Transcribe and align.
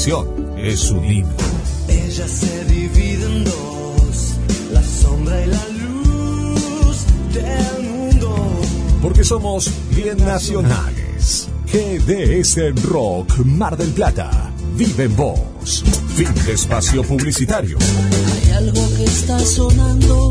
canción 0.00 0.56
es 0.56 0.90
un 0.92 1.04
himno. 1.04 1.36
Ella 1.86 2.26
se 2.26 2.64
divide 2.64 3.22
en 3.22 3.44
dos, 3.44 4.36
la 4.72 4.82
sombra 4.82 5.44
y 5.44 5.46
la 5.46 5.68
luz 5.68 7.04
del 7.34 7.82
mundo. 7.86 8.60
Porque 9.02 9.24
somos 9.24 9.70
bien 9.94 10.16
nacionales. 10.16 11.48
GDS 11.66 12.82
Rock 12.84 13.44
Mar 13.44 13.76
del 13.76 13.90
Plata. 13.90 14.50
Vive 14.74 15.04
en 15.04 15.16
vos. 15.16 15.84
Fin 16.16 16.34
de 16.46 16.54
espacio 16.54 17.02
publicitario. 17.02 17.76
Hay 18.32 18.52
algo 18.52 18.88
que 18.96 19.04
está 19.04 19.38
sonando, 19.40 20.30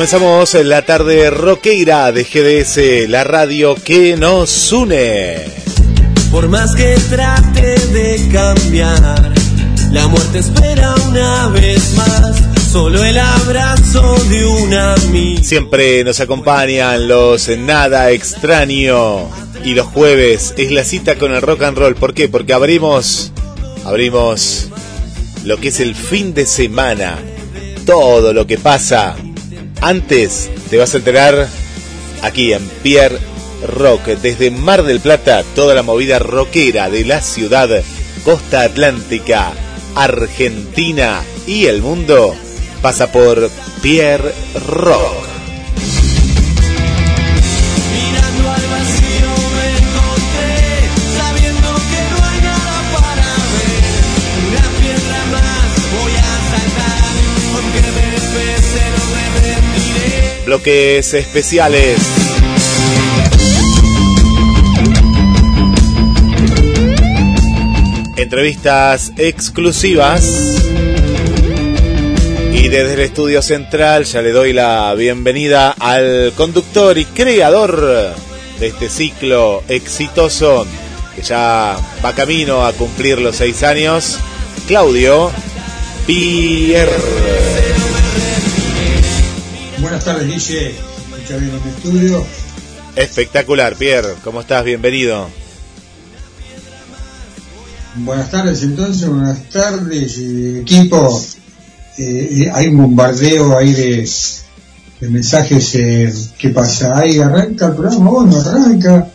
Comenzamos 0.00 0.54
la 0.54 0.80
tarde 0.86 1.28
roqueira 1.28 2.10
de 2.10 2.24
GDS, 2.24 3.06
la 3.10 3.22
radio 3.22 3.74
que 3.74 4.16
nos 4.16 4.72
une. 4.72 5.44
Por 6.30 6.48
más 6.48 6.74
que 6.74 6.96
trate 7.10 7.78
de 7.88 8.28
cambiar, 8.32 9.34
la 9.92 10.08
muerte 10.08 10.38
espera 10.38 10.94
una 11.06 11.48
vez 11.48 11.92
más. 11.96 12.42
Solo 12.72 13.04
el 13.04 13.18
abrazo 13.18 14.16
de 14.30 14.46
un 14.46 14.72
amigo. 14.72 15.44
Siempre 15.44 16.02
nos 16.02 16.18
acompañan 16.20 17.06
los 17.06 17.50
Nada 17.58 18.10
Extraño. 18.10 19.28
Y 19.64 19.74
los 19.74 19.86
jueves 19.88 20.54
es 20.56 20.70
la 20.70 20.84
cita 20.84 21.16
con 21.16 21.34
el 21.34 21.42
rock 21.42 21.64
and 21.64 21.76
roll. 21.76 21.94
¿Por 21.94 22.14
qué? 22.14 22.26
Porque 22.26 22.54
abrimos, 22.54 23.32
abrimos 23.84 24.70
lo 25.44 25.58
que 25.58 25.68
es 25.68 25.78
el 25.78 25.94
fin 25.94 26.32
de 26.32 26.46
semana. 26.46 27.18
Todo 27.84 28.32
lo 28.32 28.46
que 28.46 28.56
pasa. 28.56 29.14
Antes 29.80 30.50
te 30.68 30.76
vas 30.76 30.94
a 30.94 30.98
enterar 30.98 31.48
aquí 32.22 32.52
en 32.52 32.66
Pierre 32.82 33.18
Rock. 33.66 34.06
Desde 34.22 34.50
Mar 34.50 34.82
del 34.82 35.00
Plata, 35.00 35.42
toda 35.54 35.74
la 35.74 35.82
movida 35.82 36.18
rockera 36.18 36.90
de 36.90 37.04
la 37.04 37.22
ciudad, 37.22 37.68
costa 38.24 38.62
atlántica, 38.62 39.52
Argentina 39.94 41.22
y 41.46 41.66
el 41.66 41.82
mundo 41.82 42.34
pasa 42.82 43.10
por 43.10 43.50
Pierre 43.82 44.32
Rock. 44.66 45.39
Bloques 60.50 61.14
especiales. 61.14 61.96
Entrevistas 68.16 69.12
exclusivas. 69.16 70.24
Y 72.52 72.66
desde 72.66 72.94
el 72.94 72.98
estudio 72.98 73.42
central 73.42 74.02
ya 74.06 74.22
le 74.22 74.32
doy 74.32 74.52
la 74.52 74.92
bienvenida 74.94 75.70
al 75.78 76.32
conductor 76.34 76.98
y 76.98 77.04
creador 77.04 78.12
de 78.58 78.66
este 78.66 78.88
ciclo 78.88 79.62
exitoso 79.68 80.66
que 81.14 81.22
ya 81.22 81.76
va 82.04 82.12
camino 82.16 82.66
a 82.66 82.72
cumplir 82.72 83.20
los 83.20 83.36
seis 83.36 83.62
años, 83.62 84.18
Claudio 84.66 85.30
Pierre. 86.08 87.49
Buenas 89.80 90.04
tardes, 90.04 90.26
Guille. 90.26 90.68
Escucha 90.70 91.36
bien 91.36 91.52
en 91.62 91.68
estudio. 91.70 92.26
Espectacular, 92.96 93.76
Pierre. 93.76 94.14
¿Cómo 94.24 94.40
estás? 94.40 94.64
Bienvenido. 94.64 95.28
Buenas 97.96 98.30
tardes, 98.30 98.62
entonces. 98.62 99.08
Buenas 99.08 99.48
tardes, 99.50 100.18
eh, 100.18 100.60
equipo. 100.60 101.22
Eh, 101.98 102.28
eh, 102.44 102.50
hay 102.52 102.68
un 102.68 102.78
bombardeo 102.78 103.56
ahí 103.56 103.72
de, 103.72 104.08
de 105.00 105.08
mensajes. 105.08 105.74
eh, 105.74 106.12
¿Qué 106.38 106.50
pasa? 106.50 106.98
Ahí 106.98 107.18
arranca 107.18 107.66
el 107.66 107.74
programa. 107.74 108.10
Bueno, 108.10 108.40
arranca. 108.40 109.10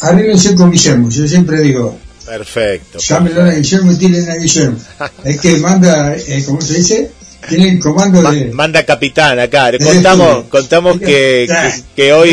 Arréglense 0.00 0.54
con 0.54 0.70
Guillermo. 0.70 1.08
Yo 1.10 1.26
siempre 1.26 1.60
digo, 1.60 1.98
Perfecto. 2.26 2.98
llámenlo 2.98 3.42
a 3.42 3.50
Guillermo 3.50 3.92
y 3.92 3.96
tiren 3.96 4.30
a 4.30 4.36
Guillermo. 4.36 4.78
Es 5.24 5.40
que 5.40 5.56
manda, 5.56 6.14
eh, 6.16 6.44
¿cómo 6.46 6.60
se 6.60 6.74
dice? 6.74 7.10
Tiene 7.48 7.68
el 7.70 7.78
comando 7.80 8.22
Ma- 8.22 8.32
de... 8.32 8.46
manda 8.52 8.84
capitán 8.84 9.38
acá. 9.38 9.70
Contamos, 9.78 10.44
contamos 10.48 10.98
que, 10.98 11.46
que, 11.48 11.82
que 11.96 12.12
hoy 12.12 12.30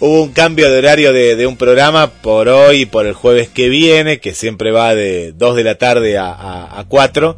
hubo 0.00 0.22
un 0.24 0.32
cambio 0.32 0.70
de 0.70 0.78
horario 0.78 1.12
de, 1.12 1.36
de 1.36 1.46
un 1.46 1.56
programa 1.56 2.10
por 2.10 2.48
hoy 2.48 2.82
y 2.82 2.86
por 2.86 3.06
el 3.06 3.14
jueves 3.14 3.48
que 3.48 3.68
viene, 3.68 4.20
que 4.20 4.34
siempre 4.34 4.70
va 4.70 4.94
de 4.94 5.32
2 5.36 5.56
de 5.56 5.64
la 5.64 5.76
tarde 5.76 6.18
a, 6.18 6.26
a, 6.32 6.80
a 6.80 6.84
4. 6.84 7.36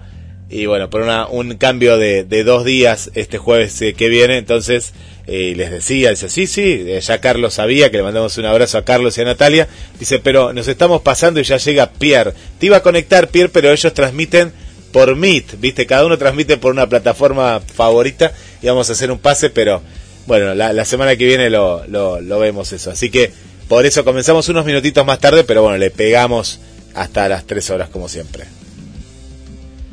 Y 0.50 0.64
bueno, 0.64 0.88
por 0.88 1.02
una, 1.02 1.26
un 1.26 1.56
cambio 1.56 1.98
de, 1.98 2.24
de 2.24 2.42
dos 2.42 2.64
días 2.64 3.10
este 3.14 3.36
jueves 3.36 3.82
eh, 3.82 3.92
que 3.92 4.08
viene, 4.08 4.38
entonces 4.38 4.94
eh, 5.26 5.52
les 5.54 5.70
decía, 5.70 6.08
dice, 6.08 6.30
sí, 6.30 6.46
sí, 6.46 6.84
eh, 6.86 7.00
ya 7.02 7.20
Carlos 7.20 7.52
sabía, 7.52 7.90
que 7.90 7.98
le 7.98 8.02
mandamos 8.02 8.38
un 8.38 8.46
abrazo 8.46 8.78
a 8.78 8.84
Carlos 8.86 9.18
y 9.18 9.20
a 9.20 9.24
Natalia, 9.24 9.68
dice, 10.00 10.20
pero 10.20 10.54
nos 10.54 10.66
estamos 10.66 11.02
pasando 11.02 11.38
y 11.38 11.42
ya 11.44 11.58
llega 11.58 11.90
Pierre. 11.90 12.32
Te 12.58 12.64
iba 12.64 12.78
a 12.78 12.82
conectar 12.82 13.28
Pierre, 13.28 13.50
pero 13.52 13.70
ellos 13.70 13.92
transmiten 13.92 14.50
por 14.92 15.14
Meet, 15.16 15.60
viste, 15.60 15.86
cada 15.86 16.06
uno 16.06 16.18
transmite 16.18 16.56
por 16.56 16.72
una 16.72 16.88
plataforma 16.88 17.60
favorita 17.60 18.32
y 18.62 18.66
vamos 18.66 18.88
a 18.88 18.92
hacer 18.92 19.10
un 19.10 19.18
pase, 19.18 19.50
pero 19.50 19.82
bueno, 20.26 20.54
la, 20.54 20.72
la 20.72 20.84
semana 20.84 21.16
que 21.16 21.26
viene 21.26 21.50
lo, 21.50 21.86
lo, 21.86 22.38
vemos 22.38 22.72
eso. 22.72 22.90
Así 22.90 23.10
que 23.10 23.32
por 23.68 23.86
eso 23.86 24.04
comenzamos 24.04 24.48
unos 24.48 24.64
minutitos 24.64 25.04
más 25.06 25.18
tarde, 25.18 25.44
pero 25.44 25.62
bueno, 25.62 25.78
le 25.78 25.90
pegamos 25.90 26.60
hasta 26.94 27.28
las 27.28 27.46
3 27.46 27.70
horas 27.70 27.88
como 27.88 28.08
siempre. 28.08 28.44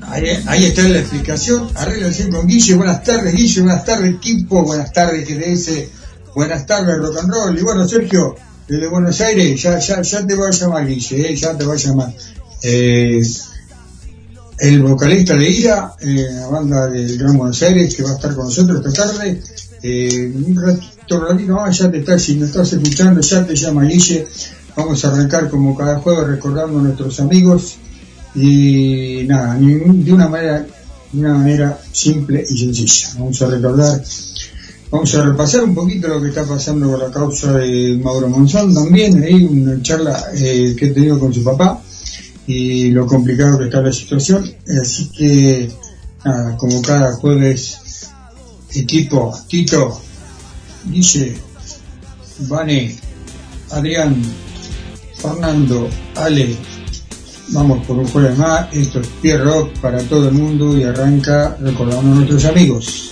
Ahí, 0.01 0.65
está 0.65 0.83
la 0.83 0.99
explicación. 0.99 1.69
Arréglense 1.73 2.29
con 2.29 2.47
Guille. 2.47 2.75
Buenas 2.75 3.03
tardes, 3.03 3.33
Guille. 3.33 3.61
Buenas 3.61 3.85
tardes, 3.85 4.13
equipo. 4.13 4.63
Buenas 4.63 4.93
tardes, 4.93 5.27
GDS. 5.27 5.89
Buenas 6.35 6.65
tardes, 6.65 6.97
rock 6.97 7.17
and 7.17 7.31
roll. 7.31 7.57
Y 7.57 7.63
bueno, 7.63 7.87
Sergio, 7.87 8.35
desde 8.67 8.87
Buenos 8.87 9.19
Aires, 9.21 9.61
ya, 9.61 9.79
ya, 9.79 10.01
ya 10.01 10.27
te 10.27 10.35
voy 10.35 10.47
a 10.47 10.51
llamar, 10.51 10.85
Guille. 10.85 11.29
Eh, 11.29 11.35
ya 11.35 11.57
te 11.57 11.63
voy 11.63 11.77
a 11.77 11.79
llamar. 11.79 12.13
Eh, 12.61 13.21
el 14.59 14.81
vocalista 14.81 15.35
de 15.35 15.49
IRA, 15.49 15.95
eh, 15.99 16.27
la 16.31 16.47
banda 16.47 16.87
del 16.87 17.17
Gran 17.17 17.37
Buenos 17.37 17.61
Aires, 17.61 17.93
que 17.95 18.03
va 18.03 18.11
a 18.11 18.15
estar 18.15 18.35
con 18.35 18.45
nosotros 18.45 18.85
esta 18.85 19.07
tarde. 19.07 19.41
Eh, 19.81 20.33
un 20.33 20.55
ratito, 20.55 21.19
ratito 21.19 21.53
más, 21.53 21.77
ya 21.77 21.91
te 21.91 21.99
está, 21.99 22.17
si 22.17 22.35
me 22.35 22.45
estás 22.45 22.71
escuchando, 22.73 23.21
ya 23.21 23.45
te 23.45 23.55
llama 23.55 23.83
Guille. 23.83 24.27
Vamos 24.75 25.03
a 25.03 25.09
arrancar 25.09 25.49
como 25.49 25.75
cada 25.75 25.99
jueves 25.99 26.27
recordando 26.27 26.79
a 26.79 26.81
nuestros 26.83 27.19
amigos 27.19 27.77
y 28.33 29.23
nada, 29.27 29.55
de 29.55 30.13
una 30.13 30.27
manera, 30.27 30.65
de 31.11 31.19
una 31.19 31.33
manera 31.33 31.79
simple 31.91 32.43
y 32.49 32.57
sencilla. 32.57 33.09
Vamos 33.17 33.41
a 33.41 33.47
recordar, 33.47 34.03
vamos 34.91 35.15
a 35.15 35.23
repasar 35.23 35.63
un 35.63 35.75
poquito 35.75 36.07
lo 36.09 36.21
que 36.21 36.29
está 36.29 36.43
pasando 36.43 36.91
con 36.91 36.99
la 36.99 37.11
causa 37.11 37.53
de 37.53 37.97
Mauro 38.03 38.27
Monzón 38.27 38.73
también, 38.73 39.23
ahí 39.23 39.45
una 39.45 39.81
charla 39.81 40.25
eh, 40.33 40.75
que 40.77 40.87
he 40.87 40.89
tenido 40.89 41.19
con 41.19 41.33
su 41.33 41.43
papá 41.43 41.81
y 42.47 42.91
lo 42.91 43.05
complicado 43.05 43.57
que 43.57 43.65
está 43.65 43.81
la 43.81 43.91
situación. 43.91 44.49
Así 44.81 45.09
que, 45.09 45.71
como 46.57 46.81
cada 46.81 47.13
jueves, 47.13 48.09
equipo, 48.73 49.37
Tito, 49.47 49.99
dice, 50.85 51.37
Vane, 52.47 52.95
Adrián, 53.71 54.21
Fernando, 55.15 55.89
Ale, 56.15 56.55
Vamos 57.49 57.85
por 57.85 57.97
un 57.97 58.07
jueves 58.07 58.37
más, 58.37 58.73
esto 58.73 58.99
es 58.99 59.07
Pierre 59.21 59.43
Rock 59.43 59.77
para 59.79 59.99
todo 59.99 60.29
el 60.29 60.33
mundo 60.33 60.75
y 60.75 60.83
arranca 60.83 61.55
recordando 61.61 62.11
a 62.11 62.15
nuestros 62.15 62.45
amigos. 62.45 63.09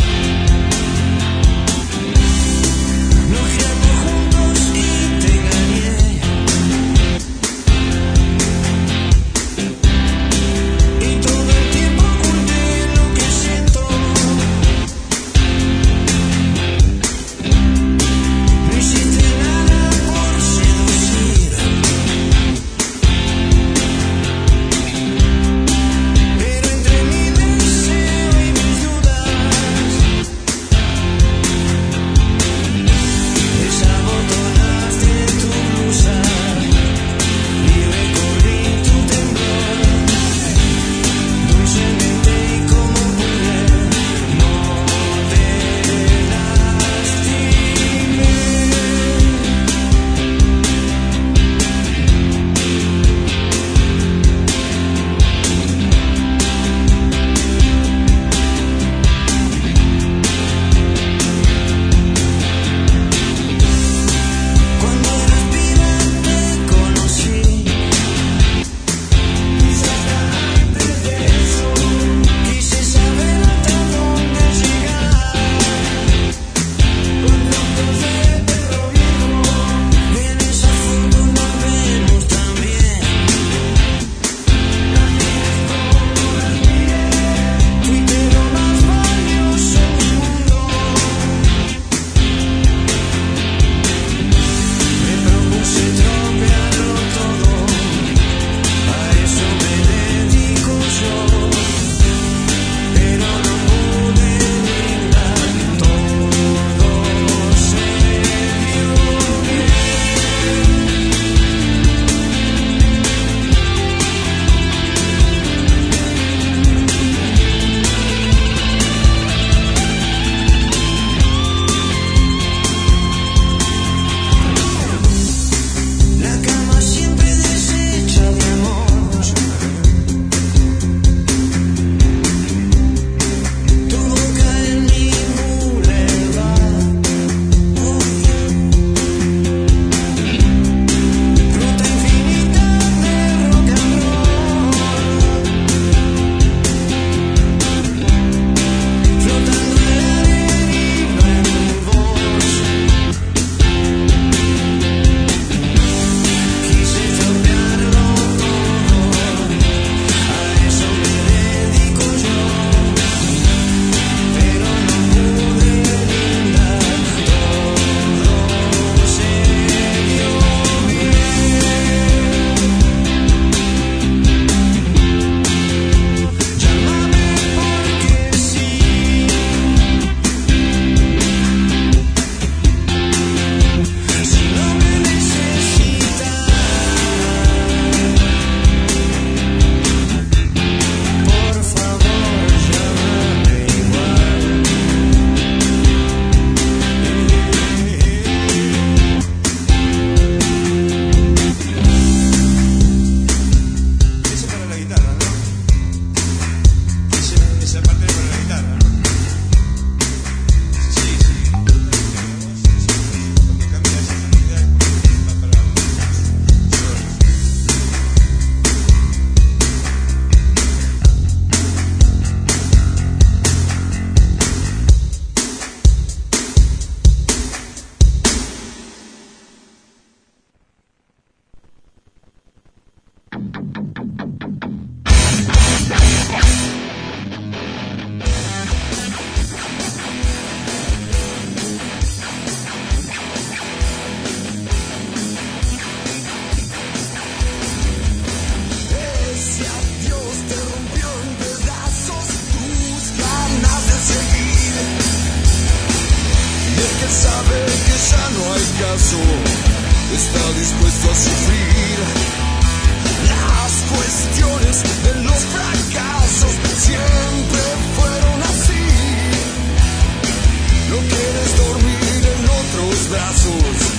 Francuz 273.14 273.94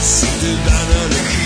Sırtından 0.00 0.88
ölü 0.88 1.43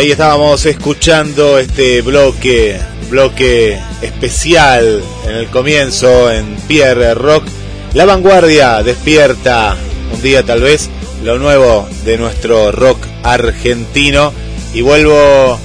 ahí 0.00 0.12
estábamos 0.12 0.64
escuchando 0.64 1.58
este 1.58 2.00
bloque, 2.00 2.80
bloque 3.10 3.78
especial 4.00 5.02
en 5.28 5.36
el 5.36 5.48
comienzo 5.48 6.30
en 6.30 6.56
Pierre 6.66 7.12
Rock. 7.12 7.44
La 7.92 8.06
vanguardia 8.06 8.82
despierta 8.82 9.76
un 10.14 10.22
día 10.22 10.42
tal 10.42 10.62
vez 10.62 10.88
lo 11.22 11.38
nuevo 11.38 11.86
de 12.06 12.16
nuestro 12.16 12.72
rock 12.72 12.98
argentino. 13.22 14.32
Y 14.72 14.80
vuelvo, 14.80 15.58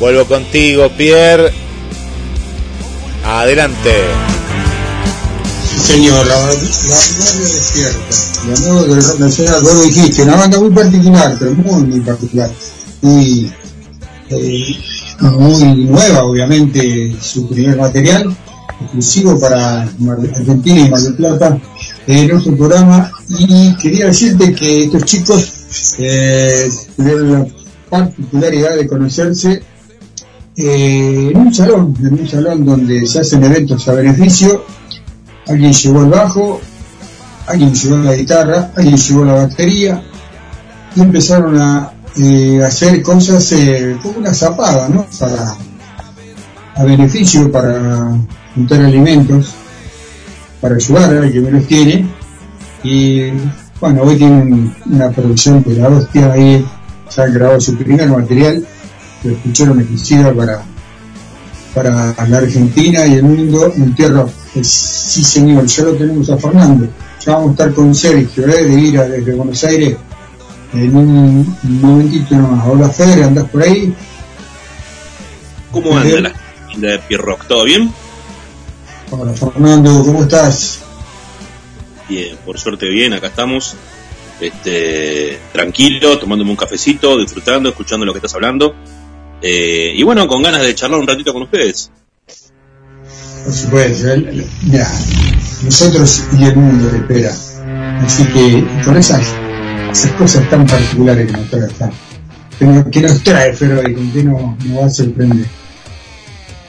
vuelvo 0.00 0.24
contigo, 0.24 0.90
Pierre. 0.96 1.52
Adelante. 3.24 3.94
Señor, 5.86 6.26
la, 6.26 6.34
la 6.34 6.40
vanguardia 6.40 7.48
despierta. 7.48 8.88
Del 8.88 9.04
rock 9.04 9.18
nacional, 9.20 9.62
vos 9.62 9.74
lo 9.74 9.82
dijiste, 9.82 10.22
una 10.24 10.34
banda 10.34 10.58
muy 10.58 10.70
particular, 10.70 11.36
pero 11.38 11.52
muy, 11.52 11.82
muy 11.84 12.00
particular. 12.00 12.50
Muy, 13.02 13.52
eh, 14.30 14.76
muy 15.20 15.84
nueva, 15.84 16.24
obviamente, 16.24 17.16
su 17.20 17.48
primer 17.48 17.76
material, 17.76 18.36
exclusivo 18.80 19.38
para 19.40 19.82
Argentina 19.82 20.80
y 20.80 20.90
Mar 20.90 21.00
del 21.00 21.14
Plata, 21.14 21.58
en 22.06 22.28
nuestro 22.28 22.56
programa. 22.56 23.10
Y 23.28 23.74
quería 23.76 24.06
decirte 24.06 24.54
que 24.54 24.84
estos 24.84 25.04
chicos 25.04 25.96
eh, 25.98 26.68
tuvieron 26.96 27.32
la 27.32 27.46
particularidad 27.90 28.76
de 28.76 28.86
conocerse 28.86 29.62
eh, 30.56 31.30
en 31.32 31.36
un 31.36 31.54
salón, 31.54 31.94
en 32.00 32.20
un 32.20 32.28
salón 32.28 32.64
donde 32.64 33.06
se 33.06 33.20
hacen 33.20 33.44
eventos 33.44 33.86
a 33.88 33.92
beneficio. 33.92 34.64
Alguien 35.46 35.72
llevó 35.72 36.02
el 36.02 36.10
bajo, 36.10 36.60
alguien 37.46 37.74
llevó 37.74 37.96
la 37.98 38.14
guitarra, 38.14 38.72
alguien 38.76 38.96
llevó 38.96 39.24
la 39.24 39.34
batería 39.34 40.02
y 40.94 41.00
empezaron 41.00 41.58
a 41.60 41.92
hacer 42.64 43.02
cosas 43.02 43.50
eh, 43.52 43.96
como 44.02 44.18
una 44.18 44.34
zapada, 44.34 44.88
¿no? 44.88 45.06
Para 45.18 45.54
a 46.74 46.84
beneficio, 46.84 47.50
para 47.50 48.16
juntar 48.54 48.80
alimentos, 48.82 49.52
para 50.60 50.76
ayudar 50.76 51.24
a 51.24 51.30
quien 51.30 51.44
menos 51.44 51.66
tiene. 51.66 52.06
Y 52.84 53.30
bueno, 53.80 54.02
hoy 54.02 54.16
tienen 54.16 54.74
una 54.86 55.10
producción 55.10 55.62
de 55.64 55.74
la 55.76 55.88
hostia 55.88 56.32
ahí, 56.32 56.64
ya 57.14 57.22
han 57.24 57.34
grabado 57.34 57.60
su 57.60 57.76
primer 57.76 58.08
material, 58.08 58.64
lo 59.24 59.30
escucharon 59.32 59.80
exclusiva 59.80 60.32
para, 60.32 60.62
para 61.74 62.14
la 62.28 62.38
Argentina 62.38 63.06
y 63.06 63.14
el 63.14 63.22
mundo 63.24 63.72
en 63.76 63.94
tierra. 63.94 64.26
Sí 64.62 65.22
señor, 65.24 65.66
ya 65.66 65.84
lo 65.84 65.94
tenemos 65.94 66.30
a 66.30 66.36
Fernando. 66.36 66.88
Ya 67.24 67.32
vamos 67.34 67.48
a 67.48 67.52
estar 67.52 67.74
con 67.74 67.94
Sergio, 67.94 68.46
¿eh? 68.48 68.64
de 68.64 68.80
ir 68.80 68.98
a- 68.98 69.08
desde 69.08 69.34
Buenos 69.34 69.62
Aires 69.64 69.96
en 70.72 70.96
un 70.96 71.58
momentito 71.80 72.34
nomás. 72.36 72.66
Hola 72.66 72.88
Fede, 72.90 73.24
¿andás 73.24 73.48
por 73.48 73.62
ahí? 73.62 73.94
¿Cómo 75.70 75.96
anda 75.96 76.20
la 76.20 76.32
gente 76.68 76.86
de 76.86 76.98
Pierrock? 76.98 77.46
¿Todo 77.46 77.64
bien? 77.64 77.92
Hola 79.10 79.32
Fernando, 79.32 80.02
¿cómo 80.04 80.22
estás? 80.22 80.80
Bien, 82.08 82.36
por 82.44 82.58
suerte 82.58 82.88
bien, 82.88 83.14
acá 83.14 83.28
estamos. 83.28 83.76
Este, 84.40 85.38
tranquilo, 85.52 86.18
tomándome 86.18 86.50
un 86.50 86.56
cafecito, 86.56 87.18
disfrutando, 87.18 87.70
escuchando 87.70 88.06
lo 88.06 88.12
que 88.12 88.18
estás 88.18 88.34
hablando. 88.34 88.74
Eh, 89.42 89.92
y 89.94 90.02
bueno, 90.02 90.26
con 90.26 90.42
ganas 90.42 90.62
de 90.62 90.74
charlar 90.74 91.00
un 91.00 91.06
ratito 91.06 91.32
con 91.32 91.42
ustedes. 91.42 91.90
Por 93.44 93.52
supuesto, 93.52 94.08
mira, 94.64 94.90
nosotros 95.64 96.24
y 96.38 96.44
el 96.44 96.56
mundo 96.56 96.88
te 96.88 96.96
espera. 96.96 97.34
Así 98.04 98.24
que 98.26 98.64
con 98.84 98.96
esas, 98.96 99.34
esas 99.92 100.12
cosas 100.12 100.48
tan 100.50 100.66
particulares 100.66 101.26
que 101.26 101.32
nos 101.36 101.50
trae 101.50 101.64
acá, 101.64 101.92
que 102.58 102.64
nos, 102.64 102.86
que 102.88 103.00
nos 103.00 103.22
trae 103.22 103.52
Feroy, 103.54 103.94
con 103.94 104.12
que 104.12 104.22
nos, 104.24 104.64
nos 104.64 104.78
va 104.82 104.86
a 104.86 104.90
sorprender. 104.90 105.46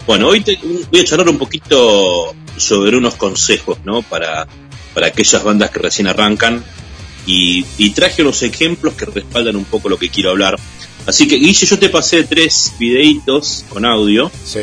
Bueno, 0.07 0.27
hoy 0.29 0.41
te- 0.41 0.59
voy 0.91 1.01
a 1.01 1.03
charlar 1.05 1.29
un 1.29 1.37
poquito 1.37 2.33
sobre 2.57 2.97
unos 2.97 3.15
consejos, 3.15 3.77
¿no? 3.85 4.01
Para, 4.01 4.47
para 4.93 5.07
aquellas 5.07 5.43
bandas 5.43 5.69
que 5.71 5.79
recién 5.79 6.07
arrancan. 6.07 6.63
Y, 7.25 7.63
y 7.77 7.91
traje 7.91 8.23
unos 8.23 8.41
ejemplos 8.41 8.95
que 8.95 9.05
respaldan 9.05 9.55
un 9.55 9.65
poco 9.65 9.87
lo 9.87 9.99
que 9.99 10.09
quiero 10.09 10.31
hablar. 10.31 10.57
Así 11.05 11.27
que, 11.27 11.35
Guille, 11.35 11.65
yo 11.67 11.77
te 11.77 11.89
pasé 11.89 12.23
tres 12.23 12.73
videitos 12.79 13.65
con 13.69 13.85
audio. 13.85 14.31
Sí. 14.43 14.61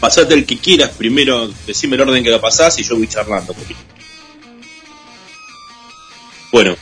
Pasate 0.00 0.34
el 0.34 0.46
que 0.46 0.56
quieras 0.56 0.90
primero, 0.96 1.50
decime 1.66 1.96
el 1.96 2.02
orden 2.02 2.22
que 2.22 2.30
lo 2.30 2.40
pasás 2.40 2.78
y 2.78 2.82
yo 2.84 2.96
voy 2.96 3.08
charlando 3.08 3.52
un 3.52 3.58
poquito. 3.58 3.80
Bueno. 6.52 6.76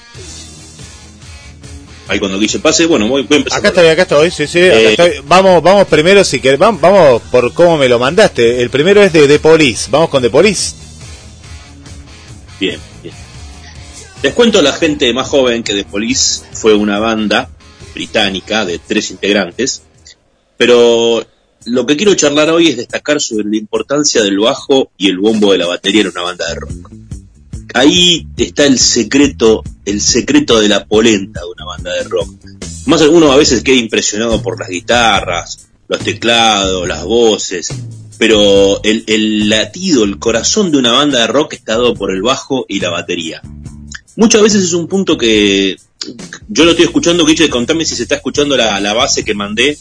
Ahí 2.09 2.21
cuando 2.21 2.39
Guille 2.39 2.61
pase, 2.61 2.87
bueno, 2.87 3.09
voy, 3.09 3.23
voy 3.23 3.35
a 3.35 3.39
empezar. 3.39 3.59
Acá 3.59 3.69
estoy, 3.69 3.87
acá 3.89 4.03
estoy, 4.03 4.31
sí, 4.31 4.47
sí, 4.47 4.61
acá 4.65 4.79
Eh, 4.79 4.91
estoy. 4.91 5.11
Vamos, 5.27 5.61
vamos 5.63 5.89
primero 5.89 6.23
si 6.23 6.41
querés, 6.41 6.59
vamos, 6.59 6.81
vamos 6.81 7.23
por 7.33 7.53
cómo 7.53 7.77
me 7.77 7.89
lo 7.89 7.99
mandaste. 7.99 8.63
El 8.63 8.71
primero 8.71 9.03
es 9.03 9.13
de 9.13 9.27
The 9.27 9.41
Police. 9.41 9.91
Vamos 9.91 10.09
con 10.09 10.23
The 10.23 10.31
Police. 10.31 10.75
Bien, 12.61 12.79
bien. 13.03 13.15
Les 14.23 14.35
cuento 14.35 14.61
a 14.61 14.63
la 14.63 14.73
gente 14.73 15.13
más 15.13 15.29
joven 15.29 15.63
que 15.63 15.75
The 15.75 15.85
Police 15.85 16.45
fue 16.53 16.75
una 16.75 16.99
banda 17.01 17.51
británica 17.93 18.65
de 18.65 18.79
tres 18.79 19.11
integrantes, 19.11 19.83
pero 20.57 21.27
lo 21.65 21.87
que 21.87 21.97
quiero 21.97 22.15
charlar 22.15 22.51
hoy 22.51 22.69
es 22.69 22.77
destacar 22.77 23.21
sobre 23.21 23.49
la 23.49 23.57
importancia 23.57 24.23
del 24.23 24.39
bajo 24.39 24.91
y 24.97 25.09
el 25.09 25.19
bombo 25.19 25.53
de 25.53 25.59
la 25.59 25.67
batería 25.67 26.03
en 26.03 26.09
una 26.09 26.23
banda 26.23 26.47
de 26.49 26.55
rock. 26.55 26.91
Ahí 27.77 28.27
está 28.39 28.65
el 28.65 28.79
secreto, 28.79 29.63
el 29.85 30.01
secreto 30.01 30.59
de 30.61 30.69
la 30.71 30.87
polenta 30.87 31.41
de 31.41 31.47
una 31.47 31.67
banda 31.67 31.93
de 31.93 32.05
rock. 32.05 32.31
Más 32.87 33.03
alguno 33.03 33.31
a 33.31 33.37
veces 33.37 33.63
queda 33.63 33.77
impresionado 33.77 34.41
por 34.43 34.59
las 34.59 34.71
guitarras, 34.71 35.67
los 35.87 35.99
teclados, 36.01 36.89
las 36.89 37.05
voces, 37.05 37.69
pero 38.17 38.83
el, 38.83 39.05
el 39.07 39.51
latido, 39.51 40.05
el 40.05 40.19
corazón 40.19 40.73
de 40.73 40.79
una 40.79 40.93
banda 40.93 41.19
de 41.21 41.27
rock 41.27 41.53
está 41.53 41.75
dado 41.75 41.95
por 41.95 42.11
el 42.13 42.23
bajo 42.23 42.65
y 42.67 42.81
la 42.81 42.89
batería. 42.89 43.43
Muchas 44.17 44.41
veces 44.41 44.63
es 44.65 44.73
un 44.73 44.89
punto 44.89 45.19
que 45.19 45.77
yo 46.49 46.65
lo 46.65 46.71
estoy 46.71 46.87
escuchando, 46.87 47.27
Guille, 47.27 47.51
contame 47.51 47.85
si 47.85 47.95
se 47.95 48.05
está 48.05 48.15
escuchando 48.15 48.57
la, 48.57 48.81
la 48.81 48.95
base 48.95 49.23
que 49.23 49.35
mandé, 49.35 49.77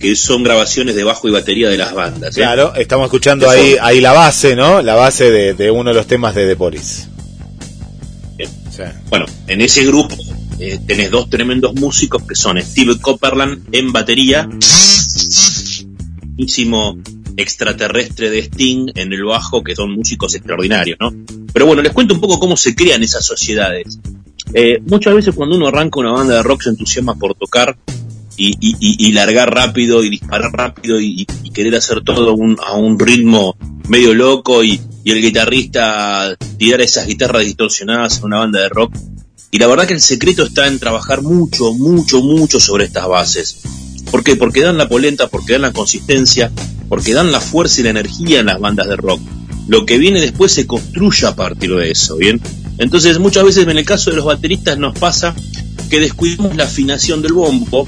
que 0.00 0.16
son 0.16 0.42
grabaciones 0.42 0.96
de 0.96 1.04
bajo 1.04 1.28
y 1.28 1.30
batería 1.30 1.68
de 1.68 1.76
las 1.76 1.94
bandas. 1.94 2.36
¿eh? 2.36 2.40
Claro, 2.40 2.74
estamos 2.74 3.04
escuchando 3.04 3.48
ahí, 3.48 3.76
ahí 3.80 4.00
la 4.00 4.14
base, 4.14 4.56
¿no? 4.56 4.82
La 4.82 4.96
base 4.96 5.30
de, 5.30 5.54
de 5.54 5.70
uno 5.70 5.90
de 5.90 5.94
los 5.94 6.08
temas 6.08 6.34
de 6.34 6.48
The 6.48 6.56
Police. 6.56 7.06
Bueno, 9.08 9.26
en 9.46 9.60
ese 9.60 9.84
grupo 9.84 10.14
eh, 10.58 10.78
tenés 10.86 11.10
dos 11.10 11.28
tremendos 11.30 11.74
músicos 11.74 12.22
que 12.24 12.34
son 12.34 12.60
Steve 12.62 12.98
Copperland 13.00 13.62
en 13.72 13.92
batería, 13.92 14.48
extraterrestre 17.36 18.30
de 18.30 18.40
Sting 18.40 18.88
en 18.94 19.12
el 19.12 19.24
bajo, 19.24 19.62
que 19.62 19.74
son 19.74 19.92
músicos 19.92 20.34
extraordinarios, 20.34 20.98
¿no? 21.00 21.12
Pero 21.52 21.66
bueno, 21.66 21.82
les 21.82 21.92
cuento 21.92 22.14
un 22.14 22.20
poco 22.20 22.38
cómo 22.38 22.56
se 22.56 22.74
crean 22.74 23.02
esas 23.02 23.24
sociedades. 23.24 23.98
Eh, 24.52 24.78
muchas 24.86 25.14
veces 25.14 25.34
cuando 25.34 25.56
uno 25.56 25.68
arranca 25.68 26.00
una 26.00 26.12
banda 26.12 26.34
de 26.36 26.42
rock 26.42 26.62
se 26.62 26.70
entusiasma 26.70 27.14
por 27.14 27.34
tocar 27.34 27.76
y, 28.36 28.50
y- 28.60 28.76
y- 28.80 29.12
largar 29.12 29.52
rápido 29.54 30.02
y 30.02 30.10
disparar 30.10 30.50
rápido 30.52 30.98
y, 31.00 31.26
y 31.44 31.50
querer 31.50 31.76
hacer 31.76 32.00
todo 32.02 32.34
un- 32.34 32.56
a 32.66 32.76
un 32.76 32.98
ritmo 32.98 33.56
medio 33.90 34.14
loco 34.14 34.62
y, 34.64 34.80
el 35.04 35.20
guitarrista 35.20 36.36
tirar 36.56 36.80
esas 36.80 37.06
guitarras 37.08 37.44
distorsionadas 37.44 38.18
en 38.18 38.26
una 38.26 38.38
banda 38.38 38.60
de 38.60 38.68
rock. 38.68 38.94
Y 39.50 39.58
la 39.58 39.66
verdad 39.66 39.88
que 39.88 39.94
el 39.94 40.00
secreto 40.00 40.44
está 40.44 40.68
en 40.68 40.78
trabajar 40.78 41.22
mucho, 41.22 41.72
mucho, 41.74 42.22
mucho 42.22 42.60
sobre 42.60 42.84
estas 42.84 43.08
bases. 43.08 43.56
¿Por 44.12 44.22
qué? 44.22 44.36
Porque 44.36 44.60
dan 44.60 44.78
la 44.78 44.88
polenta, 44.88 45.26
porque 45.26 45.54
dan 45.54 45.62
la 45.62 45.72
consistencia, 45.72 46.52
porque 46.88 47.12
dan 47.12 47.32
la 47.32 47.40
fuerza 47.40 47.80
y 47.80 47.84
la 47.84 47.90
energía 47.90 48.38
en 48.38 48.46
las 48.46 48.60
bandas 48.60 48.86
de 48.86 48.94
rock. 48.94 49.20
Lo 49.66 49.84
que 49.84 49.98
viene 49.98 50.20
después 50.20 50.52
se 50.52 50.66
construye 50.68 51.26
a 51.26 51.34
partir 51.34 51.74
de 51.74 51.90
eso, 51.90 52.16
¿bien? 52.16 52.40
Entonces 52.78 53.18
muchas 53.18 53.42
veces 53.42 53.66
en 53.66 53.76
el 53.76 53.84
caso 53.84 54.10
de 54.10 54.16
los 54.16 54.26
bateristas 54.26 54.78
nos 54.78 54.96
pasa 54.96 55.34
que 55.88 55.98
descuidamos 55.98 56.54
la 56.54 56.64
afinación 56.64 57.22
del 57.22 57.32
bombo 57.32 57.84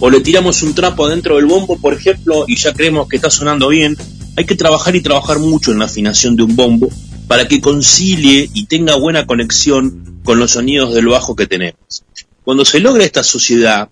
o 0.00 0.08
le 0.08 0.20
tiramos 0.20 0.62
un 0.62 0.74
trapo 0.74 1.04
adentro 1.04 1.36
del 1.36 1.44
bombo, 1.44 1.78
por 1.78 1.92
ejemplo, 1.92 2.46
y 2.48 2.56
ya 2.56 2.72
creemos 2.72 3.06
que 3.08 3.16
está 3.16 3.28
sonando 3.28 3.68
bien. 3.68 3.98
Hay 4.36 4.46
que 4.46 4.56
trabajar 4.56 4.96
y 4.96 5.00
trabajar 5.00 5.38
mucho 5.38 5.72
en 5.72 5.78
la 5.78 5.84
afinación 5.84 6.36
de 6.36 6.42
un 6.42 6.56
bombo 6.56 6.88
para 7.28 7.46
que 7.48 7.60
concilie 7.60 8.50
y 8.52 8.66
tenga 8.66 8.96
buena 8.96 9.26
conexión 9.26 10.20
con 10.24 10.38
los 10.38 10.52
sonidos 10.52 10.94
del 10.94 11.06
bajo 11.06 11.36
que 11.36 11.46
tenemos. 11.46 12.04
Cuando 12.42 12.64
se 12.64 12.80
logra 12.80 13.04
esta 13.04 13.22
sociedad, 13.22 13.88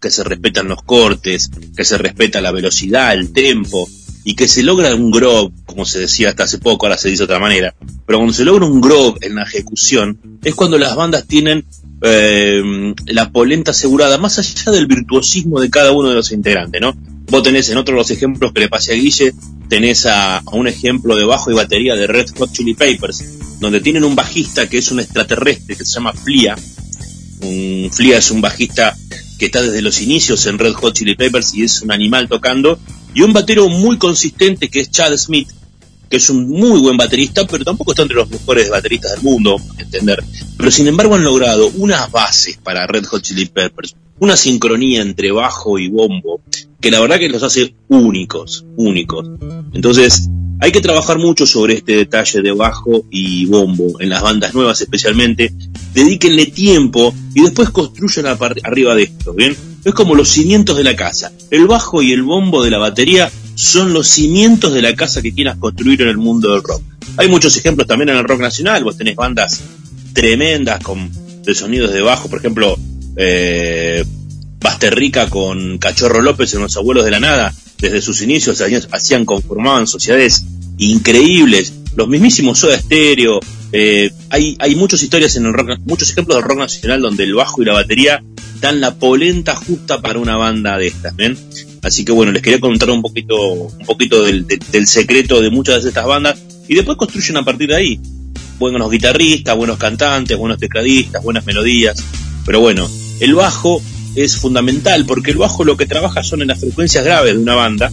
que 0.00 0.10
se 0.10 0.24
respetan 0.24 0.68
los 0.68 0.82
cortes, 0.82 1.50
que 1.76 1.84
se 1.84 1.98
respeta 1.98 2.40
la 2.40 2.52
velocidad, 2.52 3.14
el 3.14 3.32
tempo, 3.32 3.88
y 4.24 4.34
que 4.34 4.46
se 4.46 4.62
logra 4.62 4.94
un 4.94 5.10
groove, 5.10 5.52
como 5.64 5.86
se 5.86 6.00
decía 6.00 6.28
hasta 6.28 6.44
hace 6.44 6.58
poco, 6.58 6.86
ahora 6.86 6.98
se 6.98 7.08
dice 7.08 7.20
de 7.20 7.24
otra 7.24 7.38
manera, 7.38 7.74
pero 8.06 8.18
cuando 8.18 8.34
se 8.34 8.44
logra 8.44 8.66
un 8.66 8.80
groove 8.80 9.18
en 9.22 9.36
la 9.36 9.44
ejecución, 9.44 10.18
es 10.44 10.54
cuando 10.54 10.76
las 10.76 10.94
bandas 10.94 11.26
tienen 11.26 11.64
eh, 12.02 12.94
la 13.06 13.30
polenta 13.30 13.72
asegurada, 13.72 14.18
más 14.18 14.38
allá 14.38 14.72
del 14.72 14.86
virtuosismo 14.86 15.60
de 15.60 15.70
cada 15.70 15.92
uno 15.92 16.08
de 16.08 16.14
los 16.14 16.32
integrantes, 16.32 16.80
¿no? 16.80 16.94
Vos 17.30 17.42
tenés 17.42 17.68
en 17.68 17.76
otro 17.76 17.94
de 17.94 18.00
los 18.00 18.10
ejemplos 18.10 18.52
que 18.52 18.60
le 18.60 18.68
pasé 18.68 18.92
a 18.92 18.96
Guille, 18.96 19.34
tenés 19.68 20.06
a, 20.06 20.42
un 20.52 20.66
ejemplo 20.66 21.14
de 21.16 21.24
bajo 21.24 21.50
y 21.50 21.54
batería 21.54 21.94
de 21.94 22.06
Red 22.06 22.30
Hot 22.38 22.52
Chili 22.52 22.74
Papers, 22.74 23.58
donde 23.60 23.80
tienen 23.80 24.04
un 24.04 24.14
bajista 24.14 24.68
que 24.68 24.78
es 24.78 24.90
un 24.90 25.00
extraterrestre 25.00 25.76
que 25.76 25.84
se 25.84 25.94
llama 25.94 26.12
Flia. 26.12 26.56
Un, 27.42 27.90
Flia 27.92 28.18
es 28.18 28.30
un 28.30 28.40
bajista 28.40 28.96
que 29.38 29.46
está 29.46 29.62
desde 29.62 29.82
los 29.82 30.00
inicios 30.00 30.46
en 30.46 30.58
Red 30.58 30.72
Hot 30.74 30.94
Chili 30.94 31.16
Peppers 31.16 31.54
y 31.54 31.64
es 31.64 31.82
un 31.82 31.92
animal 31.92 32.28
tocando. 32.28 32.78
Y 33.14 33.22
un 33.22 33.32
batero 33.32 33.68
muy 33.68 33.98
consistente 33.98 34.68
que 34.68 34.80
es 34.80 34.90
Chad 34.90 35.16
Smith, 35.16 35.48
que 36.08 36.16
es 36.16 36.30
un 36.30 36.48
muy 36.48 36.80
buen 36.80 36.96
baterista, 36.96 37.46
pero 37.46 37.64
tampoco 37.64 37.92
está 37.92 38.02
entre 38.02 38.16
los 38.16 38.30
mejores 38.30 38.70
bateristas 38.70 39.12
del 39.12 39.22
mundo, 39.22 39.60
entender. 39.78 40.22
Pero 40.56 40.70
sin 40.70 40.86
embargo 40.86 41.14
han 41.14 41.24
logrado 41.24 41.70
unas 41.76 42.10
bases 42.10 42.58
para 42.62 42.86
Red 42.86 43.04
Hot 43.06 43.22
Chili 43.22 43.46
Peppers, 43.46 43.94
una 44.18 44.36
sincronía 44.36 45.02
entre 45.02 45.30
bajo 45.30 45.78
y 45.78 45.88
bombo, 45.88 46.40
que 46.80 46.90
la 46.90 47.00
verdad 47.00 47.18
que 47.18 47.28
los 47.28 47.42
hace 47.42 47.74
únicos, 47.88 48.64
únicos. 48.76 49.28
Entonces, 49.72 50.28
hay 50.60 50.72
que 50.72 50.80
trabajar 50.80 51.18
mucho 51.18 51.46
sobre 51.46 51.74
este 51.74 51.96
detalle 51.96 52.42
de 52.42 52.52
bajo 52.52 53.04
y 53.10 53.46
bombo, 53.46 54.00
en 54.00 54.08
las 54.08 54.22
bandas 54.22 54.54
nuevas 54.54 54.80
especialmente. 54.80 55.52
Dedíquenle 55.94 56.46
tiempo 56.46 57.14
y 57.34 57.42
después 57.42 57.70
construyan 57.70 58.26
arriba 58.64 58.94
de 58.94 59.04
esto, 59.04 59.34
¿bien? 59.34 59.56
Es 59.84 59.94
como 59.94 60.14
los 60.14 60.28
cimientos 60.28 60.76
de 60.76 60.84
la 60.84 60.96
casa. 60.96 61.32
El 61.50 61.66
bajo 61.66 62.02
y 62.02 62.12
el 62.12 62.22
bombo 62.22 62.64
de 62.64 62.70
la 62.70 62.78
batería 62.78 63.30
son 63.58 63.92
los 63.92 64.06
cimientos 64.06 64.72
de 64.72 64.82
la 64.82 64.94
casa 64.94 65.20
que 65.20 65.34
quieras 65.34 65.56
construir 65.58 66.02
en 66.02 66.08
el 66.08 66.16
mundo 66.16 66.52
del 66.52 66.62
rock. 66.62 66.80
Hay 67.16 67.28
muchos 67.28 67.56
ejemplos 67.56 67.88
también 67.88 68.10
en 68.10 68.16
el 68.16 68.24
rock 68.24 68.40
nacional. 68.40 68.84
Vos 68.84 68.96
tenés 68.96 69.16
bandas 69.16 69.62
tremendas 70.12 70.80
con 70.80 71.10
de 71.42 71.54
sonidos 71.54 71.92
de 71.92 72.00
bajo, 72.00 72.28
por 72.28 72.38
ejemplo, 72.38 72.78
eh, 73.16 74.04
Basterrica 74.60 75.28
con 75.28 75.78
Cachorro 75.78 76.22
López 76.22 76.54
en 76.54 76.60
Los 76.60 76.76
Abuelos 76.76 77.04
de 77.04 77.10
la 77.10 77.18
Nada, 77.18 77.52
desde 77.78 78.00
sus 78.00 78.22
inicios 78.22 78.62
hacían, 78.92 79.24
conformaban 79.24 79.86
sociedades 79.88 80.44
increíbles, 80.76 81.72
los 81.96 82.06
mismísimos 82.06 82.60
Soda 82.60 82.78
Stereo, 82.78 83.40
eh, 83.72 84.12
hay, 84.30 84.56
hay 84.60 84.76
muchas 84.76 85.02
historias 85.02 85.34
en 85.36 85.46
el 85.46 85.52
rock, 85.52 85.78
muchos 85.84 86.10
ejemplos 86.10 86.36
del 86.36 86.44
rock 86.44 86.58
nacional 86.58 87.00
donde 87.00 87.24
el 87.24 87.34
bajo 87.34 87.62
y 87.62 87.64
la 87.64 87.72
batería 87.72 88.22
dan 88.60 88.80
la 88.80 88.94
polenta 88.94 89.56
justa 89.56 90.00
para 90.00 90.18
una 90.18 90.36
banda 90.36 90.76
de 90.78 90.88
estas, 90.88 91.16
¿ven? 91.16 91.36
Así 91.82 92.04
que 92.04 92.12
bueno, 92.12 92.32
les 92.32 92.42
quería 92.42 92.60
contar 92.60 92.90
un 92.90 93.02
poquito, 93.02 93.36
un 93.36 93.86
poquito 93.86 94.24
del, 94.24 94.46
del 94.46 94.86
secreto 94.86 95.40
de 95.40 95.50
muchas 95.50 95.82
de 95.82 95.90
estas 95.90 96.06
bandas 96.06 96.38
y 96.68 96.74
después 96.74 96.98
construyen 96.98 97.36
a 97.36 97.44
partir 97.44 97.68
de 97.68 97.76
ahí. 97.76 98.00
Buenos 98.58 98.90
guitarristas, 98.90 99.56
buenos 99.56 99.78
cantantes, 99.78 100.36
buenos 100.36 100.58
tecladistas, 100.58 101.22
buenas 101.22 101.46
melodías. 101.46 102.02
Pero 102.44 102.60
bueno, 102.60 102.88
el 103.20 103.34
bajo 103.34 103.80
es 104.14 104.36
fundamental 104.36 105.04
porque 105.06 105.30
el 105.30 105.38
bajo 105.38 105.64
lo 105.64 105.76
que 105.76 105.86
trabaja 105.86 106.22
son 106.22 106.42
en 106.42 106.48
las 106.48 106.60
frecuencias 106.60 107.04
graves 107.04 107.34
de 107.34 107.40
una 107.40 107.54
banda 107.54 107.92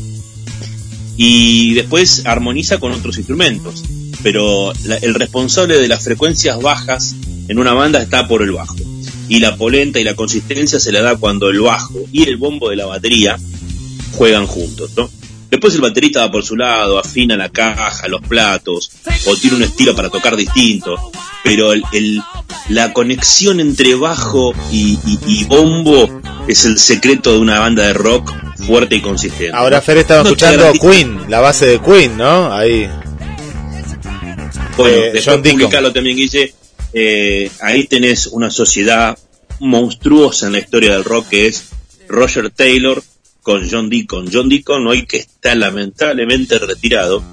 y 1.17 1.73
después 1.73 2.25
armoniza 2.25 2.79
con 2.79 2.91
otros 2.91 3.17
instrumentos. 3.17 3.83
Pero 4.23 4.73
el 5.01 5.13
responsable 5.13 5.77
de 5.77 5.87
las 5.87 6.03
frecuencias 6.03 6.59
bajas 6.59 7.15
en 7.47 7.59
una 7.59 7.73
banda 7.73 8.01
está 8.01 8.27
por 8.27 8.41
el 8.41 8.51
bajo. 8.51 8.75
Y 9.29 9.39
la 9.39 9.55
polenta 9.55 9.99
y 9.99 10.03
la 10.03 10.15
consistencia 10.15 10.79
se 10.79 10.91
la 10.91 11.01
da 11.01 11.15
cuando 11.15 11.49
el 11.49 11.59
bajo 11.59 11.93
y 12.11 12.23
el 12.23 12.37
bombo 12.37 12.69
de 12.69 12.75
la 12.75 12.85
batería 12.85 13.37
juegan 14.15 14.47
juntos, 14.47 14.91
¿no? 14.95 15.09
Después 15.49 15.75
el 15.75 15.81
baterista 15.81 16.21
va 16.21 16.31
por 16.31 16.43
su 16.43 16.55
lado, 16.55 16.99
afina 16.99 17.37
la 17.37 17.49
caja, 17.49 18.07
los 18.07 18.21
platos, 18.21 18.91
o 19.25 19.35
tiene 19.37 19.57
un 19.57 19.63
estilo 19.63 19.95
para 19.95 20.09
tocar 20.09 20.35
distinto. 20.35 21.11
Pero 21.43 21.71
el, 21.71 22.21
la 22.69 22.91
conexión 22.91 23.59
entre 23.59 23.95
bajo 23.95 24.53
y, 24.71 25.43
bombo 25.45 26.21
es 26.47 26.65
el 26.65 26.77
secreto 26.77 27.31
de 27.31 27.39
una 27.39 27.59
banda 27.59 27.83
de 27.87 27.93
rock 27.93 28.33
fuerte 28.65 28.95
y 28.95 29.01
consistente. 29.01 29.55
Ahora 29.55 29.81
Fer 29.81 29.99
estaba 29.99 30.23
escuchando 30.23 30.73
Queen, 30.73 31.29
la 31.29 31.39
base 31.39 31.67
de 31.67 31.79
Queen, 31.79 32.17
¿no? 32.17 32.53
Ahí. 32.53 32.89
Bueno, 34.75 34.97
eh, 34.97 35.11
después 35.13 35.37
publicalo 35.37 35.93
también, 35.93 36.17
Guille. 36.17 36.53
Eh, 36.91 37.51
ahí 37.61 37.85
tenés 37.85 38.27
una 38.27 38.49
sociedad 38.49 39.17
monstruosa 39.59 40.47
en 40.47 40.53
la 40.53 40.59
historia 40.59 40.93
del 40.93 41.03
rock 41.03 41.29
que 41.29 41.47
es 41.47 41.69
Roger 42.07 42.49
Taylor 42.49 43.01
con 43.45 43.69
John 43.69 43.91
Deacon. 43.91 44.27
John 44.33 44.49
Deacon 44.49 44.87
hoy 44.87 45.05
que 45.05 45.17
está 45.17 45.53
lamentablemente 45.53 46.57
retirado, 46.57 47.23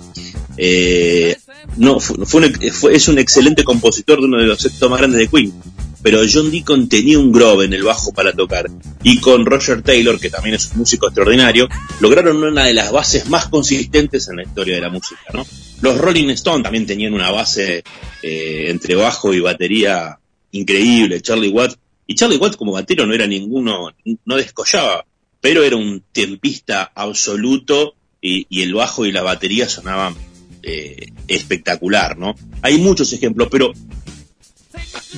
eh, 0.59 1.35
no, 1.79 2.01
fue, 2.01 2.53
es 2.93 3.09
un 3.09 3.19
excelente 3.19 3.65
compositor 3.65 4.21
de 4.21 4.27
uno 4.27 4.39
de 4.39 4.45
los 4.45 4.63
éxitos 4.63 4.91
más 4.91 4.99
grandes 4.99 5.21
de 5.21 5.29
Queen, 5.29 5.55
pero 6.03 6.21
John 6.31 6.51
Deacon 6.51 6.87
tenía 6.87 7.19
un 7.19 7.33
grove 7.33 7.65
en 7.65 7.73
el 7.73 7.83
bajo 7.83 8.13
para 8.13 8.35
tocar 8.35 8.71
y 9.03 9.21
con 9.21 9.47
Roger 9.47 9.81
Taylor, 9.81 10.21
que 10.21 10.29
también 10.29 10.57
es 10.57 10.71
un 10.73 10.81
músico 10.81 11.07
extraordinario, 11.07 11.67
lograron 12.01 12.45
una 12.45 12.67
de 12.67 12.75
las 12.75 12.93
bases 12.93 13.31
más 13.31 13.47
consistentes 13.47 14.29
en 14.29 14.37
la 14.37 14.43
historia 14.43 14.75
de 14.75 14.83
la 14.83 14.91
música, 14.91 15.23
¿no? 15.33 15.47
Los 15.81 15.97
Rolling 15.97 16.29
Stones 16.29 16.63
también 16.63 16.85
tenían 16.85 17.15
una 17.15 17.31
base 17.31 17.83
eh, 18.23 18.67
entre 18.69 18.97
bajo 18.97 19.33
y 19.33 19.41
batería 19.41 20.19
increíble, 20.51 21.23
Charlie 21.23 21.49
Watts, 21.49 21.79
y 22.07 22.15
Charlie 22.17 22.37
Watts 22.37 22.59
como 22.59 22.73
batero 22.73 23.07
no 23.07 23.15
era 23.15 23.27
ninguno, 23.27 23.89
no 24.27 24.37
descollaba, 24.37 25.07
pero 25.43 25.65
era 25.65 25.77
un 25.77 26.03
tempista 26.13 26.93
absoluto 26.95 27.95
y, 28.23 28.63
el 28.63 28.73
bajo 28.73 29.05
y 29.05 29.13
la 29.13 29.23
batería 29.23 29.69
sonaban 29.69 30.15
eh, 30.63 31.09
espectacular, 31.27 32.17
¿no? 32.17 32.37
Hay 32.63 32.79
muchos 32.79 33.13
ejemplos, 33.13 33.49
pero 33.51 33.73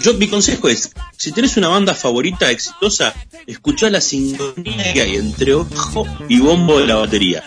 yo 0.00 0.14
mi 0.14 0.26
consejo 0.26 0.70
es, 0.70 0.92
si 1.18 1.30
tenés 1.30 1.58
una 1.58 1.68
banda 1.68 1.92
favorita 1.92 2.50
exitosa, 2.50 3.14
escuchá 3.46 3.90
la 3.90 4.00
sintonía 4.00 4.94
que 4.94 5.02
hay 5.02 5.16
entre 5.16 5.54
bajo 5.54 6.06
y 6.26 6.40
bombo 6.40 6.80
de 6.80 6.86
la 6.86 6.96
batería. 6.96 7.44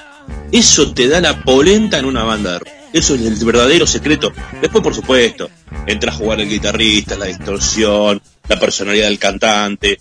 Eso 0.51 0.93
te 0.93 1.07
da 1.07 1.19
la 1.19 1.43
polenta 1.43 1.97
en 1.97 2.05
una 2.05 2.23
banda 2.23 2.53
de 2.53 2.59
rock. 2.59 2.69
Eso 2.93 3.15
es 3.15 3.21
el 3.21 3.43
verdadero 3.43 3.87
secreto. 3.87 4.31
Después, 4.61 4.83
por 4.83 4.93
supuesto, 4.93 5.49
entra 5.87 6.11
a 6.11 6.15
jugar 6.15 6.41
el 6.41 6.49
guitarrista, 6.49 7.17
la 7.17 7.25
distorsión, 7.25 8.21
la 8.47 8.59
personalidad 8.59 9.07
del 9.07 9.19
cantante, 9.19 9.99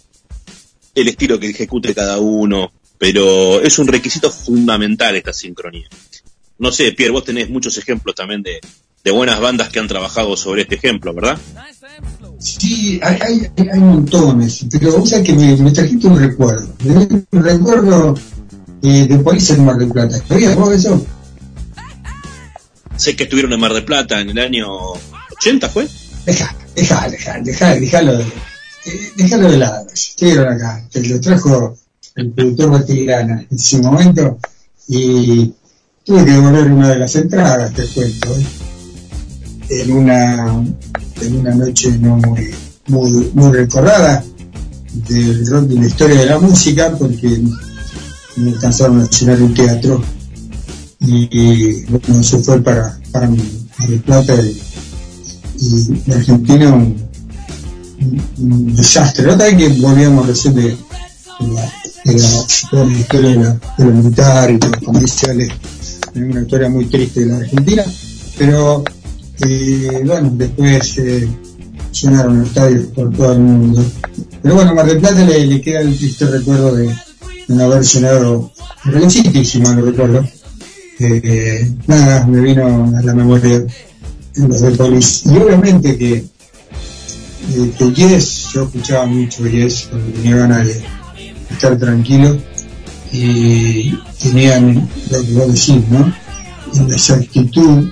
el 0.96 1.08
estilo 1.08 1.38
que 1.38 1.50
ejecute 1.50 1.94
cada 1.94 2.18
uno, 2.18 2.72
pero 2.98 3.60
es 3.60 3.78
un 3.78 3.86
requisito 3.86 4.30
fundamental 4.30 5.14
esta 5.14 5.32
sincronía. 5.32 5.86
No 6.58 6.72
sé, 6.72 6.92
Pierre, 6.92 7.12
vos 7.12 7.24
tenés 7.24 7.50
muchos 7.50 7.76
ejemplos 7.76 8.14
también 8.14 8.42
de, 8.42 8.60
buenas 9.12 9.38
bandas 9.38 9.68
que 9.68 9.78
han 9.78 9.86
trabajado 9.86 10.36
sobre 10.36 10.62
este 10.62 10.76
ejemplo, 10.76 11.14
¿verdad? 11.14 11.38
Sí, 12.40 12.98
hay, 13.02 13.46
hay, 13.56 13.78
montones, 13.78 14.66
pero 14.72 14.98
vos 14.98 15.08
sabés 15.08 15.26
que 15.26 15.32
me, 15.34 15.70
trajiste 15.70 16.08
un 16.08 16.18
recuerdo. 16.18 16.74
Un 16.84 17.26
recuerdo 17.44 18.14
eh, 18.82 19.06
de 19.06 19.18
París 19.18 19.50
en 19.50 19.64
Mar 19.64 19.76
del 19.76 19.90
Plata. 19.90 20.18
¿Sabías 20.26 20.56
vos 20.56 20.74
eso? 20.74 21.06
Sé 22.96 23.14
que 23.14 23.24
estuvieron 23.24 23.52
en 23.52 23.60
Mar 23.60 23.74
del 23.74 23.84
Plata 23.84 24.20
en 24.20 24.30
el 24.30 24.38
año 24.38 24.66
80, 25.36 25.68
¿fue? 25.68 25.86
Deja, 26.24 26.56
deja, 26.74 27.08
deja, 27.08 27.38
deja, 27.74 28.06
déjalo 28.86 29.12
déjalo 29.16 29.50
de 29.50 29.58
lado, 29.58 29.86
estuvieron 29.92 30.48
acá, 30.48 30.86
que 30.90 31.00
lo 31.00 31.20
trajo 31.20 31.76
el 32.14 32.30
productor 32.30 32.70
Batigrana 32.70 33.46
en 33.50 33.56
ese 33.56 33.78
momento 33.78 34.38
y 34.88 35.52
tuve 36.04 36.24
que 36.24 36.30
devolver 36.30 36.70
una 36.70 36.90
de 36.90 36.98
las 36.98 37.14
entradas, 37.16 37.72
te 37.72 37.86
cuento, 37.88 38.34
¿eh? 38.38 38.46
en 39.68 39.92
una 39.92 40.64
en 41.20 41.36
una 41.36 41.54
noche 41.54 41.90
no 41.98 42.16
muy, 42.16 42.54
muy, 42.88 43.30
muy 43.34 43.52
recordada 43.52 44.22
del 45.08 45.46
rock 45.46 45.64
de 45.64 45.74
la 45.74 45.86
historia 45.86 46.20
de 46.20 46.26
la 46.26 46.38
música 46.38 46.96
porque 46.96 47.42
me 48.36 48.50
alcanzaron 48.50 49.00
a 49.00 49.10
llenar 49.10 49.42
un 49.42 49.54
teatro 49.54 50.02
y, 51.00 51.84
bueno, 51.84 52.20
eso 52.20 52.38
fue 52.40 52.60
para, 52.62 52.98
para 53.12 53.28
mi, 53.28 53.40
Plata 54.04 54.34
y, 54.34 56.02
y 56.06 56.12
Argentina 56.12 56.74
un, 58.38 58.74
desastre. 58.74 59.30
Otra 59.30 59.56
que 59.56 59.68
volvíamos 59.68 60.26
recién 60.26 60.54
de, 60.54 60.62
de, 60.62 61.52
la, 61.52 61.72
de, 62.04 62.92
historia 62.92 63.30
de, 63.30 63.36
la, 63.36 63.58
de 63.78 63.84
militar 63.84 64.50
y 64.50 64.58
de 64.58 64.68
los 64.68 64.82
comerciales, 64.82 65.48
una 66.14 66.40
historia 66.40 66.68
muy 66.68 66.86
triste 66.86 67.20
de 67.20 67.26
la 67.26 67.36
Argentina, 67.36 67.84
pero 68.38 68.84
eh, 69.40 70.02
bueno, 70.04 70.30
después 70.34 70.98
eh, 70.98 71.28
llenaron 71.92 72.42
estadios 72.44 72.86
por 72.86 73.14
todo 73.14 73.32
el 73.32 73.40
mundo. 73.40 73.84
Pero 74.42 74.54
bueno, 74.54 74.74
Mar 74.74 74.86
del 74.86 74.98
Plata 74.98 75.24
le, 75.24 75.60
queda 75.60 75.80
el 75.80 75.96
triste 75.96 76.26
recuerdo 76.26 76.74
de, 76.74 76.94
no 77.48 77.64
haber 77.64 77.82
llenado 77.82 78.52
el 78.84 79.10
City, 79.10 79.44
si 79.44 79.60
mal 79.60 79.76
no 79.76 79.86
recuerdo. 79.86 80.24
Eh, 80.98 81.70
nada, 81.86 82.26
me 82.26 82.40
vino 82.40 82.92
a 82.96 83.02
la 83.02 83.14
memoria 83.14 83.64
los 84.36 84.60
de 84.60 84.70
Polis. 84.72 85.26
Y 85.26 85.36
obviamente 85.36 85.96
que 85.96 86.24
que 87.78 87.92
Yes, 87.92 88.48
yo 88.52 88.64
escuchaba 88.64 89.06
mucho 89.06 89.46
Yes 89.46 89.88
cuando 89.90 90.12
tenía 90.12 90.36
ganas 90.36 90.66
de 90.66 90.84
estar 91.50 91.78
tranquilo 91.78 92.36
y 93.12 93.96
tenían 94.22 94.88
lo 95.10 95.22
que 95.22 95.32
vos 95.32 95.46
decís, 95.46 95.88
¿no? 95.88 96.12
En 96.74 96.88
la 96.88 96.94
exactitud, 96.94 97.88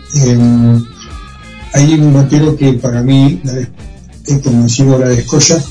hay 1.72 1.94
un 1.94 2.12
batero 2.12 2.56
que 2.56 2.74
para 2.74 3.02
mí 3.02 3.40
es 4.26 4.38
como 4.40 4.64
decimos 4.64 5.00
la 5.00 5.08
descolla 5.08 5.62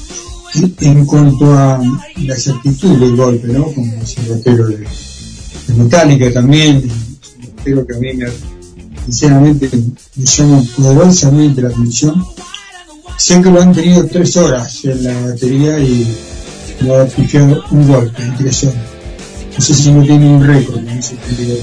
en 0.82 1.06
cuanto 1.06 1.54
a 1.54 1.82
la 2.17 2.34
exactitud 2.34 2.98
del 3.00 3.15
golpe, 3.15 3.48
¿no? 3.48 3.65
Como 3.65 3.93
ese 4.02 4.22
batero 4.30 4.67
de, 4.67 4.88
Metallica 5.76 6.32
también, 6.32 6.84
creo 7.63 7.88
que 7.88 7.96
a 7.96 8.00
mí 8.00 8.13
me, 8.13 8.28
sinceramente 9.06 9.69
me 10.15 10.26
llama 10.26 10.62
poderosamente 10.76 11.62
la 11.62 11.69
atención. 11.69 12.24
Sé 13.17 13.41
que 13.41 13.49
lo 13.49 13.62
han 13.62 13.73
tenido 13.73 14.06
tres 14.06 14.36
horas 14.38 14.84
en 14.86 15.04
la 15.04 15.21
batería 15.21 15.80
y 15.80 16.08
lo 16.82 17.02
ha 17.02 17.06
pifiado 17.06 17.63
un 17.71 17.88
golpe 17.88 18.21
en 18.21 18.38
tres. 18.38 18.65
No 19.56 19.63
sé 19.63 19.73
si 19.73 19.91
no 19.91 20.04
tiene 20.04 20.28
un 20.28 20.45
récord 20.45 20.80
en 20.80 20.89
ese 20.89 21.15
sentido. 21.17 21.58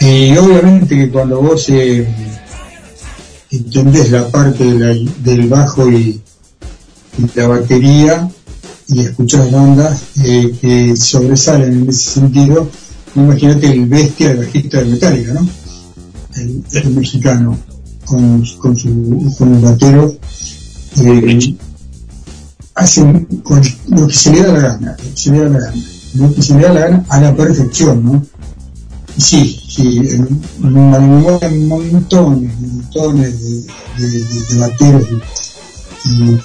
Y 0.00 0.36
obviamente 0.36 0.96
que 0.96 1.10
cuando 1.10 1.40
vos 1.40 1.68
eh, 1.68 2.06
entendés 3.50 4.10
la 4.10 4.28
parte 4.28 4.64
del 4.64 5.48
bajo 5.48 5.88
y, 5.88 6.20
la 7.34 7.46
batería 7.46 8.28
y 8.88 9.00
escuchás 9.00 9.52
bandas 9.52 10.02
eh, 10.24 10.54
que 10.60 10.96
sobresalen 10.96 11.82
en 11.82 11.88
ese 11.90 12.20
sentido, 12.20 12.68
imagínate 13.14 13.70
el 13.70 13.86
bestia 13.86 14.30
el 14.30 14.38
bajista 14.38 14.78
de 14.78 14.84
Metallica, 14.86 15.34
¿no? 15.34 15.48
El, 16.34 16.90
mexicano 16.94 17.58
con, 18.04 18.44
con, 18.58 18.78
su, 18.78 19.34
con 19.38 19.54
el 19.54 19.60
batero 19.60 20.14
eh, 21.00 21.56
hacen 22.74 23.24
con 23.42 23.62
lo 23.88 24.06
que 24.06 24.14
se 24.14 24.32
le 24.32 24.42
da 24.42 24.52
la 24.52 24.60
gana, 24.60 24.96
se 25.14 25.30
le 25.30 25.38
da 25.38 25.48
la 25.48 25.58
gana, 25.60 25.82
lo 26.14 26.34
que 26.34 26.42
se 26.42 26.54
le 26.54 26.62
da 26.62 26.72
la 26.72 26.80
gana 26.80 27.04
a 27.08 27.20
la 27.20 27.34
perfección, 27.34 28.04
¿no? 28.04 28.22
Sí, 29.16 29.60
sí, 29.68 29.98
en, 30.10 30.42
en, 30.62 31.68
montones, 31.68 32.58
montones 32.60 33.40
de, 33.42 34.08
de, 34.08 34.24
de, 34.48 34.58
bateros 34.58 35.06
y, 36.04 36.38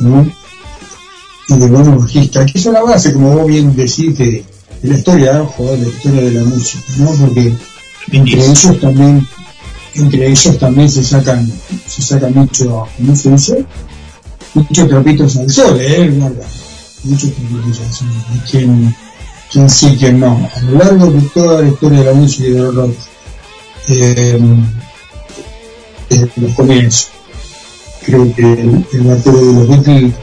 de 1.56 1.68
buenos 1.68 2.02
bajistas, 2.02 2.52
que 2.52 2.60
es 2.60 2.66
la 2.66 2.84
base, 2.84 3.14
como 3.14 3.36
vos 3.36 3.48
bien 3.48 3.74
decís, 3.74 4.18
de, 4.18 4.44
la 4.84 4.98
historia, 4.98 5.42
ojo, 5.42 5.64
de 5.72 5.78
la 5.78 5.88
historia 5.88 6.22
de 6.24 6.32
la 6.32 6.44
música, 6.44 6.84
¿no? 6.98 7.12
Porque 7.12 7.54
entre 8.12 8.46
ellos 8.46 8.80
también, 8.82 9.26
entre 9.98 10.28
ellos 10.28 10.58
también 10.58 10.90
se 10.90 11.04
sacan, 11.04 11.52
se 11.88 12.02
sacan 12.02 12.34
mucho, 12.34 12.88
¿cómo 12.98 13.16
se 13.16 13.32
dice? 13.32 13.66
Muchos 14.54 14.88
trapitos 14.88 15.38
al 15.38 15.50
sol, 15.50 15.78
¿eh? 15.80 16.10
Muchos 17.04 17.32
trapitos 17.32 17.80
al 17.82 17.94
sol 17.94 18.08
quién 19.52 19.70
sí, 19.70 19.96
quién 19.98 20.20
no. 20.20 20.50
A 20.56 20.62
lo 20.62 20.78
largo 20.78 21.12
de 21.12 21.22
toda 21.30 21.62
la 21.62 21.68
historia 21.68 22.00
de 22.00 22.06
la 22.06 22.14
música 22.14 22.48
y 22.48 22.52
del 22.52 22.76
rock, 22.76 22.96
eh, 23.90 24.40
desde 26.10 26.32
los 26.36 26.54
comienzos, 26.54 27.10
creo 28.06 28.34
que 28.36 28.42
el, 28.42 28.86
el 28.94 29.24
de 29.24 29.32
los 29.32 29.68
Beatles, 29.68 30.14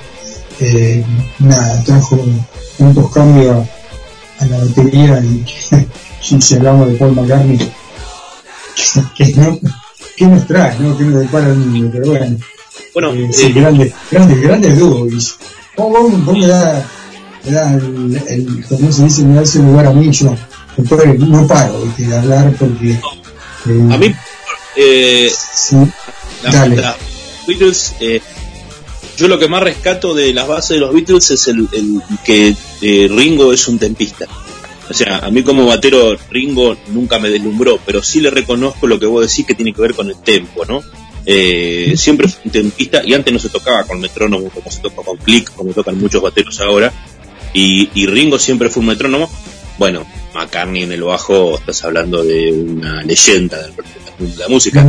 eh, 0.61 1.05
nada, 1.39 1.83
trajo 1.85 2.21
tantos 2.79 3.13
cambios 3.13 3.67
a, 4.39 4.47
la 4.47 4.59
batería 4.59 5.21
y 5.21 5.45
si 6.41 6.55
hablamos 6.55 6.89
de 6.89 6.95
Paul 6.97 7.15
McCartney, 7.15 7.73
que, 9.17 9.27
no, 9.35 9.59
¿qué 10.17 10.27
nos 10.27 10.47
trae, 10.47 10.79
no? 10.79 10.97
¿Qué 10.97 11.05
nos 11.05 11.21
depara 11.21 11.49
el 11.49 11.57
mundo? 11.57 11.91
Pero 11.93 12.07
bueno, 12.07 12.37
bueno 12.95 13.13
eh, 13.13 13.31
sí, 13.33 13.53
grandes, 13.53 13.93
grandes, 14.11 14.41
grandes 14.41 14.79
dúos. 14.79 15.39
¿Cómo, 15.77 15.95
cómo, 15.95 16.25
cómo 16.25 16.47
da 16.47 16.87
el, 17.47 18.23
el, 18.29 18.65
como 18.69 18.91
se 18.93 19.05
dice, 19.05 19.23
me 19.25 19.35
da 19.37 19.43
ese 19.43 19.59
lugar 19.59 19.87
a 19.87 19.93
mí, 19.93 20.11
yo 20.11 20.35
no 20.77 21.47
paro 21.47 21.85
de 21.97 22.17
hablar 22.17 22.55
porque... 22.59 22.93
Eh, 23.67 23.89
a 23.91 23.97
mí, 23.97 24.15
eh, 24.77 25.31
sí, 25.53 25.77
dale. 26.43 26.83
Beatles, 27.47 27.95
eh, 28.01 28.21
yo 29.17 29.29
lo 29.29 29.39
que 29.39 29.49
más 29.49 29.63
rescato 29.63 30.15
de 30.15 30.33
las 30.33 30.49
bases 30.49 30.71
de 30.71 30.79
los 30.79 30.93
Beatles 30.93 31.31
es 31.31 31.49
el, 31.49 31.69
el 31.73 32.03
que 32.25 32.55
eh, 32.81 33.09
Ringo 33.11 33.53
es 33.53 33.69
un 33.69 33.79
tempista. 33.79 34.27
O 34.89 34.95
sea, 34.95 35.19
a 35.19 35.31
mí 35.31 35.43
como 35.43 35.67
batero 35.67 36.17
Ringo 36.31 36.77
nunca 36.89 37.19
me 37.19 37.31
deslumbró, 37.31 37.81
pero 37.85 38.03
sí 38.03 38.21
le 38.21 38.31
reconozco 38.31 38.87
lo 38.87 39.01
que 39.01 39.07
vos 39.07 39.29
decís 39.29 39.47
que 39.47 39.55
tiene 39.55 39.73
que 39.73 39.81
ver 39.81 39.95
con 39.95 40.09
el 40.09 40.17
tempo, 40.17 40.65
¿no? 40.67 40.83
Eh, 41.27 41.95
siempre 41.97 42.29
fue 42.29 42.43
un 42.45 42.51
tempista 42.51 43.03
y 43.03 43.15
antes 43.15 43.33
no 43.33 43.39
se 43.39 43.49
tocaba 43.49 43.85
con 43.85 43.99
metrónomo 43.99 44.51
como 44.51 44.71
se 44.71 44.81
toca 44.81 45.03
con 45.03 45.17
click, 45.17 45.55
como 45.55 45.73
tocan 45.73 45.99
muchos 45.99 46.21
bateros 46.21 46.61
ahora 46.61 46.93
y, 47.55 48.07
Ringo 48.07 48.39
siempre 48.39 48.69
fue 48.69 48.81
un 48.81 48.89
metrónomo. 48.89 49.31
Bueno, 49.79 50.05
McCartney 50.35 50.83
en 50.83 50.93
el 50.93 51.03
bajo, 51.03 51.57
estás 51.57 51.85
hablando 51.85 52.23
de 52.23 52.53
una 52.53 53.03
leyenda 53.03 53.59
de 53.59 53.73
la 54.37 54.49
música. 54.49 54.85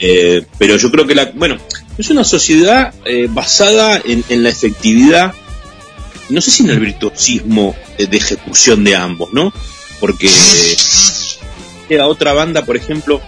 Eh, 0.00 0.44
pero 0.58 0.76
yo 0.76 0.90
creo 0.90 1.06
que 1.06 1.14
la, 1.14 1.30
bueno, 1.34 1.58
es 1.98 2.08
una 2.08 2.24
sociedad 2.24 2.94
eh, 3.04 3.28
basada 3.30 4.00
en, 4.02 4.42
la 4.42 4.48
efectividad, 4.48 5.34
no 6.30 6.40
sé 6.40 6.50
si 6.50 6.62
en 6.62 6.70
el 6.70 6.80
virtuosismo 6.80 7.74
de, 7.98 8.16
ejecución 8.16 8.84
de 8.84 8.96
ambos, 8.96 9.32
¿no? 9.32 9.52
Porque 10.00 10.28
era 11.88 12.06
otra 12.06 12.32
banda, 12.32 12.64
por 12.64 12.76
ejemplo, 12.76 13.20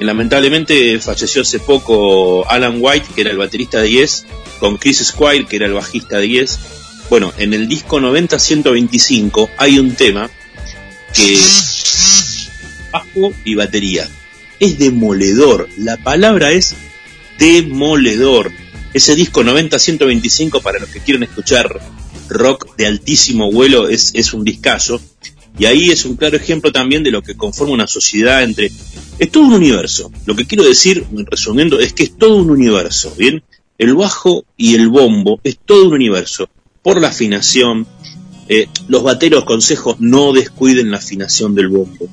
lamentablemente 0.00 0.98
falleció 1.00 1.42
hace 1.42 1.58
poco 1.58 2.48
Alan 2.48 2.78
White, 2.80 3.08
que 3.14 3.22
era 3.22 3.30
el 3.30 3.38
baterista 3.38 3.80
de 3.80 3.90
Yes, 3.90 4.26
con 4.60 4.76
Chris 4.76 4.98
Squire, 5.04 5.46
que 5.46 5.56
era 5.56 5.66
el 5.66 5.72
bajista 5.72 6.18
de 6.18 6.28
Yes, 6.28 6.58
bueno, 7.08 7.32
en 7.38 7.54
el 7.54 7.68
disco 7.68 8.00
90-125 8.00 9.50
hay 9.58 9.78
un 9.78 9.94
tema 9.94 10.28
que 11.14 11.38
bajo 12.90 13.32
y 13.44 13.54
batería. 13.54 14.08
Es 14.58 14.78
demoledor. 14.78 15.68
La 15.76 15.96
palabra 15.98 16.50
es 16.52 16.74
demoledor. 17.38 18.50
Ese 18.92 19.14
disco 19.14 19.42
90-125, 19.42 20.62
para 20.62 20.78
los 20.78 20.88
que 20.88 21.00
quieren 21.00 21.22
escuchar 21.22 21.80
rock 22.28 22.76
de 22.76 22.86
altísimo 22.86 23.50
vuelo, 23.50 23.88
es, 23.88 24.12
es 24.14 24.32
un 24.32 24.44
discazo. 24.44 25.00
Y 25.58 25.64
ahí 25.64 25.90
es 25.90 26.04
un 26.04 26.16
claro 26.16 26.36
ejemplo 26.36 26.70
también 26.70 27.02
de 27.02 27.10
lo 27.10 27.22
que 27.22 27.36
conforma 27.36 27.72
una 27.72 27.86
sociedad 27.86 28.42
entre... 28.42 28.70
Es 29.18 29.30
todo 29.30 29.44
un 29.44 29.54
universo. 29.54 30.10
Lo 30.26 30.36
que 30.36 30.46
quiero 30.46 30.64
decir, 30.64 31.06
resumiendo, 31.30 31.80
es 31.80 31.94
que 31.94 32.02
es 32.02 32.18
todo 32.18 32.36
un 32.36 32.50
universo, 32.50 33.14
¿bien? 33.16 33.42
El 33.78 33.94
bajo 33.94 34.44
y 34.56 34.74
el 34.74 34.88
bombo 34.88 35.40
es 35.44 35.58
todo 35.64 35.86
un 35.86 35.94
universo 35.94 36.48
por 36.82 37.00
la 37.00 37.08
afinación. 37.08 37.86
Eh, 38.48 38.68
los 38.88 39.02
bateros, 39.02 39.44
consejos, 39.44 39.96
no 39.98 40.32
descuiden 40.32 40.90
la 40.90 40.98
afinación 40.98 41.54
del 41.54 41.68
bombo. 41.68 42.08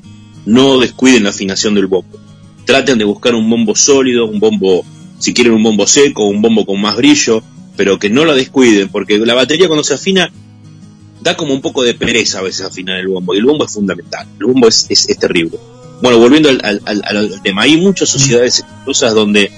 No 0.45 0.79
descuiden 0.79 1.23
la 1.23 1.29
afinación 1.29 1.73
del 1.75 1.87
bombo. 1.87 2.17
Traten 2.65 2.97
de 2.97 3.05
buscar 3.05 3.35
un 3.35 3.49
bombo 3.49 3.75
sólido, 3.75 4.25
un 4.25 4.39
bombo, 4.39 4.85
si 5.19 5.33
quieren 5.33 5.53
un 5.53 5.63
bombo 5.63 5.85
seco, 5.85 6.25
un 6.25 6.41
bombo 6.41 6.65
con 6.65 6.81
más 6.81 6.95
brillo, 6.95 7.43
pero 7.75 7.99
que 7.99 8.09
no 8.09 8.25
la 8.25 8.33
descuiden, 8.33 8.89
porque 8.89 9.17
la 9.17 9.33
batería 9.33 9.67
cuando 9.67 9.83
se 9.83 9.93
afina 9.93 10.31
da 11.21 11.37
como 11.37 11.53
un 11.53 11.61
poco 11.61 11.83
de 11.83 11.93
pereza 11.93 12.39
a 12.39 12.41
veces 12.41 12.65
afinar 12.65 12.99
el 12.99 13.07
bombo, 13.07 13.33
y 13.33 13.37
el 13.37 13.45
bombo 13.45 13.65
es 13.65 13.73
fundamental, 13.73 14.27
el 14.39 14.45
bombo 14.45 14.67
es, 14.67 14.85
es, 14.89 15.17
terrible. 15.17 15.57
Bueno, 16.01 16.19
volviendo 16.19 16.49
al, 16.49 16.81
al, 16.85 17.41
tema, 17.41 17.61
hay 17.61 17.77
muchas 17.77 18.09
sociedades 18.09 18.59
exitosas 18.59 19.13
donde 19.13 19.49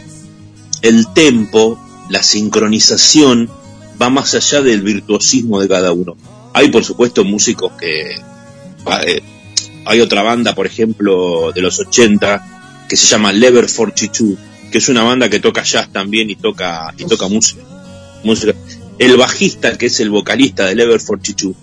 el 0.84 1.12
tempo, 1.14 1.80
la 2.10 2.22
sincronización, 2.22 3.50
va 4.00 4.12
más 4.12 4.36
allá 4.36 4.62
del 4.62 4.84
virtuosismo 4.84 5.60
de 5.60 5.68
cada 5.68 5.92
uno. 5.92 6.16
Hay, 6.54 6.70
por 6.70 6.84
supuesto, 6.84 7.24
músicos 7.24 7.72
que... 7.80 8.12
Eh, 9.08 9.22
hay 9.86 10.02
otra 10.02 10.22
banda, 10.22 10.54
por 10.54 10.68
ejemplo, 10.68 11.52
de 11.54 11.62
los 11.62 11.80
80, 11.80 12.86
que 12.88 12.96
se 12.96 13.08
llama 13.08 13.32
Lever 13.32 13.68
42, 13.74 14.38
que 14.72 14.78
es 14.78 14.90
una 14.90 15.04
banda 15.04 15.30
que 15.30 15.40
toca 15.40 15.64
jazz 15.64 15.92
también 15.92 16.30
y 16.30 16.36
toca, 16.36 16.94
y 16.98 17.06
toca 17.06 17.28
música. 17.28 17.62
Música. 18.26 18.54
El 18.98 19.18
bajista, 19.18 19.78
que 19.78 19.88
es 19.88 20.00
el 20.00 20.10
vocalista 20.10 20.66
de 20.66 20.76
Lever 20.76 21.02
42, 21.06 21.56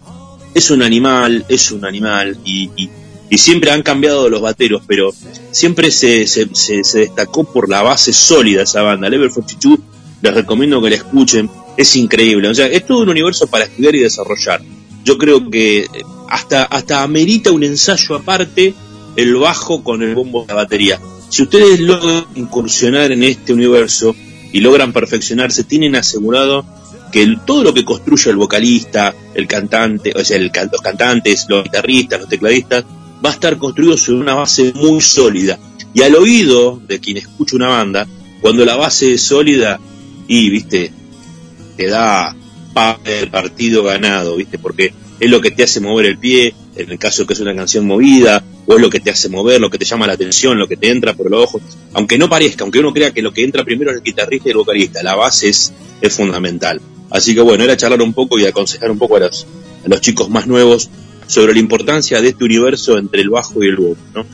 es 0.54 0.70
un 0.70 0.82
animal, 0.82 1.44
es 1.48 1.70
un 1.70 1.84
animal, 1.84 2.38
y, 2.44 2.70
y, 2.76 2.90
siempre 3.38 3.70
han 3.70 3.82
cambiado 3.82 4.28
los 4.28 4.42
bateros, 4.42 4.82
pero 4.86 5.10
siempre 5.50 5.90
se, 5.90 6.26
se, 6.26 6.48
se, 6.52 6.98
destacó 6.98 7.44
por 7.44 7.70
la 7.70 7.82
base 7.82 8.12
sólida 8.12 8.62
esa 8.62 8.82
banda. 8.82 9.08
Lever 9.08 9.30
42, 9.30 9.78
les 10.20 10.34
recomiendo 10.34 10.82
que 10.82 10.90
la 10.90 10.96
escuchen 10.96 11.50
es 11.76 11.96
increíble. 11.96 12.48
O 12.48 12.54
sea, 12.54 12.66
es 12.66 12.86
todo 12.86 12.98
un 12.98 13.08
universo 13.08 13.46
para 13.46 13.64
estudiar 13.64 13.94
y 13.94 14.00
desarrollar. 14.00 14.60
Yo 15.04 15.16
creo 15.18 15.50
que 15.50 15.86
hasta, 16.28 16.64
hasta 16.64 17.02
amerita 17.02 17.50
un 17.50 17.64
ensayo 17.64 18.14
aparte 18.14 18.74
el 19.16 19.36
bajo 19.36 19.82
con 19.82 20.02
el 20.02 20.14
bombo 20.14 20.42
de 20.42 20.48
la 20.48 20.54
batería. 20.54 21.00
Si 21.28 21.42
ustedes 21.42 21.80
logran 21.80 22.26
incursionar 22.34 23.12
en 23.12 23.22
este 23.22 23.52
universo 23.52 24.14
y 24.52 24.60
logran 24.60 24.92
perfeccionarse, 24.92 25.64
tienen 25.64 25.96
asegurado 25.96 26.64
que 27.10 27.36
todo 27.44 27.62
lo 27.62 27.74
que 27.74 27.84
construye 27.84 28.30
el 28.30 28.36
vocalista, 28.36 29.14
el 29.34 29.46
cantante, 29.46 30.12
o 30.14 30.24
sea, 30.24 30.36
el, 30.36 30.50
los 30.70 30.80
cantantes, 30.80 31.46
los 31.48 31.64
guitarristas, 31.64 32.20
los 32.20 32.28
tecladistas, 32.28 32.84
va 33.24 33.30
a 33.30 33.34
estar 33.34 33.58
construido 33.58 33.96
sobre 33.96 34.20
una 34.20 34.34
base 34.34 34.72
muy 34.74 35.00
sólida. 35.00 35.58
Y 35.94 36.02
al 36.02 36.14
oído 36.14 36.80
de 36.86 37.00
quien 37.00 37.18
escucha 37.18 37.56
una 37.56 37.68
banda, 37.68 38.06
cuando 38.40 38.64
la 38.64 38.76
base 38.76 39.14
es 39.14 39.22
sólida, 39.22 39.78
y, 40.26 40.48
viste, 40.50 40.90
te 41.76 41.86
da 41.86 42.34
el 43.04 43.28
partido 43.28 43.84
ganado, 43.84 44.36
¿viste? 44.36 44.58
Porque 44.58 44.94
es 45.20 45.30
lo 45.30 45.40
que 45.40 45.50
te 45.50 45.62
hace 45.62 45.80
mover 45.80 46.06
el 46.06 46.18
pie, 46.18 46.54
en 46.76 46.90
el 46.90 46.98
caso 46.98 47.26
que 47.26 47.34
es 47.34 47.40
una 47.40 47.54
canción 47.54 47.86
movida, 47.86 48.42
o 48.72 48.76
es 48.76 48.82
lo 48.82 48.90
que 48.90 49.00
te 49.00 49.10
hace 49.10 49.28
mover, 49.28 49.60
lo 49.60 49.70
que 49.70 49.78
te 49.78 49.84
llama 49.84 50.06
la 50.06 50.14
atención, 50.14 50.58
lo 50.58 50.66
que 50.66 50.76
te 50.76 50.90
entra 50.90 51.14
por 51.14 51.30
los 51.30 51.44
ojos. 51.44 51.62
Aunque 51.92 52.18
no 52.18 52.28
parezca, 52.28 52.64
aunque 52.64 52.80
uno 52.80 52.92
crea 52.92 53.12
que 53.12 53.22
lo 53.22 53.32
que 53.32 53.44
entra 53.44 53.64
primero 53.64 53.90
es 53.90 53.98
el 53.98 54.02
guitarrista 54.02 54.48
y 54.48 54.52
el 54.52 54.58
vocalista, 54.58 55.02
la 55.02 55.14
base 55.14 55.48
es, 55.48 55.72
fundamental. 56.10 56.80
Así 57.10 57.34
que 57.34 57.40
bueno, 57.40 57.62
era 57.62 57.76
charlar 57.76 58.02
un 58.02 58.12
poco 58.12 58.38
y 58.38 58.46
aconsejar 58.46 58.90
un 58.90 58.98
poco 58.98 59.16
a 59.16 59.20
los, 59.20 59.46
a 59.84 59.88
los 59.88 60.00
chicos 60.00 60.28
más 60.30 60.46
nuevos 60.46 60.88
sobre 61.26 61.52
la 61.52 61.60
importancia 61.60 62.20
de 62.20 62.28
este 62.28 62.44
universo 62.44 62.98
entre 62.98 63.20
el 63.20 63.30
bajo 63.30 63.62
y 63.62 63.68
el 63.68 63.76
boom. 63.76 63.96
¿no? 64.14 64.26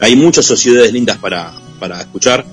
Hay 0.00 0.14
muchas 0.14 0.44
sociedades 0.44 0.92
lindas 0.92 1.18
para, 1.18 1.52
para 1.80 2.00
escuchar. 2.00 2.44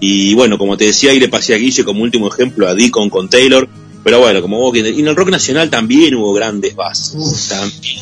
Y 0.00 0.34
bueno, 0.34 0.58
como 0.58 0.76
te 0.76 0.86
decía, 0.86 1.12
ahí 1.12 1.20
le 1.20 1.28
pasé 1.28 1.54
a 1.54 1.58
Guille 1.58 1.84
como 1.84 2.02
último 2.02 2.28
ejemplo 2.28 2.68
a 2.68 2.74
Deacon 2.74 3.08
con 3.08 3.28
Taylor. 3.28 3.68
Pero 4.02 4.18
bueno, 4.18 4.40
como 4.40 4.58
vos, 4.58 4.76
y 4.76 4.80
en 4.80 5.08
el 5.08 5.16
rock 5.16 5.30
nacional 5.30 5.68
también 5.70 6.14
hubo 6.14 6.32
grandes 6.32 6.74
bases. 6.74 7.48
También. 7.48 8.00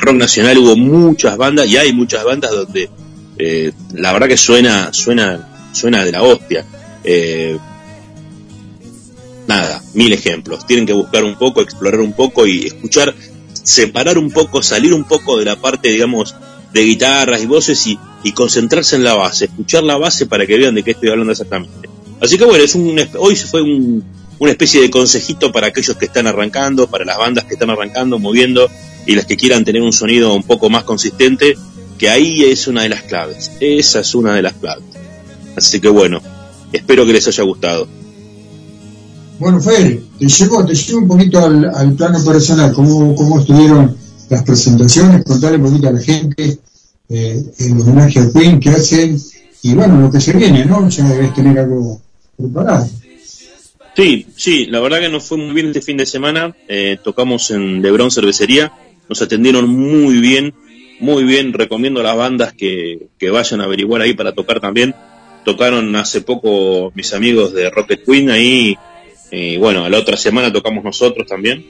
Rock 0.00 0.14
nacional 0.14 0.58
hubo 0.58 0.76
muchas 0.76 1.36
bandas 1.36 1.66
y 1.66 1.76
hay 1.76 1.92
muchas 1.92 2.24
bandas 2.24 2.50
donde 2.50 2.90
eh, 3.38 3.72
la 3.94 4.12
verdad 4.12 4.28
que 4.28 4.36
suena, 4.36 4.92
suena, 4.92 5.70
suena 5.72 6.04
de 6.04 6.12
la 6.12 6.22
hostia. 6.22 6.64
Eh, 7.02 7.58
nada, 9.46 9.82
mil 9.94 10.12
ejemplos. 10.12 10.66
Tienen 10.66 10.86
que 10.86 10.92
buscar 10.92 11.24
un 11.24 11.36
poco, 11.36 11.60
explorar 11.60 12.00
un 12.00 12.12
poco 12.12 12.46
y 12.46 12.66
escuchar, 12.66 13.14
separar 13.62 14.18
un 14.18 14.30
poco, 14.30 14.62
salir 14.62 14.94
un 14.94 15.04
poco 15.04 15.38
de 15.38 15.44
la 15.44 15.56
parte, 15.56 15.88
digamos, 15.88 16.34
de 16.72 16.82
guitarras 16.84 17.42
y 17.42 17.46
voces 17.46 17.86
y, 17.86 17.98
concentrarse 18.32 18.96
en 18.96 19.04
la 19.04 19.14
base, 19.14 19.44
escuchar 19.44 19.82
la 19.82 19.98
base 19.98 20.24
para 20.24 20.46
que 20.46 20.56
vean 20.56 20.74
de 20.74 20.82
qué 20.82 20.92
estoy 20.92 21.10
hablando 21.10 21.32
exactamente. 21.32 21.90
Así 22.22 22.38
que 22.38 22.44
bueno, 22.44 22.64
es 22.64 22.74
un, 22.74 22.98
hoy 23.18 23.36
fue 23.36 23.60
un, 23.60 24.02
una 24.38 24.50
especie 24.50 24.80
de 24.80 24.88
consejito 24.88 25.52
para 25.52 25.66
aquellos 25.66 25.94
que 25.96 26.06
están 26.06 26.26
arrancando, 26.26 26.88
para 26.88 27.04
las 27.04 27.18
bandas 27.18 27.44
que 27.44 27.52
están 27.52 27.68
arrancando, 27.68 28.18
moviendo 28.18 28.70
y 29.06 29.14
las 29.14 29.26
que 29.26 29.36
quieran 29.36 29.64
tener 29.64 29.82
un 29.82 29.92
sonido 29.92 30.34
un 30.34 30.42
poco 30.42 30.70
más 30.70 30.84
consistente, 30.84 31.56
que 31.98 32.08
ahí 32.08 32.44
es 32.44 32.66
una 32.66 32.82
de 32.82 32.88
las 32.88 33.02
claves. 33.02 33.52
Esa 33.60 34.00
es 34.00 34.14
una 34.14 34.34
de 34.34 34.42
las 34.42 34.54
claves. 34.54 34.84
Así 35.56 35.80
que 35.80 35.88
bueno, 35.88 36.20
espero 36.72 37.06
que 37.06 37.12
les 37.12 37.26
haya 37.28 37.44
gustado. 37.44 37.86
Bueno, 39.38 39.60
Fede, 39.60 40.02
te 40.18 40.26
llevo, 40.26 40.64
te 40.64 40.74
llevo 40.74 40.98
un 41.00 41.08
poquito 41.08 41.44
al, 41.44 41.94
plano 41.94 42.24
personal, 42.24 42.72
cómo, 42.72 43.14
cómo 43.14 43.40
estuvieron 43.40 43.96
las 44.30 44.42
presentaciones, 44.42 45.24
contarle 45.24 45.58
un 45.58 45.64
poquito 45.64 45.88
a 45.88 45.92
la 45.92 46.00
gente 46.00 46.58
eh, 47.08 47.44
el 47.58 47.72
homenaje 47.72 48.20
a 48.20 48.32
Queen 48.32 48.58
que 48.58 48.70
hacen 48.70 49.20
y 49.62 49.74
bueno, 49.74 50.00
lo 50.00 50.10
que 50.10 50.20
se 50.20 50.32
viene, 50.32 50.64
¿no? 50.64 50.88
Ya 50.88 51.04
debes 51.08 51.34
tener 51.34 51.58
algo 51.58 52.00
preparado. 52.36 52.88
Sí, 53.96 54.26
sí, 54.36 54.66
la 54.66 54.80
verdad 54.80 55.00
que 55.00 55.08
nos 55.08 55.24
fue 55.24 55.38
muy 55.38 55.54
bien 55.54 55.68
este 55.68 55.80
fin 55.80 55.96
de 55.96 56.06
semana. 56.06 56.54
Eh, 56.68 56.98
tocamos 57.02 57.50
en 57.50 57.80
Lebron 57.80 58.10
Cervecería, 58.10 58.72
nos 59.08 59.22
atendieron 59.22 59.68
muy 59.68 60.18
bien, 60.20 60.54
muy 61.00 61.24
bien. 61.24 61.52
Recomiendo 61.52 62.00
a 62.00 62.04
las 62.04 62.16
bandas 62.16 62.52
que, 62.52 63.08
que 63.18 63.30
vayan 63.30 63.60
a 63.60 63.64
averiguar 63.64 64.02
ahí 64.02 64.14
para 64.14 64.32
tocar 64.32 64.60
también. 64.60 64.94
Tocaron 65.44 65.94
hace 65.96 66.22
poco 66.22 66.92
mis 66.94 67.12
amigos 67.12 67.52
de 67.52 67.68
Rocket 67.70 68.04
Queen 68.04 68.30
ahí 68.30 68.76
y 69.34 69.56
bueno, 69.56 69.88
la 69.88 69.98
otra 69.98 70.16
semana 70.16 70.52
tocamos 70.52 70.84
nosotros 70.84 71.26
también. 71.26 71.64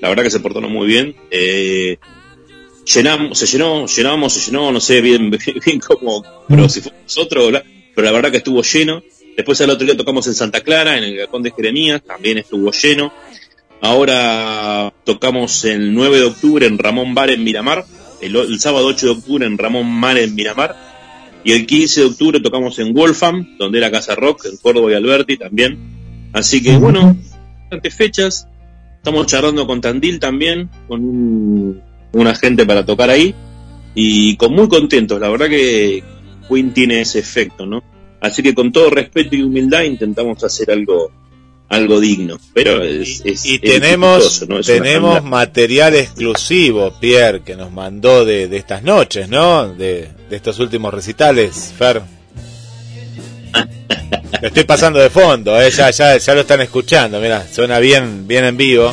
La 0.00 0.08
verdad 0.08 0.24
que 0.24 0.30
se 0.30 0.40
portaron 0.40 0.72
muy 0.72 0.86
bien. 0.86 1.14
Eh, 1.30 1.98
llenamos, 2.84 3.38
se 3.38 3.46
llenó, 3.46 3.86
llenamos, 3.86 4.32
se 4.32 4.50
llenó, 4.50 4.72
no 4.72 4.80
sé 4.80 5.00
bien, 5.00 5.30
bien 5.66 5.80
cómo, 5.80 6.24
pero 6.48 6.68
si 6.68 6.80
fue 6.80 6.92
nosotros, 7.02 7.52
pero 7.94 8.04
la 8.04 8.12
verdad 8.12 8.30
que 8.30 8.38
estuvo 8.38 8.62
lleno. 8.62 9.02
Después 9.36 9.60
al 9.62 9.70
otro 9.70 9.86
día 9.86 9.96
tocamos 9.96 10.26
en 10.26 10.34
Santa 10.34 10.60
Clara, 10.60 10.98
en 10.98 11.04
el 11.04 11.16
Galpón 11.16 11.42
de 11.42 11.52
Jeremías, 11.52 12.02
también 12.02 12.38
estuvo 12.38 12.70
lleno. 12.70 13.12
Ahora 13.84 14.94
tocamos 15.02 15.64
el 15.64 15.92
9 15.92 16.18
de 16.18 16.24
octubre 16.26 16.66
en 16.66 16.78
Ramón 16.78 17.16
Bar 17.16 17.30
en 17.30 17.42
Miramar, 17.42 17.84
el, 18.20 18.60
sábado 18.60 18.86
8 18.86 19.06
de 19.06 19.12
octubre 19.12 19.44
en 19.44 19.58
Ramón 19.58 19.88
Mar 19.90 20.16
en 20.18 20.36
Miramar, 20.36 20.76
y 21.42 21.50
el 21.50 21.66
15 21.66 22.00
de 22.00 22.06
octubre 22.06 22.40
tocamos 22.40 22.78
en 22.78 22.94
Wolfam, 22.94 23.56
donde 23.58 23.78
era 23.78 23.90
Casa 23.90 24.14
Rock, 24.14 24.44
en 24.44 24.56
Córdoba 24.58 24.92
y 24.92 24.94
Alberti 24.94 25.36
también. 25.36 25.78
Así 26.32 26.62
que 26.62 26.76
bueno, 26.76 27.16
bastantes 27.62 27.92
fechas. 27.92 28.46
Estamos 28.98 29.26
charlando 29.26 29.66
con 29.66 29.80
Tandil 29.80 30.20
también, 30.20 30.70
con 30.86 31.00
un, 31.00 31.82
un 32.12 32.26
agente 32.28 32.64
para 32.64 32.86
tocar 32.86 33.10
ahí. 33.10 33.34
Y 33.96 34.36
con 34.36 34.54
muy 34.54 34.68
contentos, 34.68 35.20
la 35.20 35.28
verdad 35.28 35.48
que 35.48 36.04
Queen 36.48 36.72
tiene 36.72 37.00
ese 37.00 37.18
efecto, 37.18 37.66
¿no? 37.66 37.82
Así 38.20 38.44
que 38.44 38.54
con 38.54 38.70
todo 38.70 38.90
respeto 38.90 39.34
y 39.34 39.42
humildad 39.42 39.82
intentamos 39.82 40.44
hacer 40.44 40.70
algo 40.70 41.10
algo 41.72 42.00
digno. 42.00 42.38
Pero 42.52 42.82
es, 42.84 43.22
y, 43.24 43.58
tenemos 43.58 44.46
tenemos 44.64 45.24
material 45.24 45.94
exclusivo, 45.94 46.92
Pierre, 47.00 47.42
que 47.42 47.56
nos 47.56 47.72
mandó 47.72 48.24
de, 48.24 48.46
de 48.46 48.56
estas 48.58 48.82
noches, 48.82 49.28
¿no? 49.28 49.68
De, 49.68 50.08
de 50.28 50.36
estos 50.36 50.58
últimos 50.58 50.92
recitales, 50.92 51.72
Fer. 51.76 52.02
Lo 54.40 54.48
estoy 54.48 54.64
pasando 54.64 54.98
de 54.98 55.08
fondo, 55.10 55.60
eh, 55.60 55.70
ya, 55.70 55.90
ya, 55.90 56.16
ya 56.16 56.34
lo 56.34 56.40
están 56.40 56.60
escuchando, 56.60 57.20
mira, 57.20 57.46
suena 57.50 57.78
bien, 57.78 58.26
bien 58.26 58.44
en 58.44 58.56
vivo. 58.56 58.92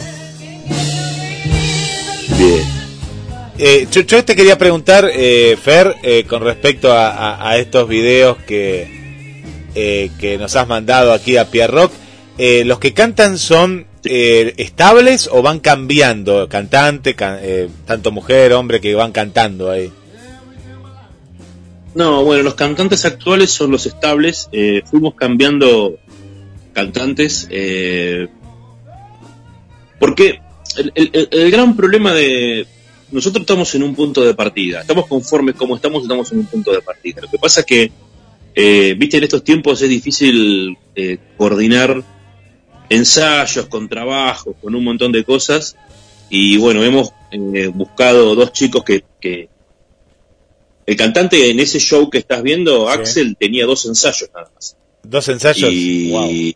Bien. 2.38 2.63
Eh, 3.57 3.88
yo, 3.91 4.23
te 4.23 4.36
quería 4.36 4.57
preguntar, 4.57 5.09
eh, 5.11 5.57
Fer, 5.61 5.95
eh, 6.03 6.23
con 6.25 6.43
respecto 6.43 6.93
a, 6.93 7.57
estos 7.57 7.89
videos 7.89 8.38
que, 8.47 8.88
que 9.73 10.38
nos 10.38 10.55
has 10.55 10.67
mandado 10.67 11.11
aquí 11.11 11.36
a 11.36 11.49
Pierre 11.49 11.73
Rock. 11.73 11.91
¿Los 12.65 12.79
que 12.79 12.93
cantan 12.93 13.37
son 13.37 13.85
estables 14.03 15.29
o 15.31 15.41
van 15.41 15.59
cambiando? 15.59 16.47
Cantante, 16.47 17.15
tanto 17.85 18.11
mujer, 18.11 18.53
hombre, 18.53 18.79
que 18.79 18.95
van 18.95 19.11
cantando 19.11 19.69
ahí. 19.69 19.91
No, 21.95 22.23
bueno, 22.23 22.43
los 22.43 22.53
cantantes 22.53 23.03
actuales 23.05 23.51
son 23.51 23.71
los 23.71 23.85
estables. 23.85 24.47
Eh, 24.51 24.83
fuimos 24.85 25.15
cambiando 25.15 25.97
cantantes 26.73 27.47
eh, 27.49 28.27
porque 29.99 30.39
el, 30.93 31.51
gran 31.51 31.75
problema 31.75 32.13
de 32.13 32.65
nosotros 33.11 33.41
estamos 33.41 33.73
en 33.75 33.83
un 33.83 33.95
punto 33.95 34.23
de 34.23 34.35
partida, 34.35 34.81
estamos 34.81 35.07
conformes 35.07 35.55
como 35.55 35.75
estamos, 35.75 36.03
estamos 36.03 36.31
en 36.31 36.39
un 36.39 36.45
punto 36.45 36.71
de 36.71 36.81
partida. 36.81 37.21
Lo 37.21 37.29
que 37.29 37.39
pasa 37.39 37.61
es 37.61 37.65
que, 37.65 37.91
eh, 38.55 38.95
viste, 38.97 39.17
en 39.17 39.23
estos 39.23 39.43
tiempos 39.43 39.81
es 39.81 39.89
difícil 39.89 40.77
coordinar 41.37 42.03
ensayos 42.89 43.67
con 43.67 43.87
trabajos, 43.87 44.55
con 44.61 44.75
un 44.75 44.83
montón 44.83 45.11
de 45.11 45.23
cosas. 45.23 45.75
Y 46.29 46.57
bueno, 46.57 46.83
hemos 46.83 47.11
buscado 47.73 48.35
dos 48.35 48.53
chicos 48.53 48.83
que, 48.83 49.03
que 49.19 49.49
el 50.89 50.95
cantante 50.95 51.51
en 51.51 51.59
ese 51.59 51.79
show 51.79 52.09
que 52.09 52.17
estás 52.17 52.41
viendo, 52.41 52.89
Axel, 52.89 53.37
tenía 53.37 53.67
dos 53.67 53.85
ensayos 53.85 54.27
nada 54.33 54.49
más. 54.55 54.75
¿Dos 55.03 55.27
ensayos? 55.29 55.71
Y... 55.71 56.55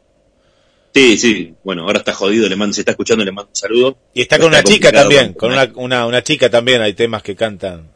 Sí, 0.92 1.18
sí. 1.18 1.54
Bueno, 1.64 1.84
ahora 1.84 2.00
está 2.00 2.14
jodido, 2.14 2.50
le 2.50 2.56
mando, 2.56 2.74
si 2.74 2.82
está 2.82 2.92
escuchando, 2.92 3.24
le 3.24 3.32
mando 3.32 3.50
un 3.50 3.56
saludo. 3.56 3.98
Y 4.14 4.22
está 4.22 4.40
con 4.40 4.48
una 4.48 4.64
chica 4.64 4.92
también, 4.92 5.34
con 5.34 5.52
una, 5.52 6.06
una, 6.08 6.24
chica 6.24 6.50
también, 6.50 6.82
hay 6.82 6.94
temas 6.94 7.22
que 7.22 7.36
cantan. 7.36 7.92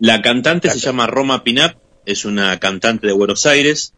La 0.00 0.22
cantante 0.22 0.70
se 0.70 0.80
llama 0.80 1.06
Roma 1.06 1.44
Pinap, 1.44 1.76
es 2.04 2.24
una 2.24 2.58
cantante 2.58 3.06
de 3.06 3.12
Buenos 3.12 3.46
Aires, 3.46 3.94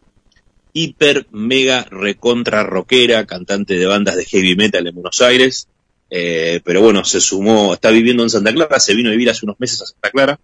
hiper, 0.75 1.25
mega, 1.31 1.87
recontra 1.89 2.61
rockera, 2.63 3.25
cantante 3.25 3.75
de 3.75 3.85
bandas 3.85 4.17
de 4.17 4.25
heavy 4.25 4.57
metal 4.57 4.85
en 4.85 4.93
Buenos 4.93 5.21
Aires. 5.21 5.69
Eh, 6.09 6.59
pero 6.65 6.81
bueno, 6.81 7.05
se 7.05 7.21
sumó, 7.21 7.73
está 7.73 7.91
viviendo 7.91 8.23
en 8.23 8.29
Santa 8.29 8.53
Clara, 8.53 8.79
se 8.81 8.93
vino 8.93 9.07
a 9.07 9.13
vivir 9.13 9.29
hace 9.29 9.45
unos 9.45 9.57
meses 9.57 9.81
a 9.81 9.85
Santa 9.85 10.11
Clara, 10.11 10.39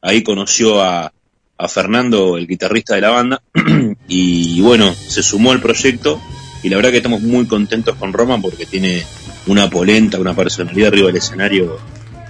ahí 0.00 0.22
conoció 0.22 0.80
a, 0.80 1.12
a 1.58 1.68
Fernando, 1.68 2.38
el 2.38 2.46
guitarrista 2.46 2.94
de 2.94 3.00
la 3.00 3.10
banda, 3.10 3.42
y 4.08 4.60
bueno, 4.60 4.94
se 4.94 5.22
sumó 5.22 5.50
al 5.50 5.60
proyecto. 5.60 6.22
Y 6.62 6.68
la 6.68 6.76
verdad 6.76 6.92
que 6.92 6.98
estamos 6.98 7.20
muy 7.20 7.46
contentos 7.46 7.96
con 7.96 8.12
Roma 8.12 8.40
porque 8.40 8.66
tiene 8.66 9.04
una 9.48 9.68
polenta, 9.68 10.20
una 10.20 10.32
personalidad 10.32 10.88
arriba 10.88 11.08
del 11.08 11.16
escenario 11.16 11.76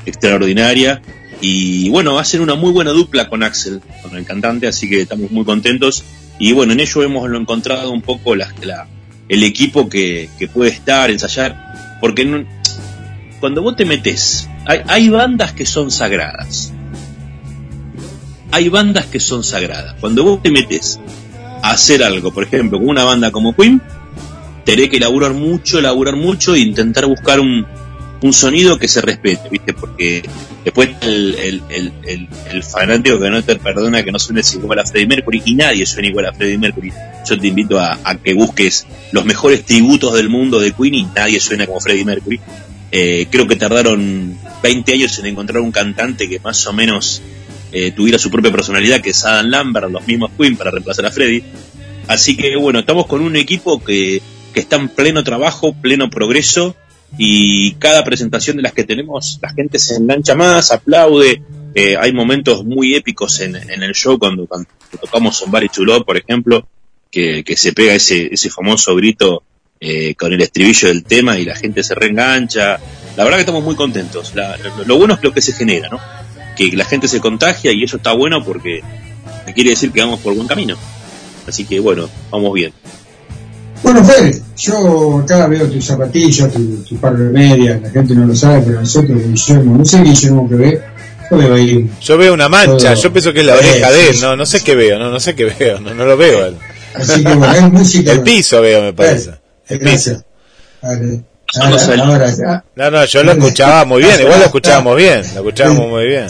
extraordinaria. 0.06 1.02
Y 1.42 1.90
bueno, 1.90 2.14
va 2.14 2.22
a 2.22 2.24
ser 2.24 2.40
una 2.40 2.54
muy 2.54 2.72
buena 2.72 2.92
dupla 2.92 3.28
con 3.28 3.42
Axel, 3.42 3.82
con 4.02 4.16
el 4.16 4.24
cantante, 4.24 4.66
así 4.66 4.88
que 4.88 5.02
estamos 5.02 5.30
muy 5.30 5.44
contentos 5.44 6.02
y 6.42 6.50
bueno, 6.50 6.72
en 6.72 6.80
ello 6.80 7.04
hemos 7.04 7.30
lo 7.30 7.38
encontrado 7.38 7.92
un 7.92 8.02
poco 8.02 8.34
el 8.34 9.42
equipo 9.44 9.88
que, 9.88 10.28
puede 10.52 10.72
estar, 10.72 11.08
ensayar, 11.08 11.98
porque 12.00 12.46
cuando 13.38 13.62
vos 13.62 13.76
te 13.76 13.84
metes, 13.84 14.48
hay, 14.66 15.08
bandas 15.08 15.52
que 15.52 15.64
son 15.64 15.92
sagradas. 15.92 16.72
Hay 18.50 18.68
bandas 18.68 19.06
que 19.06 19.20
son 19.20 19.44
sagradas. 19.44 19.94
Cuando 20.00 20.24
vos 20.24 20.42
te 20.42 20.50
metes 20.50 20.98
a 21.62 21.70
hacer 21.70 22.02
algo, 22.02 22.34
por 22.34 22.42
ejemplo, 22.42 22.80
con 22.80 22.88
una 22.88 23.04
banda 23.04 23.30
como 23.30 23.54
Queen, 23.54 23.80
tenés 24.64 24.88
que 24.88 24.98
laburar 24.98 25.34
mucho, 25.34 25.80
laburar 25.80 26.16
mucho 26.16 26.56
e 26.56 26.58
intentar 26.58 27.06
buscar 27.06 27.38
un, 27.38 27.64
sonido 28.30 28.78
que 28.78 28.86
se 28.86 29.00
respete, 29.00 29.48
¿viste? 29.50 29.72
Porque 29.72 30.22
después 30.64 30.90
el, 31.00 31.62
el, 31.68 32.28
el, 32.46 32.62
fanático 32.62 33.18
que 33.18 33.30
no 33.30 33.42
te 33.42 33.56
perdona 33.56 34.04
que 34.04 34.12
no 34.12 34.18
suene 34.20 34.42
igual 34.54 34.78
a 34.78 34.86
Freddie 34.86 35.08
Mercury 35.08 35.42
y 35.44 35.54
nadie 35.56 35.84
suena 35.86 36.08
igual 36.08 36.26
a 36.26 36.32
Freddie 36.32 36.58
Mercury. 36.58 36.92
Yo 37.28 37.38
te 37.38 37.48
invito 37.48 37.80
a, 37.80 37.98
que 38.22 38.34
busques 38.34 38.86
los 39.10 39.24
mejores 39.24 39.64
tributos 39.64 40.14
del 40.14 40.28
mundo 40.28 40.60
de 40.60 40.70
Queen 40.72 40.94
y 40.94 41.08
nadie 41.16 41.40
suena 41.40 41.66
como 41.66 41.80
Freddie 41.80 42.04
Mercury. 42.04 42.40
Eh, 42.92 43.26
creo 43.30 43.48
que 43.48 43.56
tardaron 43.56 44.38
20 44.62 44.92
años 44.92 45.18
en 45.18 45.26
encontrar 45.26 45.60
un 45.60 45.72
cantante 45.72 46.28
que 46.28 46.38
más 46.38 46.64
o 46.66 46.72
menos 46.72 47.22
eh, 47.72 47.90
tuviera 47.90 48.18
su 48.18 48.30
propia 48.30 48.52
personalidad, 48.52 49.00
que 49.00 49.10
es 49.10 49.24
Adam 49.24 49.46
Lambert, 49.46 49.90
los 49.90 50.06
mismos 50.06 50.30
Queen, 50.38 50.56
para 50.56 50.70
reemplazar 50.70 51.06
a 51.06 51.10
Freddy. 51.10 51.42
Así 52.06 52.36
que 52.36 52.54
bueno, 52.56 52.80
estamos 52.80 53.06
con 53.06 53.20
un 53.20 53.34
equipo 53.34 53.82
que, 53.82 54.22
que 54.52 54.60
está 54.60 54.76
en 54.76 54.88
pleno 54.88 55.24
trabajo, 55.24 55.72
pleno 55.72 56.10
progreso, 56.10 56.76
y 57.18 57.74
cada 57.74 58.04
presentación 58.04 58.56
de 58.56 58.62
las 58.62 58.72
que 58.72 58.84
tenemos 58.84 59.38
la 59.42 59.52
gente 59.52 59.78
se 59.78 59.96
engancha 59.96 60.34
más, 60.34 60.70
aplaude, 60.70 61.42
eh, 61.74 61.96
hay 61.98 62.12
momentos 62.12 62.64
muy 62.64 62.94
épicos 62.94 63.40
en, 63.40 63.56
el 63.56 63.94
show 63.94 64.18
cuando, 64.18 64.46
cuando 64.46 64.68
tocamos 65.00 65.36
Somebody 65.36 65.68
to 65.68 65.84
Love, 65.84 66.04
por 66.04 66.16
ejemplo, 66.16 66.66
que, 67.10 67.44
se 67.56 67.72
pega 67.72 67.94
ese, 67.94 68.32
ese 68.32 68.50
famoso 68.50 68.94
grito 68.96 69.42
eh, 69.80 70.14
con 70.14 70.32
el 70.32 70.40
estribillo 70.40 70.88
del 70.88 71.04
tema 71.04 71.38
y 71.38 71.44
la 71.44 71.56
gente 71.56 71.82
se 71.82 71.94
reengancha. 71.94 72.78
La 73.16 73.24
verdad 73.24 73.38
que 73.38 73.42
estamos 73.42 73.64
muy 73.64 73.74
contentos. 73.74 74.32
lo, 74.86 74.96
bueno 74.96 75.14
es 75.14 75.22
lo 75.22 75.32
que 75.32 75.42
se 75.42 75.52
genera, 75.52 75.88
¿no? 75.88 76.00
Que 76.56 76.70
la 76.76 76.84
gente 76.84 77.08
se 77.08 77.20
contagia 77.20 77.72
y 77.72 77.82
eso 77.82 77.96
está 77.96 78.12
bueno 78.12 78.44
porque 78.44 78.80
quiere 79.54 79.70
decir 79.70 79.92
que 79.92 80.00
vamos 80.00 80.20
por 80.20 80.34
buen 80.34 80.46
camino. 80.46 80.76
Así 81.46 81.64
que 81.64 81.80
bueno, 81.80 82.08
vamos 82.30 82.52
bien. 82.52 82.72
Bueno, 83.82 84.04
Fede, 84.04 84.40
yo 84.56 85.18
acá 85.18 85.46
veo 85.48 85.68
tus 85.68 85.84
zapatillas, 85.84 86.50
tu, 86.88 86.96
par 86.96 87.16
de 87.16 87.30
medias, 87.30 87.82
la 87.82 87.90
gente 87.90 88.14
no 88.14 88.26
lo 88.26 88.34
sabe, 88.34 88.62
pero 88.64 88.80
nosotros, 88.80 89.18
Guillermo, 89.22 89.76
no 89.76 89.84
sé 89.84 90.02
Guillermo 90.02 90.48
que 90.48 90.54
ve, 90.54 90.82
yo 91.30 91.36
veo 91.36 91.54
ahí. 91.54 91.90
Yo 92.00 92.16
veo 92.16 92.32
una 92.32 92.48
mancha, 92.48 92.94
yo 92.94 93.12
pienso 93.12 93.32
que 93.32 93.40
es 93.40 93.46
la 93.46 93.54
oreja 93.54 93.90
de 93.90 94.10
él, 94.10 94.20
no, 94.20 94.36
no 94.36 94.46
sé 94.46 94.62
qué 94.62 94.76
veo, 94.76 94.98
no, 94.98 95.10
no 95.10 95.18
sé 95.18 95.34
qué 95.34 95.46
veo, 95.46 95.80
no, 95.80 95.94
no 95.94 96.04
lo 96.04 96.16
veo. 96.16 96.54
Así 96.94 97.24
que 97.24 97.34
bueno, 97.34 97.54
es 97.54 97.72
música. 97.72 98.12
El 98.12 98.22
piso 98.22 98.60
veo, 98.60 98.82
me 98.82 98.92
parece. 98.92 99.32
El 99.68 99.78
piso. 99.80 100.22
no, 102.76 102.90
no, 102.90 103.04
yo 103.04 103.22
lo 103.24 103.32
escuchaba 103.32 103.84
muy 103.84 104.02
bien, 104.02 104.20
igual 104.20 104.38
lo 104.38 104.44
escuchábamos 104.44 104.96
bien, 104.96 105.22
lo 105.34 105.40
escuchábamos 105.40 105.88
muy 105.88 106.06
bien. 106.06 106.26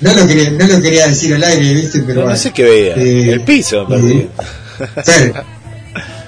no, 0.00 0.12
lo 0.12 0.26
quería, 0.26 0.50
no 0.50 0.66
lo 0.66 0.82
quería 0.82 1.06
decir 1.08 1.34
al 1.34 1.44
aire, 1.44 1.74
¿viste? 1.74 2.02
Pero 2.06 2.28
no, 2.28 2.36
sé 2.36 2.52
qué 2.52 2.62
veía, 2.62 2.94
eh, 2.94 3.32
el 3.32 3.40
piso, 3.40 3.86
parece. 3.88 4.28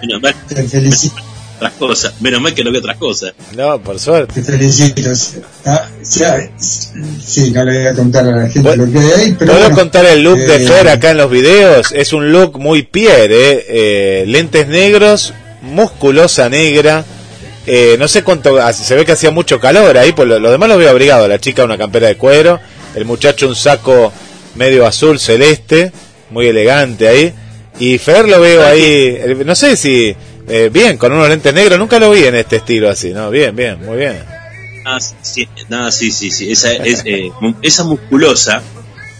Menos 0.02 0.22
mal. 0.22 0.34
Te 0.48 0.62
felicito. 0.64 1.22
Otras 1.56 1.72
cosas. 1.74 2.14
Menos 2.20 2.40
mal 2.40 2.54
que 2.54 2.64
no 2.64 2.70
veo 2.70 2.80
otras 2.80 2.96
cosas. 2.96 3.34
No, 3.54 3.78
por 3.82 3.98
suerte. 3.98 4.32
Te 4.32 4.42
felicito. 4.42 5.10
Ah, 5.66 5.88
sí, 6.02 7.50
no 7.50 7.64
le 7.64 7.78
voy 7.78 7.86
a 7.86 7.94
contar 7.94 8.26
a 8.26 8.30
la 8.30 8.48
gente 8.48 8.76
lo 8.76 8.90
que 8.90 8.98
hay 8.98 9.10
ahí. 9.12 9.36
Pero 9.38 9.52
¿Puedo 9.52 9.70
contar 9.72 10.06
el 10.06 10.22
look 10.22 10.38
de 10.38 10.56
eh, 10.56 10.66
Fer 10.66 10.88
acá 10.88 11.10
en 11.10 11.18
los 11.18 11.30
videos? 11.30 11.92
Es 11.92 12.14
un 12.14 12.32
look 12.32 12.58
muy 12.58 12.82
Pierre, 12.82 13.34
eh, 13.34 13.66
eh, 13.68 14.24
lentes 14.26 14.68
negros, 14.68 15.34
musculosa 15.60 16.48
negra. 16.48 17.04
Eh, 17.66 17.96
no 17.98 18.08
sé 18.08 18.24
cuánto, 18.24 18.58
ah, 18.60 18.72
se 18.72 18.94
ve 18.94 19.04
que 19.04 19.12
hacía 19.12 19.30
mucho 19.30 19.60
calor 19.60 19.96
ahí, 19.98 20.12
pues 20.12 20.26
lo, 20.26 20.50
demás 20.50 20.68
lo 20.68 20.78
veo 20.78 20.90
abrigado. 20.90 21.28
La 21.28 21.38
chica 21.38 21.62
una 21.62 21.76
campera 21.76 22.08
de 22.08 22.16
cuero, 22.16 22.58
el 22.94 23.04
muchacho 23.04 23.46
un 23.46 23.54
saco 23.54 24.12
medio 24.54 24.86
azul 24.86 25.20
celeste, 25.20 25.92
muy 26.30 26.46
elegante 26.46 27.06
ahí. 27.06 27.34
Y 27.80 27.98
Fer 27.98 28.28
lo 28.28 28.40
veo 28.40 28.64
ahí, 28.64 29.18
no 29.44 29.54
sé 29.54 29.74
si 29.76 30.14
eh, 30.46 30.68
bien, 30.72 30.96
con 30.98 31.12
unos 31.12 31.28
lentes 31.28 31.54
negros, 31.54 31.78
nunca 31.78 31.98
lo 31.98 32.10
vi 32.10 32.24
en 32.24 32.34
este 32.34 32.56
estilo 32.56 32.90
así, 32.90 33.12
¿no? 33.12 33.30
Bien, 33.30 33.54
bien, 33.54 33.78
muy 33.84 33.96
bien. 33.96 34.16
Ah, 34.84 34.98
sí, 35.00 35.48
sí, 35.90 36.10
sí, 36.10 36.30
sí, 36.30 36.50
esa, 36.50 36.72
es, 36.72 37.02
eh, 37.06 37.30
esa 37.62 37.84
musculosa 37.84 38.62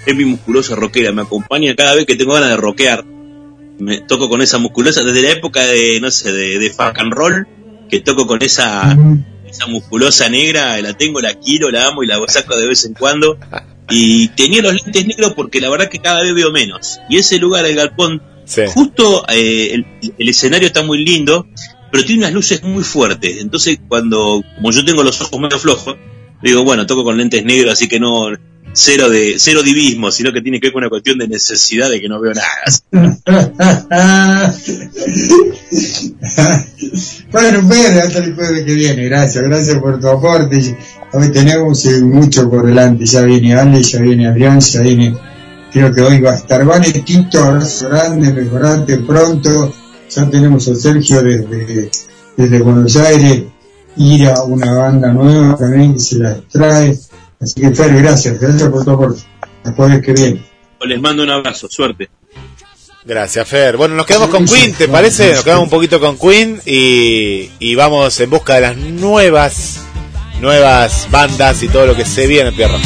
es 0.07 0.15
mi 0.15 0.25
musculosa 0.25 0.75
rockera, 0.75 1.13
me 1.13 1.23
acompaña 1.23 1.75
cada 1.77 1.95
vez 1.95 2.07
que 2.07 2.17
tengo 2.17 2.35
ganas 2.35 2.51
de 2.51 2.57
rockear. 2.57 3.05
Me 3.79 4.01
toco 4.01 4.29
con 4.29 4.43
esa 4.43 4.59
musculosa 4.59 5.03
desde 5.05 5.23
la 5.23 5.31
época 5.31 5.65
de, 5.65 6.01
no 6.01 6.11
sé, 6.11 6.33
de, 6.33 6.59
de 6.59 6.71
fuck 6.71 6.99
and 6.99 7.13
roll, 7.13 7.47
que 7.89 8.01
toco 8.01 8.27
con 8.27 8.43
esa, 8.43 8.97
esa 9.49 9.67
musculosa 9.69 10.29
negra, 10.29 10.81
la 10.81 10.95
tengo, 10.95 11.21
la 11.21 11.35
quiero, 11.35 11.71
la 11.71 11.87
amo 11.87 12.03
y 12.03 12.07
la 12.07 12.19
saco 12.27 12.57
de 12.57 12.67
vez 12.67 12.85
en 12.85 12.95
cuando. 12.95 13.39
Y 13.89 14.29
tenía 14.29 14.63
los 14.63 14.75
lentes 14.75 15.07
negros 15.07 15.35
porque 15.35 15.61
la 15.61 15.71
verdad 15.71 15.89
que 15.89 15.99
cada 15.99 16.23
vez 16.23 16.35
veo 16.35 16.51
menos. 16.51 17.01
Y 17.09 17.19
ese 17.19 17.39
lugar, 17.39 17.65
el 17.65 17.77
galpón, 17.77 18.23
Justo 18.75 19.25
eh, 19.29 19.83
el, 20.19 20.29
escenario 20.29 20.67
está 20.67 20.83
muy 20.83 21.05
lindo, 21.05 21.47
pero 21.91 22.05
tiene 22.05 22.23
unas 22.23 22.35
luces 22.35 22.63
muy 22.63 22.85
fuertes. 22.85 23.39
Entonces, 23.41 23.79
cuando, 23.89 24.43
como 24.57 24.71
yo 24.71 24.85
tengo 24.85 25.03
los 25.03 25.21
ojos 25.21 25.41
medio 25.41 25.59
flojos, 25.59 25.97
digo, 26.43 26.65
bueno, 26.65 26.87
toco 26.87 27.05
con 27.05 27.17
lentes 27.17 27.45
negros, 27.45 27.73
así 27.73 27.89
que 27.89 28.01
no, 28.01 28.29
cero 28.73 29.09
de 29.09 29.37
cero 29.39 29.63
divismo, 29.63 30.11
sino 30.11 30.33
que 30.33 30.41
tiene 30.41 30.59
que 30.61 30.67
ver 30.69 30.73
con 30.73 30.83
una 30.83 30.91
cuestión 30.91 31.19
de 31.19 31.29
necesidad 31.29 31.89
de 31.91 32.01
que 32.01 32.09
no 32.09 32.21
veo 32.21 32.33
nada. 32.35 32.49
bueno, 37.31 37.69
Pedro, 37.69 38.03
hasta 38.03 38.19
el 38.19 38.35
jueves 38.35 38.65
que 38.65 38.75
viene, 38.75 39.05
gracias, 39.05 39.45
gracias 39.45 39.79
por 39.79 40.01
tu 40.01 40.09
aporte. 40.09 40.77
Hoy 41.13 41.33
tenemos 41.33 41.85
eh, 41.87 42.01
mucho 42.01 42.49
por 42.49 42.65
delante, 42.67 43.05
ya 43.07 43.23
viene 43.23 43.55
Ale, 43.55 43.83
ya 43.83 44.01
viene 44.01 44.29
Adrián, 44.29 44.61
ya 44.61 44.81
viene 44.81 45.15
creo 45.71 45.93
que 45.93 46.01
hoy 46.01 46.21
va 46.21 46.33
a 46.33 46.37
estar 46.37 46.65
Vanetito, 46.65 47.43
abrazo 47.43 47.89
grande, 47.89 48.33
mejorante 48.33 48.99
pronto, 48.99 49.73
ya 50.09 50.29
tenemos 50.29 50.69
a 50.69 50.75
Sergio 50.75 51.23
desde, 51.23 51.91
desde 52.37 52.61
Buenos 52.61 52.97
Aires, 52.97 53.45
ir 53.97 54.29
a 54.29 54.43
una 54.43 54.73
banda 54.73 55.13
nueva 55.13 55.57
también 55.57 55.95
que 55.95 56.01
se 56.01 56.19
la 56.19 56.41
trae, 56.51 56.99
así 57.41 57.61
que 57.61 57.75
Fer, 57.75 58.03
gracias, 58.03 58.41
gracias 58.41 58.69
por 58.69 58.85
tu 58.85 58.91
aporte, 58.91 59.23
jueves 59.77 60.03
que 60.03 60.13
viene. 60.13 60.43
Les 60.83 61.01
mando 61.01 61.23
un 61.23 61.31
abrazo, 61.31 61.69
suerte. 61.71 62.09
Gracias, 63.05 63.49
Fer. 63.49 63.77
Bueno, 63.77 63.95
nos 63.95 64.07
quedamos 64.07 64.29
con 64.29 64.47
Queen, 64.47 64.75
¿te 64.75 64.89
parece? 64.89 65.33
Nos 65.35 65.45
quedamos 65.45 65.65
un 65.65 65.71
poquito 65.71 66.01
con 66.01 66.19
Queen 66.19 66.61
y, 66.67 67.51
y 67.59 67.75
vamos 67.75 68.19
en 68.21 68.31
busca 68.31 68.55
de 68.55 68.61
las 68.61 68.77
nuevas, 68.77 69.81
nuevas 70.41 71.09
bandas 71.11 71.63
y 71.63 71.69
todo 71.69 71.87
lo 71.87 71.97
que 71.97 72.05
se 72.05 72.27
viene, 72.27 72.53
Pierro. 72.53 72.79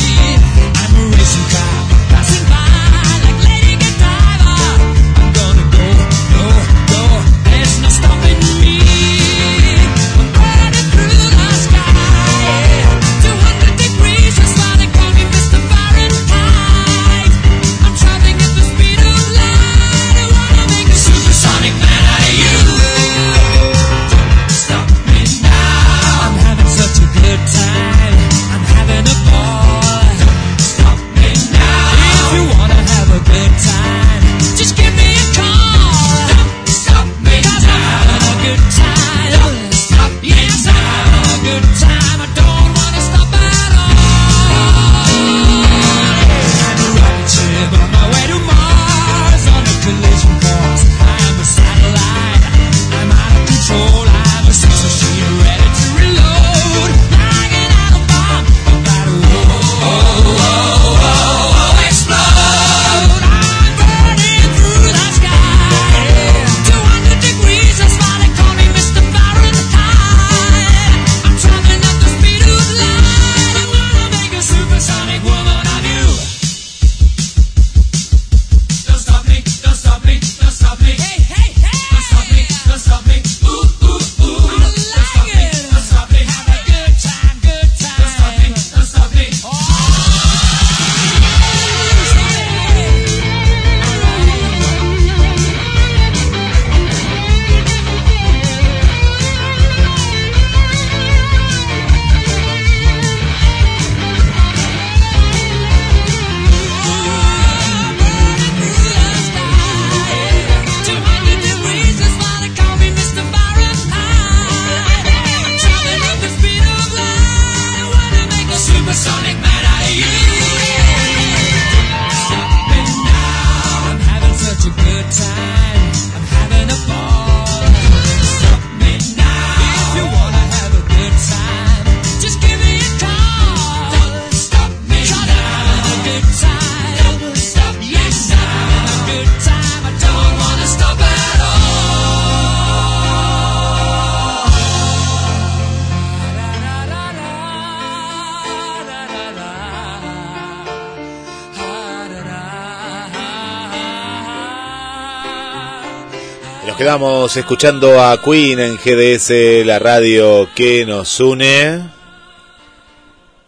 Nos 156.66 156.76
quedamos 156.76 157.36
escuchando 157.36 158.02
a 158.02 158.22
Queen 158.22 158.58
en 158.58 158.76
GDS, 158.76 159.66
la 159.66 159.78
radio 159.78 160.48
que 160.54 160.86
nos 160.86 161.20
une. 161.20 161.90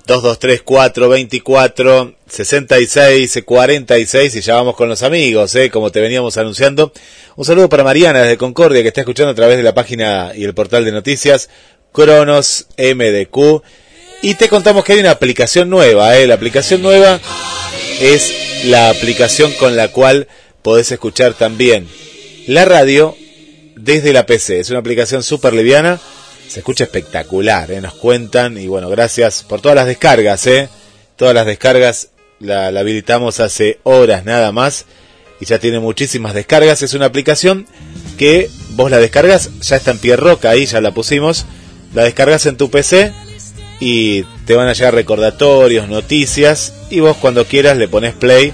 2234 0.07 1.09
24 1.09 2.15
66 2.29 3.43
46 3.45 4.37
y 4.37 4.41
ya 4.41 4.55
vamos 4.55 4.77
con 4.77 4.89
los 4.89 5.03
amigos, 5.03 5.55
¿eh? 5.55 5.71
como 5.71 5.91
te 5.91 6.01
veníamos 6.01 6.37
anunciando. 6.37 6.93
Un 7.37 7.45
saludo 7.45 7.69
para 7.69 7.85
Mariana 7.85 8.23
desde 8.23 8.37
Concordia 8.37 8.83
que 8.83 8.89
está 8.89 9.01
escuchando 9.01 9.33
a 9.33 9.35
través 9.35 9.57
de 9.57 9.63
la 9.63 9.75
página 9.75 10.33
y 10.35 10.45
el 10.45 10.55
portal 10.55 10.85
de 10.85 10.93
noticias 10.93 11.49
Cronos 11.93 12.67
MDQ. 12.77 13.63
Y 14.23 14.35
te 14.35 14.49
contamos 14.49 14.85
que 14.85 14.93
hay 14.93 15.01
una 15.01 15.13
aplicación 15.13 15.71
nueva, 15.71 16.17
¿eh? 16.17 16.27
la 16.27 16.35
aplicación 16.35 16.83
nueva 16.83 17.19
es 18.01 18.65
la 18.67 18.91
aplicación 18.91 19.53
con 19.53 19.75
la 19.75 19.89
cual 19.89 20.29
podés 20.63 20.93
escuchar 20.93 21.35
también 21.35 21.89
la 22.47 22.65
radio 22.65 23.17
desde 23.77 24.13
la 24.13 24.27
PC. 24.27 24.61
Es 24.61 24.71
una 24.71 24.79
aplicación 24.79 25.23
súper 25.23 25.53
liviana, 25.53 26.01
se 26.49 26.61
escucha 26.61 26.85
espectacular, 26.85 27.71
¿eh? 27.71 27.81
nos 27.81 27.95
cuentan 27.95 28.59
y 28.59 28.67
bueno, 28.69 28.89
gracias 28.89 29.43
por 29.43 29.61
todas 29.61 29.77
las 29.77 29.87
descargas, 29.87 30.47
¿eh? 30.47 30.69
todas 31.17 31.35
las 31.35 31.47
descargas 31.47 32.11
la, 32.39 32.69
habilitamos 32.69 33.41
hace 33.41 33.81
horas 33.83 34.25
nada 34.25 34.53
más 34.53 34.85
y 35.41 35.47
ya 35.47 35.59
tiene 35.59 35.81
muchísimas 35.81 36.35
descargas. 36.35 36.83
Es 36.83 36.95
una 36.95 37.07
aplicación 37.07 37.67
que 38.17 38.49
vos 38.71 38.91
la 38.91 38.99
descargas, 38.99 39.51
ya 39.61 39.77
está 39.77 39.91
en 39.91 39.99
pie 39.99 40.17
roca 40.17 40.51
ahí, 40.51 40.67
ya 40.67 40.81
la 40.81 40.93
pusimos, 40.93 41.47
la 41.95 42.05
descargas 42.05 42.47
en 42.47 42.57
tu 42.57 42.71
PC 42.71 43.13
y 43.81 44.23
te 44.47 44.55
van 44.55 44.69
a 44.69 44.73
llegar 44.73 44.95
recordatorios, 44.95 45.89
noticias 45.89 46.73
y 46.91 47.01
vos 47.01 47.17
cuando 47.17 47.45
quieras 47.45 47.77
le 47.77 47.89
pones 47.89 48.15
play 48.15 48.53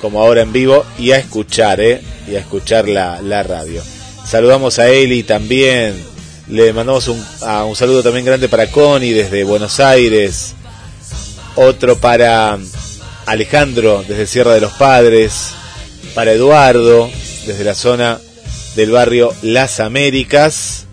como 0.00 0.20
ahora 0.20 0.42
en 0.42 0.52
vivo 0.52 0.84
y 0.98 1.12
a 1.12 1.18
escuchar, 1.18 1.80
¿eh? 1.80 2.02
Y 2.28 2.36
a 2.36 2.40
escuchar 2.40 2.88
la, 2.88 3.20
la 3.22 3.42
radio. 3.42 3.82
Saludamos 4.24 4.78
a 4.78 4.88
Eli 4.88 5.22
también. 5.22 5.94
Le 6.48 6.72
mandamos 6.72 7.08
un, 7.08 7.24
un 7.68 7.76
saludo 7.76 8.02
también 8.02 8.24
grande 8.24 8.48
para 8.48 8.70
Connie 8.70 9.12
desde 9.12 9.44
Buenos 9.44 9.80
Aires. 9.80 10.54
Otro 11.56 11.96
para 11.98 12.58
Alejandro 13.26 14.04
desde 14.06 14.26
Sierra 14.26 14.54
de 14.54 14.60
los 14.60 14.72
Padres. 14.72 15.50
Para 16.14 16.32
Eduardo 16.32 17.10
desde 17.46 17.64
la 17.64 17.74
zona 17.74 18.18
del 18.76 18.90
barrio 18.90 19.32
Las 19.42 19.80
Américas. 19.80 20.86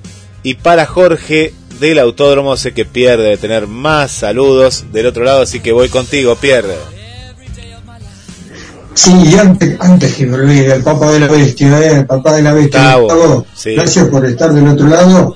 Y 0.43 0.55
para 0.55 0.85
Jorge 0.85 1.53
del 1.79 1.99
Autódromo. 1.99 2.57
Sé 2.57 2.73
que 2.73 2.85
Pierre 2.85 3.23
debe 3.23 3.37
tener 3.37 3.67
más 3.67 4.11
saludos 4.11 4.85
del 4.91 5.07
otro 5.07 5.23
lado, 5.23 5.41
así 5.41 5.59
que 5.59 5.71
voy 5.71 5.89
contigo, 5.89 6.35
Pierre. 6.35 6.96
Sí, 8.97 9.13
y 9.25 9.35
antes, 9.35 9.79
antes 9.79 10.15
que 10.15 10.25
me 10.25 10.37
olvide, 10.37 10.73
el 10.73 10.81
papá 10.81 11.11
de 11.11 11.19
la 11.19 11.27
bestia, 11.27 11.79
eh, 11.79 11.99
el 11.99 12.07
papá 12.07 12.33
de 12.33 12.41
la 12.41 12.51
bestia. 12.51 12.95
Gracias 13.75 14.07
por 14.07 14.25
estar 14.25 14.51
del 14.51 14.67
otro 14.67 14.87
lado. 14.87 15.35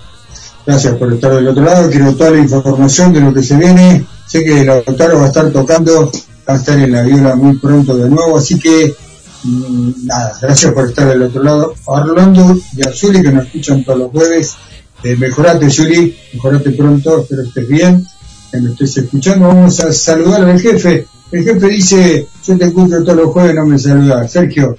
Gracias 0.66 0.96
por 0.96 1.14
estar 1.14 1.36
del 1.36 1.48
otro 1.48 1.64
lado. 1.64 1.88
Quiero 1.92 2.16
toda 2.16 2.32
la 2.32 2.40
información 2.40 3.14
de 3.14 3.22
lo 3.22 3.32
que 3.32 3.44
se 3.44 3.56
viene. 3.58 4.04
Sé 4.26 4.44
que 4.44 4.62
el 4.62 4.66
Lautaro 4.66 5.20
va 5.20 5.26
a 5.26 5.28
estar 5.28 5.52
tocando, 5.52 6.12
va 6.50 6.56
a 6.56 6.58
estar 6.58 6.80
en 6.80 6.92
la 6.92 7.04
viola 7.04 7.36
muy 7.36 7.56
pronto 7.60 7.96
de 7.96 8.10
nuevo. 8.10 8.36
Así 8.36 8.58
que, 8.58 8.96
mm, 9.44 10.08
nada, 10.08 10.34
gracias 10.42 10.74
por 10.74 10.90
estar 10.90 11.08
del 11.08 11.22
otro 11.22 11.44
lado. 11.44 11.76
A 11.86 11.92
Orlando 11.92 12.58
y 12.76 12.82
a 12.82 12.92
Zuli, 12.92 13.22
que 13.22 13.32
nos 13.32 13.46
escuchan 13.46 13.84
todos 13.84 14.00
los 14.00 14.12
jueves. 14.12 14.56
Eh, 15.04 15.16
mejorate, 15.18 15.70
Zuli, 15.70 16.18
mejorate 16.34 16.72
pronto. 16.72 17.20
Espero 17.20 17.44
estés 17.44 17.68
bien, 17.68 18.08
que 18.52 18.60
me 18.60 18.72
estés 18.72 18.98
escuchando. 18.98 19.48
Vamos 19.48 19.80
a 19.80 19.92
saludar 19.92 20.44
al 20.44 20.60
jefe 20.60 21.08
el 21.32 21.46
jefe 21.46 21.68
dice, 21.68 22.28
yo 22.46 22.58
te 22.58 22.66
escucho 22.66 23.04
todos 23.04 23.16
los 23.16 23.28
jueves, 23.28 23.56
no 23.56 23.66
me 23.66 23.80
saludas. 23.80 24.30
Sergio, 24.30 24.76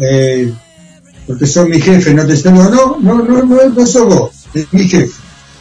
eh, 0.00 0.52
porque 1.26 1.46
sos 1.46 1.68
mi 1.68 1.80
jefe, 1.80 2.12
no 2.12 2.26
te 2.26 2.36
saludo. 2.36 2.98
No, 3.00 3.14
no, 3.14 3.24
no, 3.24 3.42
no, 3.44 3.68
no 3.68 3.86
sos 3.86 4.06
vos, 4.06 4.30
es 4.52 4.72
mi 4.72 4.88
jefe, 4.88 5.12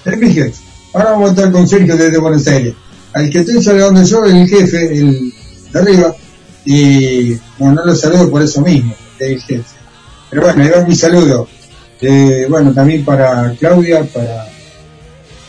es 0.06 0.18
mi 0.18 0.34
jefe. 0.34 0.56
Ahora 0.94 1.12
vamos 1.12 1.30
a 1.30 1.34
estar 1.34 1.52
con 1.52 1.68
Sergio 1.68 1.96
desde 1.96 2.18
Buenos 2.18 2.48
Aires. 2.48 2.74
Al 3.14 3.30
que 3.30 3.40
estoy 3.40 3.62
saludando 3.62 4.04
yo 4.04 4.26
el 4.26 4.48
jefe, 4.48 4.98
el 4.98 5.34
de 5.72 5.80
arriba, 5.80 6.16
y 6.66 7.34
bueno, 7.60 7.76
no 7.76 7.86
lo 7.86 7.96
saludo 7.96 8.30
por 8.32 8.42
eso 8.42 8.62
mismo, 8.62 8.96
el 9.20 9.40
jefe. 9.40 9.64
Pero 10.32 10.42
bueno, 10.42 10.64
ahí 10.64 10.70
va 10.70 10.86
mi 10.86 10.96
saludo. 10.96 11.48
Eh, 12.02 12.48
bueno, 12.50 12.74
también 12.74 13.06
para 13.06 13.54
Claudia, 13.60 14.04
para, 14.06 14.48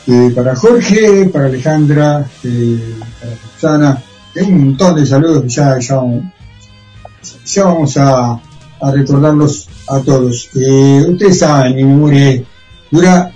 eh, 0.07 0.33
para 0.35 0.57
Jorge, 0.57 1.27
para 1.27 1.47
Alejandra, 1.47 2.27
eh, 2.45 2.95
para 3.21 3.33
Susana, 3.55 4.03
hay 4.35 4.45
un 4.45 4.65
montón 4.67 4.97
de 4.97 5.07
saludos 5.07 5.43
que 5.43 5.49
ya, 5.49 5.79
ya, 5.79 7.65
vamos 7.65 7.97
a, 7.97 8.41
a, 8.81 8.91
recordarlos 8.91 9.69
a 9.89 10.01
todos. 10.01 10.49
Eh, 10.55 11.05
ustedes 11.09 11.39
saben, 11.39 11.77
mi 11.77 11.85
memoria 11.85 12.43
dura 12.91 13.33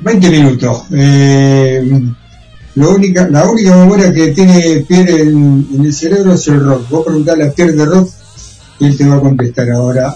20 0.00 0.30
minutos. 0.30 0.82
Eh, 0.92 1.82
lo 2.76 2.90
única, 2.90 3.28
la 3.28 3.50
única 3.50 3.74
memoria 3.74 4.12
que 4.12 4.28
tiene 4.28 4.84
Pierre 4.86 5.22
en, 5.22 5.66
el 5.80 5.92
cerebro 5.92 6.34
es 6.34 6.46
el 6.48 6.64
rock. 6.64 6.88
Vos 6.88 7.06
preguntarle 7.06 7.44
a 7.44 7.52
Pierre 7.52 7.72
de 7.72 7.84
rock 7.84 8.10
y 8.78 8.86
él 8.86 8.96
te 8.96 9.06
va 9.06 9.16
a 9.16 9.20
contestar 9.20 9.70
ahora 9.70 10.14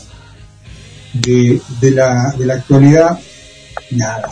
de, 1.12 1.60
de, 1.80 1.90
la, 1.90 2.34
de 2.38 2.46
la 2.46 2.54
actualidad, 2.54 3.18
nada. 3.90 4.30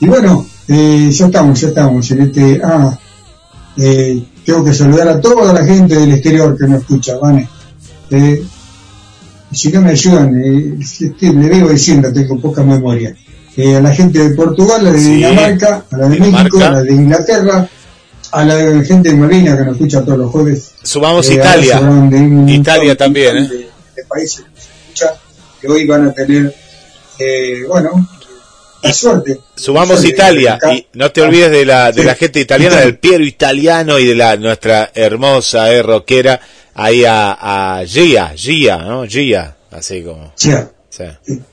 Y 0.00 0.06
bueno, 0.06 0.46
eh, 0.68 1.10
ya 1.10 1.26
estamos, 1.26 1.60
ya 1.60 1.68
estamos 1.68 2.10
en 2.10 2.20
este... 2.22 2.60
Ah, 2.64 2.98
eh, 3.76 4.22
tengo 4.44 4.64
que 4.64 4.74
saludar 4.74 5.08
a 5.08 5.20
toda 5.20 5.52
la 5.52 5.64
gente 5.64 5.94
del 5.94 6.12
exterior 6.12 6.56
que 6.56 6.66
me 6.66 6.78
escucha, 6.78 7.16
¿vale? 7.18 7.48
Eh, 8.10 8.42
si 9.52 9.70
no 9.70 9.82
me 9.82 9.90
ayudan, 9.90 10.34
eh, 10.40 10.78
le 11.20 11.48
vengo 11.48 11.68
diciendo, 11.68 12.12
tengo 12.12 12.38
poca 12.40 12.62
memoria. 12.62 13.14
Eh, 13.56 13.76
a 13.76 13.80
la 13.80 13.92
gente 13.92 14.18
de 14.18 14.34
Portugal, 14.34 14.80
a 14.80 14.84
la 14.84 14.92
de 14.92 14.98
Dinamarca, 14.98 15.84
a 15.90 15.96
la 15.96 16.08
de 16.08 16.20
México, 16.20 16.58
a 16.58 16.70
la 16.70 16.82
de 16.82 16.92
Inglaterra, 16.92 17.68
a 18.32 18.44
la 18.44 18.56
de 18.56 18.84
gente 18.84 19.10
de 19.10 19.16
Marina 19.16 19.56
que 19.56 19.64
nos 19.64 19.74
escucha 19.74 20.04
todos 20.04 20.18
los 20.18 20.30
jueves. 20.30 20.72
Subamos 20.82 21.30
Italia. 21.30 21.80
Italia 22.46 22.96
también, 22.96 23.36
¿eh? 23.36 23.48
De, 23.96 24.04
países 24.08 24.40
que 24.40 24.50
nos 24.50 24.58
escuchan, 24.58 25.14
que 25.60 25.68
hoy 25.68 25.86
van 25.86 26.08
a 26.08 26.12
tener, 26.12 26.54
bueno, 27.68 28.08
suerte. 28.92 29.40
Sumamos 29.54 30.04
Italia 30.04 30.58
y 30.72 30.86
no 30.94 31.10
te 31.10 31.22
olvides 31.22 31.50
de 31.50 31.64
la 31.64 31.92
de 31.92 32.04
la 32.04 32.14
gente 32.14 32.40
italiana, 32.40 32.76
del 32.76 32.98
Piero 32.98 33.24
italiano 33.24 33.98
y 33.98 34.06
de 34.06 34.14
la 34.14 34.36
nuestra 34.36 34.90
hermosa 34.94 35.72
eh, 35.72 35.82
rockera 35.82 36.40
ahí 36.74 37.04
a, 37.04 37.78
a 37.78 37.84
Gia, 37.84 38.32
Gia, 38.34 38.78
¿no? 38.78 39.04
Gia, 39.06 39.56
así 39.70 40.02
como. 40.02 40.32
Gia. 40.36 40.70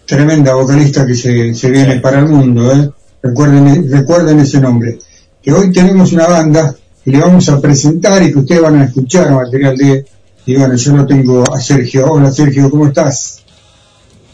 Tremenda 0.06 0.56
vocalista 0.56 1.06
que 1.06 1.16
se, 1.16 1.54
se 1.54 1.70
viene 1.72 2.00
para 2.00 2.20
el 2.20 2.28
mundo, 2.28 2.72
¿eh? 2.72 2.90
Recuerden, 3.22 3.90
recuerden 3.92 4.40
ese 4.40 4.60
nombre. 4.60 5.00
Que 5.42 5.52
hoy 5.52 5.72
tenemos 5.72 6.12
una 6.14 6.28
banda 6.28 6.76
que 7.04 7.12
le 7.12 7.20
vamos 7.20 7.48
a 7.50 7.62
presentar 7.62 8.22
y 8.24 8.32
que 8.32 8.40
ustedes 8.40 8.62
van 8.62 8.82
a 8.82 8.86
escuchar 8.86 9.32
material 9.32 9.78
de. 9.78 10.06
Y 10.46 10.56
bueno, 10.56 10.76
yo 10.76 10.96
lo 10.96 11.06
tengo 11.06 11.44
a 11.54 11.60
Sergio. 11.60 12.12
Hola 12.12 12.32
Sergio, 12.32 12.70
¿cómo 12.70 12.88
estás? 12.88 13.44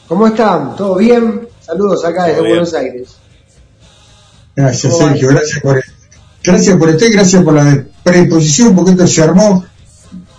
¿Cómo 0.07 0.27
están? 0.27 0.75
¿Todo 0.75 0.95
bien? 0.97 1.42
Saludos 1.65 2.03
acá 2.03 2.25
desde 2.25 2.41
Buenos 2.41 2.73
Aires. 2.73 3.15
Gracias, 4.55 4.97
Sergio. 4.97 5.29
Gracias 5.29 5.59
por, 5.61 5.83
gracias 6.43 6.77
por 6.77 6.89
este, 6.89 7.09
gracias 7.09 7.43
por 7.43 7.53
la 7.53 7.85
predisposición, 8.03 8.75
porque 8.75 8.91
esto 8.91 9.07
se 9.07 9.23
armó 9.23 9.65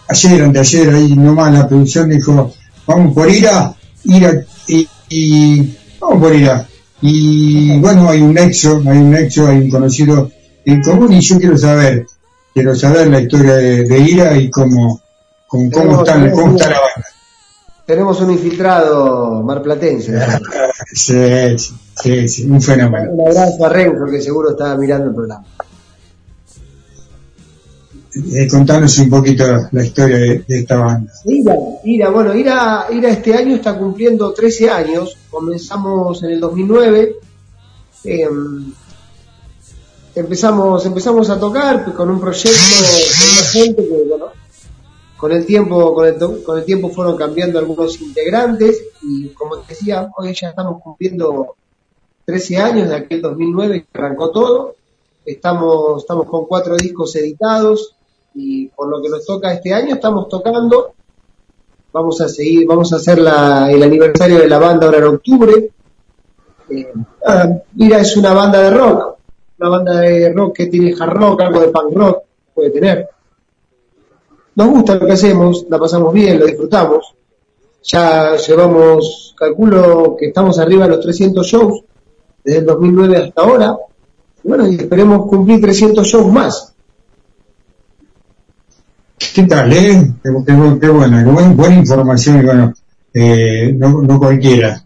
ayer, 0.08 0.42
anteayer, 0.42 0.94
ahí 0.94 1.16
nomás 1.16 1.52
la 1.52 1.66
producción 1.66 2.10
dijo, 2.10 2.52
vamos 2.86 3.14
por 3.14 3.30
ira, 3.30 3.74
ira, 4.04 4.44
y, 4.68 4.86
y 5.08 5.76
vamos 5.98 6.22
por 6.22 6.34
ira. 6.34 6.68
Y 7.00 7.78
bueno, 7.80 8.08
hay 8.08 8.20
un 8.20 8.34
nexo, 8.34 8.82
hay 8.86 8.98
un 8.98 9.10
nexo, 9.10 9.46
hay 9.46 9.58
un 9.58 9.70
conocido 9.70 10.30
en 10.64 10.82
común 10.82 11.12
y 11.12 11.20
yo 11.20 11.38
quiero 11.38 11.58
saber, 11.58 12.06
quiero 12.52 12.74
saber 12.74 13.08
la 13.08 13.20
historia 13.20 13.54
de, 13.54 13.98
Ira 13.98 14.36
y 14.36 14.50
cómo, 14.50 15.00
cómo, 15.46 15.70
cómo, 15.70 15.98
está, 16.02 16.30
cómo 16.30 16.52
está 16.52 16.70
la 16.70 16.80
banda. 16.80 17.13
Tenemos 17.86 18.20
un 18.20 18.30
infiltrado 18.30 19.42
marplatense. 19.42 20.18
sí, 20.92 21.58
sí, 21.58 22.28
sí, 22.28 22.46
un 22.46 22.62
fenómeno. 22.62 23.12
Un 23.12 23.28
abrazo 23.28 23.64
a 23.64 23.68
Renzo, 23.68 24.06
que 24.06 24.22
seguro 24.22 24.50
estaba 24.50 24.76
mirando 24.76 25.08
el 25.08 25.14
programa. 25.14 25.44
Eh, 28.32 28.46
contanos 28.48 28.96
un 28.98 29.10
poquito 29.10 29.44
la 29.72 29.84
historia 29.84 30.16
de, 30.18 30.44
esta 30.48 30.76
banda. 30.76 31.12
Ira, 31.24 31.54
Ira, 31.84 32.10
bueno, 32.10 32.34
Ira, 32.34 32.86
Ira 32.90 33.10
este 33.10 33.34
año 33.34 33.56
está 33.56 33.76
cumpliendo 33.76 34.32
13 34.32 34.70
años. 34.70 35.16
Comenzamos 35.28 36.22
en 36.22 36.30
el 36.30 36.40
2009. 36.40 37.16
Em, 38.04 38.72
empezamos, 40.14 40.86
empezamos 40.86 41.28
a 41.28 41.40
tocar 41.40 41.92
con 41.92 42.08
un 42.08 42.20
proyecto 42.20 42.58
con 42.78 43.32
una 43.32 43.48
gente 43.48 43.88
que, 43.88 44.04
bueno, 44.08 44.43
con 45.24 45.32
el 45.32 45.46
tiempo, 45.46 45.94
con 45.94 46.06
el, 46.06 46.42
con 46.42 46.58
el 46.58 46.66
tiempo 46.66 46.90
fueron 46.90 47.16
cambiando 47.16 47.58
algunos 47.58 47.98
integrantes 47.98 48.84
y 49.00 49.28
como 49.28 49.56
decía, 49.56 50.10
hoy 50.18 50.34
ya 50.34 50.50
estamos 50.50 50.82
cumpliendo 50.82 51.54
13 52.26 52.58
años 52.58 52.90
de 52.90 52.96
aquel 52.96 53.22
2009 53.22 53.86
que 53.90 53.98
arrancó 53.98 54.30
todo. 54.30 54.74
Estamos, 55.24 56.02
estamos 56.02 56.26
con 56.26 56.44
cuatro 56.44 56.76
discos 56.76 57.16
editados 57.16 57.96
y 58.34 58.66
por 58.66 58.88
lo 58.88 59.00
que 59.00 59.08
nos 59.08 59.24
toca 59.24 59.50
este 59.54 59.72
año 59.72 59.94
estamos 59.94 60.28
tocando 60.28 60.92
vamos 61.90 62.20
a 62.20 62.28
seguir, 62.28 62.66
vamos 62.66 62.92
a 62.92 62.96
hacer 62.96 63.18
la, 63.18 63.72
el 63.72 63.82
aniversario 63.82 64.40
de 64.40 64.48
la 64.48 64.58
banda 64.58 64.84
ahora 64.84 64.98
en 64.98 65.04
octubre. 65.04 65.70
Eh, 66.68 66.92
ah, 67.26 67.48
mira, 67.72 67.98
es 67.98 68.14
una 68.18 68.34
banda 68.34 68.60
de 68.60 68.76
rock, 68.76 69.16
una 69.58 69.68
banda 69.70 70.00
de 70.00 70.30
rock 70.34 70.54
que 70.54 70.66
tiene 70.66 70.94
hard 71.00 71.16
rock, 71.16 71.40
algo 71.40 71.60
de 71.60 71.68
punk 71.68 71.96
rock, 71.96 72.18
puede 72.54 72.68
tener. 72.68 73.08
Nos 74.56 74.68
gusta 74.68 74.94
lo 74.96 75.06
que 75.06 75.12
hacemos, 75.12 75.66
la 75.68 75.78
pasamos 75.78 76.12
bien, 76.12 76.38
lo 76.38 76.46
disfrutamos. 76.46 77.14
Ya 77.84 78.36
llevamos, 78.36 79.34
calculo 79.36 80.16
que 80.18 80.26
estamos 80.28 80.58
arriba 80.58 80.84
de 80.84 80.90
los 80.90 81.00
300 81.00 81.46
shows 81.46 81.80
desde 82.44 82.60
el 82.60 82.66
2009 82.66 83.16
hasta 83.16 83.42
ahora. 83.42 83.76
Bueno, 84.42 84.68
y 84.68 84.76
esperemos 84.76 85.26
cumplir 85.26 85.60
300 85.60 86.06
shows 86.06 86.32
más. 86.32 86.72
¿Qué 89.34 89.42
tal, 89.44 89.72
eh? 89.72 90.12
Qué, 90.22 90.30
qué- 90.46 90.78
qué 90.80 90.88
buena, 90.88 91.24
buena 91.54 91.76
información 91.76 92.44
bueno, 92.44 92.72
eh, 93.12 93.72
no, 93.76 94.02
no 94.02 94.18
cualquiera 94.18 94.84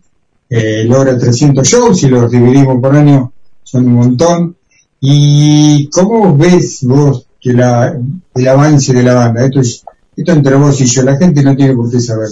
eh, 0.51 0.85
logra 0.85 1.19
300 1.19 1.67
shows 1.67 2.03
y 2.05 2.09
los 2.09 2.31
dividimos 2.31 2.81
por 2.81 2.95
año, 2.97 3.33
son 3.63 3.87
un 3.87 3.95
montón. 3.95 4.57
¿Y 5.01 5.89
cómo 5.91 6.37
ves 6.37 6.81
vos 6.85 7.27
que 7.41 7.53
la, 7.53 7.97
el 8.35 8.49
avance 8.49 8.93
de 8.93 9.03
la 9.03 9.15
banda? 9.15 9.45
Esto 9.45 9.61
es 9.61 9.85
esto 10.19 10.33
entre 10.33 10.57
vos 10.57 10.81
y 10.81 10.85
yo, 10.85 11.03
la 11.03 11.17
gente 11.17 11.45
no 11.45 11.55
tiene 11.55 11.75
por 11.75 11.89
qué 11.89 12.01
saber. 12.01 12.29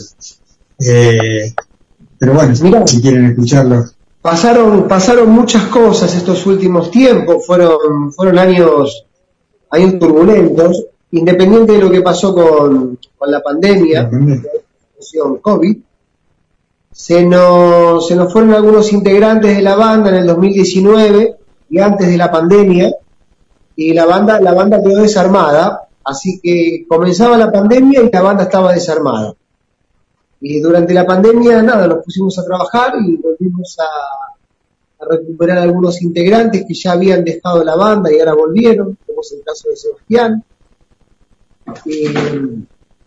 Eh, 0.85 1.55
pero 2.19 2.35
bueno, 2.35 2.53
Mirá. 2.61 2.85
si 2.85 3.01
quieren 3.01 3.27
escucharlo. 3.27 3.85
Pasaron, 4.21 4.89
pasaron 4.89 5.31
muchas 5.31 5.67
cosas 5.67 6.13
estos 6.17 6.45
últimos 6.47 6.91
tiempos, 6.91 7.47
fueron, 7.47 8.13
fueron 8.13 8.41
años, 8.41 9.07
años 9.71 10.01
turbulentos, 10.01 10.87
independiente 11.13 11.75
de 11.75 11.79
lo 11.79 11.89
que 11.89 12.03
pasó 12.03 12.35
con, 12.35 12.99
con 13.17 13.31
la 13.31 13.41
pandemia, 13.41 14.11
situación 14.99 15.39
COVID, 15.39 15.77
se 16.91 17.25
nos, 17.25 18.09
se 18.09 18.17
nos 18.17 18.33
fueron 18.33 18.53
algunos 18.53 18.93
integrantes 18.93 19.57
de 19.57 19.63
la 19.63 19.77
banda 19.77 20.09
en 20.09 20.17
el 20.17 20.27
2019 20.27 21.37
y 21.71 21.79
antes 21.79 22.09
de 22.09 22.17
la 22.17 22.33
pandemia, 22.33 22.91
y 23.77 23.93
la 23.93 24.07
banda, 24.07 24.41
la 24.41 24.55
banda 24.55 24.83
quedó 24.83 25.03
desarmada, 25.03 25.89
así 26.03 26.41
que 26.43 26.87
comenzaba 26.89 27.37
la 27.37 27.53
pandemia 27.53 28.03
y 28.03 28.11
la 28.11 28.23
banda 28.23 28.45
estaba 28.45 28.73
desarmada. 28.73 29.35
Y 30.41 30.61
durante 30.61 30.95
la 30.95 31.07
pandemia, 31.07 31.63
nada, 31.63 31.87
nos 31.87 32.03
pusimos 32.03 32.39
a 32.39 32.45
trabajar 32.45 32.95
y 33.07 33.17
volvimos 33.17 33.77
a, 33.79 33.85
recuperar 34.99 35.59
algunos 35.59 36.01
integrantes 36.01 36.65
que 36.67 36.73
ya 36.73 36.93
habían 36.93 37.23
dejado 37.23 37.63
la 37.63 37.77
banda 37.77 38.11
y 38.11 38.19
ahora 38.19 38.33
volvieron, 38.33 38.97
como 39.07 39.21
es 39.21 39.33
el 39.33 39.45
caso 39.45 39.69
de 39.69 39.77
Sebastián. 39.77 40.45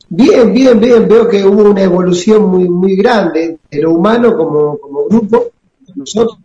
Bien, 0.07 0.53
bien, 0.53 0.80
bien, 0.80 1.07
veo 1.07 1.28
que 1.28 1.43
hubo 1.43 1.63
una 1.72 1.82
evolución 1.82 2.45
muy, 2.45 2.70
muy 2.70 2.95
grande 2.95 3.57
de 3.70 3.82
lo 3.82 3.93
humano 3.93 4.38
como, 4.38 4.78
como 4.78 5.05
grupo, 5.05 5.47
nosotros. 5.95 6.38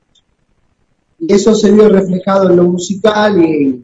Y 1.20 1.32
eso 1.32 1.54
se 1.54 1.70
vio 1.70 1.90
reflejado 1.90 2.50
en 2.50 2.56
lo 2.56 2.64
musical 2.64 3.44
y, 3.44 3.83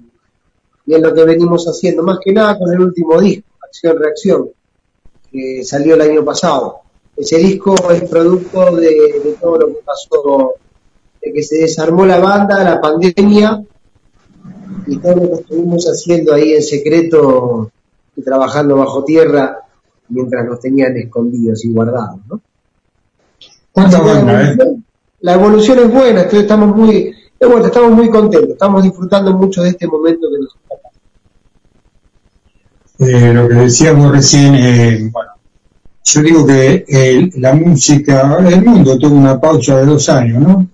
y 0.91 0.95
en 0.95 1.03
lo 1.03 1.15
que 1.15 1.25
venimos 1.25 1.65
haciendo, 1.67 2.03
más 2.03 2.19
que 2.23 2.33
nada 2.33 2.59
con 2.59 2.73
el 2.73 2.81
último 2.81 3.21
disco, 3.21 3.47
Acción 3.63 3.97
Reacción, 3.99 4.51
que 5.31 5.63
salió 5.65 5.95
el 5.95 6.01
año 6.01 6.25
pasado. 6.25 6.79
Ese 7.17 7.39
disco 7.39 7.75
es 7.93 8.03
producto 8.09 8.75
de, 8.77 8.91
de 9.25 9.37
todo 9.41 9.59
lo 9.59 9.67
que 9.69 9.81
pasó, 9.85 10.55
de 11.23 11.33
que 11.33 11.43
se 11.43 11.59
desarmó 11.59 12.07
la 12.07 12.19
banda, 12.19 12.65
la 12.65 12.81
pandemia 12.81 13.63
y 14.87 14.97
todo 14.99 15.15
lo 15.17 15.29
que 15.29 15.35
estuvimos 15.43 15.85
haciendo 15.87 16.33
ahí 16.35 16.55
en 16.55 16.63
secreto 16.63 17.71
y 18.17 18.23
trabajando 18.23 18.77
bajo 18.77 19.05
tierra 19.05 19.59
mientras 20.09 20.45
nos 20.47 20.61
tenían 20.61 20.97
escondidos 20.97 21.65
y 21.65 21.73
guardados. 21.73 22.19
¿no? 22.29 22.41
¿Cuánta 23.73 23.99
Así 23.99 24.07
que 24.07 24.13
la 24.25 24.43
eh? 24.43 24.45
evolución- 24.55 24.85
La 25.21 25.35
evolución 25.35 25.79
es 25.81 25.93
buena, 25.93 26.21
entonces 26.23 26.41
estamos 26.41 26.75
muy, 26.77 27.15
vuelta, 27.39 27.67
estamos 27.69 27.91
muy 27.93 28.09
contentos, 28.11 28.51
estamos 28.51 28.83
disfrutando 28.83 29.33
mucho 29.35 29.63
de 29.63 29.69
este 29.69 29.87
momento 29.87 30.27
que 30.31 30.39
nos 30.43 30.57
Eh, 33.01 33.33
lo 33.33 33.49
que 33.49 33.55
decíamos 33.55 34.13
recién, 34.13 34.55
eh, 34.55 35.09
bueno, 35.11 35.31
yo 36.05 36.23
digo 36.23 36.47
que 36.47 36.85
eh, 36.87 37.31
la 37.37 37.55
música, 37.55 38.37
el 38.47 38.63
mundo 38.63 38.99
tuvo 38.99 39.15
una 39.15 39.41
pausa 39.41 39.79
de 39.79 39.87
dos 39.87 40.07
años, 40.11 40.43
¿no? 40.43 40.69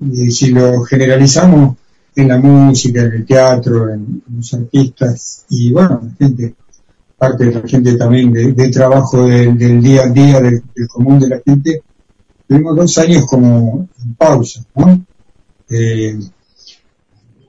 Y 0.00 0.30
si 0.30 0.50
lo 0.50 0.82
generalizamos 0.82 1.76
en 2.16 2.28
la 2.28 2.36
música, 2.36 3.00
en 3.00 3.12
el 3.14 3.24
teatro, 3.24 3.88
en, 3.88 4.22
los 4.36 4.52
artistas, 4.52 5.46
y 5.48 5.72
bueno, 5.72 6.02
la 6.04 6.26
gente, 6.26 6.54
parte 7.16 7.46
de 7.46 7.54
la 7.54 7.66
gente 7.66 7.96
también 7.96 8.30
de, 8.30 8.68
trabajo 8.68 9.26
del- 9.26 9.80
día 9.82 10.02
a 10.02 10.08
día, 10.08 10.40
del, 10.42 10.62
del 10.74 10.88
común 10.88 11.18
de 11.18 11.28
la 11.28 11.40
gente, 11.42 11.82
tuvimos 12.46 12.76
dos 12.76 12.98
años 12.98 13.24
como 13.26 13.88
en 14.02 14.14
pausa, 14.16 14.62
¿no? 14.74 15.02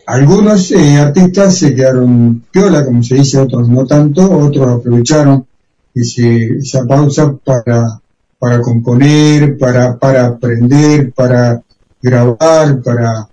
Eh, 0.07 0.11
algunos 0.11 0.71
eh, 0.71 0.97
artistas 0.97 1.57
se 1.57 1.73
quedaron 1.75 2.43
piola, 2.51 2.85
como 2.85 3.03
se 3.03 3.15
dice, 3.15 3.39
otros 3.39 3.67
no 3.69 3.85
tanto, 3.85 4.29
otros 4.37 4.67
aprovecharon 4.79 5.45
ese, 5.93 6.57
esa 6.57 6.85
pausa 6.85 7.35
para, 7.43 7.99
para 8.39 8.61
componer, 8.61 9.57
para, 9.57 9.97
para 9.97 10.27
aprender, 10.27 11.11
para 11.13 11.61
grabar, 12.01 12.81
para, 12.83 13.27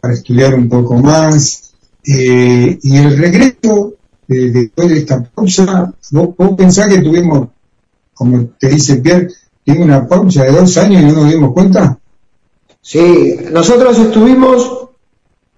para 0.00 0.14
estudiar 0.14 0.54
un 0.54 0.68
poco 0.68 0.96
más. 0.96 1.72
Eh, 2.06 2.78
y 2.82 2.96
el 2.96 3.16
regreso 3.18 3.94
de- 4.26 4.50
después 4.50 4.88
de 4.88 4.98
esta 4.98 5.22
pausa, 5.22 5.92
vos, 6.12 6.30
vos 6.36 6.50
pensás 6.56 6.88
que 6.88 7.00
tuvimos, 7.02 7.48
como 8.14 8.46
te 8.58 8.68
dice 8.68 8.96
Pierre, 8.96 9.28
tuvimos 9.64 9.86
una 9.86 10.06
pausa 10.08 10.44
de 10.44 10.52
dos 10.52 10.76
años 10.78 11.02
y 11.02 11.04
no 11.06 11.12
nos 11.12 11.30
dimos 11.30 11.52
cuenta. 11.52 11.98
Sí, 12.80 13.36
nosotros 13.52 13.98
estuvimos 13.98 14.87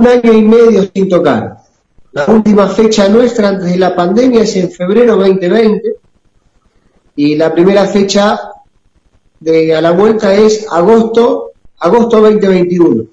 un 0.01 0.07
año 0.07 0.33
y 0.33 0.43
medio 0.43 0.91
sin 0.93 1.09
tocar. 1.11 1.59
La 2.13 2.25
última 2.27 2.67
fecha 2.69 3.07
nuestra 3.09 3.51
antes 3.51 3.71
de 3.71 3.79
la 3.79 3.95
pandemia 3.95 4.43
es 4.43 4.57
en 4.57 4.71
febrero 4.71 5.17
2020 5.17 5.95
y 7.17 7.37
la 7.37 7.53
primera 7.53 7.85
fecha 7.87 8.41
de 9.39 9.75
a 9.75 9.81
la 9.83 9.91
vuelta 9.91 10.35
es 10.35 10.67
agosto, 10.71 11.53
agosto 11.79 12.21
2021. 12.21 13.05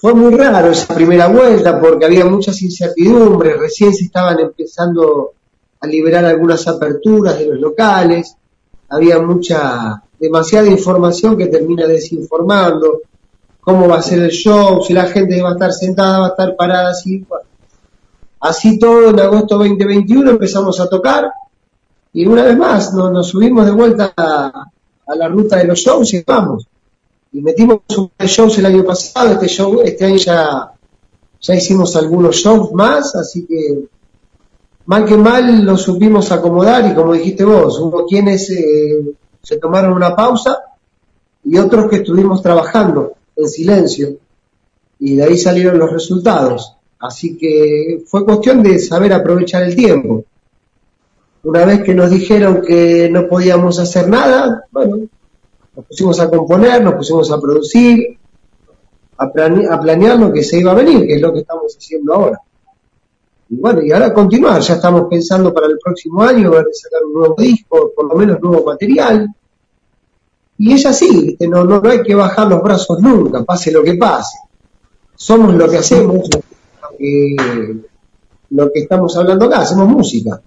Fue 0.00 0.14
muy 0.14 0.32
raro 0.34 0.70
esa 0.70 0.94
primera 0.94 1.26
vuelta 1.26 1.80
porque 1.80 2.04
había 2.04 2.24
muchas 2.24 2.62
incertidumbres, 2.62 3.58
recién 3.58 3.92
se 3.92 4.04
estaban 4.04 4.38
empezando 4.38 5.32
a 5.80 5.86
liberar 5.88 6.24
algunas 6.24 6.66
aperturas 6.68 7.38
de 7.38 7.46
los 7.46 7.58
locales, 7.58 8.36
había 8.88 9.18
mucha, 9.18 10.00
demasiada 10.18 10.68
información 10.68 11.36
que 11.36 11.46
termina 11.46 11.86
desinformando, 11.86 13.02
cómo 13.68 13.86
va 13.86 13.96
a 13.96 14.02
ser 14.02 14.20
el 14.20 14.30
show, 14.30 14.82
si 14.82 14.94
la 14.94 15.04
gente 15.04 15.42
va 15.42 15.50
a 15.50 15.52
estar 15.52 15.74
sentada, 15.74 16.20
va 16.20 16.26
a 16.28 16.30
estar 16.30 16.56
parada 16.56 16.88
así. 16.88 17.22
Así 18.40 18.78
todo 18.78 19.10
en 19.10 19.20
agosto 19.20 19.58
2021 19.58 20.30
empezamos 20.30 20.80
a 20.80 20.88
tocar 20.88 21.30
y 22.14 22.24
una 22.24 22.44
vez 22.44 22.56
más 22.56 22.94
nos, 22.94 23.28
subimos 23.28 23.66
de 23.66 23.72
vuelta 23.72 24.14
a, 24.16 24.70
la 25.14 25.28
ruta 25.28 25.56
de 25.56 25.64
los 25.64 25.80
shows 25.80 26.14
y 26.14 26.24
vamos. 26.26 26.66
Y 27.30 27.42
metimos 27.42 27.80
un 27.94 28.08
par 28.08 28.26
shows 28.26 28.56
el 28.56 28.64
año 28.64 28.84
pasado, 28.84 29.32
este 29.32 29.48
show, 29.48 29.82
este 29.84 30.06
año 30.06 30.16
ya, 30.16 30.72
ya 31.38 31.54
hicimos 31.54 31.94
algunos 31.94 32.36
shows 32.36 32.72
más, 32.72 33.14
así 33.16 33.44
que 33.44 33.86
mal 34.86 35.04
que 35.04 35.18
mal 35.18 35.62
lo 35.62 35.76
supimos 35.76 36.32
acomodar 36.32 36.90
y 36.90 36.94
como 36.94 37.12
dijiste 37.12 37.44
vos, 37.44 37.78
hubo 37.80 38.06
quienes 38.06 38.48
eh, 38.48 39.14
se 39.42 39.58
tomaron 39.58 39.92
una 39.92 40.16
pausa 40.16 40.58
y 41.44 41.58
otros 41.58 41.90
que 41.90 41.96
estuvimos 41.96 42.40
trabajando 42.40 43.17
en 43.38 43.48
silencio 43.48 44.16
y 44.98 45.16
de 45.16 45.24
ahí 45.24 45.38
salieron 45.38 45.78
los 45.78 45.92
resultados. 45.92 46.74
Así 46.98 47.36
que 47.36 48.02
fue 48.06 48.24
cuestión 48.24 48.62
de 48.62 48.78
saber 48.78 49.12
aprovechar 49.12 49.62
el 49.62 49.76
tiempo. 49.76 50.24
Una 51.44 51.64
vez 51.64 51.82
que 51.82 51.94
nos 51.94 52.10
dijeron 52.10 52.62
que 52.62 53.08
no 53.08 53.28
podíamos 53.28 53.78
hacer 53.78 54.08
nada, 54.08 54.64
bueno, 54.72 55.06
nos 55.76 55.86
pusimos 55.86 56.18
a 56.18 56.28
componer, 56.28 56.82
nos 56.82 56.94
pusimos 56.94 57.30
a 57.30 57.40
producir, 57.40 58.18
a, 59.16 59.24
a 59.24 59.80
planear 59.80 60.18
lo 60.18 60.32
que 60.32 60.42
se 60.42 60.58
iba 60.58 60.72
a 60.72 60.74
venir, 60.74 61.06
que 61.06 61.14
es 61.14 61.22
lo 61.22 61.32
que 61.32 61.40
estamos 61.40 61.76
haciendo 61.76 62.14
ahora. 62.14 62.40
Y 63.50 63.56
bueno, 63.56 63.82
y 63.82 63.92
ahora 63.92 64.12
continuar, 64.12 64.60
ya 64.60 64.74
estamos 64.74 65.06
pensando 65.08 65.54
para 65.54 65.68
el 65.68 65.78
próximo 65.78 66.22
año, 66.22 66.50
ver 66.50 66.66
sacar 66.72 67.04
un 67.04 67.14
nuevo 67.14 67.36
disco, 67.38 67.92
por 67.94 68.08
lo 68.08 68.14
menos 68.16 68.40
nuevo 68.40 68.64
material. 68.64 69.28
Y 70.58 70.72
es 70.72 70.84
así. 70.86 71.36
No, 71.40 71.64
no, 71.64 71.80
no 71.80 71.90
hay 71.90 72.02
que 72.02 72.14
bajar 72.14 72.48
los 72.48 72.62
brazos 72.62 73.00
nunca, 73.00 73.44
pase 73.44 73.70
lo 73.70 73.82
que 73.82 73.94
pase. 73.94 74.38
Somos 75.14 75.54
lo 75.54 75.68
que 75.68 75.78
hacemos, 75.78 76.28
lo 76.32 76.96
que, 76.98 77.36
lo 78.50 78.72
que 78.72 78.80
estamos 78.80 79.16
hablando 79.16 79.44
acá, 79.46 79.60
hacemos 79.60 79.88
música. 79.88 80.40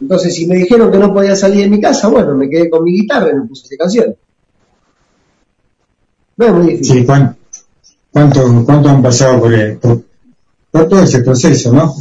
Entonces, 0.00 0.34
si 0.34 0.46
me 0.46 0.56
dijeron 0.56 0.90
que 0.90 0.98
no 0.98 1.12
podía 1.12 1.36
salir 1.36 1.62
de 1.64 1.70
mi 1.70 1.80
casa, 1.80 2.08
bueno, 2.08 2.34
me 2.34 2.48
quedé 2.48 2.68
con 2.68 2.82
mi 2.84 2.92
guitarra 2.92 3.30
y 3.30 3.34
me 3.36 3.46
puse 3.46 3.66
esa 3.66 3.76
canción. 3.76 4.14
No 6.36 6.62
es. 6.68 6.86
Sí, 6.86 7.04
¿cuán- 7.04 7.36
¿cuánto, 8.12 8.64
cuánto 8.64 8.88
han 8.88 9.02
pasado 9.02 9.40
por, 9.40 9.54
el- 9.54 9.78
por, 9.78 10.02
por 10.70 10.88
todo 10.88 11.02
ese 11.02 11.20
proceso, 11.20 11.72
no? 11.72 11.94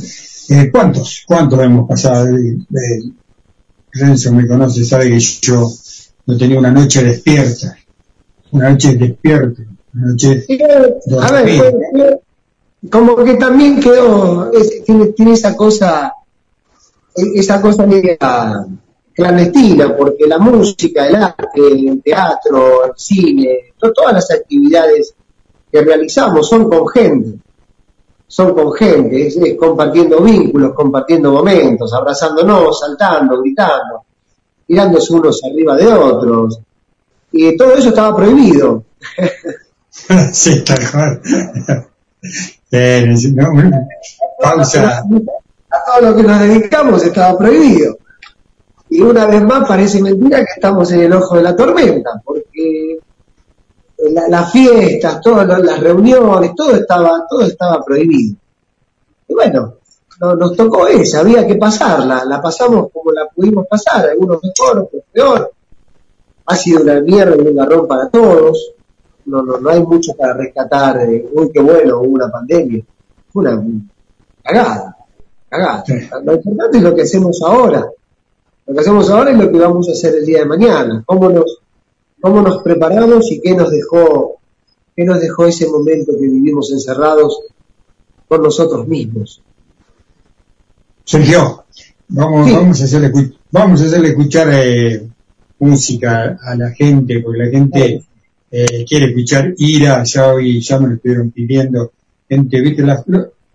Eh, 0.50 0.70
¿Cuántos? 0.72 1.24
¿Cuántos 1.28 1.60
hemos 1.62 1.88
pasado? 1.88 2.26
De- 2.26 3.12
Renzo 3.96 4.34
me 4.34 4.48
conoce, 4.48 4.84
sabe 4.84 5.08
que 5.10 5.20
yo 5.20 5.70
no 6.26 6.38
tenía 6.38 6.60
una 6.60 6.72
noche 6.72 7.04
despierta, 7.04 7.78
una 8.52 8.70
noche 8.72 8.96
despierta, 8.96 9.62
una 9.94 10.08
noche 10.08 10.46
a 11.22 11.32
ver, 11.32 12.22
como 12.92 13.16
que 13.18 13.36
también 13.36 13.80
quedó, 13.80 14.52
tiene, 14.86 15.08
tiene 15.08 15.34
esa 15.34 15.56
cosa, 15.56 16.14
esa 17.16 17.62
cosa 17.62 17.86
media 17.86 18.18
clandestina, 19.14 19.96
porque 19.96 20.26
la 20.26 20.40
música, 20.40 21.08
el 21.08 21.16
arte, 21.16 21.46
el 21.56 22.02
teatro, 22.04 22.86
el 22.86 22.92
cine, 22.96 23.74
todas 23.78 24.14
las 24.14 24.32
actividades 24.32 25.14
que 25.72 25.82
realizamos 25.82 26.48
son 26.48 26.70
con 26.70 26.88
gente, 26.88 27.40
son 28.28 28.54
con 28.54 28.74
gente, 28.74 29.28
es, 29.28 29.38
compartiendo 29.60 30.22
vínculos, 30.22 30.74
compartiendo 30.74 31.32
momentos, 31.32 31.94
abrazándonos, 31.94 32.80
saltando, 32.80 33.42
gritando, 33.42 34.04
tirándose 34.68 35.14
unos 35.14 35.42
arriba 35.44 35.76
de 35.76 35.88
otros. 35.88 36.60
Y 37.32 37.58
todo 37.58 37.76
eso 37.76 37.90
estaba 37.90 38.16
prohibido. 38.16 38.84
sí, 40.32 40.64
tal 40.64 40.92
cual. 40.92 41.22
pausa. 44.42 45.04
A 45.72 45.86
todo 45.86 46.10
lo 46.10 46.16
que 46.16 46.24
nos 46.24 46.40
dedicamos 46.40 47.04
estaba 47.04 47.38
prohibido. 47.38 47.98
Y 48.90 49.02
una 49.02 49.26
vez 49.26 49.42
más 49.42 49.68
parece 49.68 50.02
mentira 50.02 50.40
que 50.40 50.54
estamos 50.56 50.92
en 50.92 51.02
el 51.02 51.14
ojo 51.14 51.36
de 51.36 51.44
la 51.44 51.56
tormenta, 51.56 52.22
porque 52.24 53.00
las 54.30 54.52
fiestas, 54.52 55.22
todas 55.22 55.48
las 55.64 55.80
reuniones, 55.80 56.52
todo 56.56 56.76
estaba, 56.76 57.26
todo 57.28 57.42
estaba 57.42 57.84
prohibido. 57.84 58.36
Y 59.28 59.34
bueno, 59.34 59.76
nos 60.36 60.56
tocó 60.56 60.88
esa, 60.88 61.20
había 61.20 61.46
que 61.46 61.56
pasarla, 61.56 62.24
la 62.26 62.42
pasamos 62.42 62.90
como 62.92 63.12
la 63.12 63.28
pudimos 63.28 63.68
pasar, 63.68 64.10
algunos 64.10 64.40
mejor, 64.42 64.80
otros 64.80 65.04
peor. 65.12 65.52
Ha 66.46 66.56
sido 66.56 66.82
una 66.82 67.00
mierda 67.02 67.36
y 67.36 67.48
un 67.48 67.56
garrón 67.56 67.88
para 67.88 68.10
todos. 68.10 68.74
No, 69.26 69.42
no, 69.42 69.58
no 69.60 69.70
hay 69.70 69.82
mucho 69.82 70.14
para 70.14 70.34
rescatar. 70.34 71.10
Eh, 71.10 71.30
uy, 71.34 71.50
qué 71.54 71.62
bueno, 71.62 72.00
hubo 72.00 72.16
una 72.16 72.30
pandemia. 72.30 72.84
Fue 73.32 73.44
una 73.44 73.64
cagada, 74.44 74.98
cagada. 75.50 75.84
Lo 76.24 76.34
importante 76.34 76.78
es 76.78 76.84
lo 76.84 76.96
que 76.96 77.02
hacemos 77.04 77.42
ahora. 77.42 77.90
Lo 78.66 78.74
que 78.74 78.80
hacemos 78.80 79.10
ahora 79.10 79.32
es 79.32 79.38
lo 79.38 79.52
que 79.52 79.58
vamos 79.58 79.90
a 79.90 79.94
hacer 79.94 80.16
el 80.16 80.26
día 80.26 80.40
de 80.40 80.46
mañana. 80.46 81.04
Cómo 81.06 81.30
nos, 81.30 81.60
cómo 82.22 82.42
nos 82.42 82.62
preparamos 82.62 83.32
y 83.32 83.42
qué 83.42 83.56
nos 83.56 83.72
dejó, 83.72 84.38
qué 84.96 85.06
nos 85.06 85.20
dejó 85.20 85.46
ese 85.46 85.68
momento 85.68 86.14
que 86.14 86.28
vivimos 86.28 86.72
encerrados 86.72 87.42
con 88.28 88.42
nosotros 88.42 88.88
mismos. 88.88 89.42
Sergio, 91.06 91.66
vamos, 92.08 92.52
vamos 92.52 92.82
a 92.82 92.84
hacerle, 92.86 93.12
vamos 93.52 93.82
a 93.82 93.86
hacerle 93.86 94.10
escuchar 94.10 94.50
eh, 94.54 95.08
música 95.60 96.38
a 96.42 96.56
la 96.56 96.72
gente, 96.72 97.20
porque 97.20 97.44
la 97.44 97.50
gente 97.50 98.04
eh, 98.52 98.86
quiere 98.88 99.08
escuchar 99.08 99.54
ira, 99.58 100.04
ya 100.04 100.34
hoy 100.34 100.62
ya 100.62 100.80
me 100.80 100.88
lo 100.88 100.96
estuvieron 100.96 101.32
pidiendo, 101.32 101.92
gente, 102.30 102.62
viste, 102.62 102.84
la, 102.84 103.04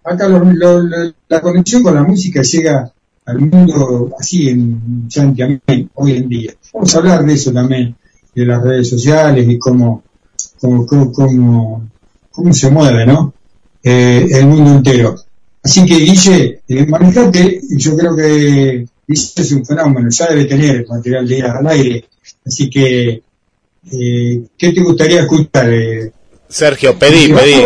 acá 0.04 0.28
la 0.28 1.40
conexión 1.40 1.82
con 1.82 1.94
la 1.94 2.02
música 2.02 2.42
llega 2.42 2.92
al 3.24 3.38
mundo 3.40 4.14
así 4.18 4.48
en 4.48 5.08
hoy 5.94 6.12
en 6.12 6.28
día. 6.28 6.52
Vamos 6.72 6.94
a 6.94 6.98
hablar 6.98 7.24
de 7.24 7.34
eso 7.34 7.52
también, 7.52 7.94
de 8.34 8.46
las 8.46 8.62
redes 8.62 8.88
sociales 8.88 9.46
y 9.48 9.58
cómo, 9.58 10.02
cómo, 10.60 10.86
cómo, 10.86 11.88
cómo, 12.30 12.52
se 12.52 12.70
mueve, 12.70 13.06
¿no? 13.06 13.34
Eh, 13.82 14.26
el 14.30 14.46
mundo 14.46 14.70
entero. 14.70 15.16
Así 15.62 15.84
que 15.84 15.94
Guille, 15.94 16.62
eh, 16.68 16.86
manejate, 16.86 17.60
yo 17.76 17.96
creo 17.96 18.16
que 18.16 18.86
Guille 19.06 19.32
es 19.36 19.52
un 19.52 19.64
fenómeno, 19.64 20.08
ya 20.10 20.26
debe 20.28 20.44
tener 20.44 20.86
material 20.88 21.26
de 21.26 21.38
ir 21.38 21.44
al 21.44 21.66
aire. 21.66 22.04
Así 22.46 22.70
que, 22.70 23.22
eh, 23.92 24.42
¿qué 24.56 24.72
te 24.72 24.80
gustaría 24.82 25.22
escuchar? 25.22 25.72
Eh? 25.72 26.12
Sergio, 26.48 26.98
pedí, 26.98 27.32
pedí. 27.32 27.64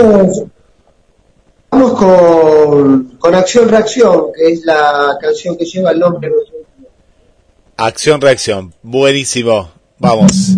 Vamos 1.70 1.93
con, 1.95 3.16
con 3.18 3.34
Acción 3.34 3.68
Reacción, 3.68 4.26
que 4.34 4.53
es 4.53 4.64
la 4.64 5.16
canción 5.20 5.57
que 5.57 5.64
lleva 5.64 5.93
el 5.93 5.99
nombre 6.01 6.28
de 6.28 6.34
nuestro 6.34 6.59
Acción 7.76 8.20
Reacción, 8.20 8.74
buenísimo. 8.82 9.82
Vamos. 10.03 10.57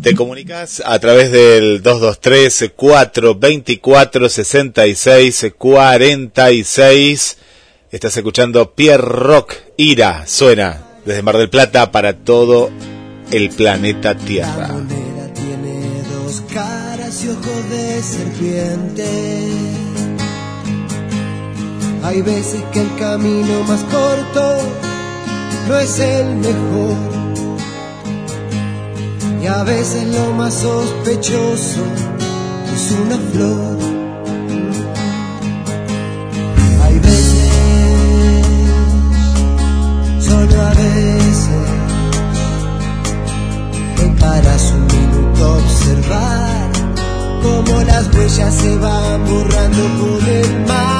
Te 0.00 0.14
comunicas 0.14 0.82
a 0.86 0.98
través 0.98 1.32
del 1.32 1.82
223 1.82 2.72
424 2.74 4.28
66 4.28 5.46
46. 5.58 7.36
Estás 7.90 8.16
escuchando 8.16 8.74
Pierre 8.74 9.02
Rock 9.02 9.54
Ira. 9.76 10.26
Suena 10.26 10.82
desde 11.04 11.22
Mar 11.22 11.36
del 11.36 11.50
Plata 11.50 11.90
para 11.90 12.14
todo 12.14 12.70
el 13.30 13.50
planeta 13.50 14.16
Tierra. 14.16 14.68
La 14.68 15.32
tiene 15.34 16.02
dos 16.12 16.42
caras 16.52 17.24
y 17.24 17.28
ojos 17.28 17.70
de 17.70 18.02
serpiente 18.02 19.66
hay 22.06 22.22
veces 22.22 22.62
que 22.72 22.82
el 22.82 22.94
camino 22.96 23.64
más 23.64 23.82
corto 23.82 24.58
no 25.66 25.76
es 25.76 25.98
el 25.98 26.36
mejor. 26.36 27.45
Y 29.40 29.46
a 29.46 29.62
veces 29.64 30.04
lo 30.14 30.32
más 30.32 30.54
sospechoso 30.54 31.82
es 32.74 32.90
una 32.92 33.18
flor. 33.32 33.78
Hay 36.84 36.98
veces, 36.98 38.46
solo 40.20 40.62
a 40.62 40.70
veces, 40.70 41.68
que 43.96 44.06
paras 44.20 44.72
un 44.72 44.86
minuto 44.86 45.54
observar 45.54 46.70
cómo 47.42 47.82
las 47.82 48.14
huellas 48.14 48.54
se 48.54 48.76
van 48.76 49.24
borrando 49.26 49.82
por 50.00 50.28
el 50.28 50.66
mar. 50.66 50.95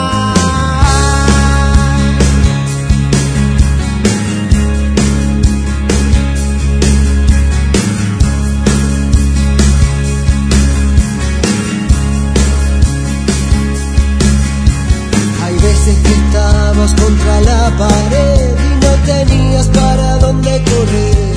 Contra 16.95 17.41
la 17.43 17.77
pared 17.77 18.51
y 18.59 18.85
no 18.85 18.91
tenías 19.07 19.69
para 19.69 20.19
dónde 20.19 20.65
correr. 20.65 21.37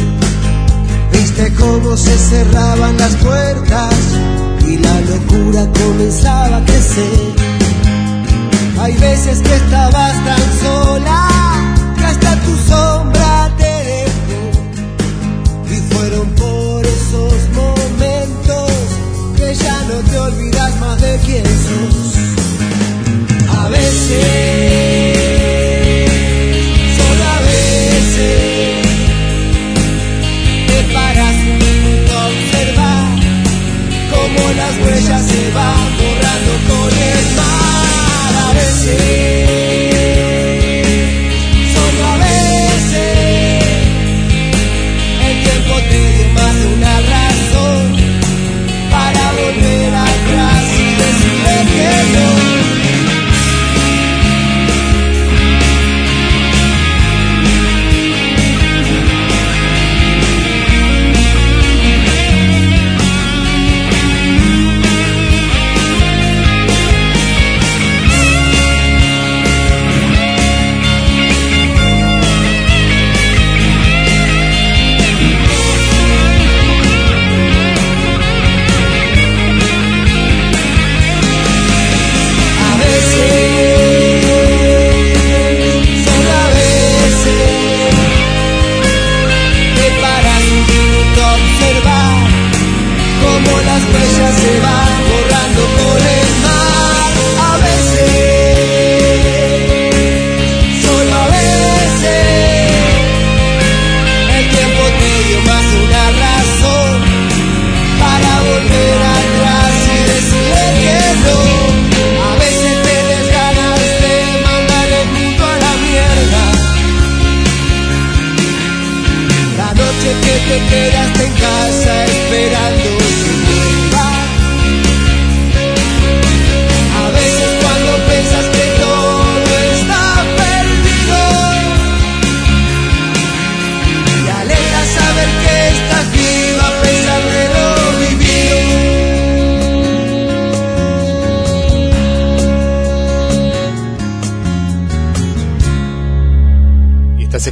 Viste 1.11 1.53
cómo 1.53 1.95
se 1.95 2.17
cerraban 2.17 2.97
las 2.97 3.15
puertas 3.17 3.93
y 4.67 4.77
la 4.77 5.01
locura 5.01 5.67
comenzaba 5.79 6.57
a 6.57 6.65
crecer. 6.65 7.33
Hay 8.81 8.93
veces 8.93 9.39
que 9.39 9.55
estabas 9.55 10.13
tan 10.25 10.59
sola 10.63 11.27
que 11.97 12.05
hasta 12.05 12.35
tu 12.41 12.55
sombra 12.69 13.51
te 13.57 13.73
dejó. 13.91 14.41
Y 15.69 15.93
fueron 15.93 16.27
por 16.31 16.85
esos 16.85 17.33
momentos 17.53 18.71
que 19.37 19.53
ya 19.53 19.83
no 19.83 19.95
te 20.09 20.19
olvidas 20.19 20.79
más 20.79 21.01
de 21.01 21.19
quién 21.23 21.45
sos. 21.45 21.88
A 24.11 24.68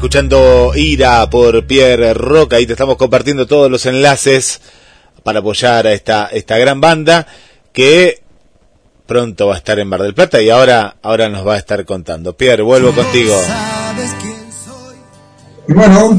escuchando 0.08 0.72
Ira 0.74 1.30
por 1.30 1.68
Pierre 1.68 2.14
Roca 2.14 2.62
y 2.62 2.66
te 2.66 2.72
estamos 2.72 2.96
compartiendo 2.96 3.46
todos 3.46 3.70
los 3.70 3.86
enlaces 3.86 4.62
para 5.22 5.40
apoyar 5.40 5.86
a 5.86 5.92
esta, 5.92 6.28
esta 6.28 6.58
gran 6.58 6.80
banda 6.80 7.28
que 7.74 8.22
pronto 9.06 9.48
va 9.48 9.56
a 9.56 9.58
estar 9.58 9.78
en 9.80 9.90
Bar 9.90 10.04
del 10.04 10.14
Plata 10.14 10.42
y 10.42 10.50
ahora, 10.50 10.96
ahora 11.02 11.28
nos 11.28 11.46
va 11.46 11.56
a 11.56 11.58
estar 11.58 11.84
contando. 11.84 12.38
Pierre, 12.38 12.64
vuelvo 12.64 12.94
contigo. 12.94 13.36
Bueno, 15.68 16.18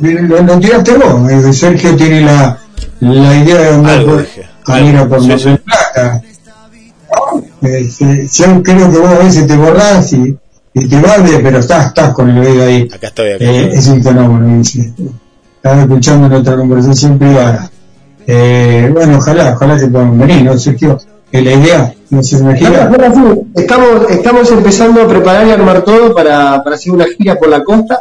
lo, 0.00 0.58
tiraste 0.58 0.94
vos. 0.94 1.30
Eh, 1.30 1.52
Sergio 1.52 1.94
tiene 1.94 2.22
la, 2.22 2.58
la 2.98 3.36
idea 3.36 3.56
de 3.56 3.68
andar 3.68 4.04
por, 4.04 4.20
a 4.66 5.08
por 5.08 5.22
Mar 5.22 5.38
del 5.38 5.58
Plata. 5.58 6.22
Este, 7.62 8.26
yo 8.32 8.62
creo 8.64 8.90
que 8.90 8.98
vos 8.98 9.10
a 9.10 9.18
veces 9.18 9.46
te 9.46 9.56
borrás 9.56 10.12
y 10.12 10.36
y 10.74 10.88
te 10.88 11.00
vale, 11.00 11.38
pero 11.42 11.58
estás, 11.58 11.86
estás 11.86 12.12
con 12.14 12.30
el 12.30 12.38
oído 12.38 12.64
ahí. 12.64 12.88
Acá 12.92 13.08
estoy, 13.08 13.32
acá 13.32 13.44
eh, 13.44 13.70
es 13.72 13.86
un 13.88 14.02
fenómeno, 14.02 14.58
dice. 14.58 14.92
Estaba 15.56 15.82
escuchando 15.82 16.26
en 16.26 16.32
otra 16.34 16.56
conversación 16.56 17.18
privada. 17.18 17.70
Eh, 18.26 18.90
bueno, 18.92 19.18
ojalá, 19.18 19.54
ojalá 19.54 19.78
que 19.78 19.86
puedan 19.86 20.18
venir, 20.18 20.44
¿no, 20.44 20.58
Sergio? 20.58 20.98
Que 21.32 21.42
la 21.42 21.52
idea, 21.52 21.94
no 22.10 22.22
se 22.22 22.38
imagina. 22.38 22.90
Estamos, 23.54 24.10
estamos 24.10 24.50
empezando 24.50 25.02
a 25.02 25.08
preparar 25.08 25.46
y 25.46 25.50
armar 25.50 25.82
todo 25.82 26.14
para, 26.14 26.62
para 26.62 26.76
hacer 26.76 26.92
una 26.92 27.06
gira 27.06 27.36
por 27.36 27.48
la 27.48 27.64
costa. 27.64 28.00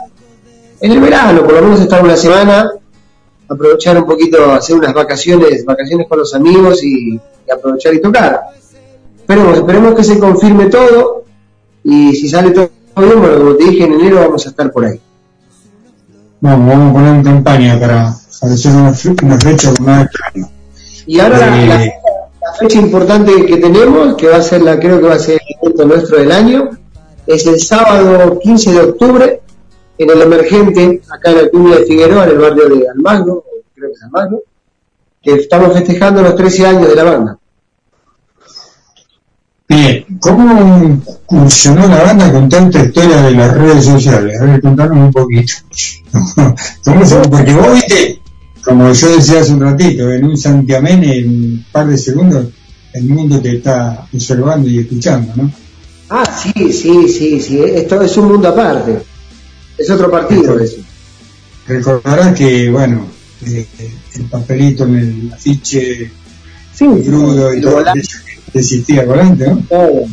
En 0.80 0.92
el 0.92 1.00
verano, 1.00 1.44
por 1.44 1.54
lo 1.54 1.62
menos 1.62 1.82
estar 1.82 2.04
una 2.04 2.16
semana, 2.16 2.70
aprovechar 3.50 3.98
un 3.98 4.06
poquito, 4.06 4.52
hacer 4.52 4.76
unas 4.76 4.94
vacaciones, 4.94 5.66
vacaciones 5.66 6.08
con 6.08 6.20
los 6.20 6.34
amigos 6.36 6.84
y, 6.84 7.16
y 7.16 7.52
aprovechar 7.52 7.94
y 7.96 8.02
tocar. 8.02 8.42
Esperemos, 9.18 9.58
esperemos 9.58 9.96
que 9.96 10.04
se 10.04 10.20
confirme 10.20 10.66
todo 10.66 11.17
y 11.90 12.14
si 12.14 12.28
sale 12.28 12.52
todo 12.52 12.70
bien, 12.98 13.22
bueno, 13.22 13.38
como 13.38 13.56
te 13.56 13.64
dije, 13.64 13.86
en 13.86 13.94
enero 13.94 14.20
vamos 14.20 14.46
a 14.46 14.50
estar 14.50 14.70
por 14.74 14.84
ahí. 14.84 15.00
Vamos, 16.42 16.68
vamos 16.68 16.90
a 16.90 16.94
poner 16.94 17.16
en 17.16 17.24
campaña 17.24 17.80
para, 17.80 18.10
hacer 18.10 18.72
una, 18.76 18.94
una 19.24 19.40
fecha 19.40 19.74
más 19.80 20.10
Y 21.06 21.18
ahora 21.22 21.38
la, 21.38 21.86
eh, 21.86 21.94
la, 22.42 22.54
fecha 22.60 22.80
importante 22.80 23.46
que 23.46 23.56
tenemos, 23.56 24.18
que 24.18 24.28
va 24.28 24.36
a 24.36 24.42
ser 24.42 24.64
la, 24.64 24.78
creo 24.78 25.00
que 25.00 25.08
va 25.08 25.14
a 25.14 25.20
ser 25.20 25.36
el 25.36 25.56
evento 25.62 25.86
nuestro 25.86 26.18
del 26.18 26.34
año, 26.34 26.72
es 27.26 27.48
el 27.48 27.62
sábado 27.62 28.38
15 28.38 28.72
de 28.74 28.80
octubre 28.82 29.42
en 29.98 30.10
el 30.10 30.22
emergente, 30.24 31.02
acá 31.10 31.32
en 31.32 31.38
la 31.38 31.50
cumbia 31.50 31.78
de 31.78 31.86
Figueroa, 31.86 32.26
en 32.26 32.32
el 32.32 32.38
barrio 32.38 32.68
de 32.68 32.90
Almagro, 32.90 33.46
creo 33.74 33.92
que 33.92 33.96
es 33.96 34.04
Almagro, 34.04 34.42
que 35.24 35.36
estamos 35.36 35.72
festejando 35.72 36.22
los 36.22 36.36
13 36.36 36.68
años 36.68 36.90
de 36.90 36.96
la 36.96 37.04
banda. 37.06 37.40
Bien, 39.70 40.06
¿cómo 40.22 41.04
funcionó 41.28 41.88
la 41.88 42.04
banda 42.04 42.32
con 42.32 42.48
tanta 42.48 42.86
historia 42.86 43.22
de 43.24 43.32
las 43.32 43.54
redes 43.54 43.84
sociales? 43.84 44.40
A 44.40 44.46
ver, 44.46 44.62
contanos 44.62 44.98
un 44.98 45.12
poquito. 45.12 45.54
¿Cómo 46.86 47.06
se, 47.06 47.16
porque 47.28 47.54
vos 47.54 47.74
viste, 47.74 48.22
como 48.64 48.94
yo 48.94 49.16
decía 49.16 49.42
hace 49.42 49.54
un 49.54 49.62
ratito, 49.62 50.12
en 50.12 50.24
un 50.24 50.38
santiamén, 50.38 51.04
en 51.04 51.30
un 51.30 51.66
par 51.70 51.88
de 51.88 51.98
segundos, 51.98 52.48
el 52.94 53.04
mundo 53.06 53.42
te 53.42 53.58
está 53.58 54.08
observando 54.14 54.70
y 54.70 54.80
escuchando, 54.80 55.34
¿no? 55.36 55.52
Ah, 56.10 56.24
sí, 56.26 56.72
sí, 56.72 57.10
sí, 57.10 57.42
sí. 57.42 57.60
Esto 57.62 58.02
es 58.02 58.16
un 58.16 58.30
mundo 58.30 58.48
aparte. 58.48 59.00
Es 59.78 59.90
otro 59.90 60.10
partido 60.10 60.58
eso. 60.58 60.78
Recordarás 61.68 62.34
que, 62.34 62.70
bueno, 62.70 63.06
eh, 63.46 63.68
el 64.16 64.24
papelito 64.26 64.86
en 64.86 64.96
el 64.96 65.34
afiche 65.34 66.10
sí, 66.74 66.86
crudo 67.06 67.54
y 67.54 67.60
todo 67.60 67.84
existía 68.54 69.02
el 69.02 69.08
volante, 69.08 69.48
¿no? 69.48 69.64
Todo, 69.70 70.06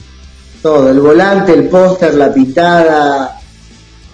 todo, 0.62 0.90
el 0.90 1.00
volante, 1.00 1.52
el 1.52 1.68
póster, 1.68 2.14
la 2.14 2.32
pintada, 2.32 3.40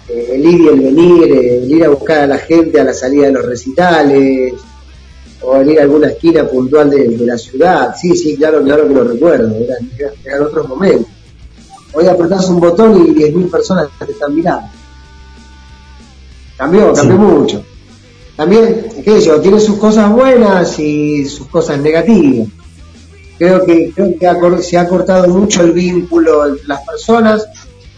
eh, 0.07 0.31
el 0.33 0.45
ir 0.45 0.61
y 0.61 0.67
el 0.67 0.79
venir, 0.79 1.33
el 1.33 1.71
ir 1.71 1.85
a 1.85 1.89
buscar 1.89 2.19
a 2.19 2.27
la 2.27 2.37
gente 2.37 2.79
a 2.79 2.83
la 2.83 2.93
salida 2.93 3.27
de 3.27 3.31
los 3.31 3.45
recitales, 3.45 4.53
o 5.41 5.57
el 5.57 5.71
ir 5.71 5.79
a 5.79 5.83
alguna 5.83 6.07
esquina 6.07 6.47
puntual 6.47 6.89
de, 6.89 7.17
la 7.25 7.37
ciudad. 7.37 7.95
Sí, 7.99 8.15
sí, 8.15 8.35
claro, 8.35 8.63
claro 8.63 8.87
que 8.87 8.93
lo 8.93 9.03
recuerdo, 9.03 9.55
eran, 9.55 9.89
eran 10.23 10.43
otros 10.43 10.67
momentos. 10.67 11.07
Hoy 11.93 12.07
apretás 12.07 12.47
un 12.49 12.59
botón 12.59 13.05
y 13.05 13.13
10.000 13.13 13.51
personas 13.51 13.87
te 14.05 14.11
están 14.11 14.33
mirando. 14.33 14.67
Cambió, 16.57 16.93
cambió 16.93 17.17
mucho. 17.17 17.63
También, 18.35 18.87
qué 19.03 19.19
sé 19.19 19.27
yo, 19.27 19.41
tiene 19.41 19.59
sus 19.59 19.77
cosas 19.77 20.11
buenas 20.11 20.79
y 20.79 21.25
sus 21.25 21.47
cosas 21.47 21.79
negativas 21.79 22.47
creo 23.41 23.65
que, 23.65 23.91
creo 23.95 24.55
que 24.55 24.61
se 24.61 24.77
ha 24.77 24.87
cortado 24.87 25.27
mucho 25.27 25.63
el 25.63 25.71
vínculo 25.71 26.45
entre 26.45 26.67
las 26.67 26.81
personas 26.81 27.47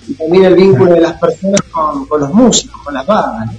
y 0.07 0.13
también 0.13 0.45
el 0.45 0.55
vínculo 0.55 0.93
de 0.93 1.01
las 1.01 1.19
personas 1.19 1.59
con, 1.69 2.07
los 2.17 2.33
músicos, 2.33 2.81
con 2.81 2.93
las 2.93 3.05
bandas. 3.05 3.53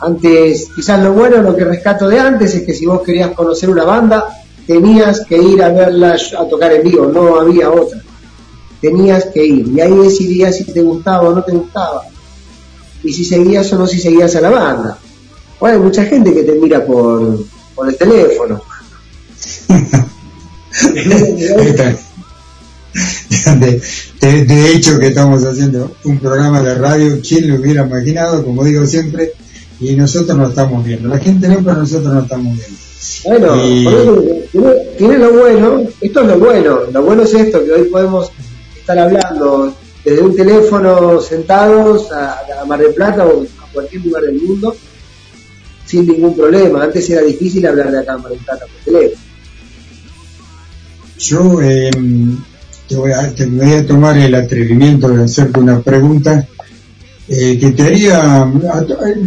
Antes, 0.00 0.68
quizás 0.76 1.02
lo 1.02 1.12
bueno, 1.12 1.42
lo 1.42 1.56
que 1.56 1.64
rescato 1.64 2.06
de 2.06 2.20
antes 2.20 2.54
es 2.54 2.62
que 2.62 2.72
si 2.72 2.86
vos 2.86 3.02
querías 3.02 3.32
conocer 3.32 3.68
una 3.68 3.82
banda, 3.82 4.28
tenías 4.64 5.26
que 5.26 5.36
ir 5.36 5.60
a 5.60 5.70
verla 5.70 6.16
a 6.38 6.44
tocar 6.44 6.72
en 6.72 6.84
vivo, 6.84 7.06
no 7.06 7.40
había 7.40 7.68
otra. 7.68 8.00
Tenías 8.80 9.24
que 9.34 9.44
ir 9.44 9.66
y 9.66 9.80
ahí 9.80 9.92
decidías 9.92 10.56
si 10.56 10.66
te 10.66 10.82
gustaba 10.82 11.30
o 11.30 11.34
no 11.34 11.42
te 11.42 11.50
gustaba. 11.50 12.02
Y 13.02 13.12
si 13.12 13.24
seguías 13.24 13.72
o 13.72 13.78
no 13.78 13.88
si 13.88 13.98
seguías 13.98 14.36
a 14.36 14.40
la 14.40 14.50
banda. 14.50 14.98
Bueno, 15.58 15.78
hay 15.78 15.82
mucha 15.82 16.04
gente 16.04 16.32
que 16.32 16.44
te 16.44 16.52
mira 16.52 16.86
por, 16.86 17.40
por 17.74 17.88
el 17.88 17.96
teléfono. 17.96 18.62
de, 24.20 24.72
hecho 24.72 24.98
que 24.98 25.08
estamos 25.08 25.44
haciendo 25.44 25.96
un 26.04 26.18
programa 26.18 26.62
de 26.62 26.74
radio, 26.74 27.20
¿quién 27.26 27.48
lo 27.48 27.56
hubiera 27.56 27.86
imaginado? 27.86 28.44
Como 28.44 28.64
digo 28.64 28.86
siempre, 28.86 29.32
y 29.80 29.94
nosotros 29.94 30.36
no 30.36 30.48
estamos 30.48 30.84
viendo. 30.84 31.08
La 31.08 31.18
gente 31.18 31.48
no, 31.48 31.58
pero 31.62 31.76
nosotros 31.76 32.12
no 32.12 32.20
estamos 32.20 32.56
viendo. 32.56 32.76
Bueno, 33.24 33.62
tiene, 34.96 35.18
lo 35.18 35.32
bueno, 35.32 35.82
esto 36.00 36.20
es 36.22 36.26
lo 36.26 36.38
bueno, 36.38 36.80
lo 36.92 37.02
bueno 37.02 37.22
es 37.22 37.34
esto, 37.34 37.64
que 37.64 37.72
hoy 37.72 37.88
podemos 37.88 38.30
estar 38.76 38.98
hablando 38.98 39.74
desde 40.04 40.22
un 40.22 40.34
teléfono 40.36 41.20
sentados 41.20 42.10
a, 42.12 42.40
a 42.60 42.64
Mar 42.64 42.80
del 42.80 42.94
Plata 42.94 43.26
o 43.26 43.42
a 43.42 43.72
cualquier 43.72 44.04
lugar 44.04 44.22
del 44.22 44.40
mundo 44.40 44.76
sin 45.84 46.06
ningún 46.06 46.36
problema. 46.36 46.84
Antes 46.84 47.08
era 47.10 47.22
difícil 47.22 47.66
hablar 47.66 47.90
de 47.90 48.00
acá 48.00 48.14
a 48.14 48.18
Mar 48.18 48.30
del 48.30 48.40
Plata 48.40 48.66
por 48.66 48.92
teléfono. 48.92 49.25
Yo 51.18 51.60
em, 51.62 52.36
te, 52.88 52.96
voy 52.96 53.12
a, 53.12 53.34
te 53.34 53.46
voy 53.46 53.72
a 53.72 53.86
tomar 53.86 54.16
el 54.18 54.34
atrevimiento 54.34 55.08
de 55.08 55.24
hacerte 55.24 55.60
una 55.60 55.80
pregunta 55.80 56.46
eh, 57.28 57.58
que 57.58 57.70
te 57.72 57.82
haría, 57.82 58.50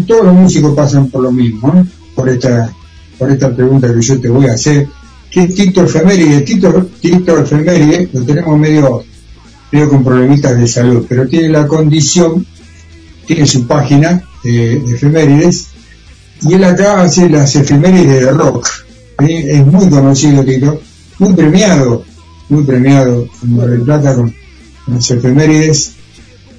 todos 0.07 0.25
los 0.25 0.33
músicos 0.33 0.75
pasan 0.75 1.09
por 1.09 1.23
lo 1.23 1.31
mismo, 1.31 1.85
por 2.15 2.29
esta 2.29 2.73
por 3.17 3.29
esta 3.29 3.53
pregunta 3.53 3.93
que 3.93 4.01
yo 4.01 4.19
te 4.19 4.29
voy 4.29 4.47
a 4.47 4.53
hacer. 4.53 4.87
¿Qué 5.29 5.47
Tito 5.47 5.83
Efeméride? 5.83 6.41
Tito, 6.41 6.89
Tito 7.01 7.37
Efeméride 7.37 8.09
lo 8.13 8.23
tenemos 8.23 8.57
medio, 8.57 9.03
medio 9.71 9.89
con 9.89 10.03
problemitas 10.03 10.57
de 10.57 10.65
salud, 10.65 11.05
pero 11.07 11.27
tiene 11.27 11.49
la 11.49 11.67
condición, 11.67 12.45
tiene 13.27 13.45
su 13.45 13.67
página 13.67 14.23
de, 14.41 14.79
de 14.79 14.95
efemérides, 14.95 15.67
y 16.41 16.53
él 16.53 16.63
acá 16.63 17.01
hace 17.01 17.29
las 17.29 17.53
efemérides 17.57 18.21
de 18.21 18.31
rock. 18.31 18.69
Es 19.19 19.65
muy 19.65 19.89
conocido 19.89 20.45
Tito 20.45 20.81
muy 21.19 21.33
premiado, 21.33 22.03
muy 22.49 22.63
premiado 22.63 23.27
en 23.43 23.55
Mar 23.55 23.69
del 23.69 23.81
Plata 23.81 24.15
con, 24.15 24.33
las 24.87 25.11
efemérides. 25.11 25.93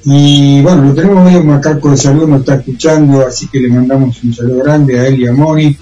Y 0.04 0.62
bueno, 0.62 0.84
lo 0.84 0.94
tenemos 0.94 1.24
medio 1.24 1.42
macaco 1.42 1.90
de 1.90 1.96
salud, 1.96 2.28
nos 2.28 2.40
está 2.40 2.54
escuchando, 2.54 3.26
así 3.26 3.48
que 3.48 3.60
le 3.60 3.68
mandamos 3.68 4.22
un 4.22 4.32
saludo 4.32 4.62
grande 4.62 4.98
a 4.98 5.06
él 5.08 5.20
y 5.20 5.26
a 5.26 5.32
Moni. 5.32 5.76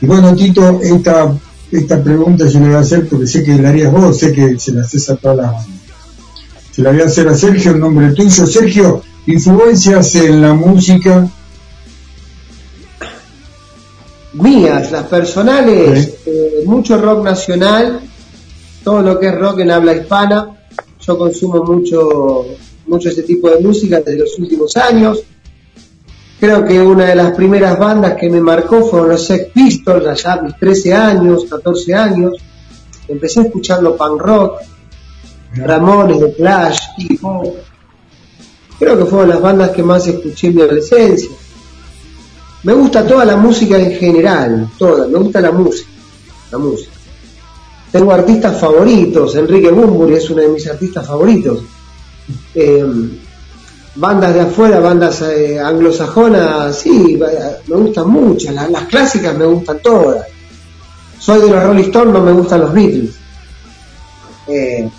Y 0.00 0.06
bueno, 0.06 0.34
Tito, 0.34 0.80
esta, 0.82 1.32
esta 1.70 2.02
pregunta 2.02 2.46
yo 2.46 2.60
le 2.60 2.66
voy 2.66 2.74
a 2.74 2.80
hacer 2.80 3.08
porque 3.08 3.26
sé 3.26 3.44
que 3.44 3.54
la 3.56 3.68
harías 3.68 3.92
vos, 3.92 4.18
sé 4.18 4.32
que 4.32 4.58
se 4.58 4.72
la 4.72 4.82
haces 4.82 5.08
a 5.08 5.16
todas 5.16 5.36
las 5.36 5.52
bandas. 5.52 5.68
Se 6.72 6.82
la 6.82 6.90
voy 6.90 7.00
a 7.02 7.04
hacer 7.04 7.28
a 7.28 7.34
Sergio, 7.34 7.70
en 7.70 7.80
nombre 7.80 8.10
tuyo. 8.10 8.46
Sergio, 8.46 9.02
influencias 9.26 10.14
en 10.16 10.42
la 10.42 10.52
música 10.52 11.30
mías, 14.34 14.90
las 14.90 15.04
personales, 15.04 16.14
eh, 16.26 16.64
mucho 16.66 17.00
rock 17.00 17.24
nacional, 17.24 18.00
todo 18.84 19.00
lo 19.02 19.18
que 19.18 19.28
es 19.28 19.34
rock 19.34 19.60
en 19.60 19.70
habla 19.70 19.94
hispana. 19.94 20.50
Yo 21.00 21.18
consumo 21.18 21.64
mucho, 21.64 22.44
mucho 22.86 23.08
este 23.08 23.22
tipo 23.22 23.50
de 23.50 23.60
música 23.60 24.00
desde 24.00 24.18
los 24.18 24.38
últimos 24.38 24.76
años. 24.76 25.22
creo 26.38 26.64
que 26.64 26.78
una 26.80 27.06
de 27.06 27.14
las 27.14 27.32
primeras 27.32 27.78
bandas 27.78 28.14
que 28.14 28.28
me 28.28 28.40
marcó 28.40 28.84
fueron 28.84 29.08
los 29.08 29.24
Sex 29.24 29.50
Pistols, 29.52 30.06
allá 30.06 30.34
a 30.34 30.42
mis 30.42 30.56
13 30.58 30.94
años, 30.94 31.46
14 31.48 31.94
años. 31.94 32.34
Empecé 33.08 33.40
escuchando 33.42 33.96
punk 33.96 34.20
rock, 34.20 34.60
Ramones, 35.54 36.20
The 36.20 36.34
Clash, 36.34 36.78
Iggy 36.98 37.16
Pop. 37.16 37.54
Creo 38.78 38.98
que 38.98 39.04
fueron 39.06 39.30
las 39.30 39.40
bandas 39.40 39.70
que 39.70 39.82
más 39.82 40.06
escuché 40.06 40.48
en 40.48 40.56
mi 40.56 40.62
adolescencia. 40.62 41.30
Me 42.62 42.72
gusta 42.72 43.06
toda 43.06 43.24
la 43.24 43.36
música 43.36 43.78
en 43.78 43.92
general, 43.92 44.70
toda, 44.78 45.06
me 45.06 45.18
gusta 45.18 45.40
la 45.40 45.52
música, 45.52 45.90
la 46.50 46.58
música. 46.58 46.93
Tengo 47.94 48.10
artistas 48.10 48.58
favoritos, 48.58 49.36
Enrique 49.36 49.70
Bumburi 49.70 50.14
es 50.14 50.28
uno 50.28 50.42
de 50.42 50.48
mis 50.48 50.66
artistas 50.66 51.06
favoritos. 51.06 51.62
Eh, 52.52 52.84
bandas 53.94 54.34
de 54.34 54.40
afuera, 54.40 54.80
bandas 54.80 55.22
eh, 55.22 55.60
anglosajonas, 55.60 56.76
sí, 56.76 57.16
me 57.68 57.76
gustan 57.76 58.10
muchas, 58.10 58.52
las, 58.68 58.82
clásicas 58.88 59.38
me 59.38 59.44
gustan 59.44 59.78
todas. 59.78 60.26
Soy 61.20 61.42
de 61.42 61.50
los 61.50 61.62
Rolling 61.62 61.84
Stones, 61.84 62.14
no 62.14 62.20
me 62.20 62.32
gustan 62.32 62.62
los 62.62 62.72
Beatles. 62.72 63.14
Eh, 64.48 64.90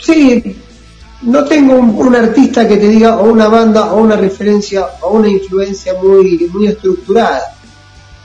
sí, 0.00 0.56
no 1.22 1.44
tengo 1.46 1.74
un, 1.78 2.14
artista 2.14 2.68
que 2.68 2.76
te 2.76 2.86
diga 2.86 3.16
o 3.18 3.28
una 3.28 3.48
banda 3.48 3.92
o 3.92 4.02
una 4.02 4.14
referencia 4.14 4.86
o 5.02 5.14
una 5.14 5.28
influencia 5.28 5.94
muy, 6.00 6.48
muy 6.52 6.68
estructurada. 6.68 7.57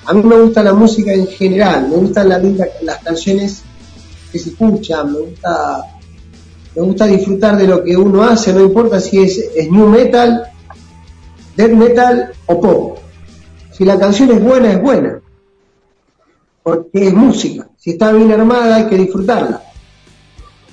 A 0.06 0.14
mí 0.14 0.24
me 0.24 0.39
gusta 0.39 0.64
la 0.64 0.74
música 0.74 1.14
en 1.14 1.28
general, 1.28 1.89
me 1.89 1.97
gustan 1.97 2.30
las 2.30 3.04
canciones 3.04 3.64
que 4.32 4.39
se 4.39 4.49
escuchan, 4.49 5.14
me 5.14 5.20
gusta 5.20 5.93
me 6.76 6.82
gusta 6.82 7.06
disfrutar 7.06 7.58
de 7.58 7.68
lo 7.68 7.84
que 7.84 7.95
uno 7.95 8.24
hace, 8.24 8.51
no 8.51 8.62
importa 8.62 8.99
si 8.99 9.20
es, 9.20 9.51
new 9.70 9.88
metal, 9.88 10.43
death 11.56 11.72
metal 11.72 12.34
o 12.47 12.60
pop. 12.60 12.97
Si 13.72 13.86
la 13.86 13.99
canción 13.99 14.32
es 14.32 14.43
buena, 14.43 14.72
es 14.72 14.82
buena. 14.82 15.22
Porque 16.64 17.08
es 17.08 17.14
música. 17.14 17.68
Si 17.78 17.91
está 17.91 18.12
bien 18.12 18.32
armada, 18.32 18.78
hay 18.78 18.88
que 18.88 18.97
disfrutarla. 18.97 19.62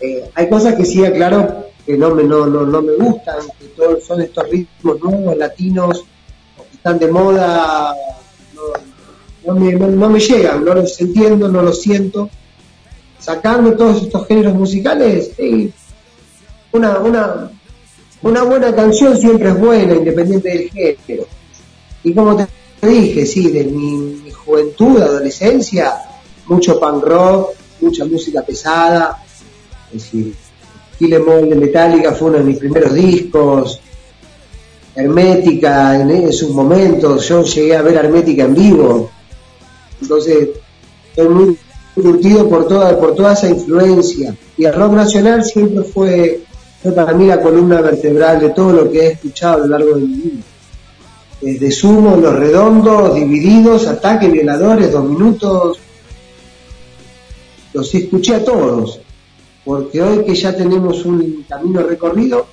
Eh, 0.00 0.30
hay 0.34 0.48
cosas 0.48 0.74
que 0.74 0.86
sí, 0.86 1.04
aclaro, 1.04 1.66
que 1.84 1.98
no 1.98 2.14
me, 2.14 2.24
no, 2.24 2.46
no, 2.46 2.82
me 2.82 2.94
gustan, 2.94 3.36
que 3.58 3.66
todos 3.66 4.02
son 4.04 4.22
estos 4.22 4.48
ritmos 4.48 5.00
nuevos, 5.02 5.36
latinos, 5.36 6.04
que 6.56 6.76
están 6.76 6.98
de 6.98 7.08
moda, 7.08 7.94
no, 9.46 9.54
me, 9.54 9.72
no 9.72 10.10
me 10.10 10.20
llegan, 10.20 10.64
no 10.64 10.74
los 10.74 11.00
entiendo, 11.00 11.48
no 11.48 11.62
los 11.62 11.80
siento. 11.80 12.28
Sacando 13.18 13.74
todos 13.74 14.02
estos 14.02 14.26
géneros 14.26 14.54
musicales, 14.54 15.32
una, 16.72 16.98
una, 16.98 17.50
una 18.22 18.42
buena 18.42 18.74
canción 18.74 19.16
siempre 19.16 19.50
es 19.50 19.58
buena, 19.58 19.94
independiente 19.94 20.48
del 20.48 20.70
género. 20.70 21.26
Y 22.02 22.14
como 22.14 22.36
te 22.36 22.86
dije, 22.86 23.26
sí, 23.26 23.50
de 23.50 23.64
mi, 23.64 24.30
juventud, 24.30 25.00
adolescencia, 25.00 25.94
mucho 26.46 26.80
punk 26.80 27.04
rock, 27.04 27.50
mucha 27.80 28.04
música 28.04 28.42
pesada, 28.42 29.22
es 29.92 30.02
decir, 30.02 30.34
Kill 30.98 31.10
de 31.10 31.56
Metallica 31.56 32.12
fue 32.12 32.28
uno 32.28 32.38
de 32.38 32.44
mis 32.44 32.58
primeros 32.58 32.94
discos, 32.94 33.80
Hermética 34.94 36.00
en, 36.00 36.32
sus 36.32 36.50
momentos, 36.50 37.28
yo 37.28 37.44
llegué 37.44 37.76
a 37.76 37.82
ver 37.82 37.94
Hermética 37.96 38.44
en 38.44 38.54
vivo, 38.54 39.10
entonces 40.00 40.50
estoy 41.08 41.28
muy 41.28 41.58
curtido 41.94 42.48
por 42.48 42.68
toda, 42.68 42.98
por 42.98 43.14
toda 43.14 43.32
esa 43.32 43.48
influencia. 43.48 44.34
Y 44.56 44.64
el 44.64 44.74
rock 44.74 44.92
nacional 44.92 45.44
siempre 45.44 45.84
fue 45.84 46.42
fue 46.82 46.92
para 46.92 47.12
mí 47.12 47.26
la 47.26 47.42
columna 47.42 47.80
vertebral 47.82 48.40
de 48.40 48.50
todo 48.50 48.72
lo 48.72 48.90
que 48.90 49.00
he 49.00 49.06
escuchado 49.12 49.54
a 49.54 49.58
lo 49.58 49.66
largo 49.66 49.96
de 49.96 50.00
mi 50.00 50.14
vida. 50.14 50.42
Desde 51.42 51.70
Sumo, 51.70 52.16
Los 52.16 52.34
Redondos, 52.34 53.14
Divididos, 53.14 53.86
Ataque, 53.86 54.28
Violadores, 54.28 54.92
Dos 54.92 55.04
Minutos. 55.04 55.78
Los 57.72 57.94
escuché 57.94 58.36
a 58.36 58.44
todos, 58.44 59.00
porque 59.64 60.02
hoy 60.02 60.24
que 60.24 60.34
ya 60.34 60.56
tenemos 60.56 61.04
un 61.04 61.44
camino 61.48 61.82
recorrido 61.82 62.46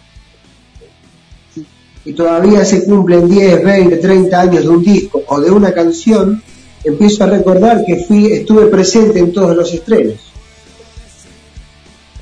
y 2.06 2.14
todavía 2.14 2.64
se 2.64 2.86
cumplen 2.86 3.28
10, 3.28 3.64
20, 3.64 3.98
30 3.98 4.40
años 4.40 4.64
de 4.64 4.70
un 4.70 4.84
disco 4.84 5.24
o 5.28 5.42
de 5.42 5.52
una 5.52 5.74
canción, 5.74 6.42
empiezo 6.84 7.24
a 7.24 7.28
recordar 7.28 7.84
que 7.86 7.98
fui, 7.98 8.32
estuve 8.32 8.68
presente 8.68 9.20
en 9.20 9.34
todos 9.34 9.56
los 9.56 9.74
estrenos. 9.74 10.16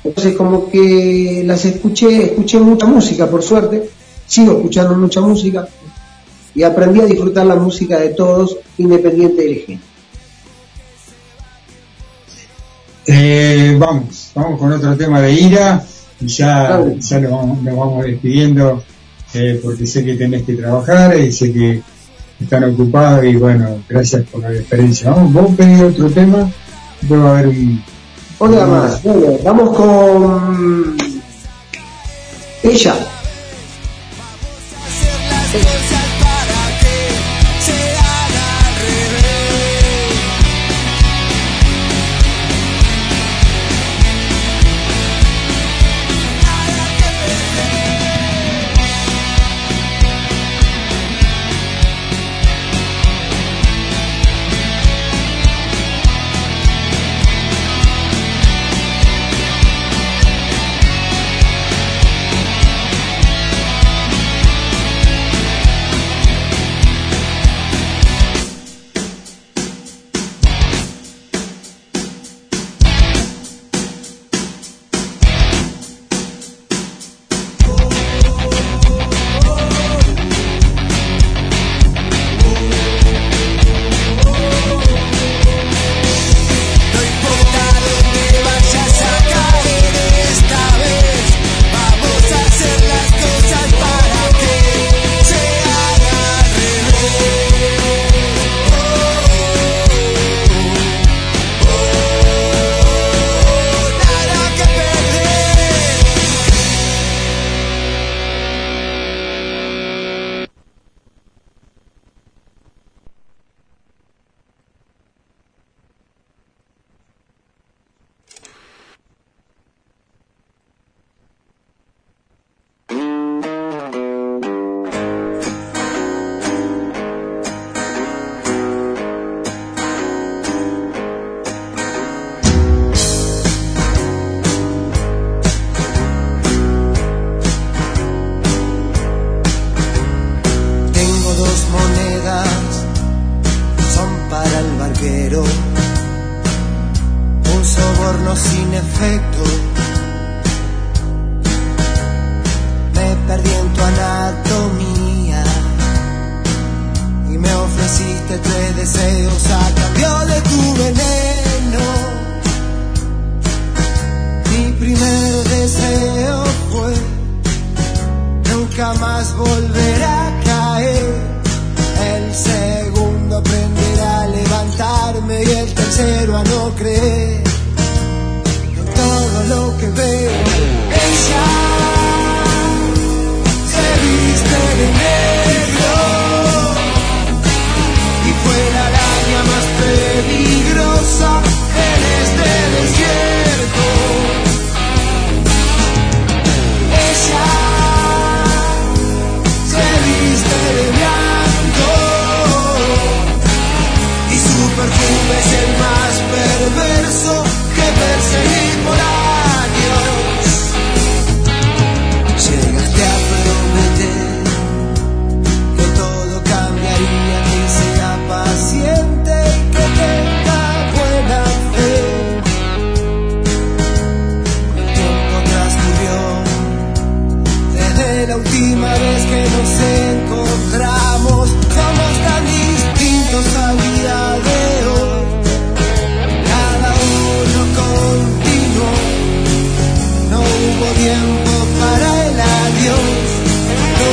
Entonces 0.04 0.36
como 0.36 0.70
que 0.70 1.42
las 1.44 1.64
escuché, 1.64 2.26
escuché 2.26 2.60
mucha 2.60 2.86
música, 2.86 3.28
por 3.28 3.42
suerte, 3.42 3.90
sigo 4.26 4.52
escuchando 4.52 4.94
mucha 4.94 5.20
música 5.20 5.66
y 6.54 6.62
aprendí 6.62 7.00
a 7.00 7.06
disfrutar 7.06 7.46
la 7.46 7.56
música 7.56 7.98
de 7.98 8.10
todos, 8.10 8.56
independiente 8.78 9.42
del 9.42 9.54
género. 9.56 9.84
Eh, 13.08 13.76
vamos, 13.78 14.32
vamos 14.34 14.58
con 14.58 14.72
otro 14.72 14.96
tema 14.96 15.20
de 15.20 15.32
ira 15.32 15.84
y 16.20 16.26
ya, 16.26 16.84
ya 16.98 17.20
nos, 17.20 17.62
vamos, 17.62 18.04
despidiendo 18.04 18.82
eh, 19.34 19.60
porque 19.62 19.86
sé 19.86 20.04
que 20.04 20.14
tenés 20.14 20.42
que 20.42 20.54
trabajar 20.54 21.16
y 21.16 21.30
sé 21.30 21.52
que 21.52 21.82
están 22.40 22.64
ocupados 22.64 23.24
y 23.24 23.36
bueno, 23.36 23.78
gracias 23.88 24.22
por 24.24 24.42
la 24.42 24.52
experiencia. 24.52 25.10
Vamos, 25.10 25.32
vos 25.32 25.56
pedís 25.56 25.82
otro 25.82 26.10
tema, 26.10 26.50
luego 27.08 27.26
a 27.26 27.30
haber 27.38 27.48
un, 27.48 27.82
Otra 28.38 28.66
más. 28.66 29.02
Bueno, 29.02 29.38
vamos 29.42 29.76
con 29.76 30.96
ella. 32.62 32.94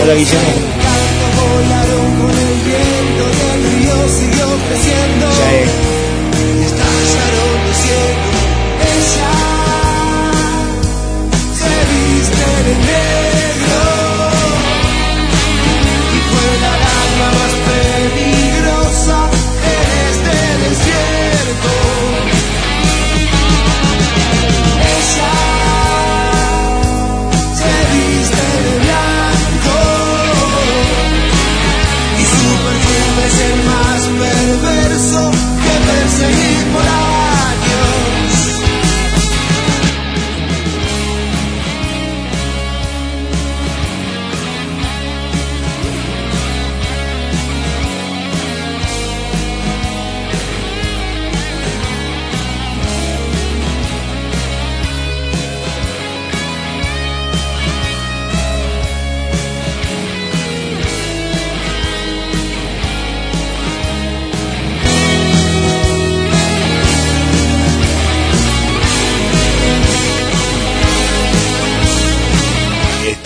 Hola, 0.04 0.16
Guillermo. 0.16 0.52
Canto 0.84 1.26
volaron 1.40 2.04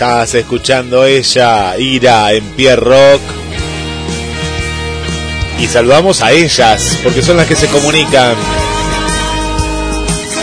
Escuchando 0.08 1.04
ella, 1.04 1.76
Ira 1.78 2.32
en 2.32 2.42
Pie 2.52 2.76
Rock. 2.76 3.20
Y 5.60 5.66
saludamos 5.66 6.22
a 6.22 6.32
ellas, 6.32 6.98
porque 7.04 7.20
son 7.20 7.36
las 7.36 7.46
que 7.46 7.54
se 7.54 7.66
comunican. 7.66 8.34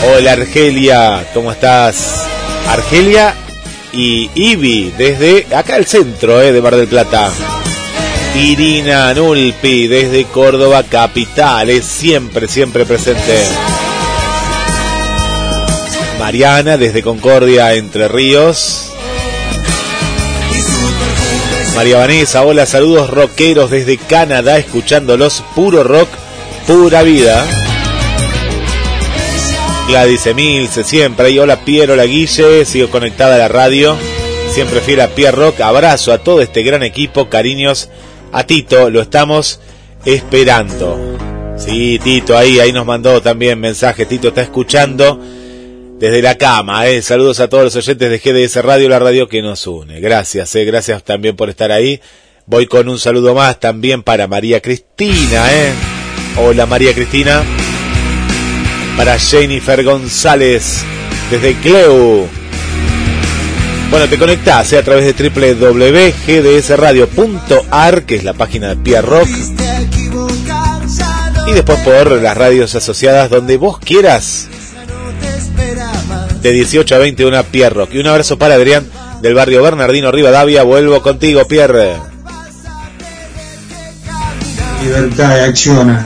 Hola 0.08 0.34
Argelia, 0.34 1.26
¿cómo 1.34 1.52
estás? 1.52 2.28
Argelia 2.68 3.34
y 3.92 4.30
Ivi, 4.36 4.94
desde 4.96 5.48
acá 5.56 5.76
al 5.76 5.88
centro 5.88 6.40
eh, 6.42 6.54
de 6.54 6.62
Mar 6.62 6.76
del 6.76 6.88
Plata. 6.88 7.32
Irina 8.36 9.16
Nulpi, 9.16 9.88
desde 9.88 10.26
Córdoba 10.26 10.84
Capital, 10.84 11.72
es 11.72 11.86
siempre, 11.86 12.48
siempre 12.48 12.86
presente. 12.86 13.42
Mariana, 16.20 16.78
desde 16.78 17.02
Concordia, 17.02 17.74
Entre 17.74 18.08
Ríos. 18.08 18.85
María 21.76 21.98
Vanessa, 21.98 22.42
hola, 22.46 22.66
saludos 22.66 23.10
rockeros 23.10 23.70
desde 23.70 23.98
Canadá, 23.98 24.58
escuchándolos 24.58 25.44
puro 25.56 25.84
rock, 25.84 26.08
pura 26.66 27.04
vida. 27.04 27.46
Gladys 29.90 30.26
Emilce, 30.26 30.86
siempre 30.86 31.28
ahí, 31.28 31.38
hola 31.38 31.66
Piero, 31.66 31.94
hola 31.94 32.06
Guille, 32.06 32.64
sigo 32.64 32.90
conectada 32.90 33.36
a 33.36 33.40
la 33.40 33.50
radio, 33.50 33.98
siempre 34.54 34.80
fiel 34.80 35.02
a 35.02 35.10
Pierre 35.10 35.36
Rock, 35.36 35.60
abrazo 35.60 36.14
a 36.14 36.20
todo 36.20 36.40
este 36.42 36.64
gran 36.64 36.82
equipo, 36.82 37.28
cariños 37.28 37.90
a 38.32 38.46
Tito, 38.46 38.90
lo 38.90 39.02
estamos 39.02 39.60
esperando. 40.06 41.18
Sí, 41.58 42.00
Tito, 42.02 42.38
ahí, 42.38 42.62
ahí 42.62 42.72
nos 42.72 42.86
mandó 42.86 43.22
también 43.22 43.60
mensaje, 43.60 44.06
Tito 44.06 44.30
está 44.30 44.44
escuchando 44.44 45.20
desde 46.00 46.22
la 46.22 46.36
cama, 46.36 46.88
eh. 46.88 47.02
saludos 47.02 47.40
a 47.40 47.48
todos 47.48 47.64
los 47.64 47.76
oyentes 47.78 48.10
de 48.10 48.20
GDS 48.20 48.58
Radio, 48.64 48.90
la 48.90 49.00
radio 49.00 49.30
que 49.30 49.42
nos 49.42 49.66
une. 49.66 50.02
Gracias, 50.02 50.54
eh. 50.56 50.66
gracias 50.66 51.02
también 51.04 51.38
por 51.38 51.50
estar 51.50 51.72
ahí. 51.72 52.02
Voy 52.46 52.68
con 52.68 52.88
un 52.90 53.00
saludo 53.00 53.34
más 53.34 53.60
también 53.60 54.04
para 54.04 54.28
María 54.28 54.62
Cristina, 54.62 55.52
eh. 55.54 55.72
Hola 56.38 56.66
María 56.66 56.94
Cristina. 56.94 57.44
Para 58.98 59.18
Jennifer 59.18 59.82
González 59.84 60.84
desde 61.32 61.54
Cleu. 61.56 62.28
Bueno, 63.90 64.10
te 64.10 64.18
conectás 64.18 64.74
eh, 64.74 64.80
a 64.80 64.84
través 64.84 65.06
de 65.06 65.14
www.gdsradio.ar, 65.30 68.04
que 68.04 68.16
es 68.16 68.26
la 68.26 68.34
página 68.34 68.68
de 68.70 68.76
Pierre 68.76 69.08
Rock. 69.08 69.30
Y 71.48 71.54
después 71.54 71.80
por 71.80 72.22
las 72.22 72.36
radios 72.36 72.76
asociadas 72.76 73.30
donde 73.30 73.56
vos 73.56 73.80
quieras 73.80 74.50
de 76.46 76.52
18 76.52 76.94
a 76.94 76.98
21 77.00 77.44
Pierre 77.46 77.74
Rock. 77.74 77.90
Y 77.94 77.98
un 77.98 78.06
abrazo 78.06 78.38
para 78.38 78.54
Adrián 78.54 78.86
del 79.20 79.34
barrio 79.34 79.64
Bernardino 79.64 80.12
Rivadavia. 80.12 80.62
Vuelvo 80.62 81.02
contigo, 81.02 81.44
Pierre. 81.48 81.94
Libertad 84.84 85.36
de 85.36 85.42
acción. 85.42 85.98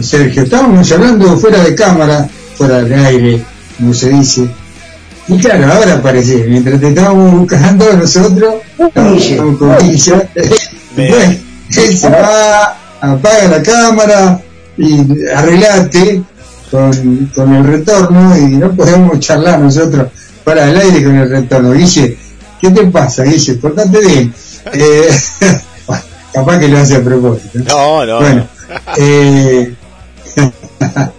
Sergio, 0.00 0.44
estábamos 0.44 0.92
hablando 0.92 1.36
fuera 1.36 1.64
de 1.64 1.74
cámara, 1.74 2.28
fuera 2.54 2.82
del 2.82 3.04
aire, 3.04 3.44
como 3.76 3.92
se 3.92 4.10
dice. 4.10 4.48
Y 5.26 5.38
claro, 5.38 5.72
ahora 5.72 5.94
aparece, 5.94 6.44
mientras 6.48 6.80
te 6.80 6.88
estábamos 6.90 7.32
buscando 7.32 7.92
nosotros, 7.94 8.54
estábamos 8.78 9.58
con 9.58 9.78
Guilla. 9.78 10.28
Él 10.96 11.98
se 11.98 12.08
va, 12.08 12.76
apaga 13.00 13.48
la 13.48 13.62
cámara 13.62 14.40
y 14.76 15.00
arreglate 15.34 16.22
con, 16.74 17.30
con 17.32 17.54
el 17.54 17.64
retorno 17.64 18.36
y 18.36 18.56
no 18.56 18.72
podemos 18.72 19.20
charlar 19.20 19.60
nosotros 19.60 20.08
para 20.42 20.68
el 20.68 20.76
aire 20.76 21.04
con 21.04 21.14
el 21.14 21.30
retorno. 21.30 21.72
Guille, 21.72 22.18
¿qué 22.60 22.70
te 22.70 22.84
pasa, 22.86 23.22
Guille? 23.22 23.54
Portate 23.54 24.00
bien. 24.00 24.34
Eh, 24.72 25.10
capaz 26.32 26.58
que 26.58 26.68
lo 26.68 26.78
hace 26.78 26.96
a 26.96 27.04
propósito. 27.04 27.58
No, 27.68 28.06
no. 28.06 28.18
Bueno, 28.18 28.46
eh, 28.96 29.74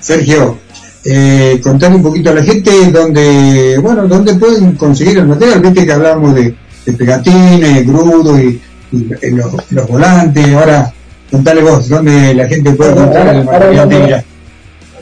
Sergio, 0.00 0.58
eh, 1.04 1.60
contar 1.62 1.94
un 1.94 2.02
poquito 2.02 2.30
a 2.30 2.34
la 2.34 2.42
gente 2.42 2.72
donde, 2.90 3.78
bueno, 3.80 4.08
dónde 4.08 4.34
pueden 4.34 4.72
conseguir 4.72 5.18
el 5.18 5.28
material. 5.28 5.60
Viste 5.60 5.86
que 5.86 5.92
hablamos 5.92 6.34
de, 6.34 6.56
de 6.84 6.92
pegatines, 6.92 7.72
de 7.72 7.84
grudo 7.84 8.36
y, 8.36 8.60
y 8.90 9.30
los, 9.30 9.54
los 9.70 9.86
volantes. 9.86 10.52
Ahora 10.54 10.92
contale 11.30 11.62
vos, 11.62 11.88
¿dónde 11.88 12.34
la 12.34 12.48
gente 12.48 12.72
puede 12.72 12.90
encontrar 12.90 13.28
el 13.28 13.44
material 13.44 14.24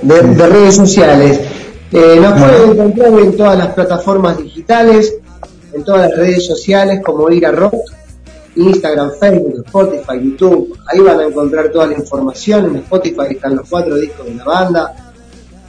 de 0.03 0.47
redes 0.49 0.77
sociales. 0.77 1.41
Eh, 1.93 2.19
nos 2.21 2.41
pueden 2.41 2.71
encontrar 2.71 3.21
en 3.21 3.37
todas 3.37 3.59
las 3.59 3.75
plataformas 3.75 4.39
digitales, 4.39 5.15
en 5.73 5.85
todas 5.85 6.09
las 6.09 6.19
redes 6.19 6.47
sociales 6.47 7.01
como 7.05 7.31
Ira 7.31 7.53
Rock, 7.53 7.75
Instagram, 8.57 9.13
Facebook, 9.21 9.63
Spotify, 9.67 10.15
YouTube. 10.23 10.79
Ahí 10.87 11.01
van 11.01 11.21
a 11.21 11.25
encontrar 11.27 11.71
toda 11.71 11.87
la 11.87 11.95
información. 11.95 12.67
En 12.67 12.77
Spotify 12.77 13.27
están 13.31 13.57
los 13.57 13.69
cuatro 13.69 13.97
discos 13.97 14.27
de 14.27 14.35
la 14.35 14.45
banda 14.45 14.95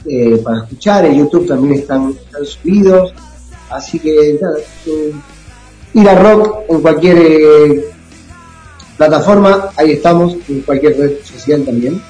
eh, 0.06 0.40
para 0.42 0.58
escuchar. 0.58 1.04
En 1.06 1.18
YouTube 1.18 1.46
también 1.46 1.80
están, 1.80 2.10
están 2.10 2.44
subidos. 2.44 3.12
Así 3.70 3.98
que 3.98 4.38
nada, 4.40 4.56
eh, 4.86 5.12
Ira 5.94 6.14
Rock 6.14 6.64
en 6.68 6.80
cualquier 6.80 7.18
eh, 7.18 7.84
plataforma. 8.96 9.70
Ahí 9.76 9.92
estamos, 9.92 10.36
en 10.48 10.60
cualquier 10.62 10.98
red 10.98 11.12
social 11.22 11.64
también. 11.64 12.00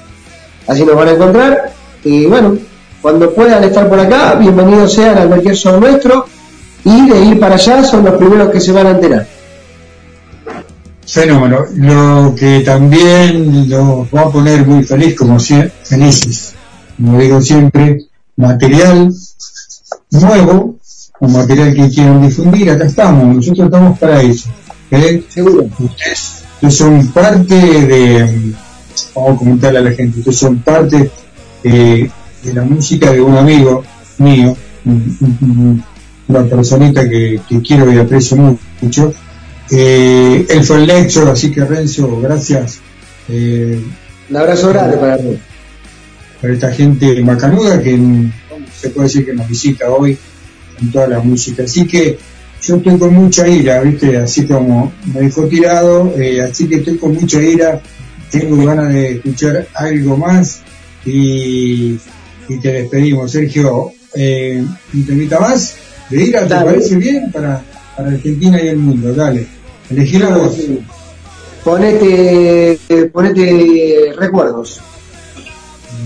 Así 0.67 0.83
nos 0.83 0.95
van 0.95 1.09
a 1.09 1.11
encontrar. 1.11 1.74
Y 2.05 2.25
bueno, 2.27 2.57
cuando 3.01 3.33
puedan 3.33 3.63
estar 3.63 3.89
por 3.89 3.99
acá, 3.99 4.35
bienvenidos 4.35 4.93
sean 4.93 5.17
a 5.17 5.25
cualquier 5.25 5.55
show 5.55 5.79
nuestro. 5.79 6.25
Y 6.83 7.09
de 7.09 7.19
ir 7.25 7.39
para 7.39 7.55
allá 7.55 7.83
son 7.83 8.05
los 8.05 8.13
primeros 8.13 8.51
que 8.51 8.61
se 8.61 8.71
van 8.71 8.85
a 8.87 8.91
enterar. 8.91 9.27
Fenómeno. 11.07 11.65
Lo 11.75 12.35
que 12.37 12.59
también 12.59 13.67
los 13.69 14.07
va 14.13 14.21
a 14.21 14.29
poner 14.31 14.65
muy 14.67 14.83
feliz, 14.83 15.15
como 15.15 15.39
sie- 15.39 15.71
felices, 15.83 16.53
como 16.95 17.17
digo 17.19 17.41
siempre, 17.41 18.05
material 18.37 19.11
nuevo, 20.11 20.75
o 21.19 21.27
material 21.27 21.73
que 21.73 21.89
quieran 21.89 22.21
difundir, 22.21 22.69
acá 22.69 22.85
estamos, 22.85 23.35
nosotros 23.35 23.65
estamos 23.65 23.97
para 23.97 24.21
eso. 24.21 24.49
¿eh? 24.91 25.23
Seguro. 25.29 25.65
Ustedes, 25.79 26.43
son 26.75 27.07
parte 27.07 27.55
de, 27.55 28.53
vamos 29.15 29.35
a 29.35 29.37
comentarle 29.39 29.79
a 29.79 29.81
la 29.81 29.91
gente, 29.91 30.19
ustedes 30.19 30.37
son 30.37 30.59
parte 30.59 31.09
eh, 31.65 32.09
de 32.43 32.53
la 32.53 32.63
música 32.63 33.11
de 33.11 33.19
un 33.21 33.35
amigo 33.37 33.83
mío, 34.19 34.55
un- 34.85 35.17
un- 35.41 35.83
una 36.27 36.43
personita 36.45 37.07
que, 37.09 37.41
que 37.47 37.61
quiero 37.61 37.91
y 37.91 37.97
aprecio 37.97 38.37
mu- 38.37 38.57
mucho. 38.81 39.13
Eh, 39.71 40.45
él 40.47 40.63
fue 40.63 40.77
el 40.77 40.87
Nexo, 40.87 41.29
así 41.31 41.51
que 41.51 41.65
Renzo, 41.65 42.19
gracias 42.21 42.79
eh, 43.27 43.81
Un 44.29 44.37
abrazo 44.37 44.69
grande 44.69 44.97
para 44.97 45.17
todos. 45.17 45.37
para 46.41 46.53
esta 46.53 46.71
gente 46.71 47.19
macanuda 47.23 47.81
que 47.81 47.97
se 48.79 48.89
puede 48.89 49.07
decir 49.07 49.25
que 49.25 49.33
nos 49.33 49.47
visita 49.47 49.89
hoy 49.89 50.17
con 50.77 50.91
toda 50.91 51.07
la 51.07 51.19
música. 51.19 51.63
Así 51.63 51.87
que 51.87 52.17
yo 52.61 52.75
estoy 52.75 52.97
con 52.99 53.13
mucha 53.13 53.47
ira, 53.47 53.81
¿viste? 53.81 54.17
Así 54.17 54.45
como 54.45 54.91
me 55.13 55.21
dejó 55.21 55.45
tirado, 55.47 56.13
eh, 56.17 56.41
así 56.41 56.67
que 56.67 56.75
estoy 56.75 56.97
con 56.97 57.13
mucha 57.15 57.41
ira, 57.41 57.79
tengo 58.29 58.57
ganas 58.65 58.93
de 58.93 59.13
escuchar 59.13 59.67
algo 59.73 60.17
más 60.17 60.61
y, 61.05 61.97
y 62.49 62.59
te 62.61 62.71
despedimos. 62.73 63.31
Sergio, 63.31 63.91
eh, 64.13 64.63
un 64.93 65.05
temita 65.05 65.39
más 65.39 65.75
de 66.09 66.23
ira, 66.23 66.41
¿te 66.43 66.49
Dale. 66.53 66.65
parece 66.65 66.95
bien? 66.95 67.31
Para, 67.31 67.61
para 67.95 68.09
Argentina 68.09 68.61
y 68.61 68.67
el 68.67 68.77
mundo, 68.77 69.13
dale. 69.13 69.47
Elegilo 69.89 70.31
vos. 70.39 70.55
Ponete, 71.63 72.71
eh, 72.89 73.05
ponete 73.11 74.13
recuerdos. 74.17 74.79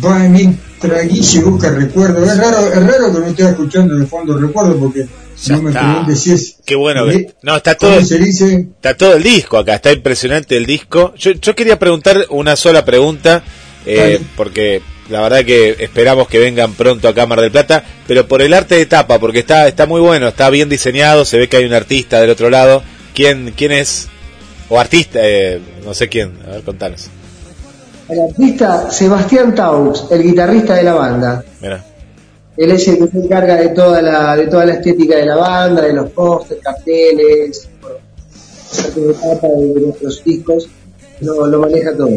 Va 0.03 0.19
mientras 0.19 1.07
Guille 1.07 1.41
busca 1.41 1.71
recuerdo. 1.71 2.23
Es 2.23 2.37
raro, 2.37 2.67
es 2.73 2.87
raro 2.87 3.13
que 3.13 3.19
no 3.19 3.25
esté 3.27 3.43
escuchando 3.43 3.95
de 3.95 4.05
fondo 4.05 4.37
recuerdo 4.37 4.77
porque 4.79 5.05
Ya 5.43 5.57
no 5.57 5.63
me 5.63 5.69
está. 5.71 5.81
pregunte 5.81 6.15
si 6.15 6.31
es. 6.31 6.55
Qué 6.65 6.75
bueno 6.75 7.09
¿eh? 7.09 7.25
que- 7.25 7.33
no, 7.43 7.57
está 7.57 7.75
todo- 7.75 7.95
¿Cómo 7.95 8.05
se 8.05 8.17
dice? 8.19 8.67
Está 8.75 8.95
todo 8.95 9.15
el 9.15 9.23
disco 9.23 9.57
acá, 9.57 9.75
está 9.75 9.91
impresionante 9.91 10.55
el 10.55 10.65
disco. 10.65 11.13
Yo, 11.17 11.31
yo 11.31 11.53
quería 11.55 11.77
preguntar 11.77 12.25
una 12.29 12.55
sola 12.55 12.85
pregunta, 12.85 13.43
eh, 13.85 14.19
porque 14.35 14.81
la 15.09 15.21
verdad 15.21 15.43
que 15.43 15.75
esperamos 15.79 16.27
que 16.27 16.39
vengan 16.39 16.73
pronto 16.73 17.07
a 17.07 17.25
Mar 17.25 17.41
del 17.41 17.51
Plata, 17.51 17.83
pero 18.07 18.27
por 18.27 18.41
el 18.41 18.53
arte 18.53 18.75
de 18.75 18.85
tapa, 18.85 19.19
porque 19.19 19.39
está, 19.39 19.67
está 19.67 19.85
muy 19.85 20.01
bueno, 20.01 20.27
está 20.27 20.49
bien 20.49 20.69
diseñado, 20.69 21.25
se 21.25 21.37
ve 21.37 21.49
que 21.49 21.57
hay 21.57 21.65
un 21.65 21.73
artista 21.73 22.21
del 22.21 22.29
otro 22.29 22.49
lado. 22.49 22.83
¿Quién, 23.13 23.53
quién 23.55 23.71
es? 23.71 24.07
O 24.69 24.79
artista, 24.79 25.19
eh, 25.23 25.59
no 25.83 25.93
sé 25.93 26.07
quién, 26.07 26.31
a 26.47 26.51
ver, 26.51 26.61
contanos. 26.61 27.09
El 28.07 28.19
artista 28.21 28.89
Sebastián 28.91 29.53
Taux, 29.55 30.05
el 30.11 30.23
guitarrista 30.23 30.75
de 30.75 30.83
la 30.83 30.93
banda. 30.93 31.43
Mira, 31.59 31.85
Él 32.55 32.71
es 32.71 32.87
el 32.87 32.99
que 32.99 33.07
se 33.07 33.17
encarga 33.17 33.55
de 33.55 33.69
toda 33.69 34.01
la, 34.01 34.35
de 34.35 34.47
toda 34.47 34.65
la 34.65 34.73
estética 34.73 35.17
de 35.17 35.25
la 35.25 35.35
banda, 35.35 35.81
de 35.81 35.93
los 35.93 36.09
pósters, 36.11 36.61
carteles, 36.61 37.67
bueno, 37.81 37.97
de 38.95 39.13
tapa 39.13 39.47
de 39.47 39.81
nuestros 39.81 40.23
discos, 40.23 40.69
lo, 41.21 41.47
lo 41.47 41.59
maneja 41.59 41.95
todo. 41.95 42.09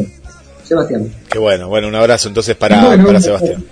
Sebastián. 0.72 1.12
qué 1.30 1.38
bueno, 1.38 1.68
bueno, 1.68 1.88
un 1.88 1.94
abrazo 1.94 2.28
entonces 2.28 2.56
para, 2.56 2.84
Bueno, 2.86 3.06
para 3.06 3.20
Sebastián. 3.20 3.64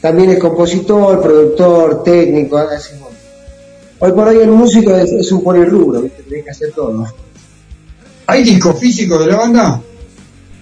También 0.00 0.30
es 0.30 0.38
compositor, 0.38 1.20
productor, 1.20 2.02
técnico. 2.04 2.56
así. 2.58 2.92
Hoy 4.00 4.12
por 4.12 4.28
hoy 4.28 4.38
el 4.38 4.50
músico 4.50 4.94
es, 4.94 5.10
es 5.10 5.32
un 5.32 5.42
polirrubro, 5.42 6.02
¿viste? 6.02 6.22
tenés 6.22 6.44
que 6.44 6.50
hacer 6.50 6.72
todo. 6.72 7.04
¿Hay 8.26 8.44
disco 8.44 8.74
físico 8.74 9.18
de 9.18 9.26
la 9.26 9.36
banda? 9.36 9.80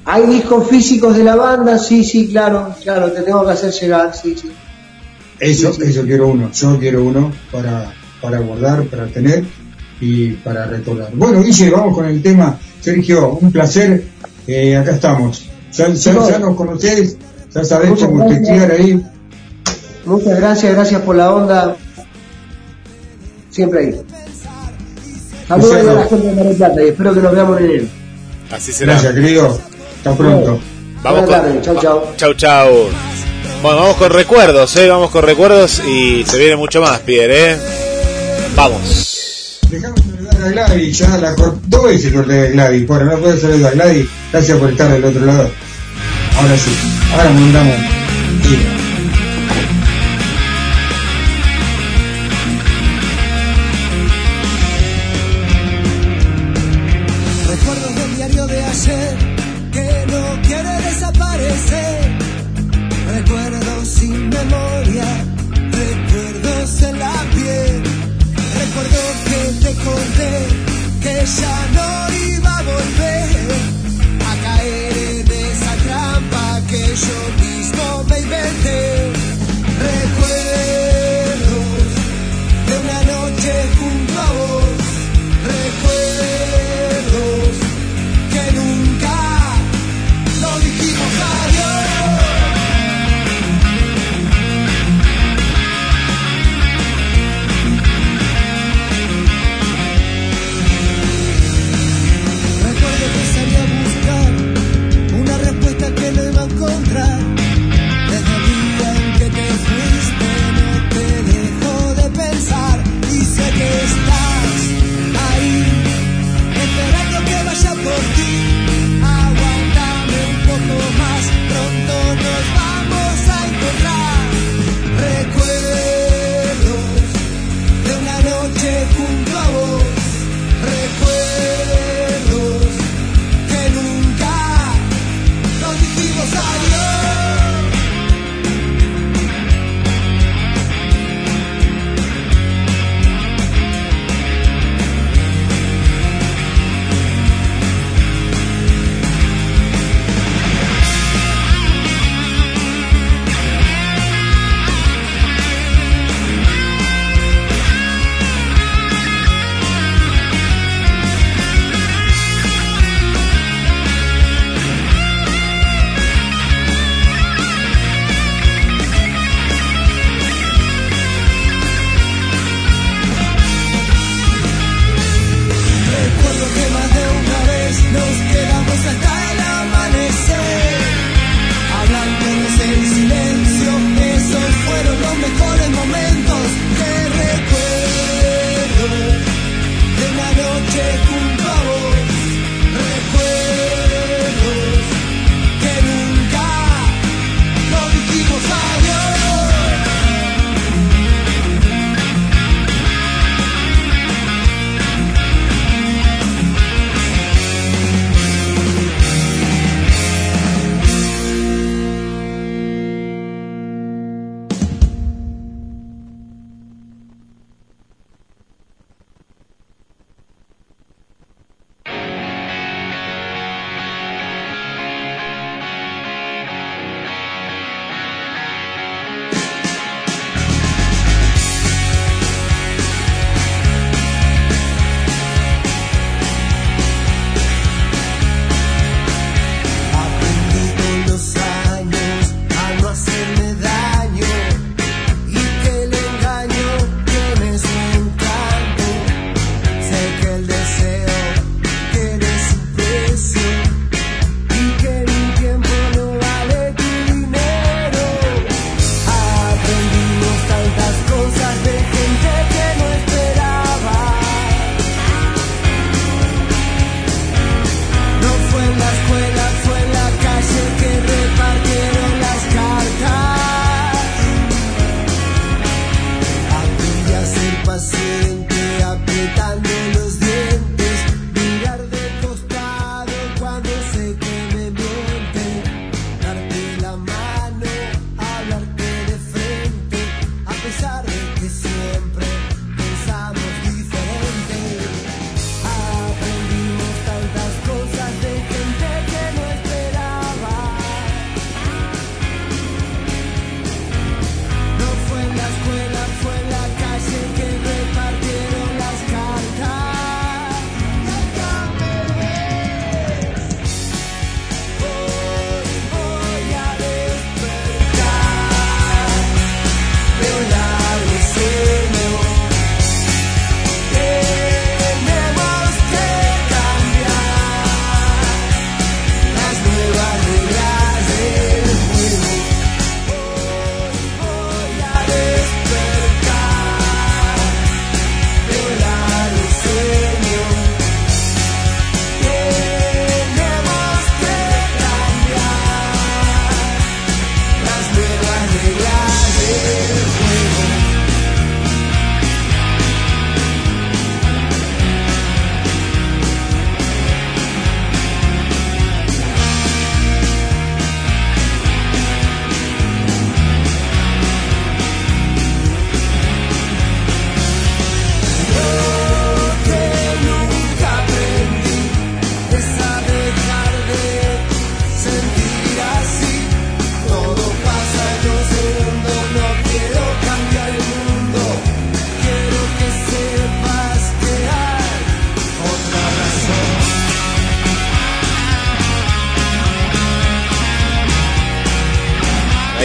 ¿Hay 0.07 0.25
discos 0.27 0.69
físicos 0.69 1.17
de 1.17 1.25
la 1.25 1.35
banda? 1.35 1.79
Sí, 1.79 2.05
sí, 2.05 2.29
claro, 2.29 2.73
claro, 2.83 3.11
te 3.13 3.23
tengo 3.23 3.45
que 3.45 3.51
hacer 3.53 3.73
llegar, 3.73 4.15
sí, 4.17 4.37
sí. 4.41 4.51
Eso, 5.41 5.73
Sí, 5.73 5.83
sí. 5.83 5.91
eso 5.91 6.03
quiero 6.05 6.29
uno. 6.29 6.51
Yo 6.53 6.79
quiero 6.79 7.03
uno 7.03 7.33
para, 7.53 7.93
para 8.23 8.39
guardar, 8.39 8.85
para 8.85 9.07
tener 9.09 9.45
y 10.01 10.29
para 10.35 10.65
recordar. 10.67 11.11
Bueno, 11.13 11.43
Guille, 11.43 11.69
vamos 11.71 11.95
con 11.95 12.07
el 12.07 12.23
tema. 12.23 12.57
Sergio, 12.81 13.31
un 13.41 13.51
placer. 13.53 14.05
Eh, 14.47 14.77
acá 14.77 14.93
estamos. 14.93 15.45
Ya, 15.73 15.89
ya, 15.89 16.29
ya 16.29 16.39
nos 16.39 16.57
conocés, 16.57 17.17
ya 17.55 17.65
sabés 17.65 17.91
Muchas 17.91 18.09
cómo 18.09 18.27
teclear 18.29 18.71
ahí. 18.71 19.05
Muchas 20.05 20.37
gracias, 20.39 20.75
gracias 20.75 21.03
por 21.03 21.17
la 21.17 21.35
onda. 21.35 21.77
Siempre 23.51 23.81
ahí. 23.81 24.01
Saludos 25.49 25.89
a 25.89 25.93
la 25.95 26.05
gente 26.05 26.27
de 26.27 26.35
Mar 26.35 26.45
del 26.47 26.57
Plata 26.57 26.83
y 26.83 26.89
espero 26.89 27.15
que 27.15 27.21
nos 27.21 27.33
veamos 27.33 27.61
en 27.61 27.65
enero. 27.65 27.87
Así 28.51 28.73
será. 28.73 28.93
Gracias, 28.93 29.15
querido. 29.15 29.59
Hasta 29.99 30.15
pronto. 30.15 30.61
Vamos 31.03 31.21
Buenas 31.21 31.25
con, 31.25 31.31
tardes, 31.31 31.63
chau, 31.63 31.77
chau. 31.81 32.03
Chau, 32.17 32.35
chau. 32.35 32.73
Bueno, 33.63 33.79
vamos 33.79 33.97
con 33.97 34.11
recuerdos, 34.11 34.77
¿eh? 34.77 34.89
Vamos 34.89 35.11
con 35.11 35.25
recuerdos 35.25 35.83
y 35.87 36.25
se 36.25 36.39
viene 36.39 36.57
mucho 36.57 36.81
más, 36.81 37.01
Pierre, 37.01 37.53
¿eh? 37.53 37.57
Vamos. 38.55 39.16
Dejamos 39.71 40.01
saludar 40.01 40.45
a 40.45 40.49
Gladys, 40.49 40.99
ya 40.99 41.19
la 41.19 41.35
cortó 41.35 41.61
dos 41.67 41.85
veces 41.85 42.13
corté 42.13 42.33
de 42.33 42.51
Gladys. 42.53 42.87
Bueno, 42.87 43.05
no 43.07 43.19
puedo 43.19 43.37
saludar 43.37 43.73
a 43.73 43.75
Gladys. 43.75 44.07
Gracias 44.33 44.59
por 44.59 44.71
estar 44.71 44.93
del 44.93 45.05
otro 45.05 45.25
lado. 45.25 45.51
Ahora 46.37 46.57
sí, 46.57 46.71
ahora 47.13 47.31
mandamos. 47.31 48.76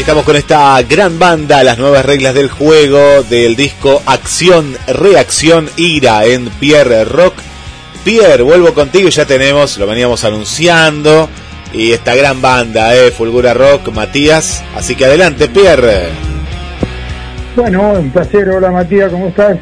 Ahí 0.01 0.03
estamos 0.03 0.25
con 0.25 0.35
esta 0.35 0.81
gran 0.81 1.19
banda, 1.19 1.63
las 1.63 1.77
nuevas 1.77 2.03
reglas 2.03 2.33
del 2.33 2.49
juego 2.49 3.21
del 3.21 3.55
disco 3.55 4.01
Acción, 4.07 4.75
Reacción, 4.87 5.69
Ira 5.77 6.25
en 6.25 6.49
Pierre 6.59 7.05
Rock. 7.05 7.35
Pierre, 8.03 8.41
vuelvo 8.41 8.73
contigo 8.73 9.09
y 9.09 9.11
ya 9.11 9.25
tenemos, 9.25 9.77
lo 9.77 9.85
veníamos 9.85 10.23
anunciando, 10.23 11.29
y 11.71 11.91
esta 11.91 12.15
gran 12.15 12.41
banda, 12.41 12.95
eh, 12.95 13.11
Fulgura 13.11 13.53
Rock, 13.53 13.93
Matías. 13.93 14.63
Así 14.75 14.95
que 14.95 15.05
adelante, 15.05 15.47
Pierre. 15.49 16.07
Bueno, 17.55 17.91
un 17.91 18.09
placer. 18.09 18.49
Hola, 18.49 18.71
Matías, 18.71 19.11
¿cómo 19.11 19.27
estás? 19.27 19.59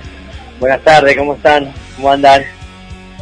Buenas 0.57 0.82
tardes, 0.86 1.18
¿cómo 1.18 1.34
están? 1.34 1.70
¿Cómo 1.98 2.11
andan? 2.14 2.44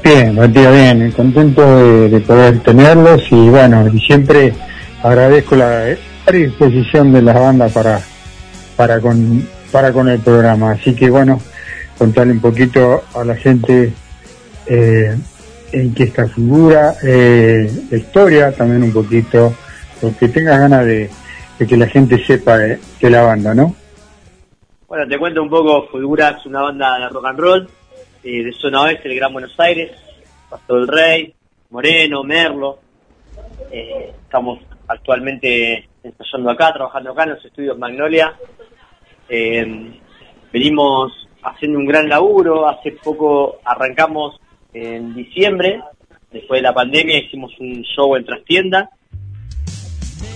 Bien, 0.04 0.36
Matías, 0.36 0.72
bien. 0.72 1.12
Contento 1.14 1.78
de, 2.10 2.20
poder 2.20 2.60
tenerlos 2.60 3.24
y 3.32 3.50
bueno, 3.50 3.90
y 3.92 4.00
siempre 4.02 4.54
agradezco 5.02 5.56
la 5.56 5.98
predisposición 6.28 7.14
de 7.14 7.22
las 7.22 7.40
bandas 7.40 7.72
para, 7.72 8.02
para, 8.76 9.00
con, 9.00 9.48
para 9.72 9.94
con 9.94 10.10
el 10.10 10.20
programa. 10.20 10.72
Así 10.72 10.94
que 10.94 11.10
bueno, 11.10 11.40
contarle 11.98 12.34
un 12.34 12.42
poquito 12.42 13.06
a 13.16 13.24
la 13.24 13.36
gente 13.36 13.94
eh, 14.66 15.18
en 15.72 15.94
qué 15.94 16.04
esta 16.04 16.28
figura, 16.28 16.96
eh, 17.02 17.72
la 17.90 17.98
historia 17.98 18.52
también 18.52 18.84
un 18.84 18.92
poquito, 18.92 19.54
porque 20.02 20.28
tengas 20.28 20.60
ganas 20.60 20.86
de, 20.86 21.10
que 21.66 21.78
la 21.78 21.88
gente 21.88 22.22
sepa 22.24 22.58
de, 22.58 22.80
la 23.02 23.22
banda, 23.22 23.54
¿no? 23.56 23.74
Bueno, 24.90 25.08
te 25.08 25.18
cuento 25.18 25.42
un 25.42 25.50
poco, 25.50 25.88
Fulgura 25.88 26.36
es 26.38 26.46
una 26.46 26.62
banda 26.62 27.00
de 27.00 27.08
rock 27.08 27.26
and 27.26 27.40
roll, 27.40 27.70
eh, 28.24 28.44
de 28.44 28.52
zona 28.52 28.82
oeste, 28.82 29.08
del 29.08 29.18
Gran 29.18 29.32
Buenos 29.32 29.58
Aires, 29.60 29.92
Pastor 30.50 30.82
del 30.82 30.88
Rey, 30.90 31.34
Moreno, 31.70 32.24
Merlo. 32.24 32.80
Eh, 33.72 34.12
estamos 34.24 34.60
actualmente 34.88 35.88
ensayando 36.04 36.50
acá, 36.50 36.74
trabajando 36.74 37.12
acá 37.12 37.24
en 37.24 37.30
los 37.32 37.46
estudios 37.46 37.78
Magnolia. 37.78 38.36
venimos 40.52 41.28
haciendo 41.44 41.80
un 41.80 41.86
gran 41.86 42.10
laburo, 42.10 42.68
hace 42.68 42.92
poco 42.92 43.60
arrancamos 43.64 44.40
en 44.74 45.16
diciembre, 45.16 45.82
después 46.32 46.60
de 46.60 46.64
la 46.64 46.74
pandemia, 46.74 47.18
hicimos 47.18 47.52
un 47.60 47.84
show 47.84 48.16
en 48.16 48.26
trastienda. 48.26 48.90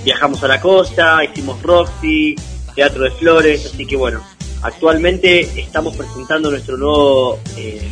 Viajamos 0.03 0.43
a 0.43 0.47
la 0.47 0.59
costa, 0.59 1.23
hicimos 1.23 1.61
Roxy, 1.61 2.35
Teatro 2.75 3.03
de 3.03 3.11
Flores, 3.11 3.65
así 3.65 3.85
que 3.85 3.95
bueno, 3.95 4.21
actualmente 4.63 5.41
estamos 5.41 5.95
presentando 5.95 6.49
nuestro 6.49 6.77
nuevo 6.77 7.39
eh, 7.57 7.87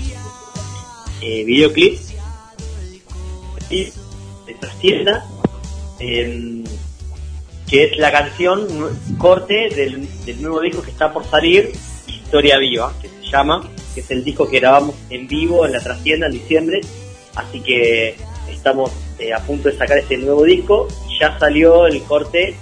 eh, 1.21 1.43
videoclip 1.43 1.99
de 3.69 4.53
trastienda, 4.59 5.23
em, 5.99 6.63
que 7.67 7.85
es 7.85 7.97
la 7.97 8.11
canción 8.11 8.67
corte 9.17 9.69
del, 9.69 10.07
del 10.25 10.41
nuevo 10.41 10.61
disco 10.61 10.81
que 10.81 10.91
está 10.91 11.13
por 11.13 11.25
salir, 11.25 11.71
Historia 12.07 12.57
Viva, 12.57 12.93
que 13.01 13.09
se 13.09 13.31
llama 13.31 13.69
que 13.93 14.01
es 14.01 14.11
el 14.11 14.23
disco 14.23 14.47
que 14.47 14.59
grabamos 14.59 14.95
en 15.09 15.27
vivo 15.27 15.65
en 15.65 15.73
la 15.73 15.79
trastienda 15.79 16.27
en 16.27 16.33
diciembre. 16.33 16.81
Así 17.35 17.59
que 17.61 18.15
estamos 18.49 18.91
eh, 19.17 19.33
a 19.33 19.39
punto 19.39 19.69
de 19.69 19.77
sacar 19.77 19.97
este 19.97 20.17
nuevo 20.17 20.43
disco. 20.43 20.87
Ya 21.19 21.37
salió 21.39 21.87
el 21.87 22.01
corte 22.03 22.55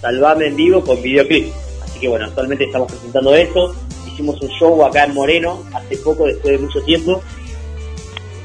Salvame 0.00 0.46
en 0.46 0.56
vivo 0.56 0.82
con 0.82 1.02
videoclip. 1.02 1.52
Así 1.82 2.00
que 2.00 2.08
bueno, 2.08 2.26
actualmente 2.26 2.64
estamos 2.64 2.90
presentando 2.90 3.34
eso. 3.34 3.74
Hicimos 4.06 4.40
un 4.40 4.48
show 4.50 4.84
acá 4.84 5.04
en 5.04 5.14
Moreno 5.14 5.64
hace 5.74 5.96
poco, 5.98 6.26
después 6.26 6.52
de 6.52 6.58
mucho 6.58 6.82
tiempo. 6.82 7.22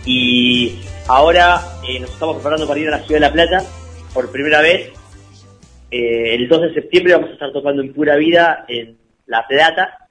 Y 0.05 0.81
ahora 1.07 1.79
eh, 1.87 1.99
nos 1.99 2.11
estamos 2.11 2.35
preparando 2.35 2.67
para 2.67 2.79
ir 2.79 2.87
a 2.89 2.91
la 2.91 2.99
Ciudad 2.99 3.15
de 3.15 3.27
La 3.27 3.33
Plata 3.33 3.65
por 4.15 4.31
primera 4.31 4.61
vez. 4.61 4.91
Eh, 5.91 6.33
el 6.33 6.47
2 6.47 6.61
de 6.61 6.73
septiembre 6.73 7.13
vamos 7.13 7.29
a 7.29 7.33
estar 7.33 7.51
tocando 7.53 7.83
en 7.83 7.93
Pura 7.93 8.15
Vida 8.15 8.65
en 8.67 8.97
La 9.27 9.45
Plata 9.47 10.05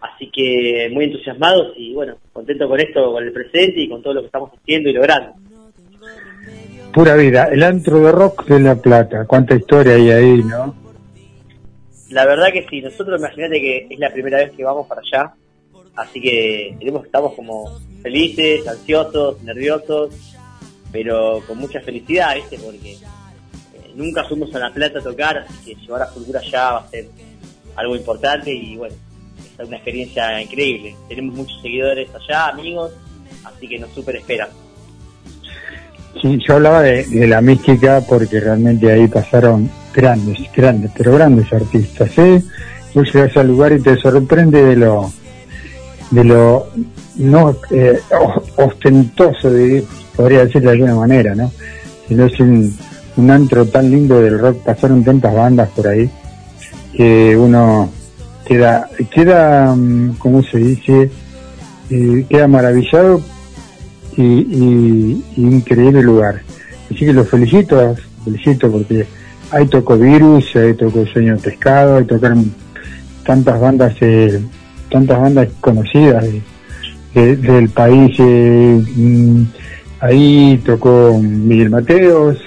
Así 0.00 0.30
que 0.30 0.88
muy 0.92 1.04
entusiasmados 1.04 1.74
y 1.76 1.92
bueno, 1.92 2.16
contento 2.32 2.66
con 2.68 2.80
esto, 2.80 3.12
con 3.12 3.22
el 3.22 3.32
presente 3.32 3.82
y 3.82 3.88
con 3.88 4.02
todo 4.02 4.14
lo 4.14 4.20
que 4.20 4.26
estamos 4.26 4.50
haciendo 4.58 4.88
y 4.88 4.92
logrando. 4.94 5.34
Pura 6.92 7.16
vida, 7.16 7.48
el 7.52 7.62
antro 7.62 8.00
de 8.00 8.10
rock 8.10 8.46
de 8.46 8.60
La 8.60 8.76
Plata, 8.76 9.26
cuánta 9.26 9.54
historia 9.54 9.94
hay 9.94 10.10
ahí, 10.10 10.42
¿no? 10.42 10.74
La 12.08 12.24
verdad 12.26 12.48
que 12.52 12.66
sí, 12.68 12.80
nosotros 12.80 13.20
imagínate 13.20 13.60
que 13.60 13.86
es 13.90 13.98
la 13.98 14.10
primera 14.10 14.38
vez 14.38 14.52
que 14.52 14.64
vamos 14.64 14.86
para 14.88 15.02
allá, 15.02 15.34
así 15.96 16.20
que 16.20 16.76
estamos 17.04 17.34
como 17.34 17.78
felices, 18.02 18.66
ansiosos, 18.66 19.40
nerviosos, 19.42 20.14
pero 20.90 21.42
con 21.46 21.58
mucha 21.58 21.80
felicidad, 21.82 22.34
¿viste? 22.34 22.58
Porque 22.58 22.96
nunca 24.00 24.24
fuimos 24.24 24.54
a 24.54 24.58
La 24.58 24.72
Plata 24.72 24.98
a 24.98 25.02
tocar, 25.02 25.38
así 25.38 25.74
que 25.74 25.80
llevar 25.80 26.02
a 26.02 26.06
Cultura 26.08 26.40
allá 26.40 26.72
va 26.72 26.78
a 26.78 26.88
ser 26.88 27.08
algo 27.76 27.96
importante 27.96 28.52
y 28.52 28.76
bueno, 28.76 28.94
una 29.64 29.76
experiencia 29.76 30.40
increíble. 30.40 30.96
Tenemos 31.08 31.36
muchos 31.36 31.60
seguidores 31.60 32.08
allá, 32.14 32.48
amigos, 32.48 32.92
así 33.44 33.68
que 33.68 33.78
nos 33.78 33.90
super 33.90 34.16
esperan. 34.16 34.48
Sí, 36.20 36.38
yo 36.46 36.54
hablaba 36.54 36.82
de, 36.82 37.26
la 37.26 37.40
mística 37.40 38.00
porque 38.08 38.40
realmente 38.40 38.90
ahí 38.90 39.06
pasaron 39.06 39.70
grandes, 39.94 40.38
grandes, 40.54 40.90
pero 40.96 41.14
grandes 41.14 41.52
artistas. 41.52 42.10
¿eh? 42.18 42.42
Vos 42.94 43.12
llegas 43.12 43.36
al 43.36 43.46
lugar 43.46 43.72
y 43.72 43.80
te 43.80 43.96
sorprende 43.96 44.62
de 44.62 44.76
lo, 44.76 45.12
de 46.10 46.24
lo 46.24 46.68
no 47.16 47.56
eh, 47.70 48.00
ostentoso, 48.56 49.50
de, 49.50 49.84
podría 50.16 50.44
decir 50.46 50.62
de 50.62 50.70
alguna 50.70 50.96
manera, 50.96 51.34
¿no? 51.34 51.52
Sino 52.08 52.26
es 52.26 52.40
un, 53.16 53.30
antro 53.30 53.66
tan 53.66 53.90
lindo 53.90 54.20
del 54.20 54.38
rock, 54.38 54.58
pasaron 54.64 55.04
tantas 55.04 55.34
bandas 55.34 55.68
por 55.70 55.88
ahí 55.88 56.10
que 56.92 57.36
uno 57.36 57.90
queda, 58.44 58.88
queda 59.10 59.74
mm, 59.74 60.16
¿cómo 60.18 60.42
se 60.42 60.58
dice? 60.58 61.10
Eh, 61.90 62.26
queda 62.28 62.46
maravillado 62.46 63.20
y, 64.16 65.24
increíble 65.36 66.02
lugar. 66.02 66.42
Así 66.86 67.06
que 67.06 67.12
los 67.12 67.28
felicito, 67.28 67.96
felicito 68.24 68.70
porque 68.70 69.06
hay 69.50 69.66
tocó 69.66 69.96
Virus, 69.96 70.54
hay 70.56 70.74
tocó 70.74 71.06
Sueño 71.06 71.36
de 71.36 71.42
Pescado, 71.42 71.96
hay 71.96 72.04
tocaron 72.04 72.52
tantas 73.24 73.60
bandas, 73.60 73.94
eh, 74.00 74.40
tantas 74.90 75.20
bandas 75.20 75.48
conocidas 75.60 76.24
del 77.14 77.68
país. 77.70 78.16
Eh, 78.18 78.82
mm, 78.96 79.42
ahí 80.00 80.60
tocó 80.64 81.18
Miguel 81.20 81.70
Mateos, 81.70 82.38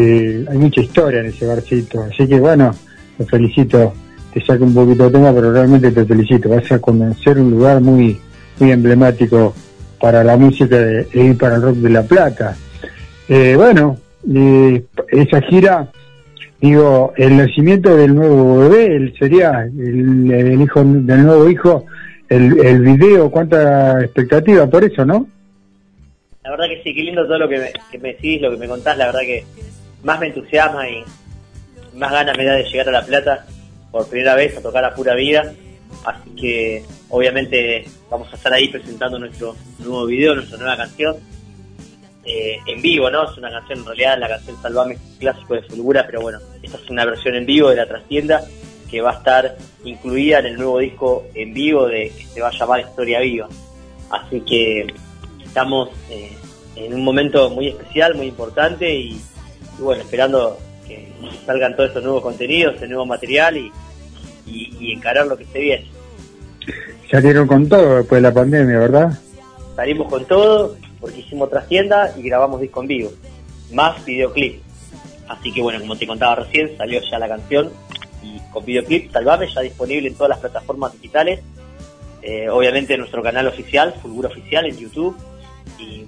hay 0.00 0.58
mucha 0.58 0.80
historia 0.80 1.20
en 1.20 1.26
ese 1.26 1.46
barcito. 1.46 2.02
Así 2.02 2.26
que 2.26 2.38
bueno, 2.38 2.74
los 3.18 3.28
felicito 3.28 3.92
te 4.32 4.44
saco 4.44 4.64
un 4.64 4.74
poquito 4.74 5.04
de 5.04 5.12
tema, 5.12 5.32
pero 5.32 5.50
realmente 5.50 5.90
te 5.90 6.04
felicito. 6.04 6.50
Vas 6.50 6.70
a 6.70 6.78
conocer 6.78 7.38
un 7.38 7.50
lugar 7.50 7.80
muy, 7.80 8.20
muy 8.58 8.70
emblemático 8.70 9.54
para 9.98 10.22
la 10.22 10.36
música 10.36 10.76
y 11.12 11.32
para 11.32 11.56
el 11.56 11.62
rock 11.62 11.76
de 11.76 11.90
La 11.90 12.02
Plata. 12.02 12.54
Eh, 13.28 13.54
bueno, 13.56 13.96
esa 15.08 15.40
gira, 15.42 15.90
digo, 16.60 17.14
el 17.16 17.36
nacimiento 17.38 17.96
del 17.96 18.14
nuevo 18.14 18.58
bebé, 18.58 19.14
sería 19.18 19.62
el, 19.62 20.60
hijo 20.60 20.84
del 20.84 21.22
nuevo 21.22 21.48
hijo, 21.48 21.86
el, 22.28 22.58
el 22.64 22.82
video, 22.82 23.30
cuánta 23.30 24.02
expectativa 24.02 24.68
por 24.68 24.84
eso, 24.84 25.04
¿no? 25.04 25.26
La 26.44 26.50
verdad 26.50 26.66
que 26.68 26.82
sí, 26.82 26.94
qué 26.94 27.02
lindo 27.02 27.26
todo 27.26 27.38
lo 27.38 27.48
que 27.48 27.58
me, 27.58 27.72
que 27.90 27.98
me 27.98 28.08
decís, 28.12 28.40
lo 28.40 28.50
que 28.50 28.58
me 28.58 28.68
contás, 28.68 28.96
la 28.98 29.06
verdad 29.06 29.20
que 29.20 29.44
más 30.06 30.20
me 30.20 30.28
entusiasma 30.28 30.88
y 30.88 31.04
más 31.94 32.12
ganas 32.12 32.38
me 32.38 32.44
da 32.44 32.54
de 32.54 32.64
llegar 32.64 32.88
a 32.88 32.92
La 32.92 33.04
Plata 33.04 33.44
por 33.90 34.08
primera 34.08 34.36
vez 34.36 34.56
a 34.56 34.62
tocar 34.62 34.84
a 34.84 34.94
pura 34.94 35.14
vida. 35.14 35.52
Así 36.04 36.30
que 36.30 36.84
obviamente 37.08 37.84
vamos 38.08 38.32
a 38.32 38.36
estar 38.36 38.52
ahí 38.52 38.68
presentando 38.68 39.18
nuestro 39.18 39.56
nuevo 39.80 40.06
video, 40.06 40.36
nuestra 40.36 40.58
nueva 40.58 40.76
canción. 40.76 41.16
Eh, 42.24 42.58
en 42.66 42.82
vivo, 42.82 43.08
¿no? 43.10 43.30
Es 43.30 43.36
una 43.38 43.50
canción, 43.50 43.80
en 43.80 43.86
realidad 43.86 44.18
la 44.18 44.28
canción 44.28 44.60
Salvame 44.60 44.98
clásico 45.18 45.54
de 45.54 45.62
Fulgura, 45.62 46.04
pero 46.06 46.20
bueno, 46.20 46.40
esta 46.60 46.76
es 46.76 46.90
una 46.90 47.04
versión 47.04 47.36
en 47.36 47.46
vivo 47.46 47.70
de 47.70 47.76
la 47.76 47.86
trastienda 47.86 48.42
que 48.90 49.00
va 49.00 49.12
a 49.12 49.18
estar 49.18 49.56
incluida 49.84 50.40
en 50.40 50.46
el 50.46 50.56
nuevo 50.56 50.78
disco 50.78 51.24
en 51.34 51.54
vivo 51.54 51.86
de 51.86 52.10
que 52.16 52.26
se 52.26 52.40
va 52.40 52.48
a 52.48 52.52
llamar 52.52 52.80
Historia 52.80 53.20
Viva. 53.20 53.48
Así 54.10 54.40
que 54.40 54.86
estamos 55.44 55.90
eh, 56.10 56.36
en 56.74 56.94
un 56.94 57.04
momento 57.04 57.48
muy 57.50 57.68
especial, 57.68 58.16
muy 58.16 58.26
importante 58.26 58.92
y, 58.92 59.20
y 59.78 59.82
bueno, 59.82 60.02
esperando 60.02 60.58
que 60.86 61.08
salgan 61.44 61.74
todos 61.74 61.88
estos 61.88 62.02
nuevos 62.02 62.22
contenidos, 62.22 62.74
este 62.74 62.88
nuevo 62.88 63.06
material 63.06 63.56
y, 63.56 63.72
y, 64.46 64.92
encarar 64.92 65.26
lo 65.26 65.36
que 65.36 65.44
se 65.46 65.58
viene. 65.58 65.86
Salieron 67.10 67.46
con 67.46 67.68
todo 67.68 67.96
después 67.96 68.22
de 68.22 68.28
la 68.28 68.34
pandemia, 68.34 68.78
¿verdad? 68.78 69.18
Salimos 69.74 70.08
con 70.08 70.24
todo 70.24 70.76
porque 71.00 71.20
hicimos 71.20 71.48
otra 71.48 71.64
tienda 71.66 72.12
y 72.16 72.22
grabamos 72.22 72.60
disco 72.60 72.80
en 72.82 72.88
vivo, 72.88 73.12
más 73.72 74.04
videoclip. 74.04 74.62
Así 75.28 75.52
que 75.52 75.60
bueno, 75.60 75.80
como 75.80 75.96
te 75.96 76.06
contaba 76.06 76.36
recién, 76.36 76.76
salió 76.76 77.00
ya 77.10 77.18
la 77.18 77.28
canción 77.28 77.70
y 78.22 78.40
con 78.52 78.64
videoclip 78.64 79.12
Salvame 79.12 79.48
ya 79.52 79.60
disponible 79.60 80.08
en 80.08 80.14
todas 80.14 80.30
las 80.30 80.38
plataformas 80.38 80.92
digitales. 80.94 81.40
Eh, 82.22 82.48
obviamente 82.48 82.94
en 82.94 83.00
nuestro 83.00 83.22
canal 83.22 83.46
oficial, 83.46 83.94
Fulgura 84.02 84.28
Oficial 84.28 84.66
en 84.66 84.76
YouTube 84.76 85.16
y, 85.78 86.04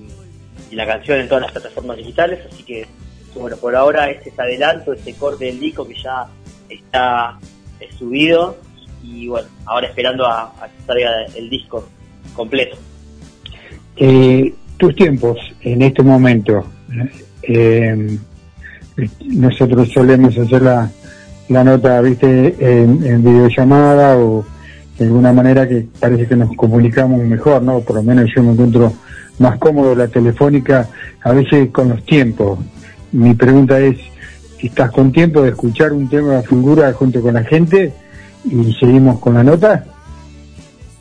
y, 0.70 0.74
la 0.74 0.84
canción 0.84 1.20
en 1.20 1.28
todas 1.28 1.42
las 1.42 1.52
plataformas 1.52 1.96
digitales. 1.96 2.40
Así 2.50 2.64
que 2.64 2.86
bueno, 3.38 3.56
por 3.56 3.74
ahora 3.74 4.10
este 4.10 4.30
es 4.30 4.38
adelanto, 4.38 4.92
este 4.92 5.14
corte 5.14 5.46
del 5.46 5.60
disco 5.60 5.86
que 5.86 5.94
ya 5.94 6.26
está 6.68 7.38
eh, 7.80 7.88
subido 7.98 8.56
y 9.02 9.28
bueno, 9.28 9.48
ahora 9.64 9.88
esperando 9.88 10.26
a, 10.26 10.52
a 10.60 10.68
que 10.68 10.82
salga 10.86 11.10
el 11.34 11.48
disco 11.48 11.88
completo. 12.34 12.76
Eh, 13.96 14.54
tus 14.76 14.94
tiempos 14.94 15.38
en 15.62 15.82
este 15.82 16.02
momento, 16.02 16.64
eh, 17.42 18.18
nosotros 19.26 19.88
solemos 19.92 20.36
hacer 20.38 20.62
la, 20.62 20.90
la 21.48 21.64
nota, 21.64 22.00
viste, 22.00 22.54
en, 22.60 23.04
en 23.04 23.22
videollamada 23.24 24.18
o 24.18 24.44
de 24.98 25.04
alguna 25.04 25.32
manera 25.32 25.68
que 25.68 25.86
parece 25.98 26.26
que 26.26 26.36
nos 26.36 26.54
comunicamos 26.56 27.20
mejor, 27.24 27.62
¿no? 27.62 27.80
Por 27.80 27.96
lo 27.96 28.02
menos 28.02 28.30
yo 28.34 28.42
me 28.42 28.52
encuentro 28.52 28.92
más 29.38 29.58
cómodo 29.58 29.94
la 29.94 30.08
telefónica, 30.08 30.88
a 31.22 31.32
veces 31.32 31.70
con 31.70 31.88
los 31.90 32.04
tiempos. 32.04 32.58
Mi 33.12 33.34
pregunta 33.34 33.78
es, 33.80 33.98
¿estás 34.62 34.90
con 34.90 35.12
tiempo 35.12 35.42
de 35.42 35.50
escuchar 35.50 35.92
un 35.92 36.08
tema 36.08 36.36
de 36.36 36.42
figura 36.42 36.92
junto 36.92 37.20
con 37.22 37.34
la 37.34 37.44
gente 37.44 37.92
y 38.44 38.72
seguimos 38.74 39.18
con 39.20 39.34
la 39.34 39.44
nota? 39.44 39.84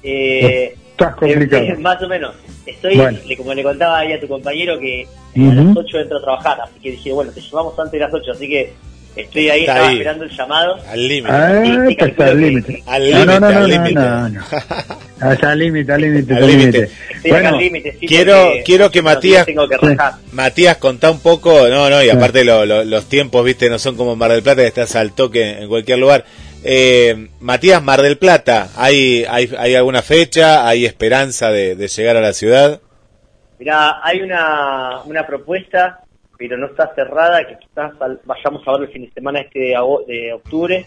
Eh, 0.04 0.76
Estás 0.92 1.16
complicado. 1.16 1.64
eh, 1.64 1.76
más 1.80 2.02
o 2.02 2.08
menos. 2.08 2.34
Estoy, 2.66 2.98
Bueno. 2.98 3.18
como 3.38 3.54
le 3.54 3.64
contaba 3.64 4.00
ahí 4.00 4.14
a 4.14 4.20
tu 4.20 4.28
compañero, 4.28 4.78
que 4.80 5.08
a 5.36 5.54
las 5.54 5.78
8 5.78 6.00
entro 6.00 6.18
a 6.18 6.22
trabajar, 6.22 6.58
así 6.64 6.80
que 6.82 6.92
dije, 6.92 7.12
bueno, 7.14 7.32
te 7.32 7.42
llamamos 7.42 7.78
antes 7.80 7.92
de 7.94 8.00
las 8.00 8.14
8, 8.14 8.32
así 8.32 8.48
que 8.48 8.74
estoy 9.18 9.50
ahí, 9.50 9.62
estaba 9.62 9.88
ahí. 9.88 9.94
esperando 9.98 10.24
el 10.26 10.30
llamado. 10.32 10.76
Al 10.90 11.08
límite. 11.08 11.34
Ah, 11.36 11.64
está 12.00 12.26
al 12.26 12.42
límite. 12.42 12.84
Al 12.86 13.02
No, 13.02 13.08
límite, 13.20 13.26
no, 13.26 13.40
no, 13.40 13.48
al 13.48 13.54
no, 13.62 13.68
límite. 13.68 13.94
no, 13.96 14.30
no. 14.30 14.42
Ah, 15.20 15.34
Está 15.34 15.52
al 15.52 15.58
límite, 15.60 15.92
al 15.92 16.02
límite, 16.02 16.34
Al 16.36 16.44
al 16.44 16.48
límite. 16.48 16.90
Bueno, 17.28 17.50
al 17.50 17.60
sí, 17.60 18.08
quiero- 18.08 18.52
quiero 18.64 18.92
que 18.92 19.02
Matías- 19.02 19.22
días 19.22 19.46
Tengo 19.48 19.68
que 19.68 19.76
Sí. 19.80 19.86
rajar. 19.96 20.14
Matías, 20.32 20.78
contá 20.78 21.10
un 21.10 21.20
poco, 21.22 21.68
no, 21.70 21.90
no, 21.90 22.04
y 22.04 22.10
aparte 22.12 22.44
lo- 22.44 22.68
lo- 22.68 22.84
los 22.84 23.06
tiempos, 23.10 23.44
viste, 23.44 23.68
no 23.68 23.80
son 23.80 23.96
como 23.96 24.14
en 24.14 24.20
Mar 24.20 24.30
del 24.32 24.44
Plata, 24.44 24.62
que 24.62 24.68
estás 24.68 24.96
al 24.96 25.14
toque 25.14 25.62
en 25.62 25.68
cualquier 25.70 25.98
lugar. 25.98 26.24
Eh, 26.64 27.30
Matías, 27.40 27.82
Mar 27.82 28.04
del 28.04 28.20
Plata, 28.20 28.70
¿hay, 28.76 29.26
hay, 29.28 29.50
hay 29.58 29.74
alguna 29.74 30.04
fecha? 30.04 30.68
¿Hay 30.68 30.86
esperanza 30.86 31.50
de, 31.50 31.76
de 31.76 31.88
llegar 31.88 32.16
a 32.18 32.22
la 32.22 32.34
ciudad? 32.34 32.80
Mirá, 33.58 34.00
hay 34.04 34.22
una, 34.22 35.00
una 35.06 35.26
propuesta, 35.26 36.02
pero 36.38 36.58
no 36.58 36.68
está 36.68 36.94
cerrada, 36.96 37.46
que 37.48 37.58
quizás 37.58 37.94
vayamos 38.26 38.68
a 38.68 38.72
ver 38.74 38.82
el 38.84 38.94
fin 38.94 39.06
de 39.06 39.12
semana 39.12 39.40
este 39.42 39.60
de, 39.60 39.76
de 40.08 40.34
octubre. 40.34 40.86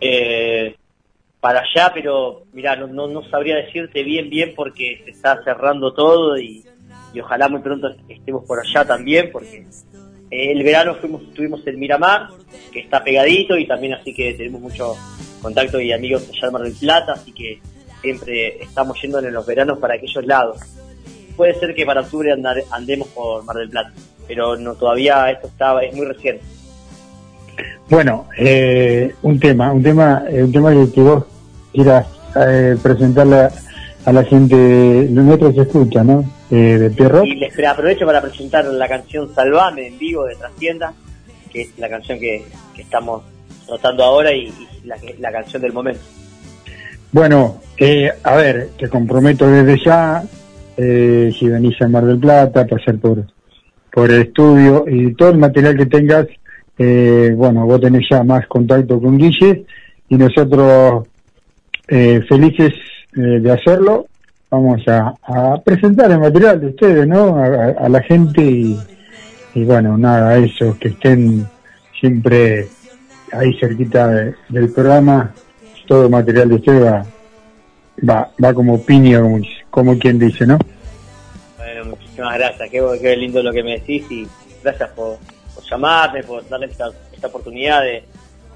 Eh, 0.00 0.74
para 1.40 1.60
allá, 1.60 1.90
pero 1.94 2.42
mira, 2.52 2.76
no, 2.76 2.86
no, 2.86 3.06
no 3.06 3.22
sabría 3.30 3.56
decirte 3.56 4.02
bien, 4.02 4.28
bien, 4.28 4.52
porque 4.54 5.00
se 5.04 5.10
está 5.10 5.42
cerrando 5.42 5.92
todo 5.94 6.38
y, 6.38 6.64
y 7.14 7.20
ojalá 7.20 7.48
muy 7.48 7.60
pronto 7.60 7.88
estemos 8.08 8.44
por 8.44 8.58
allá 8.60 8.84
también, 8.86 9.30
porque 9.32 9.64
el 10.30 10.62
verano 10.62 10.94
fuimos 10.96 11.22
estuvimos 11.22 11.66
en 11.66 11.78
Miramar, 11.78 12.28
que 12.72 12.80
está 12.80 13.02
pegadito 13.02 13.56
y 13.56 13.66
también 13.66 13.94
así 13.94 14.14
que 14.14 14.34
tenemos 14.34 14.60
mucho 14.60 14.94
contacto 15.40 15.80
y 15.80 15.92
amigos 15.92 16.28
allá 16.28 16.46
de 16.48 16.52
Mar 16.52 16.62
del 16.62 16.74
Plata, 16.74 17.12
así 17.14 17.32
que 17.32 17.58
siempre 18.02 18.62
estamos 18.62 19.00
yendo 19.00 19.18
en 19.20 19.32
los 19.32 19.46
veranos 19.46 19.78
para 19.78 19.94
aquellos 19.94 20.24
lados 20.26 20.58
puede 21.36 21.54
ser 21.54 21.74
que 21.74 21.86
para 21.86 22.02
octubre 22.02 22.30
andar- 22.32 22.62
andemos 22.70 23.08
por 23.08 23.42
Mar 23.44 23.56
del 23.56 23.70
Plata, 23.70 23.92
pero 24.30 24.56
no 24.56 24.74
todavía 24.74 25.28
esto 25.28 25.48
está 25.48 25.82
es 25.82 25.92
muy 25.92 26.06
reciente. 26.06 26.44
bueno 27.88 28.28
eh, 28.38 29.12
un 29.22 29.40
tema, 29.40 29.72
un 29.72 29.82
tema, 29.82 30.22
eh, 30.30 30.44
un 30.44 30.52
tema 30.52 30.70
que, 30.70 30.92
que 30.92 31.00
vos 31.00 31.24
quieras 31.72 32.06
eh, 32.36 32.76
presentarle 32.80 33.48
a, 34.04 34.12
la 34.12 34.22
gente, 34.22 34.54
nuestros 35.10 35.58
escucha, 35.58 36.04
¿no? 36.04 36.24
Eh, 36.48 36.78
de 36.78 36.90
Pierrot. 36.90 37.26
Y 37.26 37.34
les 37.34 37.52
aprovecho 37.66 38.06
para 38.06 38.22
presentar 38.22 38.64
la 38.66 38.86
canción 38.86 39.34
Salvame 39.34 39.88
en 39.88 39.98
vivo 39.98 40.24
de 40.24 40.36
Trascienda, 40.36 40.92
que 41.52 41.62
es 41.62 41.78
la 41.78 41.88
canción 41.88 42.20
que, 42.20 42.44
que 42.74 42.82
estamos 42.82 43.24
notando 43.68 44.04
ahora 44.04 44.32
y, 44.32 44.46
y 44.46 44.86
la, 44.86 44.96
la 45.18 45.32
canción 45.32 45.60
del 45.60 45.72
momento. 45.72 46.02
Bueno, 47.10 47.60
eh, 47.76 48.12
a 48.22 48.36
ver, 48.36 48.70
te 48.78 48.88
comprometo 48.88 49.50
desde 49.50 49.84
ya, 49.84 50.22
eh, 50.76 51.32
si 51.36 51.48
venís 51.48 51.80
a 51.82 51.88
Mar 51.88 52.04
del 52.04 52.18
Plata, 52.18 52.64
pasar 52.64 52.96
por, 52.98 53.24
por 53.92 54.10
el 54.10 54.22
estudio 54.22 54.84
y 54.88 55.14
todo 55.14 55.30
el 55.30 55.38
material 55.38 55.76
que 55.76 55.86
tengas, 55.86 56.26
eh, 56.78 57.32
bueno, 57.36 57.66
vos 57.66 57.80
tenés 57.80 58.06
ya 58.10 58.22
más 58.22 58.46
contacto 58.46 59.00
con 59.00 59.18
Guille 59.18 59.64
y 60.08 60.16
nosotros 60.16 61.06
eh, 61.88 62.20
felices 62.28 62.72
eh, 63.16 63.20
de 63.40 63.52
hacerlo. 63.52 64.06
Vamos 64.50 64.82
a, 64.88 65.14
presentar 65.64 66.10
el 66.10 66.18
material 66.18 66.60
de 66.60 66.66
ustedes, 66.68 67.06
¿no? 67.06 67.36
A, 67.36 67.88
la 67.88 68.02
gente 68.02 68.42
y, 68.42 68.76
y 69.54 69.64
bueno, 69.64 69.96
nada, 69.96 70.36
eso, 70.38 70.76
que 70.80 70.88
estén 70.88 71.46
siempre 72.00 72.66
ahí 73.32 73.56
cerquita 73.60 74.08
de- 74.08 74.34
del 74.48 74.70
programa 74.70 75.32
todo 75.90 76.04
el 76.04 76.10
material 76.10 76.48
de 76.48 76.54
usted 76.54 76.84
va, 76.84 77.04
va, 78.08 78.30
va 78.42 78.54
como 78.54 78.80
piña, 78.80 79.20
como 79.70 79.98
quien 79.98 80.20
dice, 80.20 80.46
¿no? 80.46 80.56
Gracias, 82.28 82.70
qué, 82.70 83.16
lindo 83.16 83.42
lo 83.42 83.52
que 83.52 83.62
me 83.62 83.78
decís 83.78 84.04
y 84.10 84.26
gracias 84.62 84.90
por, 84.90 85.18
llamarme, 85.68 86.22
por 86.22 86.46
darme 86.48 86.66
esta, 86.66 86.90
oportunidad 87.22 87.82
de, 87.82 88.04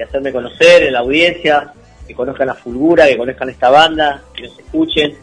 hacerme 0.05 0.33
conocer 0.33 0.83
en 0.83 0.93
la 0.93 0.99
audiencia, 0.99 1.73
que 2.07 2.15
conozcan 2.15 2.49
la 2.49 2.55
Fulgura, 2.55 3.07
que 3.07 3.17
conozcan 3.17 3.49
esta 3.49 3.71
banda, 3.71 4.23
que 4.35 4.43
nos 4.43 4.59
escuchen. 4.59 5.17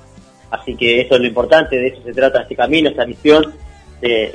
Así 0.49 0.76
que 0.76 1.01
eso 1.01 1.15
es 1.15 1.22
lo 1.22 1.27
importante, 1.27 1.77
de 1.77 1.88
eso 1.88 2.01
se 2.03 2.13
trata 2.13 2.41
este 2.41 2.55
camino, 2.55 2.89
esta 2.89 3.05
misión 3.05 3.53
de, 4.01 4.34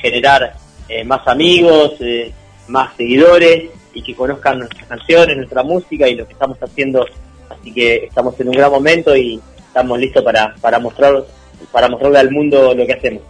generar 0.00 0.54
eh, 0.88 1.04
más 1.04 1.26
amigos, 1.26 1.94
eh, 2.00 2.32
más 2.68 2.94
seguidores 2.96 3.70
y 3.94 4.02
que 4.02 4.14
conozcan 4.14 4.60
nuestras 4.60 4.86
canciones, 4.86 5.36
nuestra 5.36 5.62
música 5.62 6.06
y 6.08 6.14
lo 6.14 6.26
que 6.26 6.34
estamos 6.34 6.58
haciendo. 6.62 7.04
Así 7.48 7.72
que 7.72 8.04
estamos 8.04 8.38
en 8.40 8.48
un 8.48 8.54
gran 8.54 8.70
momento 8.70 9.16
y 9.16 9.40
estamos 9.66 9.98
listos 9.98 10.22
para, 10.22 10.54
para 10.60 10.78
mostrar 10.78 11.24
para 11.72 11.88
mostrarle 11.88 12.18
al 12.18 12.30
mundo 12.30 12.74
lo 12.74 12.86
que 12.86 12.92
hacemos. 12.92 13.22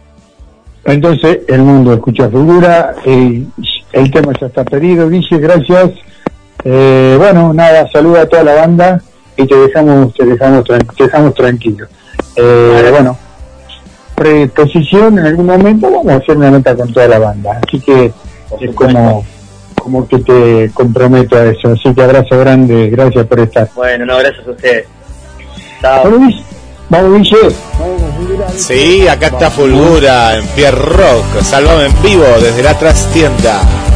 Entonces, 0.84 1.40
el 1.48 1.62
mundo 1.62 1.92
escucha 1.92 2.28
figura, 2.28 2.94
eh, 3.04 3.44
el 3.92 4.10
tema 4.10 4.32
ya 4.40 4.46
está 4.46 4.64
pedido, 4.64 5.08
Guille, 5.08 5.38
gracias. 5.38 5.90
Eh, 6.64 7.14
bueno, 7.18 7.52
nada, 7.52 7.88
saluda 7.92 8.22
a 8.22 8.26
toda 8.26 8.44
la 8.44 8.54
banda 8.54 9.00
y 9.36 9.46
te 9.46 9.54
dejamos, 9.54 10.14
te 10.14 10.24
dejamos, 10.24 10.64
te 10.64 11.04
dejamos 11.04 11.34
tranquilo. 11.34 11.86
Eh, 12.36 12.88
bueno, 12.90 13.16
preposición 14.14 15.18
en 15.18 15.26
algún 15.26 15.46
momento 15.46 15.90
vamos 15.90 16.08
a 16.08 16.16
hacer 16.16 16.36
una 16.36 16.50
nota 16.50 16.74
con 16.74 16.92
toda 16.92 17.06
la 17.08 17.18
banda, 17.18 17.60
así 17.66 17.80
que 17.80 18.12
es 18.60 18.74
como, 18.74 19.24
como 19.80 20.08
que 20.08 20.18
te 20.18 20.70
comprometo 20.74 21.36
a 21.36 21.46
eso, 21.46 21.68
así 21.68 21.94
que 21.94 22.02
abrazo 22.02 22.38
grande, 22.38 22.90
gracias 22.90 23.26
por 23.26 23.40
estar. 23.40 23.68
Bueno, 23.74 24.06
no, 24.06 24.18
gracias 24.18 24.46
a 24.46 24.50
ustedes. 24.50 24.86
Chao. 25.80 26.10
Vamos, 26.90 27.18
Guille. 27.18 27.38
Vamos, 27.78 27.97
Sí, 28.56 29.06
acá 29.08 29.28
está 29.28 29.50
Fulgura 29.50 30.36
en 30.36 30.46
Pierre 30.48 30.76
Rock, 30.76 31.42
salvame 31.42 31.86
en 31.86 32.02
vivo 32.02 32.24
desde 32.40 32.62
la 32.62 32.78
trastienda. 32.78 33.87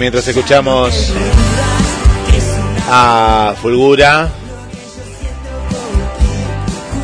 Mientras 0.00 0.26
escuchamos 0.26 1.12
a 2.88 3.54
Fulgura 3.60 4.30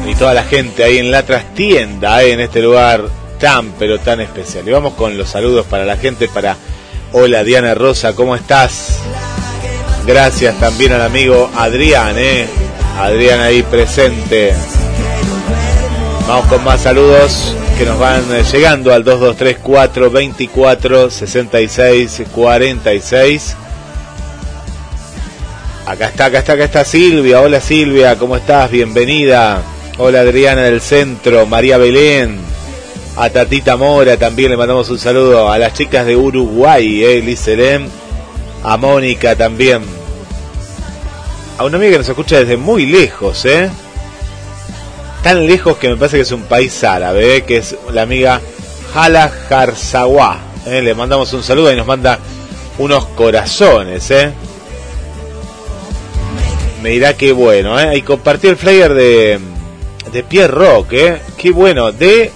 y 0.09 0.14
toda 0.14 0.32
la 0.32 0.43
gente 0.44 0.82
ahí 0.82 0.97
en 0.97 1.10
la 1.10 1.23
trastienda, 1.23 2.23
eh, 2.23 2.32
en 2.32 2.40
este 2.40 2.62
lugar 2.62 3.05
tan 3.39 3.73
pero 3.73 4.01
tan 4.01 4.23
especial. 4.23 4.66
Y 4.66 4.70
vamos 4.70 4.94
con 4.94 5.18
los 5.18 5.28
saludos 5.28 5.66
para 5.66 5.85
la 5.85 5.98
gente, 5.98 6.27
para 6.27 6.56
Hola 7.12 7.44
Diana 7.44 7.74
Rosa, 7.74 8.14
¿cómo 8.14 8.35
estás? 8.35 8.98
Gracias 10.06 10.59
también 10.59 10.93
al 10.93 11.02
amigo 11.02 11.51
Adrián, 11.55 12.14
eh. 12.16 12.47
Adrián 12.98 13.40
ahí 13.40 13.62
presente. 13.62 14.55
Vamos 16.28 16.46
con 16.46 16.64
más 16.64 16.82
saludos 16.82 17.54
que 17.78 17.84
nos 17.84 18.00
van 18.00 18.24
eh, 18.34 18.42
llegando 18.42 18.92
al 18.92 19.04
2234 19.04 20.10
24 20.10 21.08
66 21.08 22.22
46. 22.34 23.56
Acá 25.86 26.08
está, 26.08 26.24
acá 26.24 26.38
está, 26.38 26.52
acá 26.54 26.64
está 26.64 26.84
Silvia. 26.84 27.40
Hola 27.40 27.60
Silvia, 27.60 28.18
¿cómo 28.18 28.36
estás? 28.36 28.72
Bienvenida. 28.72 29.62
Hola 29.98 30.22
Adriana 30.22 30.62
del 30.62 30.80
Centro, 30.80 31.46
María 31.46 31.78
Belén. 31.78 32.40
A 33.16 33.30
Tatita 33.30 33.76
Mora 33.76 34.16
también 34.16 34.50
le 34.50 34.56
mandamos 34.56 34.90
un 34.90 34.98
saludo. 34.98 35.48
A 35.48 35.58
las 35.58 35.74
chicas 35.74 36.04
de 36.06 36.16
Uruguay, 36.16 37.04
eh, 37.04 37.22
Liz. 37.22 37.48
A 38.64 38.76
Mónica 38.76 39.36
también. 39.36 39.82
A 41.56 41.64
una 41.64 41.76
amiga 41.76 41.92
que 41.92 41.98
nos 41.98 42.08
escucha 42.08 42.40
desde 42.40 42.56
muy 42.56 42.84
lejos, 42.84 43.44
¿eh? 43.44 43.70
Tan 45.26 45.44
lejos 45.44 45.76
que 45.78 45.88
me 45.88 45.96
parece 45.96 46.18
que 46.18 46.22
es 46.22 46.30
un 46.30 46.44
país 46.44 46.84
árabe, 46.84 47.38
¿eh? 47.38 47.42
que 47.42 47.56
es 47.56 47.74
la 47.90 48.02
amiga 48.02 48.40
Hala 48.94 49.28
Jarzawa. 49.28 50.38
¿eh? 50.64 50.80
Le 50.80 50.94
mandamos 50.94 51.32
un 51.32 51.42
saludo 51.42 51.72
y 51.72 51.74
nos 51.74 51.84
manda 51.84 52.20
unos 52.78 53.06
corazones, 53.06 54.08
¿eh? 54.12 54.30
Me 56.80 56.90
dirá 56.90 57.14
que 57.14 57.32
bueno, 57.32 57.76
¿eh? 57.76 57.98
Y 57.98 58.02
compartió 58.02 58.50
el 58.50 58.56
flyer 58.56 58.94
de, 58.94 59.40
de 60.12 60.22
Pierre 60.22 60.54
Rock, 60.54 60.92
¿eh? 60.92 61.20
Qué 61.36 61.50
bueno, 61.50 61.90
de... 61.90 62.30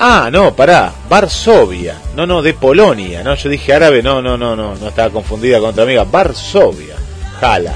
Ah, 0.00 0.30
no, 0.32 0.56
pará, 0.56 0.94
Varsovia. 1.10 2.00
No, 2.16 2.24
no, 2.24 2.40
de 2.40 2.54
Polonia, 2.54 3.22
¿no? 3.22 3.34
Yo 3.34 3.50
dije 3.50 3.74
árabe, 3.74 4.02
no, 4.02 4.22
no, 4.22 4.38
no, 4.38 4.56
no, 4.56 4.76
no 4.76 4.88
estaba 4.88 5.10
confundida 5.10 5.60
con 5.60 5.68
otra 5.68 5.82
amiga. 5.82 6.04
Varsovia, 6.04 6.96
Jala. 7.38 7.74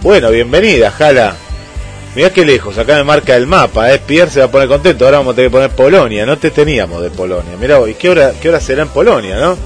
Bueno, 0.00 0.30
bienvenida, 0.30 0.90
Jala. 0.90 1.36
Mirá 2.14 2.30
qué 2.30 2.44
lejos, 2.44 2.76
acá 2.76 2.96
me 2.96 3.04
marca 3.04 3.34
el 3.36 3.46
mapa, 3.46 3.92
¿eh? 3.92 3.98
Pierre 3.98 4.30
se 4.30 4.40
va 4.40 4.46
a 4.46 4.50
poner 4.50 4.68
contento, 4.68 5.06
ahora 5.06 5.18
vamos 5.18 5.32
a 5.32 5.36
tener 5.36 5.50
que 5.50 5.56
poner 5.56 5.70
Polonia, 5.70 6.26
no 6.26 6.36
te 6.36 6.50
teníamos 6.50 7.00
de 7.02 7.10
Polonia. 7.10 7.56
Mirá, 7.58 7.78
¿y 7.88 7.94
qué 7.94 8.10
hora, 8.10 8.32
qué 8.38 8.50
hora 8.50 8.60
será 8.60 8.82
en 8.82 8.88
Polonia, 8.88 9.36
no? 9.36 9.56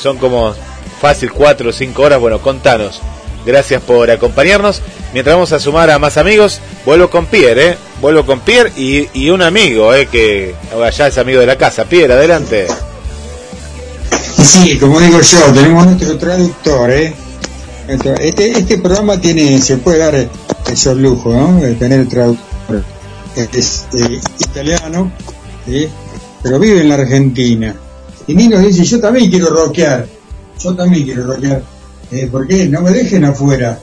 Son 0.00 0.18
como 0.18 0.54
fácil 1.00 1.30
4 1.30 1.70
o 1.70 1.72
5 1.72 2.02
horas, 2.02 2.18
bueno, 2.18 2.40
contanos. 2.40 3.00
Gracias 3.46 3.80
por 3.82 4.10
acompañarnos. 4.10 4.80
Mientras 5.12 5.36
vamos 5.36 5.52
a 5.52 5.60
sumar 5.60 5.90
a 5.90 5.98
más 6.00 6.16
amigos, 6.16 6.60
vuelvo 6.84 7.10
con 7.10 7.26
Pierre, 7.26 7.68
¿eh? 7.68 7.76
Vuelvo 8.00 8.26
con 8.26 8.40
Pierre 8.40 8.72
y, 8.76 9.08
y 9.12 9.30
un 9.30 9.42
amigo, 9.42 9.94
¿eh? 9.94 10.08
Que 10.10 10.54
ya 10.96 11.06
es 11.06 11.18
amigo 11.18 11.38
de 11.38 11.46
la 11.46 11.56
casa. 11.56 11.84
Pierre, 11.84 12.14
adelante. 12.14 12.66
Sí, 14.42 14.78
como 14.78 14.98
digo 15.00 15.20
yo, 15.20 15.38
tenemos 15.52 15.86
nuestro 15.86 16.18
traductor, 16.18 16.90
¿eh? 16.90 17.14
Este, 17.86 18.50
este 18.50 18.78
programa 18.78 19.20
tiene, 19.20 19.60
se 19.60 19.76
puede 19.76 19.98
dar 19.98 20.28
esos 20.72 20.96
lujos, 20.96 21.34
¿no? 21.34 21.60
De 21.60 21.74
tener 21.74 22.08
traductor. 22.08 22.82
Es 23.36 23.86
eh, 23.92 24.20
italiano, 24.38 25.12
pero 26.42 26.58
vive 26.58 26.80
en 26.80 26.88
la 26.88 26.94
Argentina. 26.94 27.74
Y 28.26 28.34
Nino 28.34 28.58
dice, 28.58 28.84
yo 28.84 29.00
también 29.00 29.30
quiero 29.30 29.50
rockear, 29.50 30.06
yo 30.58 30.74
también 30.74 31.04
quiero 31.04 31.26
rockear. 31.26 31.62
Eh, 32.10 32.28
¿Por 32.30 32.46
qué? 32.46 32.68
No 32.68 32.80
me 32.80 32.90
dejen 32.90 33.24
afuera. 33.24 33.78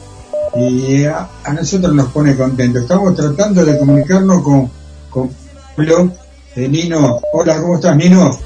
Y 0.56 1.04
a, 1.04 1.30
a 1.44 1.54
nosotros 1.54 1.94
nos 1.94 2.12
pone 2.12 2.36
contentos. 2.36 2.84
Estamos 2.84 3.16
tratando 3.16 3.64
de 3.64 3.78
comunicarnos 3.78 4.42
con, 4.42 4.70
con 5.10 5.30
Pablo. 5.76 6.12
Eh, 6.56 6.68
Nino, 6.68 7.20
hola, 7.34 7.62
¿cómo 7.62 7.76
estás, 7.76 7.96
Nino? 7.96 8.38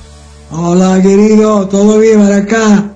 Hola 0.52 1.02
querido, 1.02 1.68
todo 1.68 1.98
bien 1.98 2.22
por 2.22 2.34
acá. 2.34 2.95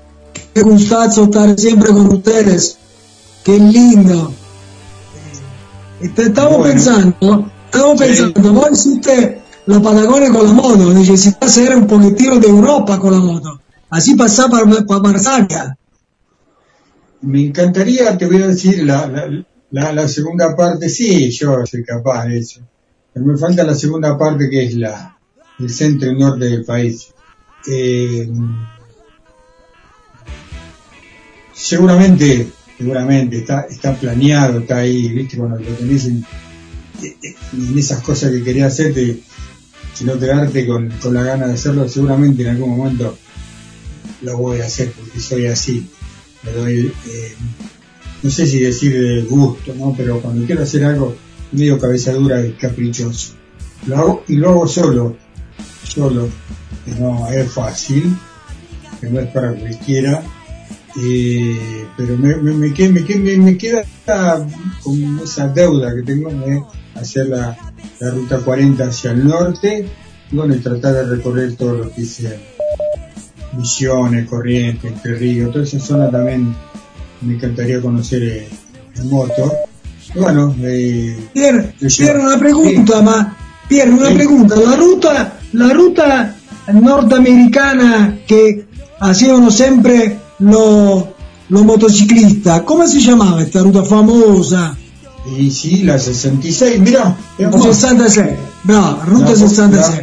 Qué 0.60 0.64
gustazo 0.66 1.24
estar 1.24 1.58
siempre 1.58 1.88
con 1.94 2.08
ustedes. 2.08 2.78
Qué 3.46 3.58
lindo. 3.58 4.34
Eh, 6.02 6.10
te- 6.10 6.24
Estamos 6.24 6.58
Bueno. 6.58 6.74
pensando, 6.74 7.52
estamos 7.64 7.98
Sí. 8.02 8.06
pensando, 8.06 8.54
vos 8.54 8.70
hiciste 8.74 9.42
los 9.68 9.82
Patagones 9.82 10.32
con 10.32 10.46
la 10.46 10.52
moto, 10.52 10.94
necesitas 10.94 11.50
hacer 11.50 11.78
un 11.78 11.88
poquitino 11.88 12.40
de 12.40 12.50
Europa 12.50 13.00
con 13.00 13.14
la 13.14 13.20
moto. 13.20 13.62
Así 13.90 14.16
pasar 14.16 14.50
para, 14.52 14.66
para 14.86 15.00
Marsella. 15.00 15.78
Me 17.22 17.46
encantaría, 17.46 18.18
te 18.18 18.26
voy 18.28 18.42
a 18.42 18.48
decir, 18.48 18.84
la, 18.84 19.08
la, 19.08 19.30
la, 19.72 19.94
la 19.94 20.08
segunda 20.10 20.58
parte, 20.58 20.90
sí, 20.90 21.32
yo 21.32 21.66
soy 21.66 21.86
capaz 21.86 22.26
de 22.26 22.38
eso. 22.40 22.60
Pero 23.14 23.26
me 23.26 23.38
falta 23.38 23.64
la 23.64 23.76
segunda 23.76 24.18
parte 24.18 24.50
que 24.50 24.66
es 24.66 24.74
la 24.76 25.18
el 25.58 25.70
centro 25.70 26.12
y 26.12 26.20
norte 26.20 26.44
del 26.46 26.66
país. 26.66 27.08
Eh, 27.66 28.30
seguramente, 31.60 32.48
seguramente, 32.78 33.40
está, 33.40 33.62
está 33.70 33.94
planeado, 33.94 34.60
está 34.60 34.78
ahí, 34.78 35.10
viste, 35.10 35.38
cuando 35.38 35.60
lo 35.60 35.66
tenés 35.76 36.06
en, 36.06 36.26
esas 37.78 38.02
cosas 38.02 38.32
que 38.32 38.44
quería 38.44 38.68
hacerte, 38.68 39.20
si 39.94 40.06
no 40.06 40.18
quedarte 40.18 40.66
con, 40.66 40.90
con 41.02 41.14
la 41.14 41.24
gana 41.24 41.48
de 41.48 41.54
hacerlo, 41.54 41.88
seguramente 41.90 42.44
en 42.44 42.50
algún 42.50 42.78
momento 42.78 43.18
lo 44.22 44.38
voy 44.38 44.62
a 44.62 44.66
hacer 44.66 44.92
porque 44.92 45.20
soy 45.20 45.48
así. 45.48 45.88
Me 46.44 46.52
doy, 46.52 46.94
eh, 47.08 47.36
no 48.24 48.30
sé 48.30 48.46
si 48.46 48.60
decir 48.60 48.94
de 48.94 49.24
gusto, 49.24 49.74
¿no? 49.76 49.94
Pero 49.98 50.22
cuando 50.22 50.46
quiero 50.46 50.64
hacer 50.64 50.86
algo 50.86 51.16
medio 51.52 51.80
cabeza 51.80 52.14
dura 52.14 52.46
y 52.46 52.54
caprichoso. 52.54 53.34
Lo 53.88 53.98
hago 53.98 54.24
y 54.28 54.36
lo 54.36 54.50
hago 54.50 54.68
solo, 54.68 55.18
solo, 55.84 56.30
que 56.86 56.92
no 56.92 57.28
es 57.30 57.52
fácil, 57.52 58.16
que 59.00 59.10
no 59.10 59.20
es 59.20 59.28
para 59.28 59.54
cualquiera, 59.54 60.24
Eh, 60.98 61.86
pero 61.96 62.18
me, 62.18 62.36
me, 62.38 62.52
me, 62.54 62.74
queda, 62.74 62.90
me, 62.92 63.38
me 63.38 63.58
queda 63.58 63.84
con 64.84 65.20
esa 65.24 65.48
deuda 65.48 65.94
que 65.96 66.02
tengo 66.02 66.30
de 66.32 66.64
hacer 66.96 67.28
la, 67.28 67.56
la 68.00 68.12
ruta 68.12 68.40
40 68.40 68.84
hacia 68.86 69.12
el 69.12 69.26
norte 69.28 69.86
y 70.32 70.36
bueno, 70.36 70.56
y 70.56 70.60
tratar 70.60 70.94
de 70.94 71.04
recorrer 71.16 71.56
todo 71.56 71.74
lo 71.78 71.94
que 71.94 72.02
dice 72.02 72.40
Misiones, 73.58 74.28
Corrientes, 74.28 74.92
Entre 74.92 75.16
Ríos, 75.16 75.52
toda 75.52 75.64
esa 75.64 75.80
zona 75.80 76.10
también 76.10 76.56
me 77.22 77.36
encantaría 77.36 77.82
conocer 77.82 78.24
eh, 78.24 78.48
en 78.96 79.10
moto. 79.10 79.52
Y 80.16 80.20
bueno, 80.20 80.56
eh, 80.62 81.18
Pierre, 81.34 81.74
Pierre, 81.80 82.20
una 82.20 82.38
pregunta, 82.40 83.02
ma 83.02 83.36
Pierre, 83.68 83.92
una 83.92 84.08
Sì. 84.10 84.14
pregunta, 84.16 84.56
la 84.56 84.76
ruta, 84.76 85.38
la 85.54 85.70
ruta 85.70 86.36
nordamericana 86.72 88.18
che 88.26 88.66
facevano 89.00 89.50
sempre 89.50 90.20
lo, 90.40 91.14
lo 91.48 91.64
motociclista, 91.64 92.64
come 92.64 92.88
si 92.88 92.98
chiamava 93.00 93.38
questa 93.38 93.62
ruta 93.62 93.84
famosa? 93.84 94.76
y 95.38 95.52
sí, 95.52 95.84
la 95.84 96.00
66, 96.00 96.80
mira, 96.80 97.16
La 97.38 97.52
66, 97.52 98.28
bravo, 98.64 99.02
ruta 99.06 99.30
La- 99.32 99.36
66. 99.36 100.02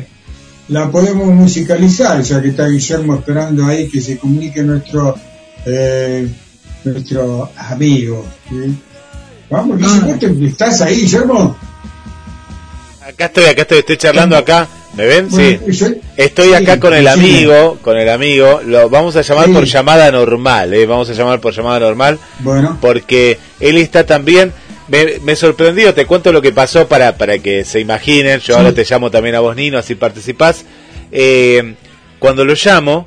la 0.69 0.91
podemos 0.91 1.27
musicalizar, 1.29 2.21
ya 2.23 2.41
que 2.43 2.49
está 2.49 2.67
Guillermo 2.69 3.15
esperando 3.17 3.65
ahí 3.67 3.89
que 3.89 4.01
se 4.01 4.19
comunique 4.19 4.63
nuestro 4.63 5.15
eh, 5.65 6.29
nuestro 6.85 7.51
amigo. 7.57 8.25
¿sí? 8.49 8.77
Vamos, 9.51 9.79
Guillermo, 9.79 10.17
¿te- 10.19 10.47
¿estás 10.47 10.81
ahí, 10.83 11.01
Guillermo? 11.01 11.57
Acá 13.09 13.27
estoy, 13.27 13.45
acá 13.45 13.63
estoy, 13.63 13.79
estoy 13.79 13.97
charlando 13.97 14.37
acá. 14.37 14.69
¿Me 14.97 15.07
ven? 15.07 15.31
Sí. 15.31 15.59
Estoy 16.17 16.55
acá 16.55 16.75
sí, 16.75 16.81
con 16.81 16.95
el 16.95 17.07
amigo, 17.07 17.79
con 17.83 17.99
el 17.99 18.09
amigo. 18.09 18.61
Lo 18.65 18.89
vamos 18.89 19.15
a 19.17 19.23
llamar 19.23 19.47
Sí. 19.47 19.53
por 19.53 19.65
llamada 19.65 20.11
normal, 20.11 20.73
¿eh? 20.73 20.87
Vamos 20.87 21.11
a 21.11 21.13
llamar 21.13 21.41
por 21.41 21.53
llamada 21.55 21.81
normal. 21.81 22.19
Bueno, 22.41 22.79
Porque 22.81 23.39
él 23.61 23.77
está 23.77 24.07
también. 24.07 24.53
Me, 24.89 25.19
me 25.23 25.35
sorprendió, 25.37 25.93
te 25.95 26.07
cuento 26.07 26.33
lo 26.33 26.41
que 26.41 26.53
pasó 26.53 26.87
para, 26.89 27.19
para 27.19 27.39
que 27.41 27.65
se 27.65 27.81
imaginen. 27.81 28.41
Yo 28.41 28.57
ahora 28.57 28.73
te 28.73 28.85
llamo 28.89 29.11
también 29.11 29.35
a 29.35 29.41
vos, 29.41 29.55
Nino, 29.57 29.79
así 29.79 29.97
participás. 29.97 30.65
Eh, 31.13 31.75
cuando 32.19 32.45
lo 32.45 32.55
llamo, 32.55 33.07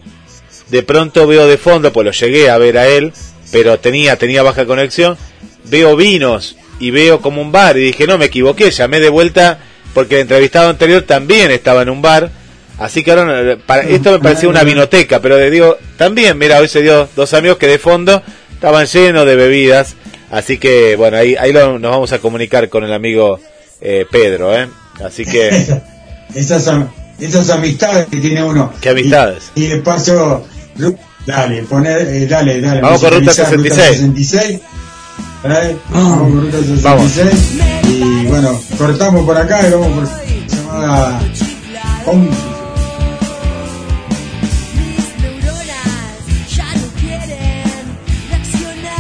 de 0.70 0.84
pronto 0.84 1.26
veo 1.26 1.48
de 1.48 1.58
fondo, 1.58 1.92
pues 1.94 2.06
lo 2.06 2.12
llegué 2.12 2.50
a 2.50 2.58
ver 2.58 2.78
a 2.78 2.88
él, 2.88 3.14
pero 3.52 3.80
tenía, 3.80 4.18
tenía 4.18 4.44
baja 4.44 4.66
conexión. 4.66 5.18
Veo 5.64 5.96
vinos 5.96 6.58
y 6.80 6.92
veo 6.92 7.22
como 7.22 7.42
un 7.42 7.52
bar 7.52 7.78
y 7.78 7.82
dije, 7.82 8.06
no, 8.06 8.18
me 8.18 8.26
equivoqué, 8.26 8.72
llamé 8.72 9.00
de 9.00 9.10
vuelta 9.10 9.60
porque 9.94 10.16
el 10.16 10.22
entrevistado 10.22 10.70
anterior 10.70 11.04
también 11.04 11.52
estaba 11.52 11.82
en 11.82 11.90
un 11.90 12.02
bar. 12.02 12.30
Así 12.78 13.04
que 13.04 13.12
ahora, 13.12 13.58
para, 13.66 13.84
esto 13.84 14.12
me 14.14 14.20
parecía 14.20 14.48
una 14.48 14.64
vinoteca, 14.64 15.20
pero 15.22 15.38
digo, 15.50 15.78
también, 15.98 16.38
mira, 16.38 16.60
hoy 16.60 16.68
se 16.70 16.82
dio 16.82 17.10
dos 17.16 17.34
amigos 17.34 17.58
que 17.58 17.68
de 17.68 17.78
fondo 17.78 18.22
estaban 18.54 18.86
llenos 18.86 19.26
de 19.26 19.36
bebidas. 19.36 19.96
Así 20.32 20.58
que, 20.58 20.96
bueno, 20.96 21.18
ahí, 21.18 21.36
ahí 21.36 21.52
lo- 21.52 21.78
nos 21.80 21.92
vamos 21.92 22.14
a 22.14 22.20
comunicar 22.20 22.70
con 22.70 22.84
el 22.86 22.94
amigo 22.94 23.40
eh, 23.82 24.06
Pedro, 24.10 24.56
¿eh? 24.58 24.70
Así 25.04 25.26
que, 25.26 25.50
esas, 26.36 26.70
esas 27.20 27.50
amistades 27.50 28.08
que 28.10 28.18
tiene 28.18 28.44
uno. 28.44 28.72
¿qué 28.80 28.90
amistades? 28.90 29.52
Y, 29.56 29.64
y 29.66 29.68
de 29.68 29.78
paso, 29.82 30.46
dale, 31.26 31.64
poner, 31.64 32.08
eh, 32.08 32.28
dale, 32.28 32.62
dale. 32.62 32.80
Vamos 32.82 33.02
con 33.02 33.12
Ruta 33.12 33.26
musicalizar 33.26 33.94
66. 33.94 33.98
66. 34.14 34.60
¿eh? 35.46 35.78
Vamos 35.90 36.18
con 36.20 36.42
Ruta 36.42 36.58
66. 36.60 36.84
Vamos. 36.84 37.12
Y 37.90 38.09
bueno, 38.30 38.62
cortamos 38.78 39.26
por 39.26 39.36
acá 39.38 39.68
y 39.68 39.72
vamos 39.72 39.88
por 39.90 40.08
llamada 40.48 41.20
home. 42.06 42.30
Mis 44.76 45.06
neuronas 45.20 46.20
ya 46.56 46.66
no 46.76 46.88
quieren 47.00 47.98
reaccionar 48.30 49.00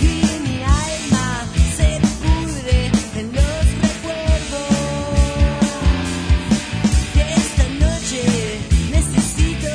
y 0.00 0.04
mi 0.46 0.62
alma 0.64 1.44
se 1.76 2.00
pudre 2.22 2.78
en 3.16 3.26
los 3.34 3.64
recuerdos 3.82 4.72
que 7.12 7.22
esta 7.34 7.66
noche 7.78 8.22
necesito. 8.90 9.72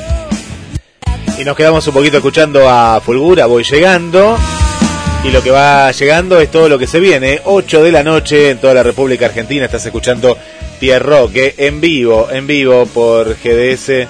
Y 1.39 1.45
nos 1.45 1.55
quedamos 1.55 1.85
un 1.87 1.93
poquito 1.93 2.17
escuchando 2.17 2.67
a 2.67 2.99
Fulgura, 2.99 3.45
voy 3.45 3.63
llegando. 3.63 4.37
Y 5.23 5.31
lo 5.31 5.41
que 5.41 5.51
va 5.51 5.89
llegando 5.91 6.39
es 6.39 6.51
todo 6.51 6.67
lo 6.67 6.77
que 6.77 6.85
se 6.85 6.99
viene. 6.99 7.39
8 7.45 7.81
de 7.81 7.91
la 7.93 8.03
noche 8.03 8.49
en 8.49 8.59
toda 8.59 8.73
la 8.73 8.83
República 8.83 9.27
Argentina. 9.27 9.65
Estás 9.65 9.85
escuchando 9.85 10.37
Pierroque 10.81 11.55
en 11.57 11.79
vivo, 11.79 12.27
en 12.29 12.45
vivo 12.45 12.85
por 12.87 13.37
GDS, 13.41 14.07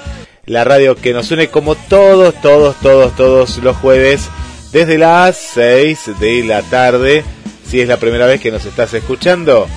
la 0.47 0.63
radio 0.63 0.95
que 0.95 1.13
nos 1.13 1.29
une 1.29 1.49
como 1.49 1.75
todos, 1.75 2.33
todos, 2.41 2.79
todos, 2.79 3.15
todos 3.15 3.57
los 3.57 3.77
jueves 3.77 4.27
desde 4.71 4.97
las 4.97 5.37
6 5.53 6.19
de 6.19 6.43
la 6.45 6.63
tarde. 6.63 7.23
Si 7.69 7.79
es 7.79 7.87
la 7.87 7.97
primera 7.97 8.25
vez 8.25 8.41
que 8.41 8.51
nos 8.51 8.65
estás 8.65 8.91
escuchando, 8.95 9.67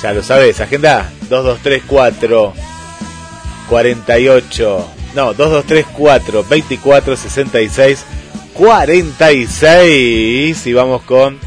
ya 0.00 0.12
lo 0.12 0.22
sabes, 0.22 0.60
agenda 0.60 1.10
2234 1.28 2.52
48 3.68 4.90
no 5.16 5.34
2234 5.34 6.44
24 6.44 7.16
66 7.16 8.04
46 8.56 10.66
y 10.66 10.72
vamos 10.72 11.02
con 11.02 11.38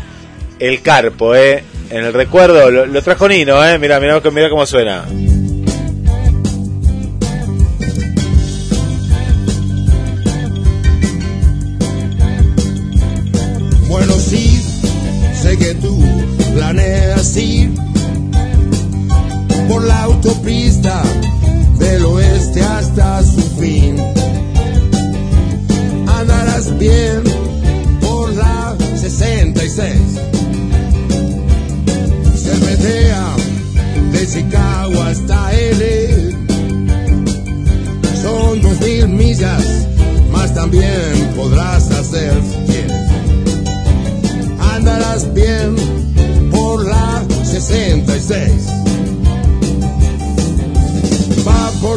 el 0.60 0.82
carpo 0.82 1.36
eh. 1.36 1.64
En 1.90 2.06
el 2.06 2.14
recuerdo 2.14 2.70
lo, 2.70 3.02
trajo 3.02 3.28
Nino 3.28 3.66
eh. 3.66 3.80
Mira 3.80 4.00
mira 4.00 4.22
mira 4.32 4.50
cómo 4.50 4.66
suena 4.66 5.06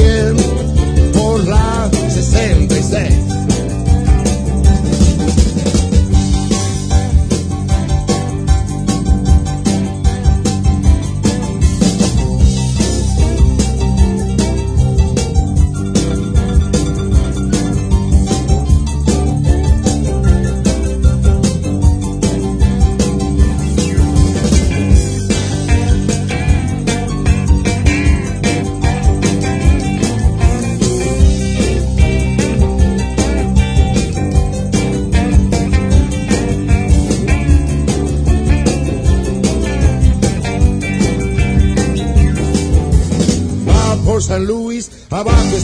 Bien 0.00 0.36
por 1.12 1.44
la 1.46 1.90
66. 2.08 3.19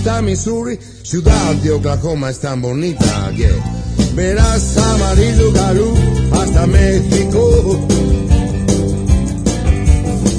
Está 0.06 0.22
Missouri, 0.22 0.78
ciudad 1.02 1.56
de 1.64 1.72
Oklahoma 1.72 2.30
es 2.30 2.38
tan 2.38 2.62
bonita, 2.62 3.28
yeah. 3.32 3.50
Verás 4.14 4.76
amarillo 4.76 5.50
galú 5.50 5.92
hasta 6.30 6.64
México. 6.64 7.84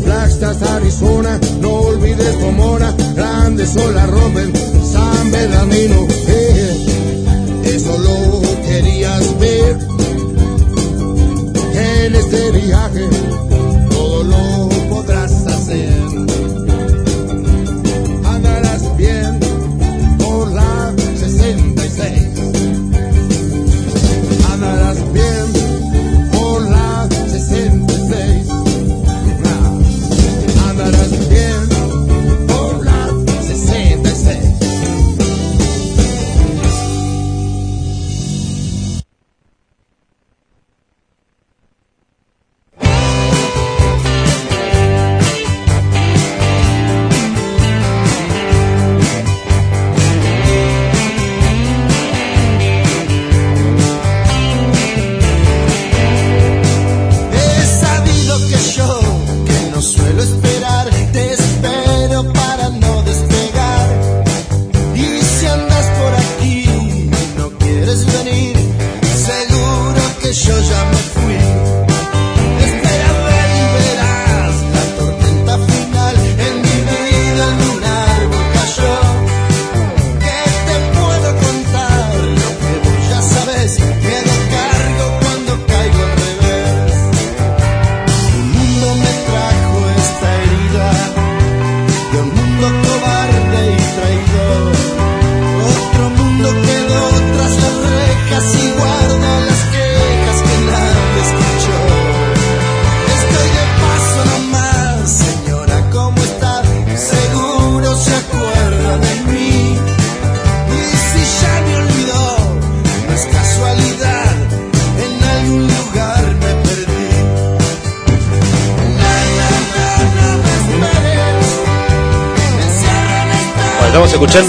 Flagstaff, 0.06 0.64
Arizona, 0.64 1.38
no 1.60 1.69
olvides 1.81 2.35
Pomona, 2.38 2.95
grandes 3.14 3.76
olas 3.76 4.10
rompen 4.10 4.53
San 4.89 5.31
Bernardino. 5.31 6.07
Eso 7.65 7.98
lo 7.98 8.41
querías 8.61 9.38
ver 9.38 9.77
en 11.73 12.15
este 12.15 12.52
viaje, 12.52 13.10
todo 13.89 14.23
lo 14.23 14.56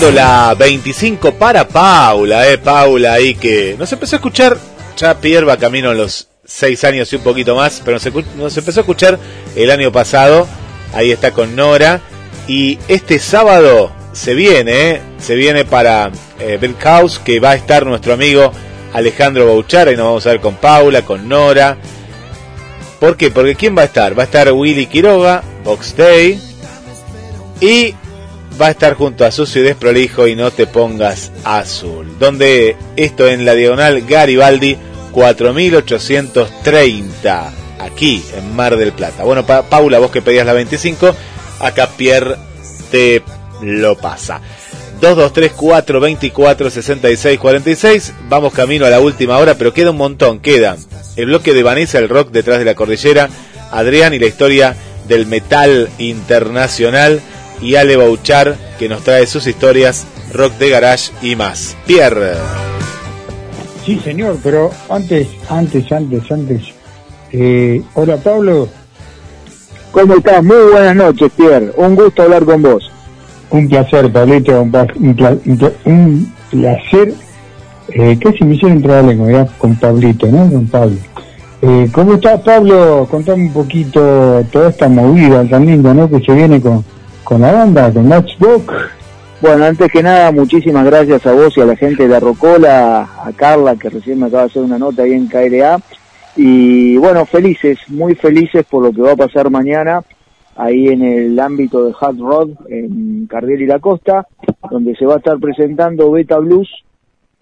la 0.07 0.55
25 0.55 1.35
para 1.35 1.67
Paula, 1.67 2.49
eh, 2.49 2.57
Paula 2.57 3.15
ahí 3.15 3.35
que 3.35 3.75
nos 3.77 3.93
empezó 3.93 4.15
a 4.15 4.19
escuchar, 4.19 4.57
ya 4.97 5.21
Pierre 5.21 5.59
camino 5.59 5.91
a 5.91 5.95
los 5.95 6.29
6 6.45 6.85
años 6.85 7.13
y 7.13 7.17
un 7.17 7.23
poquito 7.23 7.57
más, 7.57 7.83
pero 7.85 7.99
nos, 8.37 8.57
empezó 8.57 8.81
a 8.81 8.83
escuchar 8.83 9.19
el 9.57 9.71
año 9.71 9.91
pasado, 9.91 10.47
ahí 10.95 11.11
está 11.11 11.33
con 11.33 11.57
Nora, 11.57 12.01
y 12.47 12.79
este 12.87 13.19
sábado 13.19 13.93
se 14.13 14.35
viene, 14.35 14.91
eh, 14.91 15.01
se 15.19 15.35
viene 15.35 15.65
para 15.65 16.13
eh, 16.39 16.75
House, 16.79 17.19
que 17.19 17.41
va 17.41 17.51
a 17.51 17.57
estar 17.57 17.85
nuestro 17.85 18.15
amigo 18.15 18.53
Alejandro 18.95 19.47
Bouchara, 19.47 19.91
y 19.93 19.97
nos 19.97 20.07
vamos 20.07 20.27
a 20.27 20.31
ver 20.31 20.41
con 20.41 20.55
Paula, 20.55 21.03
con 21.03 21.29
Nora. 21.29 21.77
¿Por 23.01 23.17
qué? 23.17 23.31
Porque 23.31 23.57
¿quién 23.57 23.77
va 23.77 23.83
a 23.83 23.87
estar? 23.87 24.17
Va 24.17 24.23
a 24.23 24.27
estar 24.27 24.51
Willy 24.53 24.87
Quiroga, 24.87 25.43
Box 25.65 25.97
Day, 25.97 26.41
y 27.61 27.95
va 28.61 28.67
a 28.67 28.71
estar 28.71 28.95
junto 28.95 29.25
a 29.25 29.31
Sucio 29.31 29.63
y 29.63 29.65
Desprolijo 29.65 30.27
y 30.27 30.35
No 30.37 30.51
Te 30.51 30.67
Pongas 30.67 31.33
Azul. 31.45 32.17
Donde 32.19 32.77
esto 32.97 33.29
en 33.29 33.45
la 33.45 33.55
diagonal 33.55 34.03
Garibaldi 34.07 34.77
4830, 35.13 37.53
aquí 37.81 38.23
en 38.37 38.55
Mar 38.57 38.77
del 38.77 38.93
Plata. 38.93 39.25
Bueno, 39.25 39.45
Pa- 39.47 39.63
Paula, 39.63 39.99
vos 39.99 40.11
que 40.11 40.23
pedías 40.23 40.47
la 40.47 40.53
25, 40.53 41.15
acá 41.61 41.89
Pierre 41.97 42.37
te 42.91 43.23
lo 43.63 43.97
pasa. 43.97 44.41
2234 45.01 46.01
24 46.01 46.71
66 46.71 47.39
46. 47.39 48.13
Vamos 48.29 48.53
camino 48.53 48.85
a 48.87 48.91
la 48.91 48.99
última 49.01 49.39
hora, 49.39 49.55
pero 49.55 49.73
queda 49.73 49.91
un 49.93 49.97
montón. 49.97 50.41
Queda 50.41 50.77
el 51.17 51.27
bloque 51.27 51.55
de 51.55 51.63
Vanessa, 51.63 51.99
el 51.99 52.09
rock 52.09 52.31
detrás 52.33 52.59
de 52.59 52.65
la 52.65 52.75
cordillera, 52.75 53.29
Adrián 53.71 54.13
y 54.15 54.19
la 54.19 54.27
historia 54.27 54.75
del 55.07 55.27
metal 55.27 55.89
internacional, 55.99 57.21
y 57.61 57.75
Ale 57.77 57.97
Bouchar, 57.97 58.57
que 58.79 58.89
nos 58.89 59.03
trae 59.03 59.27
sus 59.27 59.47
historias, 59.47 60.07
rock 60.33 60.53
de 60.59 60.71
garage 60.71 61.11
y 61.23 61.37
más. 61.37 61.77
Pierre. 61.87 62.33
Sí, 63.85 63.99
señor, 64.05 64.37
pero 64.43 64.71
antes, 64.89 65.29
antes, 65.49 65.91
antes, 65.91 66.31
antes. 66.31 66.63
Eh, 67.33 67.83
hola, 67.95 68.17
Pablo. 68.19 68.69
¿Cómo 69.93 70.15
estás? 70.15 70.45
Muy 70.45 70.57
buenas 70.73 70.95
noches, 70.95 71.31
Pierre. 71.37 71.73
Un 71.77 71.95
gusto 71.97 72.23
hablar 72.23 72.45
con 72.45 72.63
vos. 72.63 72.91
Un 73.51 73.67
placer, 73.69 74.13
Pablito, 74.13 74.61
un, 74.61 74.71
pla- 74.71 74.87
un 74.97 75.15
pla- 75.17 75.37
un 75.47 75.57
pla- 75.59 75.73
un 75.87 76.35
placer. 76.51 77.15
Eh, 77.89 78.19
casi 78.23 78.45
me 78.45 78.55
hicieron 78.55 78.77
entrar 78.79 79.03
la 79.03 79.09
lengua, 79.11 79.33
ya, 79.33 79.47
con 79.59 79.75
Pablito, 79.77 80.27
¿no? 80.27 80.51
Con 80.53 80.67
Pablo. 80.67 80.97
Eh, 81.63 81.89
¿Cómo 81.91 82.15
estás, 82.15 82.41
Pablo? 82.43 83.09
Contame 83.11 83.45
un 83.45 83.53
poquito 83.53 84.45
toda 84.53 84.69
esta 84.69 84.89
movida 84.89 85.43
tan 85.49 85.65
linda, 85.65 85.95
¿no? 85.95 86.09
Que 86.09 86.21
se 86.21 86.33
viene 86.33 86.61
con, 86.61 86.85
con 87.29 87.43
la 87.43 87.53
banda, 87.53 87.93
con 87.93 88.09
Matchbook. 88.09 88.73
Bueno, 89.43 89.67
antes 89.67 89.93
que 89.93 90.03
nada, 90.03 90.33
muchísimas 90.33 90.87
gracias 90.87 91.27
a 91.27 91.35
vos 91.35 91.55
y 91.59 91.61
a 91.61 91.67
la 91.67 91.77
gente 91.77 92.09
de 92.09 92.17
Arrocola, 92.17 93.03
a 93.03 93.31
Carla, 93.37 93.77
que 93.77 93.91
recién 93.91 94.19
me 94.19 94.29
acaba 94.29 94.45
de 94.45 94.49
hacer 94.49 94.63
una 94.63 94.79
nota 94.79 95.03
ahí 95.03 95.13
en 95.13 95.27
KLA. 95.27 95.79
Y 96.37 96.97
bueno, 96.97 97.27
felices, 97.27 97.81
muy 97.89 98.15
felices 98.15 98.65
por 98.65 98.83
lo 98.83 98.93
que 98.93 99.03
va 99.03 99.13
a 99.13 99.17
pasar 99.17 99.51
mañana 99.51 100.01
ahí 100.57 100.89
en 100.89 101.03
el 101.03 101.39
ámbito 101.39 101.85
de 101.85 101.93
Hard 102.01 102.19
Rod, 102.19 102.51
en 102.71 103.27
Cardiel 103.27 103.61
y 103.61 103.67
la 103.67 103.79
Costa, 103.79 104.27
donde 104.71 104.97
se 104.97 105.05
va 105.05 105.17
a 105.17 105.19
estar 105.19 105.39
presentando 105.39 106.11
Beta 106.11 106.39
Blues 106.39 106.71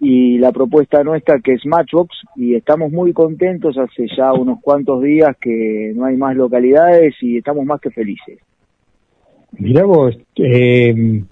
y 0.01 0.37
la 0.37 0.51
propuesta 0.51 1.01
nuestra 1.05 1.39
que 1.39 1.53
es 1.53 1.65
Matchbox 1.65 2.13
y 2.35 2.55
estamos 2.55 2.91
muy 2.91 3.13
contentos 3.13 3.77
hace 3.77 4.07
ya 4.17 4.33
unos 4.33 4.59
cuantos 4.61 5.01
días 5.01 5.37
que 5.39 5.93
no 5.95 6.03
hay 6.03 6.17
más 6.17 6.35
localidades 6.35 7.15
y 7.21 7.37
estamos 7.37 7.65
más 7.65 7.79
que 7.79 7.89
felices. 7.89 8.39
Mirá 9.59 9.85
vos, 9.85 10.15
eh, 10.35 11.23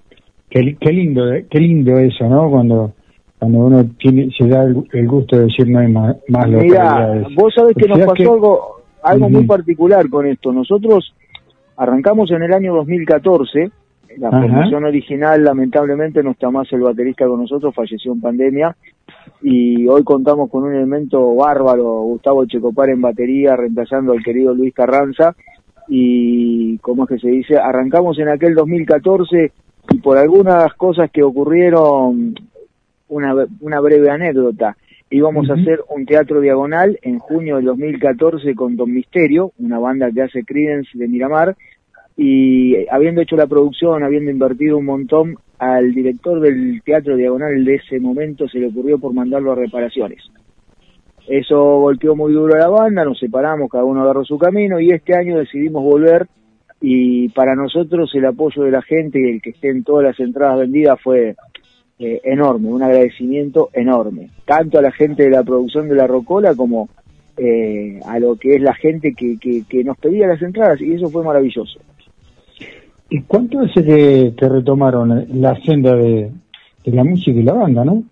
qué, 0.50 0.78
qué 0.80 0.92
lindo, 0.92 1.34
eh, 1.34 1.46
qué 1.50 1.60
lindo 1.60 1.98
eso, 2.00 2.28
¿no? 2.28 2.50
Cuando 2.50 2.94
cuando 3.38 3.60
uno 3.60 3.86
tiene, 4.00 4.30
se 4.36 4.48
da 4.48 4.64
el, 4.64 4.84
el 4.94 5.08
gusto 5.08 5.38
de 5.38 5.44
decir 5.46 5.68
no 5.70 5.80
hay 5.80 5.92
más, 5.92 6.16
más 6.30 6.48
Mira, 6.48 7.24
vos 7.36 7.54
sabés 7.54 7.76
que 7.76 7.88
nos 7.88 8.00
pasó 8.00 8.14
que- 8.14 8.24
algo, 8.24 8.82
algo 9.04 9.30
muy 9.30 9.46
particular 9.46 10.10
con 10.10 10.26
esto. 10.26 10.52
Nosotros 10.54 11.14
arrancamos 11.78 12.32
en 12.32 12.44
el 12.44 12.54
año 12.54 12.74
2014. 12.76 13.72
La 14.18 14.30
Ajá. 14.30 14.42
formación 14.42 14.86
original, 14.86 15.44
lamentablemente, 15.44 16.24
no 16.24 16.32
está 16.32 16.50
más 16.50 16.72
el 16.72 16.80
baterista 16.80 17.28
con 17.28 17.42
nosotros, 17.42 17.76
falleció 17.76 18.14
en 18.14 18.22
pandemia. 18.22 18.76
Y 19.42 19.86
hoy 19.88 20.04
contamos 20.06 20.50
con 20.50 20.64
un 20.64 20.74
elemento 20.74 21.36
bárbaro, 21.36 21.84
Gustavo 22.04 22.46
Checopar 22.46 22.90
en 22.90 23.02
batería, 23.02 23.58
reemplazando 23.58 24.14
al 24.14 24.24
querido 24.24 24.54
Luis 24.56 24.74
Carranza. 24.74 25.36
Y, 25.88 26.78
como 26.80 27.04
es 27.04 27.10
que 27.10 27.20
se 27.20 27.30
dice, 27.30 27.58
arrancamos 27.58 28.18
en 28.20 28.30
aquel 28.30 28.56
2014 28.56 29.52
y 29.92 29.98
por 30.00 30.18
algunas 30.18 30.74
cosas 30.74 31.12
que 31.12 31.24
ocurrieron, 31.24 32.36
una, 33.08 33.36
una 33.60 33.80
breve 33.80 34.10
anécdota. 34.10 34.76
Íbamos 35.10 35.50
a 35.50 35.54
hacer 35.54 35.82
un 35.90 36.06
teatro 36.06 36.42
diagonal 36.42 36.98
en 37.04 37.20
junio 37.20 37.58
del 37.58 37.66
2014 37.66 38.56
con 38.56 38.76
Don 38.76 38.92
Misterio, 38.92 39.52
una 39.60 39.78
banda 39.78 40.12
que 40.12 40.24
hace 40.24 40.44
Creedence 40.44 40.98
de 40.98 41.08
Miramar, 41.08 41.56
y 42.18 42.88
habiendo 42.90 43.22
hecho 43.22 43.36
la 43.36 43.48
producción, 43.48 44.04
habiendo 44.04 44.32
invertido 44.32 44.78
un 44.78 44.86
montón, 44.86 45.38
al 45.60 45.94
director 45.94 46.40
del 46.40 46.82
Teatro 46.84 47.16
Diagonal 47.16 47.64
de 47.64 47.76
ese 47.76 48.00
momento 48.00 48.48
se 48.48 48.60
le 48.60 48.68
ocurrió 48.68 48.98
por 48.98 49.14
mandarlo 49.14 49.52
a 49.52 49.56
reparaciones. 49.56 50.20
Eso 51.28 51.80
golpeó 51.80 52.16
muy 52.16 52.34
duro 52.34 52.56
a 52.56 52.60
la 52.60 52.68
banda, 52.68 53.04
nos 53.04 53.20
separamos, 53.20 53.70
cada 53.70 53.84
uno 53.84 54.04
agarró 54.04 54.24
su 54.24 54.38
camino 54.38 54.80
y 54.80 54.92
este 54.92 55.16
año 55.16 55.38
decidimos 55.38 55.84
volver 55.84 56.28
y 56.82 57.30
para 57.30 57.56
nosotros 57.56 58.12
el 58.14 58.26
apoyo 58.26 58.64
de 58.64 58.72
la 58.72 58.82
gente 58.84 59.20
y 59.20 59.32
el 59.32 59.42
que 59.42 59.52
estén 59.52 59.84
todas 59.84 60.04
las 60.06 60.20
entradas 60.20 60.60
vendidas 60.60 61.00
fue 61.02 61.36
eh, 61.98 62.22
enorme, 62.24 62.68
un 62.68 62.84
agradecimiento 62.84 63.70
enorme, 63.74 64.30
tanto 64.46 64.78
a 64.78 64.82
la 64.84 64.92
gente 64.92 65.24
de 65.24 65.32
la 65.32 65.44
producción 65.44 65.90
de 65.90 65.96
la 65.96 66.06
Rocola 66.06 66.54
como 66.54 66.90
eh, 67.38 68.00
a 68.06 68.20
lo 68.20 68.36
que 68.36 68.56
es 68.56 68.62
la 68.62 68.76
gente 68.76 69.14
que, 69.14 69.38
que, 69.40 69.64
que 69.68 69.84
nos 69.84 69.98
pedía 69.98 70.28
las 70.28 70.42
entradas 70.42 70.80
y 70.80 70.94
eso 70.94 71.10
fue 71.10 71.24
maravilloso. 71.24 71.80
¿Y 73.10 73.22
cuánto 73.22 73.62
hace 73.62 73.84
que, 73.84 74.34
que 74.38 74.50
retomaron 74.50 75.26
la 75.34 75.56
senda 75.62 75.96
de 75.96 76.32
la 76.86 77.04
música 77.04 77.40
y 77.40 77.44
la 77.44 77.54
banda, 77.54 77.84
no? 77.84 78.04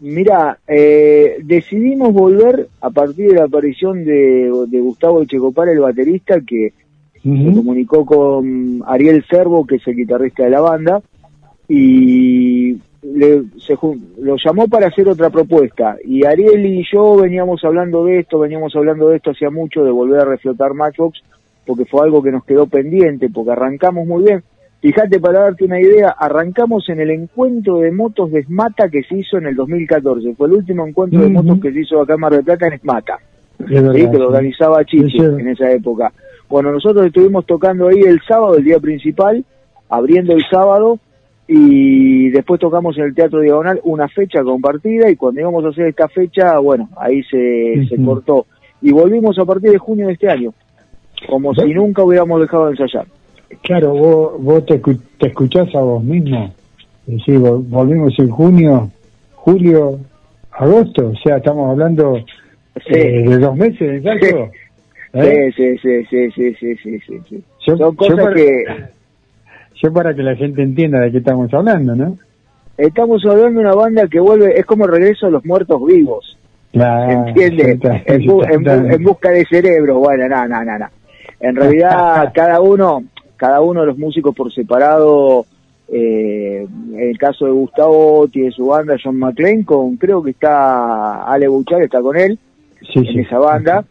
Mira, 0.00 0.58
eh, 0.66 1.38
decidimos 1.44 2.12
volver 2.12 2.68
a 2.80 2.90
partir 2.90 3.28
de 3.28 3.34
la 3.34 3.44
aparición 3.44 4.04
de, 4.04 4.50
de 4.68 4.80
Gustavo 4.80 5.24
Checopar, 5.24 5.68
el 5.68 5.80
baterista, 5.80 6.40
que 6.40 6.72
se 7.22 7.54
comunicó 7.54 8.06
con 8.06 8.82
Ariel 8.86 9.22
Cervo, 9.28 9.66
que 9.66 9.76
es 9.76 9.86
el 9.86 9.96
guitarrista 9.96 10.44
de 10.44 10.50
la 10.50 10.60
banda, 10.62 11.02
y 11.68 12.72
le- 13.02 13.42
se 13.58 13.74
lo 14.18 14.36
llamó 14.42 14.68
para 14.68 14.88
hacer 14.88 15.08
otra 15.08 15.30
propuesta. 15.30 15.96
Y 16.04 16.24
Ariel 16.24 16.64
y 16.66 16.84
yo 16.90 17.16
veníamos 17.16 17.62
hablando 17.64 18.04
de 18.04 18.20
esto, 18.20 18.38
veníamos 18.38 18.74
hablando 18.74 19.08
de 19.08 19.16
esto 19.16 19.30
hacía 19.32 19.50
mucho, 19.50 19.84
de 19.84 19.90
volver 19.90 20.20
a 20.20 20.24
reflotar 20.24 20.74
Matchbox, 20.74 21.22
porque 21.66 21.84
fue 21.84 22.02
algo 22.02 22.22
que 22.22 22.32
nos 22.32 22.44
quedó 22.44 22.66
pendiente, 22.66 23.28
porque 23.28 23.52
arrancamos 23.52 24.06
muy 24.06 24.24
bien. 24.24 24.42
Fíjate, 24.80 25.20
para 25.20 25.40
darte 25.40 25.64
una 25.64 25.78
idea, 25.78 26.08
arrancamos 26.18 26.88
en 26.88 27.00
el 27.00 27.10
encuentro 27.10 27.78
de 27.78 27.92
motos 27.92 28.32
de 28.32 28.40
Esmata 28.40 28.88
que 28.88 29.02
se 29.02 29.18
hizo 29.18 29.36
en 29.36 29.46
el 29.46 29.54
2014. 29.54 30.34
Fue 30.34 30.46
el 30.48 30.54
último 30.54 30.86
encuentro 30.86 31.20
de 31.20 31.28
motos 31.28 31.60
que 31.60 31.70
se 31.70 31.80
hizo 31.80 32.00
acá 32.00 32.14
en 32.14 32.20
Mar 32.20 32.32
del 32.32 32.44
Plata 32.44 32.66
en 32.66 32.72
Esmata. 32.72 33.18
Es 33.58 33.68
¿sí? 33.68 34.10
que 34.10 34.18
lo 34.18 34.28
organizaba 34.28 34.82
Chichi 34.86 35.18
en 35.18 35.48
esa 35.48 35.70
época. 35.70 36.10
Bueno, 36.48 36.72
nosotros 36.72 37.06
estuvimos 37.06 37.44
tocando 37.44 37.88
ahí 37.88 38.00
el 38.00 38.20
sábado, 38.26 38.56
el 38.56 38.64
día 38.64 38.80
principal, 38.80 39.44
abriendo 39.90 40.32
el 40.32 40.44
sábado, 40.50 40.98
y 41.46 42.30
después 42.30 42.58
tocamos 42.58 42.96
en 42.96 43.04
el 43.04 43.14
Teatro 43.14 43.40
Diagonal 43.40 43.80
una 43.84 44.08
fecha 44.08 44.42
compartida, 44.42 45.10
y 45.10 45.16
cuando 45.16 45.42
íbamos 45.42 45.62
a 45.64 45.68
hacer 45.68 45.88
esta 45.88 46.08
fecha, 46.08 46.58
bueno, 46.58 46.88
ahí 46.96 47.22
se, 47.24 47.86
se 47.86 48.02
cortó. 48.02 48.46
Y 48.80 48.92
volvimos 48.92 49.38
a 49.38 49.44
partir 49.44 49.72
de 49.72 49.78
junio 49.78 50.06
de 50.06 50.14
este 50.14 50.30
año, 50.30 50.54
como 51.28 51.54
si 51.54 51.74
nunca 51.74 52.02
hubiéramos 52.02 52.40
dejado 52.40 52.66
de 52.66 52.70
ensayar. 52.70 53.06
Claro, 53.62 53.90
vos, 53.94 54.42
vos 54.42 54.66
te, 54.66 54.78
te 55.18 55.26
escuchás 55.28 55.74
a 55.74 55.80
vos 55.80 56.02
mismo. 56.02 56.52
Vol- 57.06 57.64
volvimos 57.68 58.16
en 58.18 58.28
junio, 58.30 58.90
julio, 59.34 59.98
agosto, 60.52 61.08
o 61.08 61.16
sea, 61.16 61.38
estamos 61.38 61.70
hablando 61.70 62.16
Sí. 62.86 62.92
eh, 62.94 63.24
de 63.28 63.38
dos 63.38 63.56
meses 63.56 63.80
ensayo. 64.04 64.48
¿Eh? 65.12 65.50
Sí, 65.56 65.76
sí, 65.78 66.04
sí, 66.08 66.30
sí, 66.30 66.54
sí, 66.60 66.74
sí, 66.76 66.98
sí, 67.06 67.18
sí. 67.28 67.44
Yo- 67.66 67.76
Son 67.76 67.78
yo 67.78 67.96
cosas 67.96 68.16
para- 68.16 68.34
que... 68.34 68.64
Yo 69.82 69.92
para 69.92 70.14
que 70.14 70.22
la 70.22 70.36
gente 70.36 70.62
entienda 70.62 71.00
de 71.00 71.10
qué 71.10 71.18
estamos 71.18 71.52
hablando, 71.54 71.96
¿no? 71.96 72.18
Estamos 72.76 73.24
hablando 73.24 73.60
de 73.60 73.66
una 73.66 73.74
banda 73.74 74.06
que 74.08 74.20
vuelve, 74.20 74.58
es 74.58 74.64
como 74.66 74.84
el 74.84 74.92
regreso 74.92 75.26
a 75.26 75.30
los 75.30 75.44
muertos 75.44 75.84
vivos. 75.86 76.36
Exacta- 76.72 78.02
En, 78.06 78.22
bu- 78.22 78.44
en 78.54 78.62
bu- 78.64 78.94
en 78.94 79.02
busca 79.02 79.30
de 79.30 79.44
cerebro. 79.46 79.98
Bueno, 79.98 80.28
no, 80.28 80.46
no, 80.46 80.64
no, 80.64 80.78
no. 80.78 80.86
En 81.40 81.56
realidad, 81.56 82.30
cada 82.34 82.60
uno, 82.60 83.02
cada 83.40 83.62
uno 83.62 83.80
de 83.80 83.86
los 83.86 83.96
músicos 83.96 84.34
por 84.34 84.52
separado, 84.52 85.46
eh, 85.88 86.66
en 86.92 87.00
el 87.00 87.16
caso 87.16 87.46
de 87.46 87.52
Gustavo, 87.52 88.28
tiene 88.30 88.50
su 88.50 88.66
banda, 88.66 88.98
John 89.02 89.18
McLean, 89.18 89.62
con, 89.62 89.96
creo 89.96 90.22
que 90.22 90.32
está 90.32 91.24
Ale 91.24 91.48
Buchar, 91.48 91.80
está 91.82 92.02
con 92.02 92.18
él, 92.18 92.38
Sí, 92.82 92.98
en 92.98 93.06
sí. 93.06 93.18
esa 93.20 93.38
banda. 93.38 93.84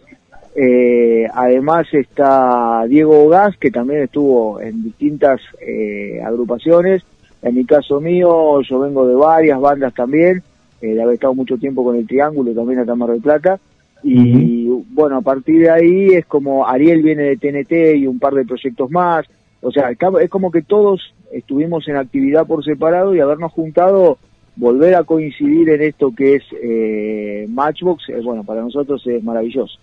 Eh, 0.55 1.27
además 1.33 1.87
está 1.91 2.85
Diego 2.87 3.27
Gas, 3.27 3.57
que 3.57 3.71
también 3.71 4.03
estuvo 4.03 4.61
en 4.61 4.83
distintas 4.83 5.41
eh, 5.65 6.21
agrupaciones. 6.23 7.01
En 7.41 7.55
mi 7.55 7.65
caso 7.65 7.99
mío, 7.99 8.61
yo 8.61 8.79
vengo 8.81 9.07
de 9.07 9.15
varias 9.15 9.59
bandas 9.59 9.93
también, 9.95 10.43
eh, 10.81 10.93
de 10.93 11.01
haber 11.01 11.15
estado 11.15 11.33
mucho 11.33 11.57
tiempo 11.57 11.83
con 11.83 11.95
el 11.95 12.05
Triángulo, 12.05 12.51
también 12.53 12.81
acá 12.81 12.91
en 12.93 12.99
Mar 12.99 13.09
del 13.09 13.21
Plata. 13.21 13.59
Y 14.03 14.67
bueno, 14.91 15.17
a 15.17 15.21
partir 15.21 15.61
de 15.61 15.69
ahí 15.69 16.07
es 16.13 16.25
como 16.25 16.65
Ariel 16.67 17.01
viene 17.01 17.23
de 17.23 17.37
TNT 17.37 17.97
y 17.97 18.07
un 18.07 18.17
par 18.19 18.33
de 18.33 18.45
proyectos 18.45 18.89
más. 18.91 19.25
O 19.61 19.71
sea, 19.71 19.91
es 19.91 20.29
como 20.29 20.51
que 20.51 20.61
todos 20.61 21.13
estuvimos 21.31 21.87
en 21.87 21.97
actividad 21.97 22.47
por 22.47 22.63
separado 22.63 23.13
y 23.13 23.19
habernos 23.19 23.51
juntado, 23.51 24.17
volver 24.55 24.95
a 24.95 25.03
coincidir 25.03 25.69
en 25.69 25.81
esto 25.81 26.13
que 26.15 26.35
es 26.35 26.43
eh, 26.61 27.45
Matchbox, 27.49 28.09
eh, 28.09 28.21
bueno, 28.23 28.43
para 28.43 28.61
nosotros 28.61 29.05
es 29.07 29.23
maravilloso. 29.23 29.77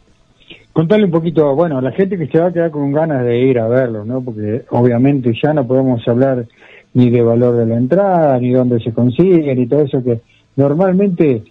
Contale 0.72 1.04
un 1.04 1.10
poquito, 1.10 1.54
bueno, 1.54 1.80
la 1.80 1.92
gente 1.92 2.18
que 2.18 2.26
se 2.26 2.38
va 2.38 2.48
a 2.48 2.52
quedar 2.52 2.70
con 2.70 2.92
ganas 2.92 3.24
de 3.24 3.38
ir 3.38 3.58
a 3.58 3.68
verlo, 3.68 4.04
¿no? 4.04 4.22
Porque 4.22 4.64
obviamente 4.70 5.32
ya 5.42 5.52
no 5.52 5.66
podemos 5.66 6.06
hablar 6.06 6.46
ni 6.94 7.10
de 7.10 7.22
valor 7.22 7.56
de 7.56 7.66
la 7.66 7.76
entrada, 7.76 8.38
ni 8.38 8.52
dónde 8.52 8.80
se 8.80 8.92
consigue, 8.92 9.54
ni 9.54 9.66
todo 9.66 9.82
eso 9.82 10.02
que 10.02 10.20
normalmente 10.54 11.44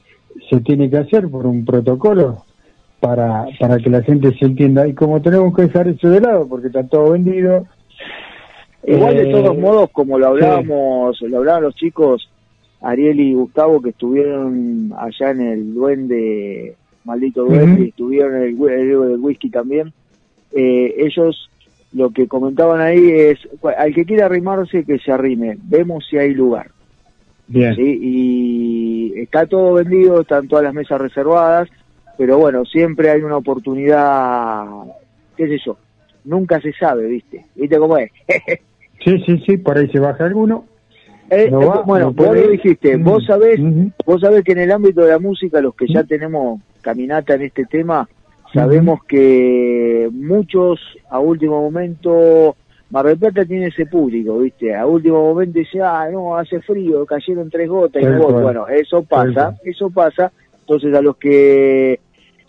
se 0.50 0.60
tiene 0.62 0.90
que 0.90 0.98
hacer 0.98 1.28
por 1.28 1.46
un 1.46 1.66
protocolo 1.66 2.46
para, 3.00 3.46
para 3.60 3.78
que 3.78 3.90
la 3.90 4.02
gente 4.02 4.36
se 4.38 4.46
entienda. 4.46 4.88
Y 4.88 4.94
como 4.94 5.22
tenemos 5.22 5.56
que 5.56 5.64
dejar 5.64 5.88
eso 5.88 6.10
de 6.10 6.22
lado, 6.22 6.48
porque 6.48 6.68
está 6.68 6.84
todo 6.88 7.12
vendido. 7.12 7.66
Igual 8.88 9.16
de 9.16 9.30
eh, 9.30 9.32
todos 9.32 9.58
modos, 9.58 9.90
como 9.92 10.20
lo 10.20 10.28
hablábamos, 10.28 11.20
lo 11.22 11.38
hablaban 11.38 11.64
los 11.64 11.76
chicos, 11.76 12.30
Ariel 12.82 13.20
y 13.20 13.34
Gustavo, 13.34 13.82
que 13.82 13.90
estuvieron 13.90 14.94
allá 14.98 15.32
en 15.32 15.42
el 15.42 15.74
Duende, 15.74 16.76
maldito 17.04 17.46
Duende, 17.46 17.74
Ujú. 17.74 17.84
y 17.84 17.88
estuvieron 17.90 18.36
en 18.36 18.44
el, 18.44 18.70
el 18.70 19.10
del 19.10 19.20
whisky 19.20 19.50
también, 19.50 19.92
eh, 20.52 20.94
ellos 20.98 21.50
lo 21.94 22.12
que 22.12 22.28
comentaban 22.28 22.82
ahí 22.82 23.10
es, 23.10 23.40
al 23.78 23.94
que 23.94 24.06
quiera 24.06 24.26
arrimarse, 24.26 24.84
que 24.84 25.00
se 25.00 25.12
arrime, 25.12 25.58
vemos 25.64 26.06
si 26.10 26.18
hay 26.18 26.34
lugar. 26.34 26.70
Bien. 27.48 27.76
¿sí? 27.76 28.00
Y 28.02 29.20
está 29.20 29.46
todo 29.46 29.74
vendido, 29.74 30.22
están 30.22 30.48
todas 30.48 30.66
las 30.66 30.74
mesas 30.74 31.00
reservadas, 31.00 31.70
pero 32.18 32.38
bueno, 32.38 32.66
siempre 32.66 33.10
hay 33.10 33.22
una 33.22 33.38
oportunidad, 33.38 34.66
qué 35.38 35.48
sé 35.48 35.58
yo, 35.66 35.78
nunca 36.24 36.60
se 36.60 36.74
sabe, 36.74 37.08
¿viste? 37.08 37.46
¿Viste 37.56 37.78
cómo 37.78 37.98
es? 37.98 38.12
Sí, 39.04 39.20
sí, 39.26 39.44
sí, 39.46 39.58
por 39.58 39.78
ahí 39.78 39.88
se 39.90 40.00
baja 40.00 40.26
alguno. 40.26 40.66
Eh, 41.30 41.50
No 41.50 41.62
eh, 41.62 41.66
va, 41.66 41.82
bueno, 41.82 42.06
no 42.08 42.12
vos 42.14 42.36
lo 42.36 42.48
dijiste, 42.48 42.98
Mm, 42.98 43.04
vos 43.04 43.26
sabés, 43.26 43.60
ujú. 43.60 43.92
vos 44.06 44.22
sabés 44.22 44.44
que 44.44 44.52
en 44.52 44.60
el 44.60 44.72
ámbito 44.72 45.02
de 45.02 45.10
la 45.10 45.20
música, 45.20 45.60
los 45.62 45.76
que 45.76 45.88
ya 45.88 46.04
tenemos 46.04 46.62
caminata 46.82 47.34
en 47.36 47.44
este 47.44 47.66
tema, 47.66 48.08
sabemos 48.54 49.04
que 49.06 50.08
muchos 50.12 50.80
a 51.10 51.20
último 51.20 51.62
momento, 51.62 52.56
Mar 52.92 53.06
del 53.08 53.18
Plata 53.18 53.44
tiene 53.44 53.68
ese 53.68 53.88
público, 53.88 54.38
¿viste? 54.40 54.76
A 54.76 54.86
último 54.86 55.22
momento 55.22 55.58
dice, 55.60 55.82
ah, 55.82 56.08
no, 56.12 56.38
hace 56.38 56.62
frío, 56.62 57.06
cayeron 57.06 57.50
tres 57.50 57.68
gotas 57.68 58.04
y 58.04 58.06
cual. 58.06 58.44
Bueno, 58.44 58.68
eso 58.68 59.04
pasa, 59.04 59.56
eso 59.64 59.90
pasa. 59.90 60.32
Entonces 60.62 60.94
a 60.94 61.02
los 61.02 61.18
que 61.18 62.00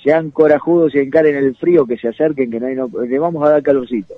sean 0.04 0.30
corajudos 0.30 0.94
y 0.94 0.98
encaren 0.98 1.36
el 1.36 1.56
frío, 1.56 1.86
que 1.86 1.96
se 1.96 2.08
acerquen, 2.08 2.50
que 2.50 2.60
no 2.60 2.66
hay, 2.66 2.74
no, 2.76 2.88
le 2.88 3.18
vamos 3.18 3.44
a 3.44 3.50
dar 3.50 3.62
calorcito. 3.62 4.14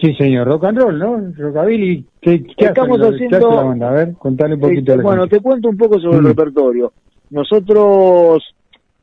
Sí, 0.00 0.14
señor, 0.14 0.46
rock 0.48 0.64
and 0.64 0.78
roll, 0.78 0.98
¿no? 0.98 1.32
Rockabilly, 1.36 2.04
¿qué, 2.20 2.42
qué, 2.44 2.64
Estamos 2.66 2.98
hace, 3.00 3.10
qué 3.10 3.14
haciendo- 3.26 3.48
hace 3.48 3.56
la 3.56 3.62
banda? 3.62 3.88
A 3.88 3.92
ver, 3.92 4.12
contale 4.14 4.54
un 4.54 4.60
poquito 4.60 4.80
Este, 4.80 4.92
a 4.92 4.96
la 4.96 5.02
bueno, 5.02 5.22
gente. 5.22 5.36
te 5.36 5.42
cuento 5.42 5.68
un 5.68 5.76
poco 5.76 6.00
sobre 6.00 6.16
el 6.16 6.22
Mm. 6.22 6.26
repertorio. 6.28 6.92
Nosotros, 7.30 8.42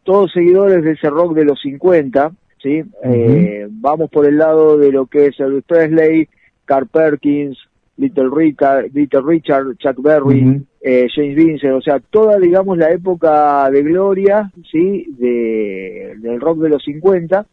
todos 0.04 0.32
seguidores 0.32 0.84
de 0.84 0.92
ese 0.94 1.10
rock 1.10 1.36
de 1.36 1.46
los 1.46 1.60
50, 1.62 2.32
¿sí? 2.62 2.82
Eh, 3.04 3.68
vamos 3.70 4.10
por 4.10 4.26
el 4.26 4.38
lado 4.38 4.78
de 4.78 4.92
lo 4.92 5.06
que 5.06 5.28
es 5.28 5.40
Elvis 5.40 5.64
Presley, 5.66 6.28
Carl 6.66 6.88
Perkins, 6.88 7.58
Little 7.98 8.30
Richard, 8.34 8.90
Little 8.94 9.22
Richard 9.26 9.76
Chuck 9.78 10.02
Berry, 10.02 10.62
eh, 10.82 11.08
James 11.14 11.36
Vincent, 11.36 11.74
o 11.74 11.82
sea, 11.82 12.00
toda, 12.00 12.40
digamos, 12.40 12.78
la 12.78 12.92
época 12.92 13.70
de 13.70 13.84
gloria, 13.84 14.50
¿sí? 14.72 15.06
De, 15.20 16.16
del 16.18 16.40
rock 16.40 16.60
de 16.60 16.70
los 16.70 16.84
50. 16.84 17.46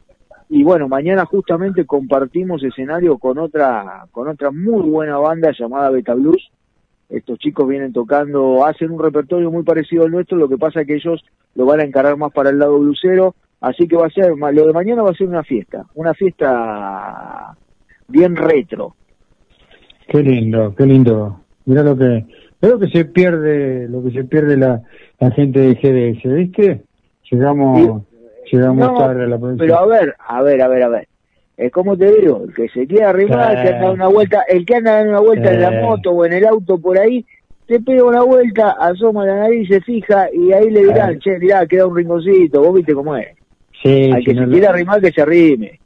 Y 0.49 0.63
bueno, 0.63 0.89
mañana 0.89 1.25
justamente 1.25 1.85
compartimos 1.87 2.63
escenario 2.63 3.19
con 3.19 3.39
otra, 3.39 4.07
con 4.13 4.29
otra 4.29 4.51
muy 4.51 4.83
buena 4.89 5.19
banda 5.19 5.53
llamada 5.59 5.91
Beta 5.91 6.15
Blues. 6.15 6.51
Estos 7.09 7.39
chicos 7.39 7.69
vienen 7.69 7.93
tocando, 7.93 8.65
hacen 8.65 8.91
un 8.91 9.03
repertorio 9.03 9.51
muy 9.51 9.63
parecido 9.63 10.05
al 10.05 10.11
nuestro, 10.11 10.37
lo 10.37 10.49
que 10.49 10.59
pasa 10.59 10.81
es 10.81 10.87
que 10.87 10.97
ellos 10.97 11.25
lo 11.55 11.65
van 11.65 11.81
a 11.81 11.85
encarar 11.85 12.17
más 12.17 12.33
para 12.33 12.51
el 12.51 12.59
lado 12.59 12.79
blusero, 12.79 13.35
así 13.61 13.87
que 13.87 13.97
va 13.97 14.07
a 14.07 14.11
ser, 14.11 14.37
lo 14.37 14.67
de 14.67 14.73
mañana 14.73 15.03
va 15.03 15.11
a 15.11 15.15
ser 15.15 15.29
una 15.29 15.45
fiesta, 15.45 15.87
una 15.95 16.15
fiesta 16.15 17.57
bien 18.09 18.35
retro. 18.35 18.95
Qué 20.09 20.23
lindo, 20.23 20.75
qué 20.75 20.85
lindo. 20.85 21.41
Mira 21.65 21.83
lo 21.83 21.97
que, 21.97 22.27
mira 22.61 22.75
lo 22.75 22.79
que 22.79 22.89
se 22.89 23.05
pierde, 23.05 23.89
lo 23.89 24.03
que 24.03 24.11
se 24.11 24.25
pierde 24.25 24.57
la, 24.57 24.83
la 25.21 25.31
gente 25.31 25.61
de 25.61 25.75
GDS, 25.75 26.35
¿viste? 26.35 26.83
Llegamos, 27.31 28.03
llegamos 28.53 28.79
No, 28.93 28.99
tarde 28.99 29.25
a 29.25 29.27
la 29.27 29.39
producción. 29.39 29.59
Pero 29.69 29.79
a 29.79 29.87
ver, 29.87 30.15
a 30.27 30.43
ver, 30.43 30.63
a 30.63 30.69
ver, 30.69 30.83
a 30.83 30.89
ver. 30.89 31.09
Es 31.57 31.73
como 31.73 31.97
te 31.97 32.13
digo, 32.21 32.43
el 32.47 32.55
que 32.55 32.69
se 32.69 32.87
quiera 32.87 33.11
arrimar, 33.11 33.63
que 33.63 33.69
anda 33.75 33.91
una 33.91 34.09
vuelta, 34.09 34.43
el 34.49 34.67
que 34.67 34.77
anda 34.77 34.93
dando 34.97 35.11
una 35.13 35.21
vuelta 35.21 35.53
en 35.53 35.61
la 35.63 35.71
Sí. 35.71 35.77
moto 35.83 36.11
o 36.11 36.25
en 36.27 36.33
el 36.35 36.47
auto 36.47 36.79
por 36.79 36.99
ahí, 36.99 37.25
te 37.67 37.81
pega 37.81 38.05
una 38.05 38.23
vuelta, 38.23 38.73
asoma 38.79 39.25
la 39.25 39.37
nariz, 39.37 39.67
se 39.69 39.81
fija 39.81 40.29
y 40.33 40.53
ahí 40.53 40.71
le 40.71 40.83
dirán, 40.85 41.15
Sí. 41.15 41.21
che, 41.21 41.39
mirá, 41.39 41.67
queda 41.67 41.87
un 41.87 41.97
rinconcito, 41.97 42.61
vos 42.63 42.75
viste 42.75 42.93
cómo 42.95 43.17
es. 43.17 43.29
Sí, 43.83 44.11
Al 44.13 44.19
si 44.21 44.25
que 44.27 44.35
no 44.35 44.41
se 44.43 44.47
lo- 44.47 44.53
quiera 44.53 44.69
arrimar, 44.71 45.01
que 45.01 45.11
se 45.13 45.23
arrime. 45.23 45.81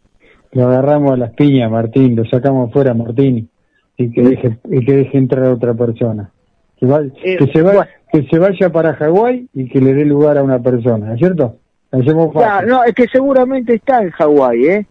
Lo 0.53 0.67
agarramos 0.67 1.13
a 1.13 1.17
las 1.17 1.31
piñas, 1.35 1.71
Martín, 1.71 2.17
lo 2.17 2.25
sacamos 2.25 2.73
fuera, 2.73 2.93
Martín, 2.93 3.49
y 3.97 4.11
que 4.11 4.23
deje, 4.23 4.59
y 4.69 4.85
que 4.85 4.93
deje 4.97 5.19
entrar 5.19 5.45
a 5.45 5.53
otra 5.53 5.73
persona. 5.75 6.31
Que, 6.79 6.87
va- 6.87 7.03
Eh, 7.23 7.37
que, 7.39 7.47
se 7.53 7.63
vaya, 7.63 7.89
que 8.13 8.23
se 8.25 8.39
vaya 8.41 8.71
para 8.73 8.95
Hawái 8.95 9.49
y 9.55 9.69
que 9.69 9.81
le 9.81 9.95
dé 9.95 10.05
lugar 10.05 10.37
a 10.37 10.43
una 10.43 10.59
persona, 10.61 11.07
¿no 11.07 11.13
es 11.13 11.19
cierto? 11.21 11.57
Hacemos 11.93 12.33
Ya, 12.35 12.63
no, 12.63 12.85
es 12.85 12.95
que 12.95 13.07
seguramente 13.11 13.75
está 13.75 14.01
en 14.03 14.11
Hawái, 14.11 14.65
¿eh? 14.67 14.87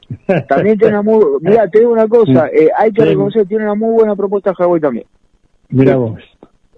También 0.50 0.78
tiene 0.78 0.94
una 1.00 1.02
muy... 1.02 1.24
Mirá, 1.42 1.68
te 1.70 1.80
digo 1.80 1.92
una 1.94 2.08
cosa, 2.08 2.48
eh, 2.54 2.70
hay 2.78 2.92
que 2.92 3.06
reconocer, 3.06 3.46
tiene 3.48 3.64
una 3.64 3.76
muy 3.76 3.92
buena 3.94 4.16
propuesta 4.16 4.54
Hawái 4.54 4.82
también. 4.82 5.06
Mira 5.70 5.96
vos. 5.96 6.20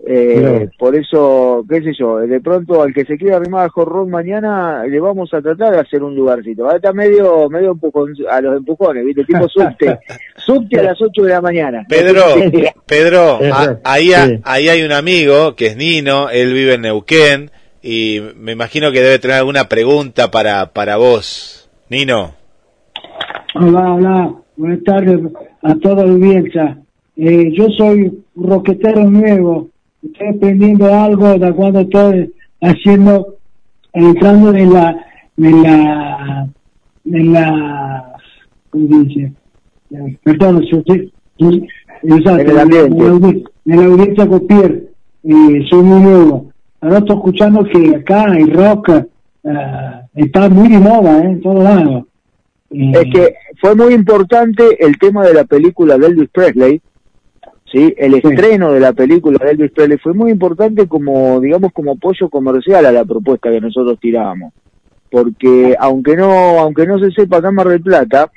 Eh, 0.05 0.35
Mirá. 0.59 0.71
por 0.79 0.95
eso, 0.95 1.63
qué 1.69 1.81
sé 1.83 1.93
yo, 1.97 2.17
de 2.17 2.39
pronto 2.41 2.81
al 2.81 2.91
que 2.93 3.05
se 3.05 3.17
quiera 3.17 3.37
arrimar 3.37 3.65
a 3.65 3.69
Jorrón 3.69 4.09
mañana, 4.09 4.83
le 4.85 4.99
vamos 4.99 5.31
a 5.33 5.41
tratar 5.41 5.73
de 5.73 5.79
hacer 5.79 6.01
un 6.03 6.15
lugarcito. 6.15 6.63
Va 6.65 6.73
a 6.73 6.75
estar 6.77 6.93
medio, 6.93 7.47
medio 7.49 7.71
empujón, 7.71 8.13
a 8.29 8.41
los 8.41 8.57
empujones, 8.57 9.05
¿viste? 9.05 9.23
Tipo 9.25 9.47
subte. 9.47 9.99
subte 10.37 10.79
a 10.79 10.83
las 10.83 11.01
8 11.01 11.21
de 11.23 11.29
la 11.29 11.41
mañana. 11.41 11.85
Pedro, 11.87 12.21
Pedro, 12.87 13.39
a- 13.53 13.77
ahí, 13.83 14.13
ha- 14.13 14.39
ahí 14.43 14.69
hay 14.69 14.83
un 14.83 14.91
amigo 14.91 15.55
que 15.55 15.67
es 15.67 15.77
Nino, 15.77 16.29
él 16.29 16.53
vive 16.53 16.73
en 16.75 16.81
Neuquén 16.81 17.51
y 17.83 18.19
me 18.37 18.51
imagino 18.53 18.91
que 18.91 19.01
debe 19.01 19.19
tener 19.19 19.37
alguna 19.37 19.67
pregunta 19.69 20.29
para, 20.31 20.71
para 20.73 20.97
vos. 20.97 21.69
Nino. 21.89 22.33
Hola, 23.55 23.93
hola, 23.93 24.33
buenas 24.55 24.83
tardes 24.83 25.19
a 25.61 25.75
toda 25.75 26.05
la 26.05 26.11
audiencia. 26.13 26.77
Eh, 27.17 27.51
yo 27.53 27.67
soy 27.77 28.23
un 28.35 28.49
roquetero 28.49 29.03
nuevo, 29.09 29.69
estoy 30.03 30.27
aprendiendo 30.29 30.93
algo 30.93 31.37
de 31.37 31.51
cuando 31.53 31.81
estoy 31.81 32.33
haciendo, 32.61 33.35
entrando 33.93 34.53
en 34.55 34.73
la, 34.73 35.05
en 35.37 35.63
la, 35.63 36.47
en 37.05 37.33
la, 37.33 38.13
¿cómo 38.69 39.03
dice? 39.03 39.33
Perdón, 40.23 40.63
si 40.69 40.75
usted, 40.77 41.05
sí, 41.37 41.67
exacto, 42.03 42.39
En 42.41 42.49
el 42.49 42.59
ambiente. 42.59 42.95
en 42.95 42.97
la 43.03 43.11
audi- 43.13 43.43
en 43.65 43.75
la 43.77 43.85
audiencia 43.85 44.27
copier, 44.27 44.83
eh, 45.23 45.65
soy 45.69 45.83
muy 45.83 46.01
nuevo. 46.01 46.50
Ahora 46.81 46.97
estoy 46.97 47.15
escuchando 47.15 47.63
que 47.63 47.95
acá 47.95 48.25
el 48.35 48.51
rock 48.51 48.89
eh, 48.89 50.01
está 50.15 50.49
muy 50.49 50.67
de 50.67 50.79
moda, 50.79 51.19
¿eh? 51.23 51.25
en 51.25 51.41
todos 51.41 51.63
lados. 51.63 52.05
Es 52.71 53.13
que 53.13 53.35
fue 53.59 53.75
muy 53.75 53.93
importante 53.93 54.83
el 54.83 54.97
tema 54.97 55.25
de 55.25 55.33
la 55.33 55.43
película 55.43 55.97
de 55.97 56.07
Elvis 56.07 56.29
Presley, 56.29 56.81
¿sí? 57.71 57.93
El 57.97 58.15
estreno 58.15 58.71
de 58.71 58.79
la 58.79 58.93
película 58.93 59.37
de 59.43 59.51
Elvis 59.51 59.71
Presley 59.71 59.97
fue 59.97 60.13
muy 60.13 60.31
importante 60.31 60.87
como, 60.87 61.39
digamos, 61.39 61.71
como 61.73 61.91
apoyo 61.91 62.29
comercial 62.29 62.85
a 62.85 62.91
la 62.91 63.05
propuesta 63.05 63.51
que 63.51 63.61
nosotros 63.61 63.99
tirábamos. 63.99 64.53
Porque 65.11 65.75
aunque 65.77 66.15
no, 66.15 66.31
aunque 66.59 66.87
no 66.87 66.97
se 66.97 67.11
sepa 67.11 67.37
acá 67.37 67.49
en 67.49 67.55
Mar 67.55 67.67
del 67.67 67.81
Plata, 67.81 68.31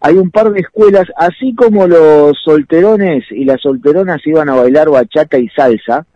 hay 0.00 0.14
un 0.14 0.30
par 0.30 0.52
de 0.52 0.60
escuelas, 0.60 1.08
así 1.16 1.54
como 1.54 1.86
los 1.86 2.38
solterones 2.42 3.24
y 3.30 3.44
las 3.44 3.60
solteronas 3.60 4.24
iban 4.24 4.48
a 4.48 4.54
bailar 4.54 4.88
bachata 4.88 5.36
y 5.36 5.48
salsa, 5.48 6.06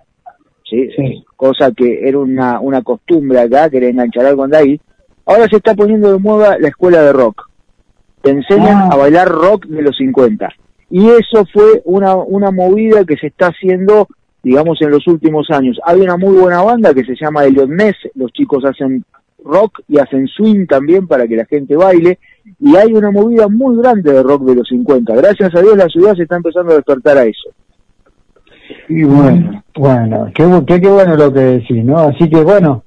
¿sí? 0.97 1.25
cosa 1.37 1.73
que 1.73 2.09
era 2.09 2.19
una, 2.19 2.61
una 2.61 2.83
costumbre 2.83 3.41
acá, 3.41 3.69
que 3.71 3.79
era 3.79 3.89
enganchar 3.89 4.27
algo 4.27 4.47
de 4.49 4.57
ahí, 4.57 4.81
ahora 5.27 5.47
se 5.49 5.57
está 5.57 5.75
poniendo 5.75 6.13
de 6.13 6.19
moda 6.19 6.57
la 6.59 6.69
escuela 6.69 7.03
de 7.03 7.13
rock. 7.13 7.49
Te 8.23 8.31
enseñan 8.31 8.77
Ah. 8.77 8.89
a 8.93 8.97
bailar 8.97 9.29
rock 9.29 9.67
de 9.67 9.83
los 9.83 9.97
50. 9.97 10.49
Y 10.91 11.09
eso 11.09 11.45
fue 11.53 11.83
una, 11.85 12.15
una 12.17 12.51
movida 12.51 13.05
que 13.05 13.17
se 13.17 13.27
está 13.27 13.49
haciendo, 13.49 14.07
digamos, 14.43 14.81
en 14.81 14.91
los 14.91 15.07
últimos 15.07 15.51
años. 15.51 15.79
Hay 15.85 16.01
una 16.01 16.17
muy 16.17 16.37
buena 16.37 16.63
banda 16.63 16.95
que 16.95 17.05
se 17.05 17.15
llama 17.21 17.45
Elliot 17.45 17.69
Ness, 17.69 17.97
los 18.15 18.33
chicos 18.33 18.65
hacen 18.65 19.05
rock 19.45 19.81
y 19.89 19.99
hacen 19.99 20.27
swing 20.27 20.67
también 20.67 21.07
para 21.07 21.27
que 21.27 21.37
la 21.37 21.45
gente 21.45 21.77
baile, 21.77 22.19
y 22.61 22.77
hay 22.77 22.93
una 22.93 23.11
movida 23.11 23.49
muy 23.49 23.77
grande 23.77 24.13
de 24.13 24.23
rock 24.23 24.43
de 24.45 24.55
los 24.55 24.69
50. 24.69 25.15
Gracias 25.17 25.55
a 25.55 25.61
Dios 25.61 25.77
la 25.77 25.89
ciudad 25.89 26.15
se 26.15 26.23
está 26.23 26.37
empezando 26.37 26.73
a 26.73 26.77
despertar 26.77 27.19
a 27.19 27.25
eso. 27.25 27.51
Y 28.89 29.03
bueno, 29.05 29.62
bueno, 29.74 30.31
qué, 30.35 30.45
qué, 30.66 30.81
qué 30.81 30.89
bueno 30.89 31.16
lo 31.16 31.32
que 31.32 31.41
decís, 31.41 31.85
¿no? 31.85 31.99
Así 31.99 32.28
que 32.28 32.43
bueno, 32.43 32.85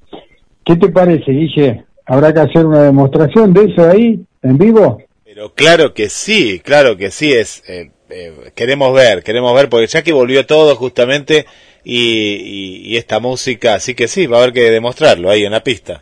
¿qué 0.65 0.75
te 0.75 0.89
parece, 0.89 1.31
Guille? 1.31 1.85
¿Habrá 2.05 2.33
que 2.33 2.39
hacer 2.41 2.65
una 2.65 2.83
demostración 2.83 3.53
de 3.53 3.65
eso 3.65 3.89
ahí, 3.89 4.19
en 4.41 4.57
vivo? 4.57 4.99
Pero 5.25 5.53
claro 5.53 5.93
que 5.93 6.09
sí, 6.09 6.61
claro 6.63 6.97
que 6.97 7.11
sí, 7.11 7.31
es 7.33 7.61
eh, 7.67 7.91
eh, 8.09 8.51
queremos 8.55 8.93
ver, 8.93 9.23
queremos 9.23 9.53
ver, 9.55 9.69
porque 9.69 9.87
ya 9.87 10.01
que 10.01 10.13
volvió 10.13 10.45
todo 10.45 10.75
justamente 10.75 11.45
y, 11.83 11.97
y- 11.99 12.81
y 12.93 12.97
esta 12.97 13.19
música, 13.19 13.75
así 13.75 13.93
que 13.93 14.07
sí, 14.07 14.25
va 14.27 14.37
a 14.37 14.41
haber 14.41 14.53
que 14.53 14.71
demostrarlo 14.71 15.29
ahí 15.29 15.43
en 15.45 15.51
la 15.51 15.63
pista. 15.63 16.01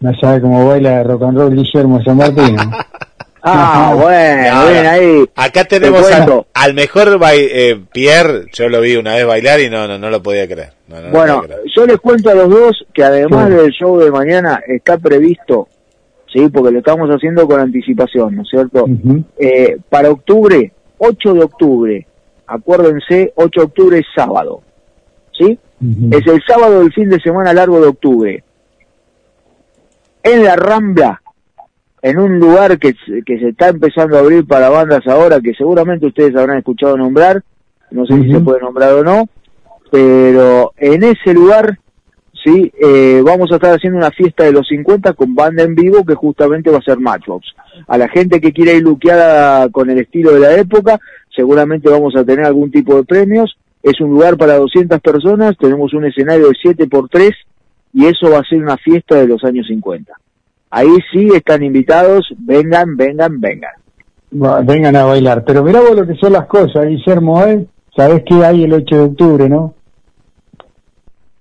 No 0.00 0.12
sabe 0.20 0.40
cómo 0.40 0.66
baila 0.66 1.02
rock 1.04 1.22
and 1.24 1.36
roll 1.38 1.54
Guillermo 1.56 2.02
San 2.02 2.16
Martín. 2.16 2.56
Ah, 3.44 3.94
bueno, 3.96 4.68
bien 4.70 4.86
ahí. 4.86 5.24
Acá 5.34 5.64
tenemos 5.64 6.06
Te 6.08 6.14
al, 6.54 6.74
mejor 6.74 7.18
eh, 7.32 7.80
Pierre, 7.92 8.46
yo 8.52 8.68
lo 8.68 8.80
vi 8.80 8.94
una 8.96 9.14
vez 9.16 9.26
bailar 9.26 9.60
y 9.60 9.68
no, 9.68 9.88
no, 9.88 9.98
no 9.98 10.10
lo 10.10 10.22
podía 10.22 10.46
creer. 10.46 10.72
No, 10.86 10.96
no 10.96 11.02
lo 11.02 11.10
Bueno, 11.10 11.36
podía 11.40 11.56
creer. 11.56 11.62
yo 11.74 11.86
les 11.86 11.96
cuento 11.98 12.30
a 12.30 12.34
los 12.34 12.48
dos 12.50 12.86
que 12.94 13.02
además 13.02 13.48
Sí. 13.48 13.54
del 13.54 13.70
show 13.72 13.98
de 13.98 14.10
mañana 14.12 14.60
está 14.68 14.96
previsto, 14.96 15.66
sí, 16.32 16.48
porque 16.50 16.70
lo 16.70 16.78
estamos 16.78 17.08
haciendo 17.10 17.46
con 17.48 17.58
anticipación, 17.58 18.36
¿no 18.36 18.42
es 18.42 18.48
cierto? 18.48 18.86
Eh, 19.38 19.76
para 19.88 20.10
octubre, 20.10 20.72
8 20.98 21.34
de 21.34 21.42
octubre, 21.42 22.06
acuérdense, 22.46 23.32
8 23.34 23.60
de 23.60 23.66
octubre 23.66 23.98
es 23.98 24.06
sábado, 24.14 24.62
¿sí? 25.36 25.58
Es 26.12 26.24
el 26.28 26.40
sábado 26.46 26.78
del 26.78 26.92
fin 26.92 27.08
de 27.08 27.18
semana 27.20 27.52
largo 27.52 27.80
de 27.80 27.88
octubre. 27.88 28.44
En 30.22 30.44
la 30.44 30.54
Rambla, 30.54 31.21
en 32.02 32.18
un 32.18 32.38
lugar 32.38 32.78
que, 32.78 32.94
se- 33.06 33.22
que 33.22 33.38
se 33.38 33.48
está 33.50 33.68
empezando 33.68 34.16
a 34.16 34.20
abrir 34.20 34.46
para 34.46 34.68
bandas 34.68 35.06
ahora, 35.06 35.40
que 35.40 35.54
seguramente 35.54 36.06
ustedes 36.06 36.34
habrán 36.36 36.58
escuchado 36.58 36.96
nombrar, 36.96 37.42
no 37.90 38.04
sé 38.06 38.14
si 38.14 38.32
se 38.32 38.40
puede 38.44 38.60
nombrar 38.60 38.92
o 38.94 39.04
no, 39.04 39.28
pero 39.90 40.72
en 40.78 41.02
ese 41.04 41.34
lugar, 41.34 41.78
sí, 42.44 42.72
eh, 42.80 43.22
vamos 43.24 43.50
a 43.52 43.56
estar 43.56 43.74
haciendo 43.74 43.98
una 43.98 44.10
fiesta 44.10 44.44
de 44.44 44.52
los 44.52 44.66
50 44.68 45.12
con 45.12 45.34
banda 45.34 45.62
en 45.62 45.74
vivo 45.74 46.04
que 46.04 46.14
justamente 46.14 46.70
va 46.70 46.78
a 46.78 46.82
ser 46.82 46.98
Matchbox. 46.98 47.46
A 47.86 47.98
la 47.98 48.08
gente 48.08 48.40
que 48.40 48.52
quiera 48.52 48.72
ir 48.72 48.82
luqueada 48.82 49.68
con 49.68 49.90
el 49.90 49.98
estilo 49.98 50.32
de 50.32 50.40
la 50.40 50.54
época, 50.56 50.98
seguramente 51.34 51.88
vamos 51.90 52.16
a 52.16 52.24
tener 52.24 52.44
algún 52.46 52.70
tipo 52.70 52.96
de 52.96 53.04
premios. 53.04 53.56
Es 53.82 54.00
un 54.00 54.10
lugar 54.10 54.36
para 54.36 54.56
200 54.56 55.00
personas, 55.00 55.56
tenemos 55.58 55.92
un 55.92 56.04
escenario 56.06 56.46
de 56.48 56.54
7x3 56.54 57.32
y 57.94 58.06
eso 58.06 58.30
va 58.30 58.38
a 58.38 58.44
ser 58.48 58.62
una 58.62 58.76
fiesta 58.78 59.16
de 59.16 59.26
los 59.26 59.44
años 59.44 59.66
50. 59.66 60.12
Ahí 60.74 60.88
sí 61.12 61.28
están 61.34 61.62
invitados, 61.62 62.32
vengan, 62.38 62.96
vengan, 62.96 63.38
vengan. 63.38 63.72
Vengan 64.64 64.96
a 64.96 65.04
bailar. 65.04 65.44
Pero 65.44 65.62
mirá 65.62 65.80
vos 65.80 65.94
lo 65.94 66.06
que 66.06 66.14
son 66.14 66.32
las 66.32 66.46
cosas, 66.46 66.88
Guillermo, 66.88 67.44
¿eh? 67.44 67.66
Sabés 67.94 68.22
que 68.24 68.42
hay 68.42 68.64
el 68.64 68.72
8 68.72 68.96
de 68.96 69.02
octubre, 69.02 69.48
¿no? 69.50 69.74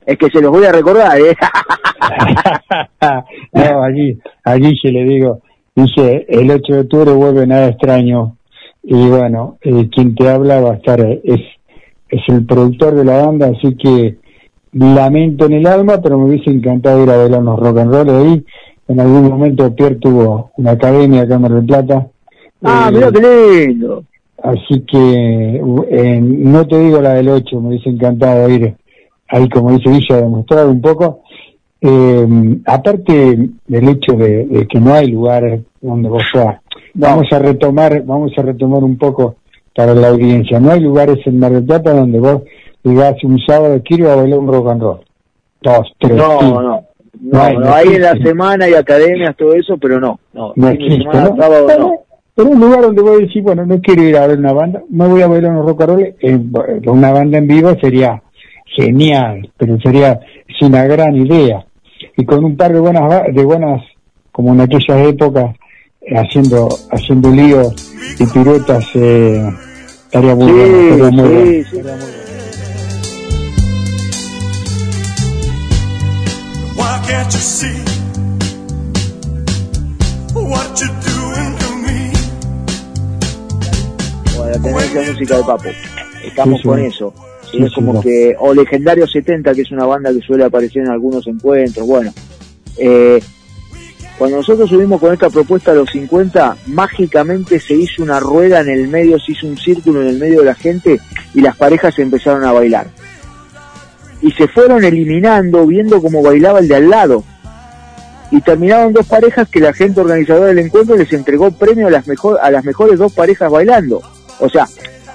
Es 0.06 0.18
que 0.18 0.30
se 0.30 0.42
los 0.42 0.52
voy 0.52 0.66
a 0.66 0.74
recordar, 0.74 1.18
¿eh? 1.18 1.34
no, 3.54 3.84
allí, 3.84 4.20
allí 4.44 4.78
se 4.82 4.92
le 4.92 5.06
digo, 5.06 5.40
dice, 5.74 6.26
el 6.28 6.52
8 6.52 6.74
de 6.74 6.80
octubre 6.82 7.14
vuelve 7.14 7.48
nada 7.48 7.70
extraño. 7.70 8.36
Y 8.84 9.08
bueno, 9.08 9.60
eh, 9.62 9.88
quien 9.90 10.14
te 10.14 10.28
habla 10.28 10.60
va 10.60 10.72
a 10.72 10.76
estar, 10.76 11.00
eh, 11.00 11.22
es, 11.24 11.40
es 12.10 12.22
el 12.28 12.46
productor 12.46 12.96
de 12.96 13.06
la 13.06 13.26
banda, 13.26 13.48
así 13.48 13.78
que 13.78 14.18
lamento 14.74 15.46
en 15.46 15.54
el 15.54 15.68
alma, 15.68 16.02
pero 16.02 16.18
me 16.18 16.26
hubiese 16.26 16.50
encantado 16.50 17.02
ir 17.02 17.10
a 17.12 17.18
bailar 17.18 17.40
unos 17.40 17.60
rock 17.62 17.78
and 17.78 17.94
roll 17.94 18.10
ahí. 18.10 18.46
En 18.92 19.00
algún 19.00 19.30
momento 19.30 19.74
Pierre 19.74 19.96
tuvo 19.96 20.52
una 20.58 20.72
academia 20.72 21.22
acá 21.22 21.36
en 21.36 21.42
Mar 21.42 21.52
del 21.54 21.66
Plata. 21.66 22.08
ah, 22.62 22.90
Eh, 22.90 22.94
mira 22.94 23.10
qué 23.12 23.68
lindo. 23.68 24.04
Así 24.44 24.82
que 24.82 25.62
eh, 25.92 26.20
no 26.22 26.68
te 26.68 26.78
digo 26.78 27.00
la 27.00 27.14
del 27.14 27.30
8, 27.30 27.62
me 27.62 27.70
hubiese 27.70 27.90
encantado 27.90 28.50
ir 28.50 28.76
ahí, 29.30 29.48
como 29.48 29.72
dice 29.72 29.90
Villa, 29.90 30.16
a 30.16 30.22
demostrar 30.22 30.68
un 30.68 30.82
poco. 30.82 31.22
Eh, 31.80 32.28
aparte 32.66 33.50
del 33.66 33.90
hecho 33.90 34.14
de, 34.18 34.46
de 34.46 34.68
que 34.68 34.80
no 34.80 34.94
hay 34.94 35.08
lugares 35.08 35.62
donde 35.80 36.10
vos 36.10 36.24
vas, 36.34 36.58
vamos 36.94 37.28
a 37.32 37.40
retomar, 37.40 38.04
vamos 38.04 38.34
a 38.38 38.42
retomar 38.42 38.84
un 38.84 38.98
poco 38.98 39.38
para 39.74 39.96
la 39.96 40.10
audiencia. 40.10 40.60
No 40.60 40.72
hay 40.72 40.82
lugares 40.82 41.26
en 41.26 41.40
Mar 41.40 41.54
del 41.54 41.64
Plata 41.64 41.94
donde 41.94 42.20
vos 42.20 42.42
digas 42.84 43.16
un 43.24 43.40
sábado 43.40 43.82
quiero 43.86 44.18
bailar 44.18 44.40
un 44.40 44.48
rock 44.48 44.68
and 44.70 44.82
roll. 44.82 45.00
Dos, 45.62 45.94
tres. 45.98 46.18
No, 46.18 46.62
no. 46.62 46.91
No 47.20 47.38
No, 47.40 47.44
hay, 47.44 47.54
no, 47.58 47.60
no 47.66 47.74
hay 47.74 47.88
en 47.90 48.02
la 48.02 48.14
semana 48.18 48.70
y 48.70 48.74
academias, 48.74 49.36
todo 49.38 49.54
eso, 49.54 49.78
pero 49.78 50.00
no. 50.00 50.20
No, 50.34 50.54
No 50.56 50.70
existe, 50.70 51.02
semana, 51.04 51.30
¿no? 51.30 51.36
sábado, 51.38 51.66
Pero- 51.68 51.80
no. 51.80 51.94
Pero 52.34 52.50
un 52.50 52.62
lugar 52.62 52.82
donde 52.82 53.02
voy 53.02 53.16
a 53.16 53.26
decir, 53.26 53.44
bueno, 53.44 53.66
no 53.66 53.82
quiero 53.82 54.04
ir 54.04 54.16
a 54.16 54.26
ver 54.26 54.40
una 54.40 54.54
banda, 54.54 54.82
me 54.90 55.06
voy 55.08 55.22
a 55.22 55.28
bailar 55.28 55.52
unos 55.52 55.66
rock 55.66 55.82
and 55.82 55.90
roll, 55.90 56.02
eh, 56.22 56.40
una 56.90 57.12
banda 57.12 57.38
en 57.38 57.46
vivo 57.48 57.76
sería 57.82 58.24
genial, 58.74 59.52
pero 59.58 59.78
sería 59.82 60.18
es 60.48 60.62
una 60.62 60.86
gran 60.86 61.14
idea. 61.18 61.66
Y 62.16 62.24
con 62.26 62.44
un 62.46 62.56
par 62.56 62.72
de 62.72 62.80
buenas, 62.80 63.24
de 63.34 63.44
buenas, 63.44 63.82
como 64.32 64.54
en 64.54 64.62
aquellas 64.62 65.08
épocas, 65.10 65.56
haciendo 66.16 66.70
haciendo 66.92 67.30
lío 67.32 67.64
y 68.18 68.26
piruetas 68.26 68.88
eh, 68.96 69.44
estaría 70.06 70.34
muy 70.34 70.48
Sí, 70.48 70.54
bueno, 70.54 70.88
estaría 71.10 71.12
muy 71.12 71.64
sí, 71.66 71.80
bueno. 71.82 71.98
sí. 72.00 72.21
You 77.32 77.40
see 77.40 77.84
what 80.34 80.76
doing 80.78 81.58
to 81.58 81.70
me? 81.78 82.12
tendencia 84.62 85.02
música 85.12 85.38
de 85.38 85.44
Papo. 85.44 85.70
Estamos 86.26 86.58
Sí, 86.58 86.62
sí. 86.64 86.68
con 86.68 86.80
eso. 86.80 87.14
Sí, 87.44 87.58
Sí, 87.58 87.64
es 87.64 87.70
sí, 87.70 87.76
como 87.76 87.94
no. 87.94 88.02
que, 88.02 88.36
o 88.40 88.54
Legendario 88.54 89.08
70, 89.08 89.54
que 89.54 89.62
es 89.62 89.72
una 89.72 89.86
banda 89.86 90.12
que 90.14 90.20
suele 90.22 90.44
aparecer 90.46 90.84
en 90.84 90.90
algunos 90.90 91.26
encuentros, 91.28 91.86
bueno. 91.88 92.14
Eh, 92.78 93.22
cuando 94.18 94.38
nosotros 94.38 94.70
subimos 94.70 95.00
con 95.00 95.12
esta 95.14 95.30
propuesta 95.30 95.72
a 95.72 95.76
los 95.76 95.90
50, 95.90 96.56
mágicamente 96.68 97.60
se 97.60 97.74
hizo 97.74 98.04
una 98.04 98.20
rueda 98.20 98.62
en 98.62 98.70
el 98.70 98.88
medio, 98.88 99.18
se 99.20 99.32
hizo 99.32 99.48
un 99.48 99.58
círculo 99.58 100.02
en 100.02 100.08
el 100.10 100.20
medio 100.20 100.40
de 100.40 100.46
la 100.46 100.56
gente 100.56 101.00
y 101.34 101.42
las 101.42 101.56
parejas 101.58 101.98
empezaron 102.00 102.44
a 102.44 102.52
bailar. 102.52 102.88
Y 104.22 104.32
se 104.32 104.48
fueron 104.48 104.84
eliminando, 104.84 105.66
viendo 105.66 106.02
cómo 106.02 106.22
bailaba 106.22 106.60
el 106.60 106.68
de 106.68 106.76
al 106.76 106.90
lado. 106.90 107.24
Y 108.30 108.40
terminaron 108.42 108.94
dos 108.94 109.08
parejas 109.08 109.50
que 109.50 109.60
la 109.60 109.74
gente 109.74 110.00
organizadora 110.00 110.48
del 110.48 110.60
encuentro 110.60 110.96
les 110.96 111.12
entregó 111.12 111.52
premio 111.52 111.88
a 111.88 111.92
las, 111.92 112.08
mejor, 112.08 112.40
a 112.42 112.50
las 112.52 112.64
mejores 112.64 113.00
dos 113.00 113.12
parejas 113.14 113.52
bailando. 113.52 114.02
O 114.40 114.50
sea, 114.50 114.68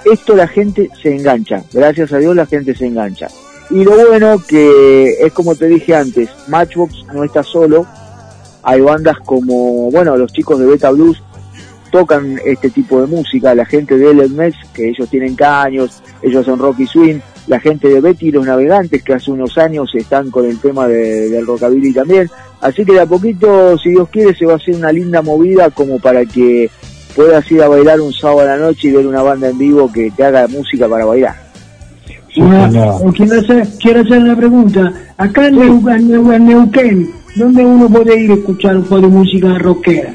esto 0.05 0.37
la 0.37 0.49
gente 0.49 0.91
se 1.03 1.15
engancha. 1.15 1.63
Gracias 1.73 2.13
a 2.13 2.19
Dios 2.19 2.37
la 2.37 2.47
gente 2.47 2.75
se 2.75 2.87
engancha. 2.87 3.29
Y 3.71 3.85
lo 3.85 3.93
bueno 3.93 4.41
que 4.47 5.15
es 5.21 5.33
como 5.33 5.55
te 5.55 5.67
dije 5.67 5.95
antes, 5.95 6.29
Matchbox 6.49 7.07
no 7.13 7.25
está 7.25 7.43
solo. 7.43 7.87
Hay 8.63 8.81
bandas 8.81 9.19
como, 9.25 9.91
bueno, 9.91 10.17
los 10.17 10.33
chicos 10.33 10.59
de 10.59 10.67
Beta 10.67 10.91
Blues 10.91 11.23
tocan 11.91 12.39
este 12.45 12.71
tipo 12.71 13.01
de 13.01 13.07
música, 13.07 13.55
la 13.55 13.65
gente 13.65 13.97
de 13.97 14.29
Mess, 14.29 14.55
que 14.75 14.89
ellos 14.91 15.09
tienen 15.09 15.35
caños, 15.35 16.03
ellos 16.23 16.45
son 16.45 16.59
rock 16.59 16.81
y 16.81 16.87
swing, 16.87 17.21
la 17.47 17.61
gente 17.61 17.89
de 17.89 18.01
Betty 18.01 18.29
y 18.29 18.33
los 18.33 18.45
Navegantes, 18.47 19.03
que 19.03 19.15
hace 19.15 19.31
unos 19.31 19.57
años 19.59 19.95
están 19.95 20.31
con 20.31 20.45
el 20.47 20.59
tema 20.59 20.87
de- 20.89 21.29
del 21.31 21.47
rockabilly 21.47 21.93
también. 21.93 22.29
Así 22.61 22.85
que 22.85 22.93
de 22.95 23.01
a 23.01 23.07
poquito, 23.07 23.77
si 23.79 23.91
Dios 23.91 24.09
quiere, 24.09 24.35
se 24.35 24.47
va 24.47 24.55
a 24.55 24.57
hacer 24.57 24.75
una 24.75 24.91
linda 24.93 25.23
movida 25.23 25.71
como 25.71 25.99
para 25.99 26.25
que 26.25 26.69
puedas 27.15 27.51
ir 27.53 27.63
a 27.63 27.69
bailar 27.69 28.01
un 28.01 28.13
sábado 28.13 28.41
a 28.41 28.45
la 28.45 28.57
noche 28.57 28.89
y 28.89 28.93
ver 28.93 29.07
una 29.07 29.23
banda 29.23 29.49
en 29.49 29.59
vivo 29.59 29.91
que 29.93 30.11
te 30.11 30.25
haga 30.25 30.49
música 30.49 30.89
para 30.89 31.05
bailar. 31.05 31.35
Una- 32.37 32.69
quiero 33.15 33.41
hacer, 33.41 33.67
quiero 33.81 34.01
hacer 34.03 34.19
una 34.19 34.37
pregunta. 34.37 34.93
Acá 35.17 35.47
en, 35.49 35.57
Neu- 35.57 35.97
en 35.97 36.09
Neu- 36.11 36.35
en 36.35 36.47
Neuquén, 36.47 37.11
¿dónde 37.37 37.65
uno 37.65 37.89
puede 37.89 38.21
ir 38.21 38.31
a 38.31 38.35
escuchar 38.35 38.77
un 38.77 38.83
poco 38.83 39.01
de 39.03 39.07
música 39.09 39.57
rockera? 39.59 40.15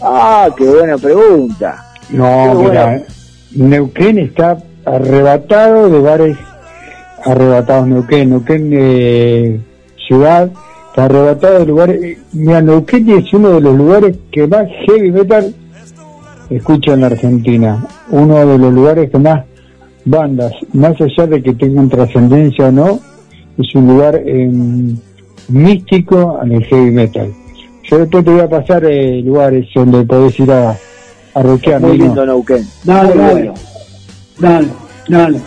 Ah, 0.00 0.48
qué 0.56 0.64
buena 0.64 0.96
pregunta. 0.98 1.82
No, 2.10 2.52
Qué 2.58 2.68
mira, 2.68 2.84
bueno. 2.84 3.04
Neuquén 3.52 4.18
está 4.18 4.56
arrebatado 4.84 5.90
de 5.90 6.00
bares 6.00 6.36
arrebatados 7.24 7.86
Neuquén, 7.86 8.30
Neuquén 8.30 8.70
eh, 8.72 9.60
ciudad, 10.06 10.50
está 10.88 11.06
arrebatado 11.06 11.60
de 11.60 11.66
lugares, 11.66 12.02
eh, 12.02 12.18
mira, 12.32 12.60
Neuquén 12.60 13.08
es 13.10 13.32
uno 13.32 13.50
de 13.52 13.60
los 13.60 13.76
lugares 13.76 14.16
que 14.30 14.46
más 14.46 14.66
heavy 14.86 15.10
metal 15.10 15.54
escucha 16.50 16.92
en 16.92 17.00
la 17.00 17.06
Argentina, 17.06 17.86
uno 18.10 18.46
de 18.46 18.58
los 18.58 18.72
lugares 18.72 19.10
que 19.10 19.18
más 19.18 19.44
bandas, 20.04 20.52
más 20.72 21.00
allá 21.00 21.26
de 21.26 21.42
que 21.42 21.54
tengan 21.54 21.88
trascendencia 21.88 22.68
o 22.68 22.72
no, 22.72 23.00
es 23.56 23.74
un 23.74 23.86
lugar 23.86 24.20
eh, 24.24 24.50
místico 25.48 26.38
en 26.42 26.52
el 26.52 26.64
heavy 26.64 26.90
metal. 26.90 27.32
Yo 27.84 27.98
después 27.98 28.24
te 28.24 28.30
voy 28.30 28.40
a 28.40 28.48
pasar 28.48 28.84
eh, 28.84 29.20
lugares 29.22 29.66
donde 29.74 30.04
podés 30.04 30.38
ir 30.40 30.50
a, 30.50 30.76
a 31.34 31.42
rockear, 31.42 31.80
Muy 31.80 31.98
lindo 31.98 32.24
Neuquén. 32.24 32.66
Dale. 32.84 33.52
Dale, 34.38 34.68
dale. 35.08 35.40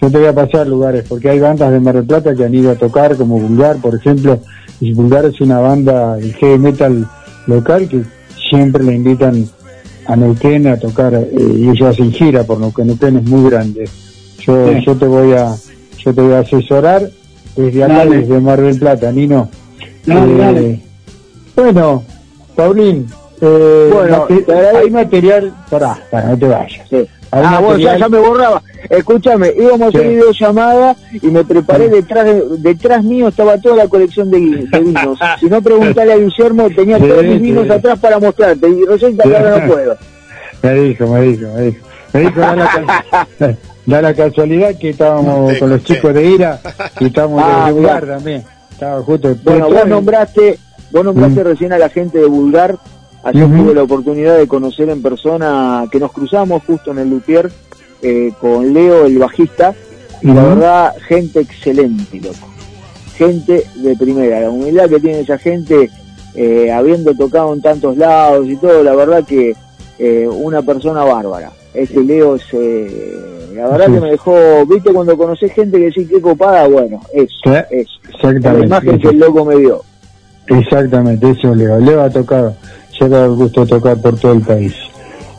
Yo 0.00 0.10
te 0.10 0.18
voy 0.18 0.26
a 0.28 0.32
pasar 0.34 0.66
lugares, 0.66 1.04
porque 1.08 1.28
hay 1.30 1.40
bandas 1.40 1.72
de 1.72 1.80
Mar 1.80 1.94
del 1.96 2.04
Plata 2.04 2.34
que 2.34 2.44
han 2.44 2.54
ido 2.54 2.70
a 2.70 2.76
tocar, 2.76 3.16
como 3.16 3.38
Vulgar, 3.38 3.76
por 3.78 3.94
ejemplo. 3.96 4.38
Y 4.80 4.92
Vulgar 4.92 5.24
es 5.24 5.40
una 5.40 5.58
banda 5.58 6.14
de 6.16 6.32
heavy 6.34 6.58
metal 6.58 7.06
local 7.46 7.88
que 7.88 8.02
siempre 8.48 8.84
le 8.84 8.94
invitan 8.94 9.44
a 10.06 10.14
Neuquén 10.16 10.66
a 10.68 10.76
tocar, 10.78 11.14
eh, 11.14 11.28
y 11.56 11.68
ellos 11.68 11.82
hacen 11.88 12.12
gira 12.12 12.44
por 12.44 12.60
Neuquén. 12.60 12.86
Neuquén 12.86 13.16
es 13.18 13.24
muy 13.24 13.50
grande. 13.50 13.88
Yo, 14.40 14.72
Sí. 14.72 14.84
yo 14.86 14.94
te 14.96 15.06
voy 15.06 15.32
a 15.32 15.54
yo 16.04 16.14
te 16.14 16.20
voy 16.22 16.32
a 16.32 16.38
asesorar 16.38 17.10
desde 17.56 17.84
acá, 17.84 17.96
Dale. 17.98 18.18
desde 18.20 18.40
Mar 18.40 18.60
del 18.62 18.78
Plata, 18.78 19.10
Nino. 19.12 19.48
Dale, 20.06 20.32
Eh, 20.32 20.38
dale. 20.38 20.82
Bueno, 21.56 22.04
Paulín, 22.54 23.06
eh, 23.40 23.90
Bueno, 23.92 24.26
mate- 24.30 24.76
hay 24.76 24.90
material, 24.90 25.52
pará, 25.70 25.98
pará, 26.10 26.28
no 26.28 26.38
te 26.38 26.46
vayas. 26.48 26.88
Sí. 26.88 27.08
Ah, 27.30 27.58
bueno, 27.60 27.76
ya, 27.78 27.92
material- 27.92 27.98
ya 28.00 28.08
me 28.08 28.18
borraba. 28.18 28.62
Escúchame, 28.88 29.52
íbamos 29.56 29.82
a 29.82 29.86
hacer 29.88 30.02
Sí. 30.02 30.08
videollamada 30.08 30.96
y 31.12 31.26
me 31.26 31.44
preparé 31.44 31.88
detrás 31.88 32.24
de- 32.24 32.42
detrás 32.58 33.04
mío 33.04 33.28
estaba 33.28 33.58
toda 33.58 33.76
la 33.76 33.88
colección 33.88 34.30
de, 34.30 34.38
vinos. 34.38 35.18
Si 35.40 35.46
no 35.46 35.60
preguntale 35.60 36.12
a 36.12 36.16
Guillermo, 36.16 36.68
tenía 36.74 36.98
Sí, 36.98 37.06
todos 37.08 37.22
mis 37.24 37.32
sí. 37.34 37.38
vinos 37.40 37.68
atrás 37.70 37.98
para 37.98 38.18
mostrarte 38.18 38.68
y 38.68 38.84
resulta 38.86 39.24
que 39.24 39.36
ahora 39.36 39.58
no 39.66 39.72
puedo. 39.72 39.96
Me 40.62 40.74
dijo, 40.74 41.06
me 41.06 41.20
dijo, 41.22 41.46
me 41.54 41.62
dijo. 41.62 41.86
Me 42.12 42.20
dijo, 42.20 42.40
da 42.40 42.56
la, 42.56 42.66
ca- 43.38 43.56
da 43.86 44.02
la 44.02 44.14
casualidad 44.14 44.74
que 44.76 44.88
estábamos 44.90 45.56
con 45.58 45.70
los 45.70 45.84
chicos 45.84 46.12
de 46.14 46.24
IRA 46.24 46.58
y 46.98 47.06
estábamos 47.06 47.42
Ah, 47.46 47.66
de 47.66 47.72
lugar 47.72 48.02
mira. 48.02 48.14
también. 48.16 48.44
Estaba 48.72 49.02
justo. 49.02 49.36
Bueno, 49.44 49.68
vos 49.70 49.86
nombraste, 49.86 50.58
vos 50.90 51.04
nombraste 51.04 51.40
Mm. 51.42 51.46
recién 51.46 51.72
a 51.74 51.78
la 51.78 51.88
gente 51.90 52.18
de 52.18 52.26
Vulgar, 52.26 52.76
ayer 53.22 53.46
tuve 53.48 53.74
la 53.74 53.82
oportunidad 53.82 54.36
de 54.38 54.46
conocer 54.48 54.88
en 54.90 55.02
persona, 55.02 55.84
que 55.90 55.98
nos 56.00 56.12
cruzamos 56.12 56.62
justo 56.66 56.90
en 56.92 56.98
el 56.98 57.10
Lupier 57.10 57.50
eh, 58.02 58.32
con 58.40 58.72
Leo, 58.72 59.06
el 59.06 59.18
bajista, 59.18 59.74
y 60.22 60.28
la 60.28 60.42
verdad, 60.44 60.94
gente 61.06 61.40
excelente, 61.40 62.20
loco. 62.20 62.48
Gente 63.16 63.64
de 63.76 63.96
primera, 63.96 64.40
la 64.40 64.50
humildad 64.50 64.88
que 64.88 65.00
tiene 65.00 65.20
esa 65.20 65.38
gente, 65.38 65.90
eh, 66.34 66.70
habiendo 66.72 67.14
tocado 67.14 67.52
en 67.52 67.60
tantos 67.62 67.96
lados 67.96 68.46
y 68.48 68.56
todo, 68.56 68.82
la 68.82 68.94
verdad 68.94 69.24
que 69.24 69.54
eh, 69.98 70.28
una 70.30 70.62
persona 70.62 71.02
bárbara. 71.04 71.50
Este 71.74 72.00
Leo 72.02 72.36
es, 72.36 72.42
eh, 72.52 73.50
la 73.54 73.68
verdad 73.68 73.86
Sí. 73.86 73.92
que 73.92 74.00
me 74.00 74.10
dejó, 74.10 74.66
viste, 74.66 74.92
cuando 74.92 75.16
conocés 75.18 75.52
gente 75.52 75.78
que 75.78 75.86
decís 75.86 76.08
qué 76.08 76.20
copada, 76.20 76.68
bueno, 76.68 77.00
eso. 77.12 77.52
Exactamente. 77.70 78.58
La 78.60 78.66
imagen 78.66 78.98
que 79.00 79.08
el 79.08 79.18
loco 79.18 79.44
me 79.44 79.56
dio. 79.56 79.82
Exactamente, 80.46 81.30
eso 81.30 81.54
Leo. 81.54 81.78
Leo 81.78 82.02
ha 82.02 82.10
tocado, 82.10 82.54
dado 83.06 83.26
el 83.26 83.32
gusto 83.32 83.66
tocar 83.66 83.96
por 84.00 84.18
todo 84.18 84.32
el 84.32 84.40
país. 84.40 84.74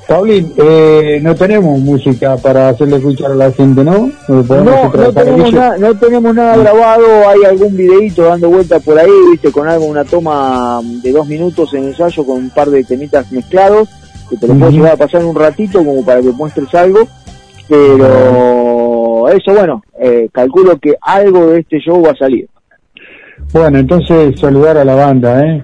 Paulín, 0.07 0.51
eh, 0.57 1.19
no 1.21 1.35
tenemos 1.35 1.79
música 1.79 2.35
para 2.37 2.69
hacerle 2.69 2.97
escuchar 2.97 3.31
a 3.31 3.35
la 3.35 3.51
gente, 3.51 3.83
¿no? 3.83 4.09
No, 4.27 4.43
no 4.43 5.13
tenemos, 5.13 5.53
nada, 5.53 5.77
no 5.77 5.95
tenemos 5.99 6.33
nada 6.33 6.57
grabado, 6.57 7.29
hay 7.29 7.43
algún 7.43 7.77
videito 7.77 8.23
dando 8.23 8.49
vuelta 8.49 8.79
por 8.79 8.97
ahí, 8.97 9.11
viste, 9.29 9.51
con 9.51 9.67
algo, 9.67 9.85
una 9.85 10.03
toma 10.03 10.81
de 11.03 11.11
dos 11.11 11.27
minutos 11.27 11.71
en 11.75 11.83
ensayo 11.83 12.25
con 12.25 12.37
un 12.37 12.49
par 12.49 12.71
de 12.71 12.83
temitas 12.83 13.31
mezclados, 13.31 13.87
que 14.27 14.37
te 14.37 14.47
lo 14.47 14.53
puedo 14.55 14.69
Ujú. 14.69 14.77
llevar 14.77 14.93
a 14.93 14.97
pasar 14.97 15.23
un 15.23 15.35
ratito 15.35 15.77
como 15.85 16.03
para 16.03 16.21
que 16.23 16.31
muestres 16.31 16.73
algo, 16.73 17.07
pero 17.67 19.29
eso 19.29 19.53
bueno, 19.53 19.83
eh, 20.01 20.27
calculo 20.31 20.75
que 20.79 20.95
algo 21.01 21.51
de 21.51 21.59
este 21.59 21.77
show 21.77 22.01
va 22.03 22.13
a 22.13 22.15
salir. 22.15 22.47
Bueno, 23.53 23.77
entonces 23.77 24.39
saludar 24.39 24.75
a 24.77 24.83
la 24.83 24.95
banda, 24.95 25.45
¿eh? 25.45 25.63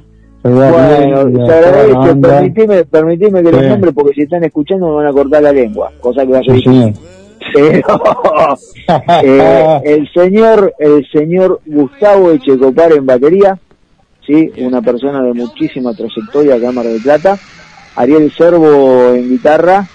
Bueno, 0.50 1.26
bien, 1.26 1.36
se 1.36 1.42
a 1.42 1.46
toda 1.46 1.62
la 1.62 1.68
agradece, 1.68 1.94
banda. 1.94 2.30
permitime, 2.30 2.86
permitime 2.86 3.44
que 3.44 3.52
los 3.52 3.62
Sí. 3.62 3.68
nombres 3.68 3.94
porque 3.96 4.14
si 4.14 4.22
están 4.22 4.44
escuchando 4.44 4.88
me 4.90 4.96
van 4.96 5.08
a 5.08 5.12
cortar 5.14 5.42
la 5.44 5.52
lengua, 5.52 5.92
cosa 6.00 6.26
que 6.26 6.32
va 6.32 6.40
a 6.40 6.44
ser 6.44 6.60
Sí. 6.60 6.94
Pero, 7.54 7.82
eh, 9.24 9.82
el 9.86 10.10
señor 10.14 10.74
el 10.80 11.06
señor 11.12 11.60
Gustavo 11.66 12.32
Echecopar 12.32 12.94
en 12.94 13.06
batería 13.06 13.58
sí 14.26 14.52
una 14.58 14.82
persona 14.82 15.22
de 15.24 15.34
muchísima 15.34 15.94
trayectoria 15.94 16.58
Mar 16.72 16.86
del 16.86 17.02
Plata 17.02 17.38
Ariel 17.96 18.32
Servo 18.38 19.14
en 19.14 19.30
guitarra 19.30 19.86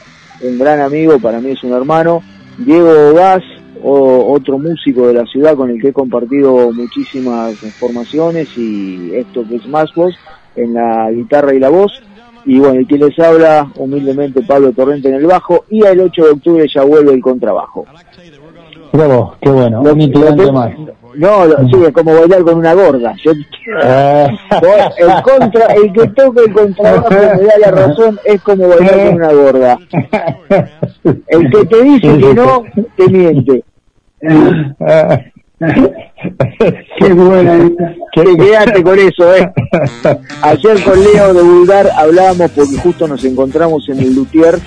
un 0.43 0.59
gran 0.59 0.81
amigo 0.81 1.19
para 1.19 1.41
mí 1.41 1.51
es 1.53 1.63
un 1.65 1.73
hermano 1.73 2.23
Diego 2.59 3.15
Gas 3.15 3.43
o- 3.83 4.33
otro 4.35 4.59
músico 4.59 5.07
de 5.09 5.15
la 5.15 5.25
ciudad 5.27 5.55
con 5.57 5.71
el 5.71 5.81
que 5.81 5.89
he 5.89 5.93
compartido 5.93 6.71
muchísimas 6.73 7.55
formaciones 7.79 8.49
y 8.57 9.15
esto 9.15 9.45
que 9.49 9.57
es 9.57 9.67
más 9.69 9.93
voz 9.95 10.15
en 10.57 10.75
la 10.75 11.11
guitarra 11.11 11.55
y 11.55 11.59
la 11.61 11.69
voz 11.69 11.93
y 12.47 12.59
bueno, 12.59 12.81
y 12.81 12.87
quien 12.87 13.01
les 13.01 13.19
habla 13.19 13.71
humildemente 13.77 14.43
Pablo 14.43 14.73
Torrente 14.73 15.09
en 15.09 15.15
el 15.17 15.27
bajo 15.27 15.65
y 15.69 15.85
el 15.85 16.01
8 16.01 16.25
de 16.25 16.31
octubre 16.31 16.67
ya 16.75 16.83
vuelve 16.85 17.13
el 17.13 17.21
contrabajo. 17.21 17.85
Bravo, 18.93 19.37
qué 19.41 19.51
bueno, 19.51 19.83
Lo- 19.85 19.93
un 19.93 20.01
integrante 20.01 20.47
lo- 20.47 20.53
más. 20.53 20.73
No, 21.15 21.45
lo- 21.45 21.59
sí, 21.69 21.75
es 21.87 21.93
como 21.93 22.15
bailar 22.15 22.43
con 22.43 22.55
una 22.59 22.73
gorda. 22.75 23.15
Yo- 23.23 23.33
vos, 23.33 24.95
el 24.99 25.23
contra, 25.23 25.67
el 25.75 25.93
que 25.93 26.07
toca 26.09 26.41
el 26.43 26.53
contrabajo 26.53 27.09
me 27.11 27.17
da 27.47 27.59
la 27.61 27.71
razón, 27.71 28.19
es 28.25 28.41
como 28.43 28.69
bailar 28.69 29.07
con 29.07 29.15
una 29.17 29.33
gorda. 29.33 29.79
El 31.29 31.51
que 31.51 31.65
te 31.67 31.83
dice 31.83 32.19
que 32.19 32.35
no, 32.35 32.63
te 32.97 33.09
miente. 33.09 33.65
Qué 36.99 37.13
buena 37.13 37.57
esta. 37.57 37.95
Que 38.13 38.37
quédate 38.37 38.83
con 38.83 38.99
eso, 38.99 39.35
¿eh? 39.35 39.53
Ayer 40.43 40.83
con 40.83 41.05
Leo 41.05 41.35
de 41.35 41.43
Vulgar 41.43 41.91
hablábamos 41.97 42.51
porque 42.53 42.77
justo 42.79 43.07
nos 43.07 43.23
encontramos 43.25 43.89
en 43.89 44.01
el 44.01 44.15
luthier 44.15 44.59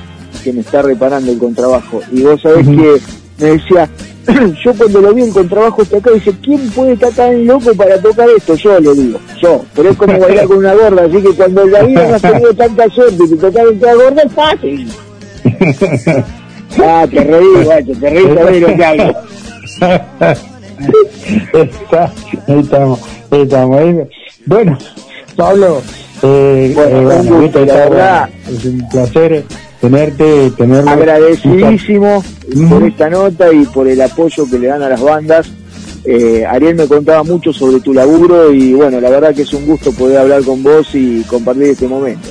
que 0.44 0.54
me 0.54 0.62
está 0.62 0.84
reparando 0.84 1.32
el 1.32 1.40
contrabajo. 1.40 2.00
Y 2.12 2.22
vos 2.22 2.42
sabés 2.42 2.68
que 2.68 3.00
me 3.40 3.46
decía, 3.54 3.90
yo 4.64 4.74
cuando 4.76 5.02
lo 5.02 5.14
vi 5.16 5.24
el 5.24 5.34
contrabajo 5.34 5.82
está 5.82 5.98
acá, 5.98 6.12
dice, 6.12 6.32
¿quién 6.44 6.70
puede 6.70 6.94
estar 6.94 7.12
tan 7.12 7.46
loco 7.48 7.74
para 7.76 8.00
tocar 8.00 8.28
esto? 8.38 8.54
Yo 8.56 8.80
le 8.80 8.94
digo, 8.94 9.20
yo. 9.42 9.66
Pero 9.76 9.90
es 9.90 9.98
como 9.98 10.20
bailar 10.20 10.46
con 10.46 10.58
una 10.58 10.74
gorda, 10.76 11.06
así 11.06 11.22
que 11.24 11.30
cuando 11.30 11.66
la 11.66 11.84
vida 11.84 12.08
no 12.08 12.16
has 12.16 12.22
tenido 12.22 12.54
tanta 12.54 12.88
suerte 12.90 13.28
de 13.28 13.36
tocar 13.36 13.66
con 13.66 13.78
una 13.78 13.94
gorda 13.96 14.22
es 14.22 14.32
fácil. 14.34 14.88
Ah, 16.84 17.06
te 17.10 17.24
reí, 17.24 17.64
guacho, 17.64 17.92
te 18.00 18.10
reí, 18.10 18.26
sabés 18.36 18.62
lo 18.62 18.76
que 18.76 18.86
hablo. 18.86 19.14
Está, 21.54 22.12
ahí 22.48 22.60
estamos, 22.60 23.00
ahí 23.32 23.42
estamos. 23.42 23.78
ahí. 23.80 24.00
Bueno, 24.46 24.78
Pablo, 25.36 25.82
eh, 26.22 26.72
Bueno, 26.76 26.98
eh, 26.98 27.04
bueno, 27.04 27.42
gusto, 27.42 27.66
la 27.66 27.74
verdad. 27.74 28.30
es 28.50 28.66
un 28.66 28.90
placer 28.90 29.46
tenerte, 29.82 30.52
tenerlo. 30.52 30.90
Agradecidísimo 30.90 32.24
por 32.70 32.84
esta 32.84 33.10
nota 33.10 33.52
y 33.54 33.66
por 33.66 33.88
el 33.88 34.02
apoyo 34.02 34.46
que 34.50 34.60
le 34.60 34.68
dan 34.68 34.82
a 34.84 34.90
las 34.90 35.02
bandas. 35.02 35.50
Eh, 36.06 36.46
Ariel 36.46 36.76
me 36.76 36.88
contaba 36.88 37.24
mucho 37.24 37.54
sobre 37.54 37.80
tu 37.80 37.94
laburo 37.94 38.52
y 38.54 38.74
bueno, 38.74 39.00
la 39.00 39.10
verdad 39.10 39.34
que 39.34 39.44
es 39.44 39.54
un 39.54 39.66
gusto 39.66 39.92
poder 39.94 40.18
hablar 40.18 40.44
con 40.44 40.62
vos 40.62 40.88
y 40.94 41.22
compartir 41.24 41.64
este 41.64 41.88
momento. 41.88 42.30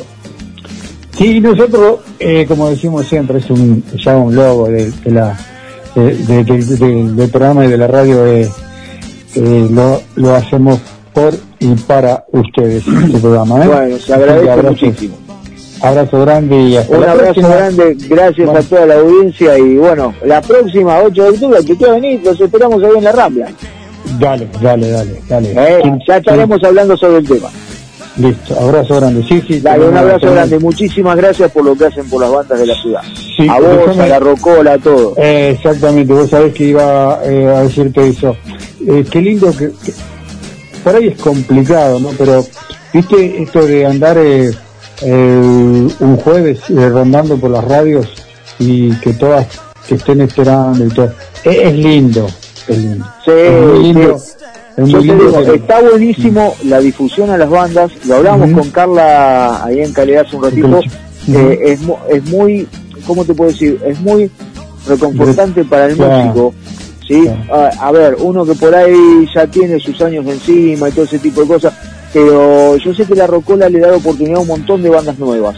Sí, 1.17 1.41
nosotros, 1.41 2.01
eh, 2.19 2.45
como 2.47 2.69
decimos 2.69 3.07
siempre, 3.07 3.39
es 3.39 3.51
un 3.51 3.83
ya 3.97 4.17
un 4.17 4.35
logo 4.35 4.69
de, 4.69 4.91
de 4.91 5.11
la 5.11 5.39
de- 5.95 6.17
de- 6.17 6.45
de- 6.45 6.77
de- 6.77 7.13
del 7.13 7.31
programa 7.31 7.65
y 7.65 7.69
de 7.69 7.79
la 7.79 7.87
radio. 7.87 8.27
eh, 8.27 8.49
eh, 9.35 9.67
lo, 9.71 10.01
lo 10.17 10.35
hacemos 10.35 10.79
por 11.15 11.33
y 11.59 11.75
para 11.75 12.25
ustedes 12.33 12.85
este 13.07 13.19
programa. 13.19 13.65
¿eh? 13.65 13.69
Bueno, 13.69 13.99
se 13.99 14.13
agradece 14.15 14.51
abrazo- 14.51 14.71
muchísimo. 14.87 15.17
Abrazo 15.81 16.21
grande 16.21 16.57
y 16.61 16.77
hasta 16.77 16.95
Un 16.95 17.01
la 17.01 17.11
abrazo 17.13 17.25
próxima. 17.33 17.49
grande, 17.57 17.97
gracias 18.09 18.47
Bueno. 18.47 18.61
a 18.61 18.63
toda 18.63 18.87
la 18.87 18.95
audiencia 18.97 19.59
y 19.59 19.77
bueno, 19.79 20.15
la 20.25 20.41
próxima 20.41 20.99
8 21.01 21.23
de 21.25 21.29
octubre 21.31 21.65
que 21.65 21.77
quiera 21.77 21.95
venir, 21.95 22.21
los 22.25 22.41
esperamos 22.41 22.83
ahí 22.85 22.91
en 22.99 23.05
la 23.05 23.13
Rambla. 23.13 23.49
Dale, 24.21 24.49
dale, 24.61 24.91
dale, 24.91 25.21
dale. 25.29 25.51
Eh, 25.53 25.83
ya 26.07 26.19
estaremos 26.19 26.63
hablando 26.63 26.97
sobre 26.97 27.19
el 27.19 27.27
tema. 27.29 27.49
Listo, 28.17 28.59
abrazo 28.61 28.97
grande. 28.97 29.25
Sí, 29.27 29.43
sí. 29.49 29.61
Dale, 29.61 29.89
un 29.89 29.97
abrazo 29.97 30.31
grande, 30.33 30.59
muchísimas 30.59 31.17
gracias 31.17 31.51
por 31.51 31.65
lo 31.65 31.75
que 31.75 31.87
hacen 31.87 32.09
por 32.11 32.21
las 32.21 32.31
bandas 32.31 32.59
de 32.59 32.67
la 32.67 32.75
ciudad. 32.75 33.01
Sí, 33.37 33.49
a 33.49 33.59
vos, 33.59 33.79
déjame- 33.87 34.03
a 34.03 34.07
la 34.09 34.19
Rocola, 34.21 34.73
a 34.75 34.79
todo. 34.79 35.15
Eh, 35.17 35.55
exactamente, 35.57 36.13
vos 36.13 36.29
sabés 36.29 36.53
que 36.53 36.65
iba 36.65 37.21
eh, 37.25 37.47
a 37.47 37.63
decirte 37.63 38.07
eso. 38.07 38.37
Eh, 38.87 39.05
qué 39.11 39.21
lindo 39.23 39.51
que, 39.57 39.71
que- 39.83 39.93
Por 40.85 40.97
ahí 40.97 41.09
es 41.09 41.19
complicado, 41.21 42.01
¿no? 42.01 42.11
Pero, 42.19 42.45
viste, 42.93 43.43
esto 43.43 43.65
de 43.65 43.87
andar 43.87 44.19
eh, 44.19 44.51
eh, 45.01 45.89
un 46.01 46.17
jueves 46.19 46.61
rondando 46.69 47.39
por 47.39 47.51
las 47.51 47.65
radios 47.65 48.07
y 48.59 48.91
que 48.97 49.15
todas 49.15 49.47
que 49.89 49.95
estén 49.95 50.21
esperando 50.21 50.85
y 50.85 50.89
todo. 50.91 51.13
Es, 51.45 51.73
lindo, 51.73 52.27
es 52.69 52.79
lindo. 52.79 53.07
Sí, 53.25 53.31
es 53.31 53.63
muy 53.63 53.83
lindo. 53.85 54.19
sí. 54.19 54.33
Es 54.77 55.03
digo, 55.03 55.39
está 55.55 55.81
buenísimo 55.83 56.55
la 56.65 56.81
difusión 56.81 57.31
a 57.31 57.37
las 57.39 57.51
bandas, 57.51 57.91
lo 58.07 58.17
hablamos 58.17 58.49
con 58.59 58.71
Carla 58.71 59.65
ahí 59.65 59.81
en 59.81 59.93
Calidad 59.93 60.25
hace 60.27 60.37
un 60.37 60.43
ratito, 60.45 60.67
eh, 61.37 61.59
es, 61.67 61.81
mu- 61.83 61.97
es 62.09 62.25
muy, 62.25 62.67
¿cómo 63.07 63.25
te 63.25 63.35
puedo 63.35 63.51
decir? 63.51 63.79
Es 63.87 64.01
muy 64.01 64.31
reconfortante 64.87 65.65
para 65.65 65.87
el 65.87 65.97
músico, 66.27 66.55
¿sí? 67.07 67.29
A, 67.53 67.89
a 67.89 67.93
ver, 67.93 68.17
uno 68.21 68.45
que 68.45 68.55
por 68.55 68.75
ahí 68.75 69.27
ya 69.35 69.47
tiene 69.47 69.79
sus 69.79 70.01
años 70.03 70.27
encima 70.27 70.89
y 70.89 70.93
todo 70.93 71.05
ese 71.05 71.19
tipo 71.19 71.43
de 71.43 71.47
cosas, 71.49 71.73
pero 72.13 72.77
yo 72.77 72.95
sé 72.95 73.05
que 73.05 73.15
la 73.15 73.27
Rocola 73.27 73.69
le 73.69 73.81
da 73.81 73.95
oportunidad 73.97 74.39
a 74.39 74.41
un 74.41 74.49
montón 74.49 74.83
de 74.83 74.91
bandas 74.91 75.19
nuevas. 75.19 75.57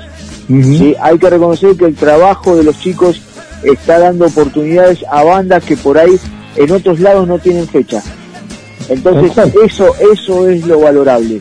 ¿sí? 0.78 0.95
Hay 1.01 1.19
que 1.19 1.31
reconocer 1.31 1.74
que 1.77 1.86
el 1.86 1.95
trabajo 1.95 2.55
de 2.57 2.65
los 2.65 2.78
chicos 2.78 3.20
está 3.62 3.99
dando 3.99 4.27
oportunidades 4.27 4.99
a 5.11 5.23
bandas 5.24 5.65
que 5.65 5.77
por 5.77 5.97
ahí 5.99 6.16
en 6.57 6.70
otros 6.70 7.01
lados 7.01 7.27
no 7.27 7.39
tienen 7.39 7.66
fecha. 7.66 8.03
Entonces 8.89 9.32
eso 9.65 9.93
eso 10.12 10.48
es 10.48 10.66
lo 10.66 10.81
valorable. 10.81 11.40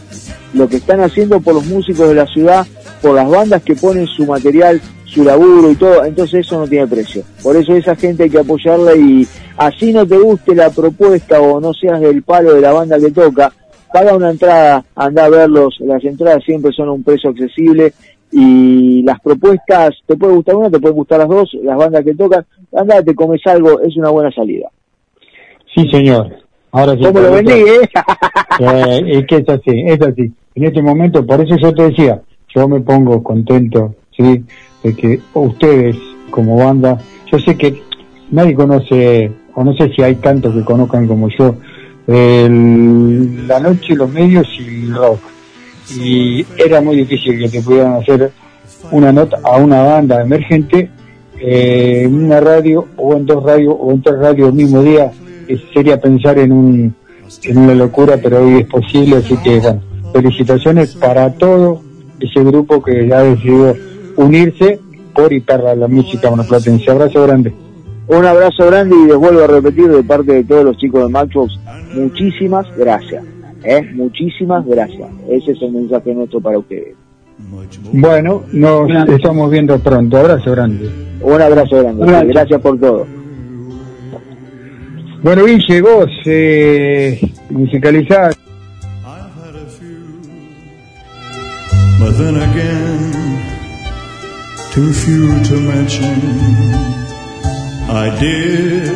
Lo 0.53 0.67
que 0.67 0.77
están 0.77 1.01
haciendo 1.01 1.39
por 1.41 1.55
los 1.55 1.65
músicos 1.65 2.09
de 2.09 2.15
la 2.15 2.27
ciudad, 2.27 2.65
por 3.01 3.15
las 3.15 3.29
bandas 3.29 3.63
que 3.63 3.75
ponen 3.75 4.07
su 4.07 4.25
material, 4.25 4.79
su 5.05 5.23
laburo 5.23 5.71
y 5.71 5.75
todo, 5.75 6.05
entonces 6.05 6.45
eso 6.45 6.59
no 6.59 6.67
tiene 6.67 6.87
precio. 6.87 7.23
Por 7.41 7.55
eso 7.55 7.75
esa 7.75 7.95
gente 7.95 8.23
hay 8.23 8.29
que 8.29 8.39
apoyarla 8.39 8.95
y 8.95 9.27
así 9.57 9.91
no 9.93 10.05
te 10.05 10.17
guste 10.17 10.55
la 10.55 10.69
propuesta 10.69 11.39
o 11.41 11.59
no 11.59 11.73
seas 11.73 11.99
del 12.01 12.23
palo 12.23 12.53
de 12.53 12.61
la 12.61 12.71
banda 12.71 12.99
que 12.99 13.11
toca, 13.11 13.51
paga 13.91 14.15
una 14.15 14.31
entrada, 14.31 14.83
anda 14.95 15.25
a 15.25 15.29
verlos, 15.29 15.75
las 15.81 16.03
entradas 16.03 16.43
siempre 16.43 16.71
son 16.71 16.89
a 16.89 16.91
un 16.93 17.03
precio 17.03 17.29
accesible 17.29 17.93
y 18.31 19.03
las 19.03 19.19
propuestas, 19.21 19.91
te 20.07 20.15
puede 20.15 20.33
gustar 20.33 20.55
una, 20.55 20.71
te 20.71 20.79
pueden 20.79 20.97
gustar 20.97 21.19
las 21.19 21.29
dos, 21.29 21.53
las 21.61 21.77
bandas 21.77 22.03
que 22.03 22.15
tocan, 22.15 22.43
anda, 22.75 23.03
te 23.03 23.13
comes 23.13 23.45
algo, 23.45 23.79
es 23.81 23.95
una 23.95 24.09
buena 24.09 24.31
salida. 24.31 24.69
Sí, 25.75 25.87
señor. 25.91 26.42
Ahora 26.73 26.93
sí. 26.97 27.03
¿Cómo 27.03 27.19
lo 27.19 27.31
vendí, 27.31 27.51
eh? 27.53 27.89
Eh, 28.59 29.01
es 29.07 29.25
que 29.25 29.37
es 29.37 29.49
así, 29.49 29.83
es 29.87 29.99
así. 29.99 30.31
En 30.53 30.63
este 30.65 30.79
momento, 30.81 31.25
por 31.25 31.41
eso 31.41 31.55
yo 31.57 31.73
te 31.73 31.89
decía, 31.89 32.21
yo 32.53 32.67
me 32.67 32.79
pongo 32.81 33.23
contento, 33.23 33.95
¿sí? 34.15 34.43
De 34.83 34.95
que 34.95 35.19
ustedes, 35.33 35.95
como 36.29 36.57
banda, 36.57 36.99
yo 37.31 37.39
sé 37.39 37.57
que 37.57 37.81
nadie 38.29 38.53
conoce, 38.53 39.31
o 39.55 39.63
no 39.63 39.73
sé 39.73 39.91
si 39.95 40.03
hay 40.03 40.15
tantos 40.17 40.53
que 40.53 40.63
conozcan 40.63 41.07
como 41.07 41.29
yo, 41.29 41.55
el- 42.07 43.47
la 43.47 43.59
noche, 43.59 43.95
los 43.95 44.11
medios 44.11 44.47
y 44.59 44.85
el 44.85 44.95
rock. 44.95 45.19
Y 45.99 46.45
era 46.57 46.79
muy 46.81 46.97
difícil 46.97 47.39
que 47.39 47.49
te 47.49 47.61
pudieran 47.63 47.93
hacer 47.95 48.31
una 48.91 49.11
nota 49.11 49.39
a 49.43 49.57
una 49.57 49.81
banda 49.81 50.21
emergente 50.21 50.89
eh, 51.39 52.03
en 52.05 52.25
una 52.25 52.39
radio 52.39 52.87
o 52.97 53.15
en 53.15 53.25
dos 53.25 53.43
radios 53.43 53.75
o 53.79 53.91
en 53.91 54.01
tres 54.01 54.17
radios 54.19 54.49
el 54.49 54.53
mismo 54.55 54.81
día. 54.83 55.11
Sería 55.73 55.99
pensar 55.99 56.39
en 56.39 56.51
un 56.51 56.95
en 57.43 57.57
una 57.57 57.75
locura, 57.75 58.17
pero 58.21 58.45
hoy 58.45 58.59
es 58.59 58.67
posible, 58.67 59.17
así 59.17 59.35
que 59.37 59.59
bueno, 59.59 59.81
felicitaciones 60.13 60.95
para 60.95 61.33
todo 61.33 61.81
ese 62.19 62.43
grupo 62.43 62.81
que 62.83 63.13
ha 63.13 63.21
decidido 63.21 63.75
unirse 64.15 64.79
por 65.13 65.33
y 65.33 65.39
para 65.39 65.75
la 65.75 65.87
música 65.87 66.29
monoplatense. 66.29 66.89
Abrazo 66.89 67.23
grande. 67.23 67.53
Un 68.07 68.25
abrazo 68.25 68.67
grande 68.67 68.95
y 68.95 69.07
les 69.07 69.17
vuelvo 69.17 69.43
a 69.43 69.47
repetir 69.47 69.89
de 69.89 70.03
parte 70.03 70.33
de 70.33 70.43
todos 70.43 70.65
los 70.65 70.77
chicos 70.77 71.03
de 71.03 71.09
Matchbox, 71.09 71.53
muchísimas 71.95 72.65
gracias. 72.77 73.23
¿eh? 73.63 73.81
Muchísimas 73.93 74.65
gracias. 74.65 75.09
Ese 75.29 75.51
es 75.51 75.61
el 75.61 75.71
mensaje 75.71 76.13
nuestro 76.13 76.41
para 76.41 76.59
ustedes. 76.59 76.95
Bueno, 77.91 78.43
nos 78.51 78.89
estamos 79.09 79.49
viendo 79.49 79.79
pronto. 79.79 80.17
Abrazo 80.17 80.51
grande. 80.51 80.89
Un 81.21 81.41
abrazo 81.41 81.79
grande. 81.79 82.25
Gracias 82.27 82.61
por 82.61 82.79
todo. 82.79 83.05
Bueno, 85.23 85.45
Vince, 85.45 85.81
vos, 85.81 86.11
eh, 86.25 87.17
musicalizás. 87.49 88.37
But 91.97 92.17
then 92.17 92.35
again, 92.35 93.13
too 94.73 94.91
few 94.91 95.41
to 95.45 95.61
mention. 95.61 96.19
I 97.89 98.09
did 98.19 98.91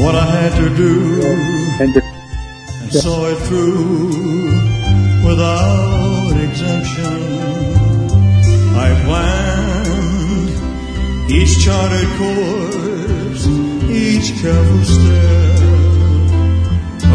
what 0.00 0.14
I 0.14 0.24
had 0.40 0.54
to 0.56 0.68
do 0.74 1.20
and 1.80 2.02
saw 2.90 3.26
it 3.26 3.38
through 3.48 4.08
without 5.26 6.34
exemption. 6.48 7.20
I 8.74 8.88
planned 9.04 10.50
each 11.30 11.62
charted 11.62 12.08
course, 12.16 13.46
each 13.92 14.40
careful 14.40 14.84
step 14.84 15.60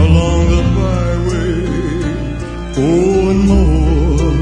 along 0.06 0.42
the 0.54 0.62
byway. 0.78 1.66
Oh, 2.80 3.30
and 3.32 3.42
more, 3.50 4.38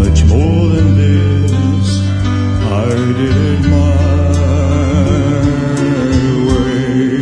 much 0.00 0.24
more 0.24 0.68
than 0.74 0.88
this, 0.96 1.88
I 2.72 2.88
did 3.18 3.36
it 3.52 3.62
my 3.68 4.00
way. 6.48 7.20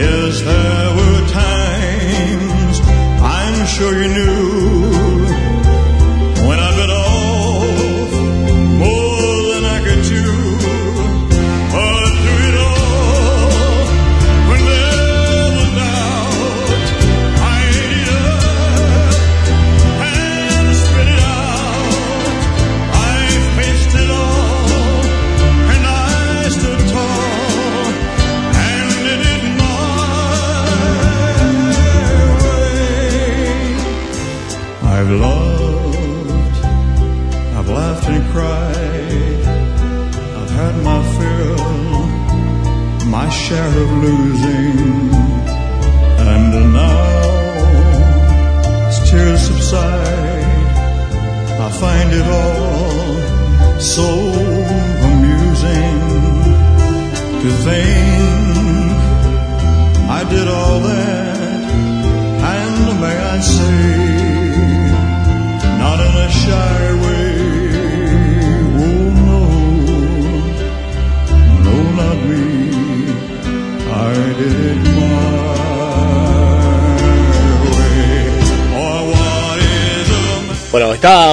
Yes, 0.00 0.40
there 0.40 0.90
were 0.96 1.22
times 1.28 2.76
I'm 3.20 3.66
sure 3.66 3.94
you 4.02 4.08
knew 4.08 4.77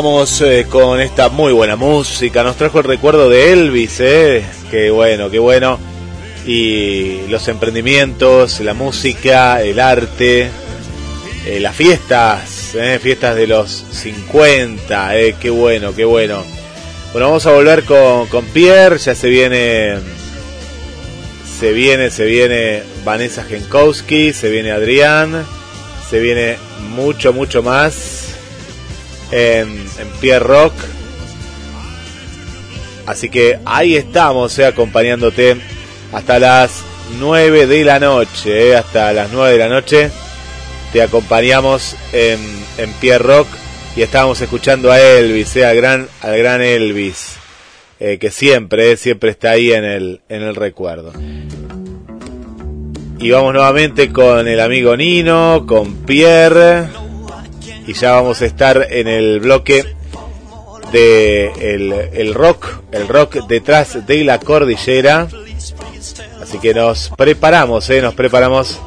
Eh, 0.05 0.67
con 0.69 1.01
esta 1.01 1.29
muy 1.29 1.51
buena 1.51 1.75
música, 1.75 2.43
nos 2.43 2.57
trajo 2.57 2.77
el 2.77 2.83
recuerdo 2.83 3.27
de 3.27 3.53
Elvis, 3.53 3.99
eh. 4.01 4.45
Qué 4.69 4.91
bueno, 4.91 5.31
qué 5.31 5.39
bueno. 5.39 5.79
Y 6.45 7.25
los 7.27 7.47
emprendimientos, 7.47 8.59
la 8.59 8.75
música, 8.75 9.63
el 9.63 9.79
arte, 9.79 10.51
eh, 11.47 11.59
las 11.59 11.75
fiestas, 11.75 12.75
eh, 12.75 12.99
fiestas 13.01 13.35
de 13.35 13.47
los 13.47 13.83
50, 13.93 15.17
eh, 15.17 15.37
qué 15.41 15.49
bueno, 15.49 15.95
qué 15.95 16.05
bueno. 16.05 16.43
Bueno, 17.11 17.29
vamos 17.29 17.45
a 17.47 17.53
volver 17.53 17.83
con, 17.83 18.27
con 18.27 18.45
Pierre, 18.45 18.99
ya 18.99 19.15
se 19.15 19.27
viene, 19.27 19.95
se 21.59 21.73
viene, 21.73 22.11
se 22.11 22.25
viene 22.25 22.83
Vanessa 23.03 23.43
Genkowski, 23.43 24.33
se 24.33 24.51
viene 24.51 24.71
Adrián, 24.71 25.47
se 26.07 26.19
viene 26.19 26.57
mucho, 26.95 27.33
mucho 27.33 27.63
más 27.63 28.14
en, 29.35 29.85
Pierre 30.21 30.45
Rock. 30.45 30.73
Así 33.05 33.29
que 33.29 33.59
ahí 33.65 33.95
estamos, 33.95 34.57
eh, 34.57 34.65
acompañándote 34.65 35.57
hasta 36.11 36.39
las 36.39 36.83
9 37.19 37.67
de 37.67 37.83
la 37.83 37.99
noche, 37.99 38.69
eh, 38.69 38.75
hasta 38.75 39.11
las 39.13 39.31
9 39.31 39.53
de 39.53 39.59
la 39.59 39.69
noche. 39.69 40.09
Te 40.91 41.01
acompañamos 41.01 41.95
en, 42.13 42.39
Pierre 43.01 43.23
Rock 43.23 43.47
y 43.95 44.01
estábamos 44.01 44.39
escuchando 44.41 44.91
a 44.91 44.99
Elvis, 44.99 45.55
eh, 45.57 45.65
al 45.65 45.75
gran, 45.75 46.07
al 46.21 46.37
gran 46.37 46.61
Elvis, 46.61 47.35
que 47.99 48.29
siempre, 48.29 48.97
siempre 48.97 49.31
está 49.31 49.51
ahí 49.51 49.71
en 49.71 49.83
el, 49.83 50.21
en 50.29 50.43
el 50.43 50.55
recuerdo. 50.55 51.11
Y 53.19 53.31
vamos 53.31 53.53
nuevamente 53.53 54.11
con 54.11 54.47
el 54.47 54.59
amigo 54.59 54.95
Nino, 54.95 55.65
con 55.65 55.95
Pierre, 56.05 56.87
y 57.87 57.93
ya 57.93 58.11
vamos 58.11 58.41
a 58.41 58.45
estar 58.45 58.87
en 58.89 59.07
el 59.07 59.39
bloque 59.39 59.95
de 60.91 61.51
el, 61.59 61.91
el 62.13 62.33
rock, 62.33 62.81
el 62.91 63.07
rock 63.07 63.47
detrás 63.47 64.05
de 64.05 64.23
la 64.23 64.39
cordillera. 64.39 65.27
Así 66.41 66.59
que 66.59 66.73
nos 66.73 67.11
preparamos, 67.17 67.89
eh, 67.89 68.01
nos 68.01 68.13
preparamos 68.13 68.79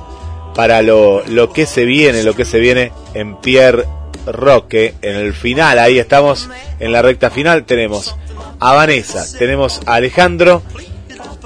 para 0.54 0.82
lo, 0.82 1.24
lo 1.26 1.52
que 1.52 1.66
se 1.66 1.84
viene, 1.84 2.22
lo 2.22 2.34
que 2.34 2.44
se 2.44 2.58
viene 2.58 2.92
en 3.14 3.36
Pierre 3.40 3.84
Roque, 4.26 4.94
en 5.02 5.16
el 5.16 5.32
final, 5.32 5.78
ahí 5.78 5.98
estamos 5.98 6.48
en 6.80 6.92
la 6.92 7.02
recta 7.02 7.30
final, 7.30 7.64
tenemos 7.64 8.16
a 8.60 8.74
Vanessa, 8.74 9.24
tenemos 9.38 9.80
a 9.86 9.94
Alejandro 9.94 10.62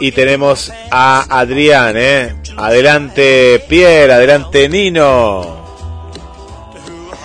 y 0.00 0.12
tenemos 0.12 0.72
a 0.90 1.38
Adrián, 1.38 1.94
eh. 1.96 2.34
Adelante 2.56 3.64
Pierre, 3.68 4.12
adelante 4.12 4.68
Nino. 4.68 5.61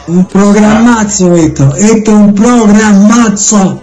Un 0.07 0.25
programazo 0.25 1.35
esto, 1.35 1.75
esto 1.75 2.11
es 2.11 2.17
un 2.17 2.33
programazo. 2.33 3.81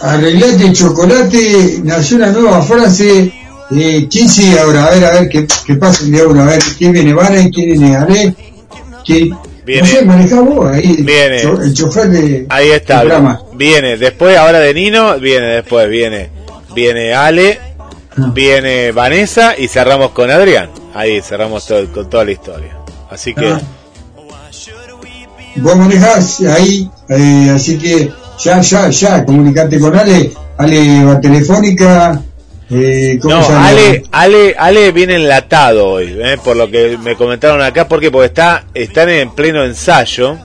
Arreglate 0.00 0.66
el 0.66 0.72
chocolate, 0.72 1.80
nació 1.84 2.16
una 2.18 2.30
nueva 2.30 2.62
frase. 2.62 3.32
Eh, 3.70 4.08
¿Quién 4.10 4.28
sigue 4.30 4.58
ahora? 4.58 4.86
A 4.86 4.90
ver, 4.90 5.04
a 5.04 5.10
ver, 5.12 5.28
qué, 5.28 5.46
qué 5.66 5.74
pasa 5.74 6.04
el 6.04 6.12
día 6.12 6.26
uno. 6.26 6.42
A 6.42 6.46
ver, 6.46 6.62
¿quién 6.78 6.92
viene? 6.92 7.12
¿Vale? 7.12 7.50
¿Quién 7.52 7.78
viene? 7.78 7.96
¿Ale? 7.96 8.34
¿Quién? 9.04 9.36
Viene. 9.66 9.82
No 9.82 9.86
sé, 9.86 10.04
manejá 10.06 10.40
vos 10.40 10.70
ahí. 10.72 11.02
Viene. 11.02 11.42
El 11.42 11.74
chofer 11.74 12.08
de. 12.08 12.46
Ahí 12.48 12.70
está, 12.70 13.04
viene, 13.52 13.98
después 13.98 14.38
ahora 14.38 14.60
de 14.60 14.72
Nino, 14.72 15.18
viene 15.18 15.46
después, 15.48 15.86
viene, 15.90 16.30
viene 16.74 17.12
Ale, 17.12 17.60
viene 18.32 18.92
Vanessa 18.92 19.54
y 19.58 19.68
cerramos 19.68 20.12
con 20.12 20.30
Adrián. 20.30 20.70
Ahí 20.94 21.20
cerramos 21.20 21.66
todo, 21.66 21.86
con 21.92 22.08
toda 22.08 22.24
la 22.24 22.32
historia. 22.32 22.78
Así 23.10 23.34
que, 23.34 23.48
Ah. 23.48 23.60
Vos 25.60 25.76
manejás 25.76 26.40
ahí, 26.42 26.88
eh, 27.08 27.52
así 27.54 27.78
que 27.78 28.10
ya, 28.38 28.60
ya, 28.60 28.88
ya, 28.90 29.24
comunicate 29.24 29.78
con 29.78 29.96
Ale. 29.96 30.32
Ale 30.56 31.04
va 31.04 31.20
telefónica. 31.20 32.20
Eh, 32.70 33.18
¿cómo 33.22 33.34
no? 33.36 33.48
Ale, 33.58 34.02
Ale, 34.12 34.54
Ale 34.58 34.92
viene 34.92 35.14
enlatado 35.16 35.86
hoy, 35.88 36.18
eh, 36.20 36.36
por 36.44 36.54
lo 36.56 36.70
que 36.70 36.98
me 37.02 37.16
comentaron 37.16 37.62
acá, 37.62 37.88
porque 37.88 38.10
porque 38.10 38.26
está, 38.26 38.64
están 38.74 39.08
en 39.08 39.30
pleno 39.30 39.64
ensayo 39.64 40.36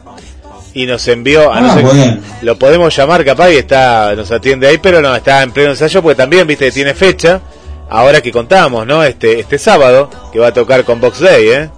y 0.74 0.86
nos 0.86 1.06
envió, 1.10 1.52
a 1.52 1.60
no 1.60 1.72
Ah, 1.72 1.74
ser- 1.76 1.84
bueno. 1.84 2.18
lo 2.42 2.58
podemos 2.58 2.96
llamar 2.96 3.26
capaz 3.26 3.52
y 3.52 3.58
está, 3.58 4.16
nos 4.16 4.32
atiende 4.32 4.68
ahí, 4.68 4.78
pero 4.78 5.02
no, 5.02 5.14
está 5.14 5.44
en 5.44 5.52
pleno 5.52 5.72
ensayo 5.72 6.02
porque 6.02 6.16
también, 6.16 6.48
viste, 6.48 6.72
tiene 6.72 6.94
fecha, 6.94 7.42
ahora 7.90 8.22
que 8.22 8.32
contamos, 8.32 8.88
¿no? 8.88 9.04
Este, 9.04 9.42
este 9.42 9.58
sábado, 9.60 10.10
que 10.32 10.40
va 10.40 10.48
a 10.48 10.54
tocar 10.54 10.86
con 10.86 11.02
Box 11.02 11.20
Day, 11.20 11.50
eh. 11.50 11.70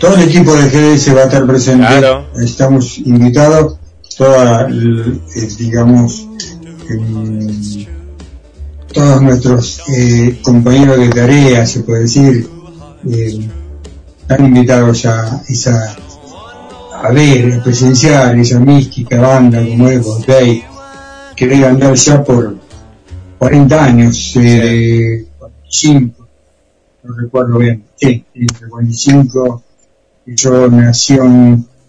Todo 0.00 0.14
el 0.14 0.22
equipo 0.22 0.54
de 0.54 0.68
GDS 0.68 1.14
va 1.14 1.22
a 1.22 1.24
estar 1.24 1.46
presente. 1.46 1.86
Claro. 1.86 2.26
Estamos 2.36 2.98
invitados, 2.98 3.78
toda, 4.16 4.68
eh, 4.68 5.48
digamos, 5.58 6.28
em, 6.88 7.86
todos 8.92 9.22
nuestros 9.22 9.80
eh, 9.88 10.38
compañeros 10.42 10.98
de 10.98 11.08
tarea, 11.08 11.66
se 11.66 11.80
puede 11.80 12.02
decir, 12.02 12.48
eh, 13.10 13.48
están 14.20 14.44
invitados 14.46 15.04
a 15.06 15.42
esa 15.48 15.96
a 17.02 17.12
ver, 17.12 17.54
a 17.54 17.62
presenciar 17.62 18.36
esa 18.38 18.58
mística 18.58 19.20
banda 19.20 19.64
como 19.64 19.88
es 19.88 20.26
Day, 20.26 20.64
que 21.36 21.46
debe 21.46 21.66
andar 21.66 21.94
ya 21.94 22.22
por 22.24 22.56
40 23.38 23.84
años, 23.84 24.34
eh, 24.36 25.26
45, 25.38 26.26
no 27.04 27.14
recuerdo 27.14 27.58
bien, 27.58 27.84
sí, 27.96 28.24
entre 28.34 28.68
45 28.68 29.62
y 29.64 29.67
yo 30.34 30.68
nació 30.68 31.24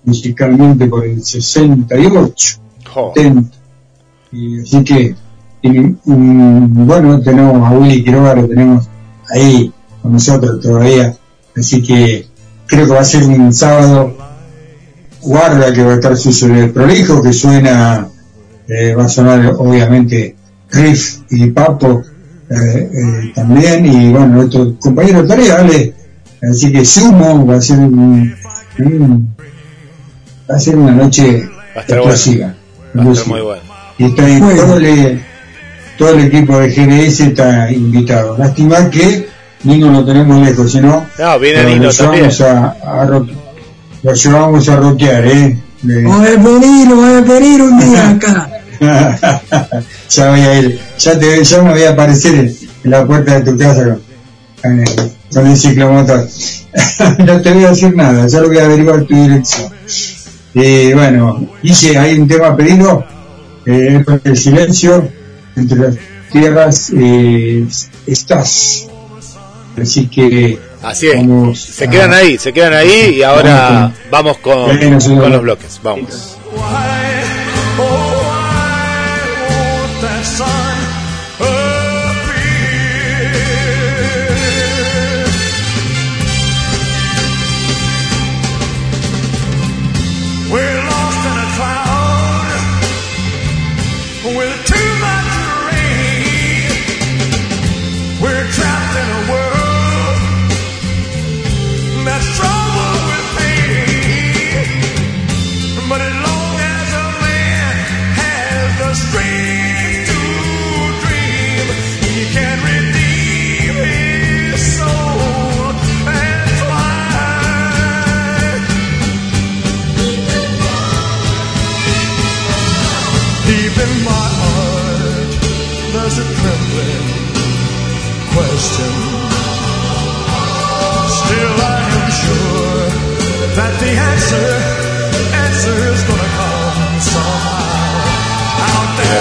musicalmente 0.03 0.87
por 0.87 1.05
el 1.05 1.23
68, 1.23 2.59
70. 3.15 3.57
Y 4.31 4.61
así 4.61 4.83
que, 4.83 5.15
bueno, 6.05 7.21
tenemos 7.21 7.67
a 7.67 7.71
Willy 7.71 8.03
Quiroga, 8.03 8.35
lo 8.35 8.47
tenemos 8.47 8.87
ahí 9.33 9.71
con 10.01 10.13
nosotros 10.13 10.61
todavía. 10.61 11.15
Así 11.55 11.81
que 11.81 12.27
creo 12.65 12.85
que 12.85 12.93
va 12.93 13.01
a 13.01 13.05
ser 13.05 13.23
un 13.23 13.51
sábado, 13.53 14.15
guarda 15.21 15.73
que 15.73 15.83
va 15.83 15.93
a 15.93 15.95
estar 15.95 16.15
sucio 16.15 16.53
el 16.53 16.71
prolijo, 16.71 17.21
que 17.21 17.33
suena, 17.33 18.07
eh, 18.67 18.95
va 18.95 19.05
a 19.05 19.09
sonar 19.09 19.55
obviamente 19.57 20.35
Riff 20.71 21.21
y 21.31 21.47
Papo 21.47 22.03
eh, 22.49 22.55
eh, 22.55 23.31
también, 23.35 23.85
y 23.85 24.11
bueno, 24.11 24.27
nuestro 24.27 24.75
compañero 24.79 25.25
tarea, 25.25 25.59
Ale, 25.59 25.93
Así 26.41 26.71
que 26.71 26.85
sumo, 26.85 27.45
va 27.45 27.55
a 27.55 27.61
ser 27.61 27.79
un, 27.79 28.33
un- 28.79 29.35
va 30.49 30.55
a 30.55 30.59
ser 30.59 30.75
una 30.77 30.91
noche 30.91 31.49
explosiva. 31.75 32.53
Muy 32.93 33.41
bueno. 33.41 33.61
Y 33.97 34.05
está 34.05 34.25
ahí 34.25 34.39
todo, 34.39 34.77
el, 34.77 35.21
todo 35.97 36.09
el 36.11 36.19
equipo 36.25 36.57
de 36.59 36.69
GDS 36.69 37.19
está 37.21 37.71
invitado. 37.71 38.37
Lástima 38.37 38.89
que 38.89 39.27
Nino 39.63 39.91
lo 39.91 40.05
tenemos 40.05 40.41
lejos, 40.47 40.71
si 40.71 40.79
no, 40.79 41.05
viene 41.37 41.63
lo- 41.63 41.69
Nino 41.69 41.83
lo 41.85 41.91
llevamos 41.91 42.41
a, 42.41 42.67
a 43.01 43.05
ro- 43.05 43.27
lo 44.03 44.13
llevamos 44.13 44.69
a 44.69 44.75
roquear, 44.77 45.25
¿eh? 45.27 45.59
Le- 45.83 46.09
a 46.09 46.17
venir, 46.37 46.87
voy 46.95 47.13
a 47.13 47.21
venir 47.21 47.61
un 47.61 47.79
día 47.79 48.09
acá. 48.11 48.49
ya 50.09 50.29
voy 50.29 50.39
a 50.39 50.59
ir, 50.59 50.79
ya, 50.97 51.19
te, 51.19 51.43
ya 51.43 51.61
me 51.61 51.71
voy 51.71 51.83
a 51.83 51.89
aparecer 51.89 52.33
en, 52.35 52.47
en 52.85 52.91
la 52.91 53.05
puerta 53.05 53.39
de 53.39 53.51
tu 53.51 53.57
casa 53.57 53.97
con, 54.61 54.83
con 54.83 55.07
el, 55.07 55.11
con 55.33 55.57
ciclomotor. 55.57 56.27
no 57.19 57.41
te 57.41 57.53
voy 57.53 57.63
a 57.65 57.69
decir 57.69 57.95
nada, 57.95 58.27
ya 58.27 58.39
lo 58.41 58.47
voy 58.47 58.57
a 58.59 58.65
averiguar 58.65 59.03
tu 59.03 59.15
dirección. 59.15 59.71
Y 60.53 60.93
bueno, 60.93 61.47
dice, 61.61 61.97
hay 61.97 62.17
un 62.19 62.27
tema 62.27 62.55
pedido, 62.55 63.05
eh, 63.65 64.03
el 64.23 64.37
silencio 64.37 65.07
entre 65.55 65.77
las 65.79 65.95
tierras 66.31 66.91
eh, 66.95 67.65
estás. 68.07 68.87
Así 69.81 70.07
que 70.07 70.59
Así 70.81 71.07
es. 71.07 71.15
vamos 71.15 71.59
Se 71.61 71.85
a- 71.85 71.89
quedan 71.89 72.13
ahí, 72.13 72.37
se 72.37 72.51
quedan 72.51 72.73
ahí 72.73 73.15
y 73.17 73.23
ahora 73.23 73.93
vamos 74.11 74.37
con, 74.39 74.77
Sí, 74.79 74.89
nosotros- 74.89 75.21
con 75.21 75.31
los 75.31 75.41
bloques. 75.41 75.79
Vamos. 75.83 76.37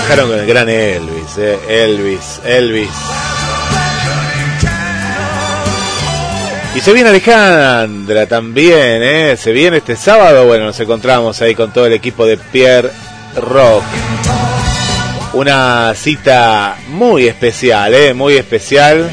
Con 0.09 0.33
el 0.33 0.47
gran 0.47 0.69
Elvis, 0.71 1.37
eh, 1.37 1.59
Elvis, 1.69 2.41
Elvis. 2.43 2.89
Y 6.75 6.81
se 6.81 6.93
viene 6.95 7.11
Alejandra 7.11 8.27
también, 8.27 9.03
¿eh? 9.03 9.37
Se 9.37 9.53
viene 9.53 9.77
este 9.77 9.97
sábado. 9.97 10.47
Bueno, 10.47 10.65
nos 10.65 10.81
encontramos 10.81 11.43
ahí 11.43 11.55
con 11.55 11.73
todo 11.73 11.87
el 11.87 11.93
equipo 11.93 12.25
de 12.25 12.39
Pierre 12.39 12.91
Rock. 13.37 13.85
Una 15.35 15.93
cita 15.95 16.77
muy 16.89 17.27
especial, 17.29 17.93
¿eh? 17.93 18.15
Muy 18.15 18.35
especial. 18.35 19.11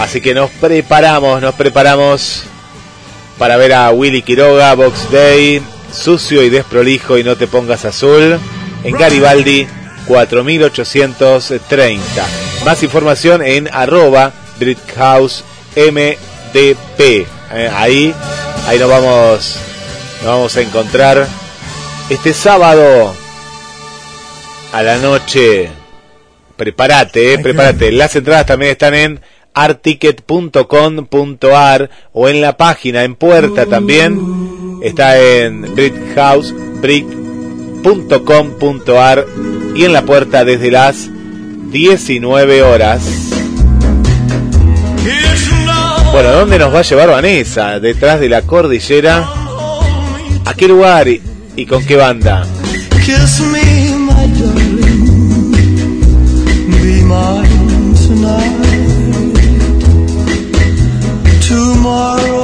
Así 0.00 0.20
que 0.20 0.34
nos 0.34 0.50
preparamos, 0.50 1.40
nos 1.40 1.54
preparamos 1.54 2.44
para 3.38 3.56
ver 3.56 3.74
a 3.74 3.90
Willy 3.92 4.22
Quiroga, 4.22 4.74
Box 4.74 5.10
Day, 5.12 5.62
Sucio 5.92 6.42
y 6.42 6.50
Desprolijo 6.50 7.16
y 7.16 7.24
No 7.24 7.36
Te 7.36 7.46
Pongas 7.46 7.84
Azul, 7.84 8.38
en 8.84 8.96
Garibaldi 8.96 9.66
4830. 10.06 12.26
Más 12.64 12.82
información 12.82 13.42
en 13.42 13.68
arroba 13.72 14.32
House 14.96 15.44
MDP. 15.76 17.00
Eh, 17.00 17.26
ahí, 17.74 18.14
ahí 18.66 18.78
nos 18.78 18.88
vamos, 18.88 19.58
nos 20.22 20.26
vamos 20.26 20.56
a 20.56 20.60
encontrar 20.60 21.26
este 22.08 22.32
sábado 22.32 23.14
a 24.72 24.82
la 24.82 24.96
noche. 24.98 25.70
Prepárate, 26.56 27.34
eh, 27.34 27.38
prepárate. 27.38 27.92
Las 27.92 28.16
entradas 28.16 28.46
también 28.46 28.72
están 28.72 28.94
en 28.94 29.20
articket.com.ar 29.54 31.90
o 32.12 32.28
en 32.28 32.40
la 32.40 32.56
página 32.56 33.04
en 33.04 33.14
puerta 33.16 33.66
también 33.66 34.80
está 34.82 35.20
en 35.20 35.74
brickhouse 35.74 36.54
brick.com.ar 37.82 39.26
y 39.74 39.84
en 39.84 39.92
la 39.92 40.02
puerta 40.02 40.44
desde 40.44 40.70
las 40.70 41.08
19 41.70 42.62
horas. 42.62 43.02
Bueno, 46.12 46.30
¿dónde 46.32 46.58
nos 46.58 46.74
va 46.74 46.80
a 46.80 46.82
llevar 46.82 47.08
Vanessa? 47.08 47.80
Detrás 47.80 48.20
de 48.20 48.28
la 48.28 48.42
cordillera. 48.42 49.28
¿A 50.44 50.54
qué 50.54 50.68
lugar 50.68 51.08
y, 51.08 51.66
con 51.66 51.84
qué 51.84 51.96
banda? 51.96 52.46
Tomorrow 61.48 62.41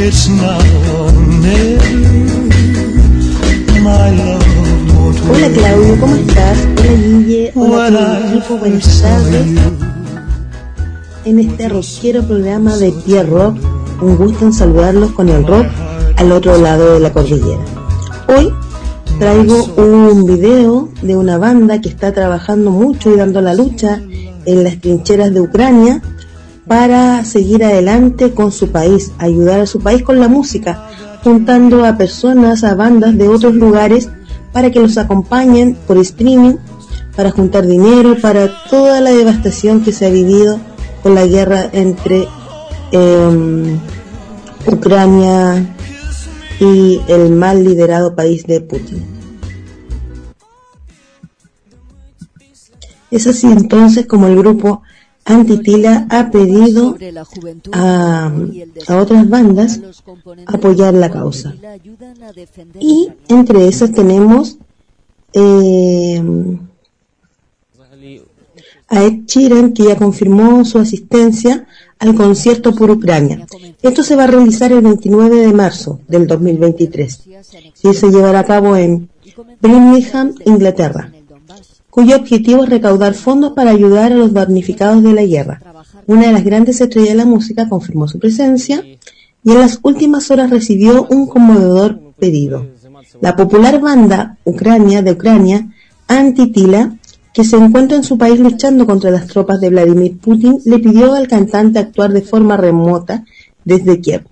It's 0.00 0.28
now 0.28 0.58
or 0.94 1.10
never. 1.42 2.38
My 3.82 4.10
love 4.14 4.46
won't 4.94 5.18
Hola 5.28 5.48
Claudio, 5.52 6.00
¿cómo 6.00 6.14
estás? 6.14 6.58
Hola 6.78 6.92
Guille, 6.92 7.52
hola 7.56 7.86
a 7.86 7.90
todo 7.90 8.16
el 8.16 8.28
equipo, 8.28 8.56
buenas 8.58 9.02
tardes. 9.02 9.46
En 11.24 11.38
este 11.40 11.68
rockero 11.68 12.22
programa 12.22 12.76
de 12.76 12.92
Pierre 12.92 13.28
Rock, 13.28 13.56
un 14.00 14.16
gusto 14.16 14.44
en 14.44 14.52
saludarlos 14.52 15.10
con 15.10 15.28
el 15.30 15.44
rock 15.44 15.66
al 16.16 16.30
otro 16.30 16.56
lado 16.58 16.94
de 16.94 17.00
la 17.00 17.12
cordillera. 17.12 17.64
Hoy 18.28 18.54
traigo 19.18 19.64
un 19.64 20.26
video 20.26 20.90
de 21.02 21.16
una 21.16 21.38
banda 21.38 21.80
que 21.80 21.88
está 21.88 22.12
trabajando 22.12 22.70
mucho 22.70 23.12
y 23.12 23.16
dando 23.16 23.40
la 23.40 23.52
lucha 23.52 24.00
en 24.46 24.62
las 24.62 24.80
trincheras 24.80 25.34
de 25.34 25.40
Ucrania 25.40 26.00
para 26.68 27.24
seguir 27.24 27.64
adelante 27.64 28.34
con 28.34 28.52
su 28.52 28.70
país, 28.70 29.12
ayudar 29.18 29.60
a 29.60 29.66
su 29.66 29.80
país 29.80 30.02
con 30.02 30.20
la 30.20 30.28
música, 30.28 30.90
juntando 31.24 31.84
a 31.84 31.96
personas, 31.96 32.62
a 32.62 32.74
bandas 32.74 33.16
de 33.16 33.26
otros 33.26 33.54
lugares 33.54 34.10
para 34.52 34.70
que 34.70 34.78
los 34.78 34.98
acompañen 34.98 35.76
por 35.86 35.96
streaming, 35.98 36.56
para 37.16 37.30
juntar 37.30 37.66
dinero, 37.66 38.16
para 38.20 38.50
toda 38.68 39.00
la 39.00 39.10
devastación 39.10 39.82
que 39.82 39.92
se 39.92 40.06
ha 40.06 40.10
vivido 40.10 40.60
con 41.02 41.14
la 41.14 41.26
guerra 41.26 41.68
entre 41.72 42.28
em, 42.92 43.78
Ucrania 44.66 45.74
y 46.60 47.00
el 47.08 47.30
mal 47.30 47.64
liderado 47.64 48.14
país 48.14 48.46
de 48.46 48.60
Putin. 48.60 49.18
Es 53.10 53.26
así 53.26 53.46
entonces 53.46 54.06
como 54.06 54.26
el 54.26 54.36
grupo 54.36 54.82
Antitila 55.28 56.06
ha 56.08 56.30
pedido 56.30 56.96
a, 57.72 58.32
a 58.88 58.96
otras 58.96 59.28
bandas 59.28 59.80
apoyar 60.46 60.94
la 60.94 61.10
causa. 61.10 61.54
Y 62.80 63.10
entre 63.28 63.68
esas 63.68 63.92
tenemos 63.92 64.56
eh, 65.34 66.22
a 68.88 69.04
Ed 69.04 69.26
Sheeran, 69.26 69.74
que 69.74 69.84
ya 69.84 69.96
confirmó 69.96 70.64
su 70.64 70.78
asistencia 70.78 71.66
al 71.98 72.14
concierto 72.14 72.74
por 72.74 72.90
Ucrania. 72.90 73.46
Esto 73.82 74.02
se 74.02 74.16
va 74.16 74.24
a 74.24 74.28
realizar 74.28 74.72
el 74.72 74.80
29 74.80 75.36
de 75.36 75.52
marzo 75.52 76.00
del 76.08 76.26
2023 76.26 77.28
y 77.82 77.92
se 77.92 78.10
llevará 78.10 78.40
a 78.40 78.44
cabo 78.44 78.76
en 78.76 79.10
Birmingham, 79.60 80.34
Inglaterra, 80.46 81.12
cuyo 81.98 82.14
objetivo 82.14 82.62
es 82.62 82.70
recaudar 82.70 83.12
fondos 83.12 83.54
para 83.54 83.72
ayudar 83.72 84.12
a 84.12 84.14
los 84.14 84.32
damnificados 84.32 85.02
de 85.02 85.14
la 85.14 85.24
guerra. 85.24 85.60
Una 86.06 86.28
de 86.28 86.32
las 86.32 86.44
grandes 86.44 86.80
estrellas 86.80 87.08
de 87.08 87.16
la 87.16 87.24
música 87.24 87.68
confirmó 87.68 88.06
su 88.06 88.20
presencia 88.20 88.84
y 89.42 89.50
en 89.50 89.58
las 89.58 89.80
últimas 89.82 90.30
horas 90.30 90.48
recibió 90.48 91.08
un 91.10 91.26
conmovedor 91.26 91.98
pedido. 92.16 92.68
La 93.20 93.34
popular 93.34 93.80
banda 93.80 94.38
Ucrania 94.44 95.02
de 95.02 95.10
Ucrania, 95.10 95.72
Antitila, 96.06 96.96
que 97.34 97.42
se 97.42 97.56
encuentra 97.56 97.96
en 97.96 98.04
su 98.04 98.16
país 98.16 98.38
luchando 98.38 98.86
contra 98.86 99.10
las 99.10 99.26
tropas 99.26 99.60
de 99.60 99.70
Vladimir 99.70 100.18
Putin, 100.18 100.60
le 100.66 100.78
pidió 100.78 101.14
al 101.14 101.26
cantante 101.26 101.80
actuar 101.80 102.12
de 102.12 102.22
forma 102.22 102.56
remota 102.56 103.24
desde 103.64 104.00
Kiev. 104.00 104.22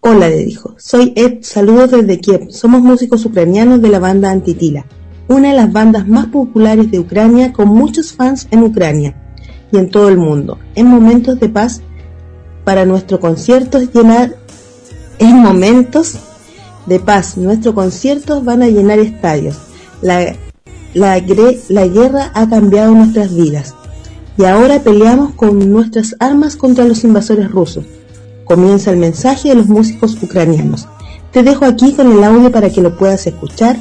Hola, 0.00 0.28
le 0.28 0.38
dijo. 0.38 0.74
Soy 0.78 1.12
Ed, 1.14 1.42
saludos 1.42 1.92
desde 1.92 2.18
Kiev. 2.18 2.50
Somos 2.50 2.82
músicos 2.82 3.24
ucranianos 3.24 3.80
de 3.80 3.88
la 3.88 4.00
banda 4.00 4.32
Antitila, 4.32 4.84
una 5.28 5.50
de 5.50 5.56
las 5.56 5.72
bandas 5.72 6.06
más 6.06 6.26
populares 6.26 6.90
de 6.90 6.98
Ucrania 6.98 7.52
con 7.52 7.68
muchos 7.68 8.12
fans 8.12 8.46
en 8.50 8.62
Ucrania 8.62 9.14
y 9.72 9.78
en 9.78 9.90
todo 9.90 10.08
el 10.08 10.18
mundo. 10.18 10.58
En 10.74 10.86
momentos 10.86 11.40
de 11.40 11.48
paz, 11.48 11.80
para 12.64 12.84
nuestro 12.84 13.20
concierto 13.20 13.80
llenar, 13.80 14.36
en 15.18 15.36
momentos 15.36 16.18
de 16.86 17.00
paz, 17.00 17.36
nuestros 17.36 17.74
conciertos 17.74 18.44
van 18.44 18.62
a 18.62 18.68
llenar 18.68 18.98
estadios. 18.98 19.56
La, 20.02 20.34
la, 20.92 21.22
la 21.68 21.86
guerra 21.86 22.30
ha 22.34 22.48
cambiado 22.48 22.94
nuestras 22.94 23.34
vidas 23.34 23.74
y 24.36 24.44
ahora 24.44 24.80
peleamos 24.80 25.34
con 25.34 25.70
nuestras 25.70 26.16
armas 26.18 26.56
contra 26.56 26.84
los 26.84 27.04
invasores 27.04 27.50
rusos. 27.50 27.84
Comienza 28.44 28.90
el 28.90 28.98
mensaje 28.98 29.50
de 29.50 29.54
los 29.54 29.66
músicos 29.66 30.18
ucranianos. 30.22 30.86
Te 31.32 31.42
dejo 31.42 31.64
aquí 31.64 31.92
con 31.92 32.12
el 32.12 32.22
audio 32.22 32.52
para 32.52 32.70
que 32.70 32.82
lo 32.82 32.96
puedas 32.96 33.26
escuchar 33.26 33.76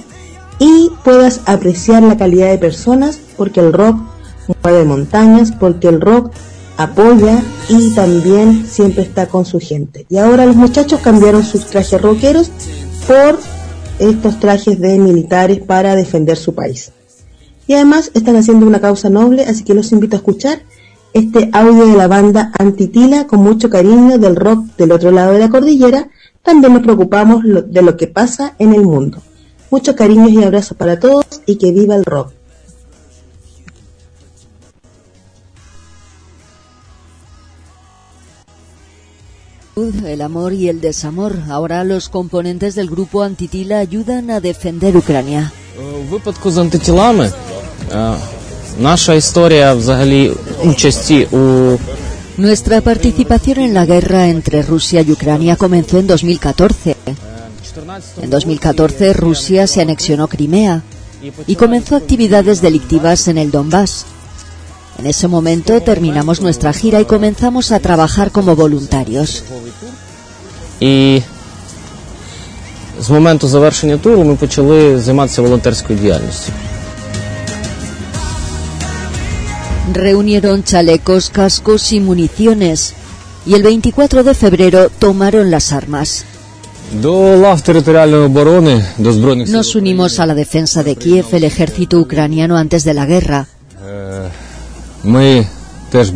y 0.60 0.92
puedas 1.04 1.42
apreciar 1.46 2.04
la 2.04 2.18
calidad 2.18 2.50
de 2.50 2.58
personas 2.58 3.20
porque 3.38 3.60
el 3.60 3.74
rock 3.74 3.98
mueve 4.64 4.86
montañas, 4.86 5.52
porque 5.52 5.88
el 5.88 6.02
rock 6.02 6.32
apoya 6.78 7.42
y 7.70 7.92
también 7.92 8.66
siempre 8.68 9.04
está 9.04 9.28
con 9.28 9.46
su 9.46 9.60
gente. 9.60 10.06
Y 10.10 10.18
ahora 10.18 10.46
los 10.46 10.56
muchachos 10.56 11.00
cambiaron 11.02 11.44
sus 11.44 11.66
trajes 11.66 12.02
rockeros 12.02 12.52
por 13.08 13.40
estos 14.00 14.40
trajes 14.40 14.80
de 14.80 14.98
militares 14.98 15.60
para 15.60 15.96
defender 15.96 16.38
su 16.38 16.54
país. 16.54 16.92
Y 17.68 17.74
además 17.74 18.12
están 18.14 18.36
haciendo 18.36 18.66
una 18.66 18.82
causa 18.82 19.10
noble, 19.10 19.46
así 19.46 19.64
que 19.64 19.74
los 19.74 19.92
invito 19.92 20.16
a 20.16 20.20
escuchar 20.20 20.64
este 21.14 21.50
audio 21.54 21.86
de 21.86 21.96
la 21.96 22.08
banda 22.08 22.52
Antitila 22.58 23.28
con 23.28 23.42
mucho 23.42 23.70
cariño 23.70 24.18
del 24.18 24.36
rock 24.36 24.66
del 24.78 24.92
otro 24.92 25.12
lado 25.12 25.34
de 25.34 25.40
la 25.40 25.50
cordillera. 25.50 26.10
También 26.42 26.74
nos 26.74 26.82
preocupamos 26.82 27.44
de 27.44 27.82
lo 27.82 27.96
que 27.96 28.08
pasa 28.08 28.56
en 28.60 28.74
el 28.74 28.82
mundo. 28.82 29.22
Muchos 29.74 29.96
cariños 29.96 30.30
y 30.30 30.44
abrazos 30.44 30.78
para 30.78 31.00
todos 31.00 31.26
y 31.48 31.56
que 31.56 31.72
viva 31.72 31.96
el 31.96 32.06
rock. 32.06 32.32
El 40.06 40.22
amor 40.22 40.54
y 40.54 40.70
el 40.70 40.80
desamor. 40.80 41.40
Ahora 41.50 41.84
los 41.84 42.10
componentes 42.10 42.76
del 42.76 42.88
grupo 42.88 43.24
Antitila 43.24 43.80
ayudan 43.80 44.30
a 44.30 44.42
defender 44.42 44.96
Ucrania. 44.96 45.52
Nuestra 52.38 52.82
participación 52.82 53.58
en 53.58 53.74
la 53.74 53.88
guerra 53.88 54.28
entre 54.28 54.62
Rusia 54.62 55.02
y 55.02 55.12
Ucrania 55.12 55.56
comenzó 55.56 55.98
en 55.98 56.06
2014. 56.06 56.96
En 58.23 58.31
2014 58.31 59.13
Rusia 59.13 59.67
se 59.67 59.81
anexionó 59.81 60.29
Crimea 60.29 60.83
y 61.47 61.57
comenzó 61.57 61.97
actividades 61.97 62.61
delictivas 62.61 63.29
en 63.29 63.39
el 63.39 63.51
Donbass. 63.51 64.07
En 64.99 65.07
ese 65.07 65.29
momento 65.29 65.81
terminamos 65.81 66.41
nuestra 66.41 66.73
gira 66.73 67.01
y 67.01 67.05
comenzamos 67.05 67.71
a 67.73 67.79
trabajar 67.81 68.31
como 68.33 68.57
voluntarios. 68.57 69.43
і 70.81 71.23
з 73.01 73.11
моменту 73.11 73.49
завершення 73.49 73.97
туру 73.99 74.25
ми 74.25 74.35
почали 74.35 75.01
займатися 75.01 75.43
волонтерською 75.43 75.99
діяльністю. 75.99 76.53
Reunieron 79.95 80.63
chalecos, 80.71 81.31
cascos 81.31 81.83
y 81.93 81.99
municiones 82.01 82.79
y 83.47 83.55
el 83.55 83.63
24 83.63 84.23
de 84.23 84.35
febrero 84.35 84.91
tomaron 84.99 85.51
las 85.51 85.73
armas. 85.73 86.25
Nos 89.52 89.76
unimos 89.76 90.20
a 90.20 90.26
la 90.26 90.36
defensa 90.36 90.84
de 90.84 90.96
Kiev, 90.96 91.26
el 91.32 91.44
ejército 91.44 92.00
ucraniano 92.00 92.58
antes 92.58 92.84
de 92.84 92.94
la 92.94 93.06
guerra. 93.06 93.48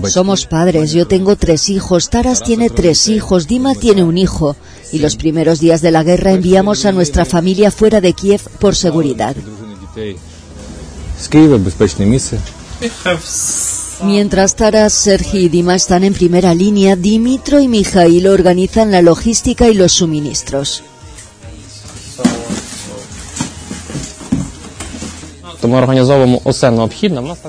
Somos 0.10 0.46
padres, 0.46 0.92
yo 0.92 1.08
tengo 1.08 1.36
tres 1.36 1.70
hijos, 1.70 2.10
Taras 2.10 2.44
tiene 2.44 2.70
tres 2.70 3.08
hijos, 3.08 3.48
Dima 3.48 3.76
tiene 3.76 4.04
un 4.04 4.18
hijo. 4.18 4.56
Y 4.92 5.00
los 5.00 5.16
primeros 5.18 5.60
días 5.60 5.82
de 5.82 5.92
la 5.92 6.04
guerra 6.04 6.32
enviamos 6.32 6.86
a 6.86 6.92
nuestra 6.92 7.26
familia 7.26 7.72
fuera 7.72 8.00
de 8.00 8.14
Kiev 8.14 8.42
por 8.60 8.76
seguridad. 8.76 9.36
Mientras 14.04 14.56
Taras, 14.56 14.94
Sergi 14.94 15.46
y 15.46 15.50
Dima 15.50 15.76
están 15.76 16.04
en 16.04 16.14
primera 16.14 16.54
línea, 16.54 16.96
Dimitro 16.96 17.60
y 17.60 17.68
Mijail 17.68 18.28
organizan 18.28 18.92
la 18.92 19.02
logística 19.02 19.68
y 19.70 19.74
los 19.74 19.92
suministros. 19.92 20.84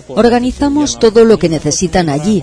Organizamos 0.08 0.98
todo 0.98 1.24
lo 1.24 1.38
que 1.38 1.48
necesitan 1.48 2.08
allí. 2.08 2.42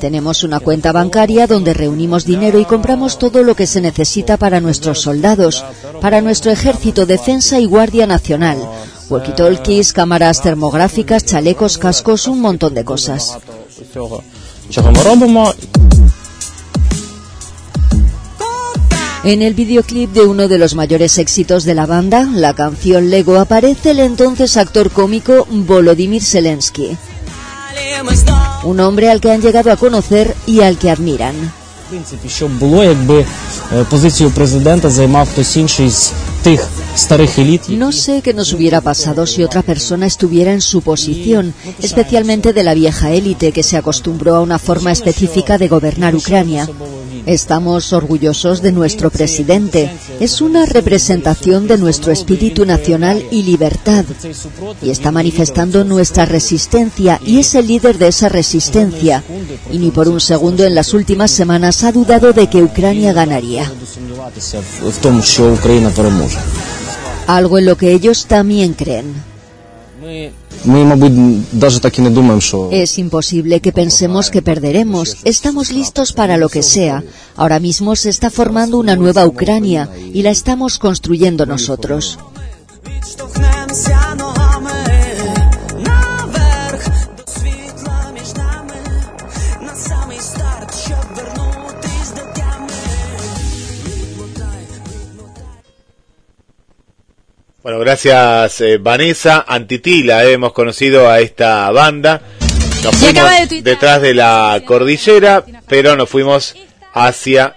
Tenemos 0.00 0.44
una 0.44 0.60
cuenta 0.60 0.92
bancaria 0.92 1.46
donde 1.46 1.72
reunimos 1.72 2.26
dinero 2.26 2.58
y 2.58 2.66
compramos 2.66 3.18
todo 3.18 3.42
lo 3.42 3.56
que 3.56 3.66
se 3.66 3.80
necesita 3.80 4.36
para 4.36 4.60
nuestros 4.60 5.00
soldados, 5.00 5.64
para 6.00 6.20
nuestro 6.20 6.52
ejército, 6.52 7.06
defensa 7.06 7.58
y 7.58 7.66
guardia 7.66 8.06
nacional. 8.06 8.58
Walkie-talkies, 9.08 9.92
cámaras 9.92 10.42
termográficas, 10.42 11.24
chalecos, 11.24 11.78
cascos, 11.78 12.26
un 12.26 12.40
montón 12.40 12.74
de 12.74 12.84
cosas. 12.84 13.38
En 19.22 19.42
el 19.42 19.54
videoclip 19.54 20.12
de 20.12 20.22
uno 20.22 20.48
de 20.48 20.58
los 20.58 20.74
mayores 20.74 21.18
éxitos 21.18 21.64
de 21.64 21.74
la 21.74 21.86
banda, 21.86 22.28
la 22.32 22.54
canción 22.54 23.10
Lego, 23.10 23.38
aparece 23.38 23.92
el 23.92 24.00
entonces 24.00 24.56
actor 24.56 24.90
cómico 24.90 25.46
Volodymyr 25.50 26.22
Zelensky. 26.22 26.96
Un 28.64 28.80
hombre 28.80 29.10
al 29.10 29.20
que 29.20 29.30
han 29.30 29.40
llegado 29.40 29.70
a 29.70 29.76
conocer 29.76 30.34
y 30.46 30.60
al 30.60 30.78
que 30.78 30.90
admiran. 30.90 31.34
No 37.68 37.92
sé 37.92 38.22
qué 38.22 38.32
nos 38.32 38.52
hubiera 38.52 38.80
pasado 38.80 39.26
si 39.26 39.42
otra 39.42 39.62
persona 39.62 40.06
estuviera 40.06 40.52
en 40.52 40.60
su 40.60 40.80
posición, 40.80 41.54
especialmente 41.80 42.52
de 42.52 42.62
la 42.62 42.74
vieja 42.74 43.10
élite 43.10 43.52
que 43.52 43.62
se 43.62 43.76
acostumbró 43.76 44.36
a 44.36 44.40
una 44.40 44.58
forma 44.58 44.92
específica 44.92 45.58
de 45.58 45.68
gobernar 45.68 46.14
Ucrania. 46.14 46.68
Estamos 47.26 47.92
orgullosos 47.92 48.62
de 48.62 48.70
nuestro 48.70 49.10
presidente. 49.10 49.90
Es 50.20 50.40
una 50.40 50.64
representación 50.64 51.66
de 51.66 51.76
nuestro 51.76 52.12
espíritu 52.12 52.64
nacional 52.64 53.20
y 53.32 53.42
libertad. 53.42 54.04
Y 54.80 54.90
está 54.90 55.10
manifestando 55.10 55.82
nuestra 55.82 56.24
resistencia 56.24 57.20
y 57.26 57.40
es 57.40 57.56
el 57.56 57.66
líder 57.66 57.98
de 57.98 58.08
esa 58.08 58.28
resistencia. 58.28 59.24
Y 59.72 59.78
ni 59.78 59.90
por 59.90 60.08
un 60.08 60.20
segundo 60.20 60.64
en 60.64 60.76
las 60.76 60.94
últimas 60.94 61.32
semanas 61.32 61.82
ha 61.82 61.90
dudado 61.90 62.32
de 62.32 62.48
que 62.48 62.62
Ucrania 62.62 63.12
ganaría. 63.12 63.72
Algo 67.26 67.58
en 67.58 67.66
lo 67.66 67.76
que 67.76 67.92
ellos 67.92 68.26
también 68.26 68.74
creen. 68.74 69.14
Es 72.70 72.98
imposible 72.98 73.60
que 73.60 73.72
pensemos 73.72 74.30
que 74.30 74.42
perderemos. 74.42 75.16
Estamos 75.24 75.70
listos 75.70 76.12
para 76.12 76.36
lo 76.36 76.48
que 76.48 76.62
sea. 76.62 77.02
Ahora 77.36 77.60
mismo 77.60 77.96
se 77.96 78.10
está 78.10 78.30
formando 78.30 78.78
una 78.78 78.96
nueva 78.96 79.26
Ucrania 79.26 79.88
y 80.12 80.22
la 80.22 80.30
estamos 80.30 80.78
construyendo 80.78 81.46
nosotros. 81.46 82.18
Bueno, 97.66 97.80
gracias 97.80 98.60
eh, 98.60 98.78
Vanessa. 98.78 99.44
Antitila, 99.48 100.24
eh, 100.24 100.34
hemos 100.34 100.52
conocido 100.52 101.10
a 101.10 101.18
esta 101.18 101.68
banda. 101.72 102.22
Nos 102.84 102.94
fuimos 102.94 103.28
de 103.48 103.60
detrás 103.60 104.00
de 104.00 104.14
la 104.14 104.62
cordillera, 104.64 105.44
pero 105.66 105.96
nos 105.96 106.08
fuimos 106.08 106.54
hacia 106.92 107.56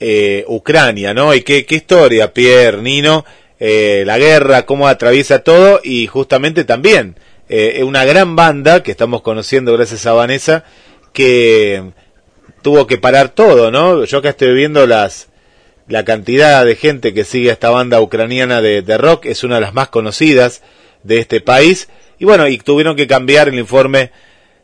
eh, 0.00 0.44
Ucrania, 0.48 1.14
¿no? 1.14 1.32
Y 1.32 1.42
qué, 1.42 1.64
qué 1.66 1.76
historia, 1.76 2.34
Pierre, 2.34 2.82
Nino, 2.82 3.24
eh, 3.60 4.02
la 4.04 4.18
guerra, 4.18 4.66
cómo 4.66 4.88
atraviesa 4.88 5.44
todo 5.44 5.80
y 5.84 6.08
justamente 6.08 6.64
también 6.64 7.16
eh, 7.48 7.80
una 7.84 8.04
gran 8.04 8.34
banda 8.34 8.82
que 8.82 8.90
estamos 8.90 9.22
conociendo 9.22 9.72
gracias 9.72 10.04
a 10.06 10.14
Vanessa 10.14 10.64
que 11.12 11.92
tuvo 12.60 12.88
que 12.88 12.98
parar 12.98 13.28
todo, 13.28 13.70
¿no? 13.70 14.02
Yo 14.04 14.18
acá 14.18 14.30
estoy 14.30 14.52
viendo 14.52 14.84
las 14.88 15.28
la 15.88 16.04
cantidad 16.04 16.64
de 16.64 16.76
gente 16.76 17.12
que 17.12 17.24
sigue 17.24 17.50
a 17.50 17.54
esta 17.54 17.70
banda 17.70 18.00
ucraniana 18.00 18.60
de, 18.60 18.82
de 18.82 18.98
rock 18.98 19.26
es 19.26 19.44
una 19.44 19.56
de 19.56 19.60
las 19.62 19.74
más 19.74 19.88
conocidas 19.88 20.62
de 21.02 21.18
este 21.18 21.40
país 21.40 21.88
y 22.18 22.24
bueno 22.24 22.48
y 22.48 22.58
tuvieron 22.58 22.96
que 22.96 23.06
cambiar 23.06 23.48
el 23.48 23.58
informe 23.58 24.10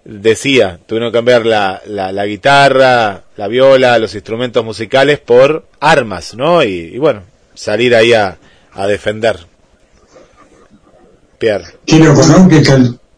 decía 0.04 0.80
tuvieron 0.86 1.10
que 1.10 1.18
cambiar 1.18 1.44
la, 1.44 1.82
la, 1.86 2.10
la 2.12 2.26
guitarra 2.26 3.24
la 3.36 3.48
viola 3.48 3.98
los 3.98 4.14
instrumentos 4.14 4.64
musicales 4.64 5.18
por 5.18 5.66
armas 5.78 6.34
no 6.34 6.62
y, 6.64 6.68
y 6.94 6.98
bueno 6.98 7.22
salir 7.54 7.94
ahí 7.94 8.14
a, 8.14 8.38
defender 8.88 9.38
Pierre 11.38 11.66
Qué. 11.84 11.98
Que, 12.48 12.62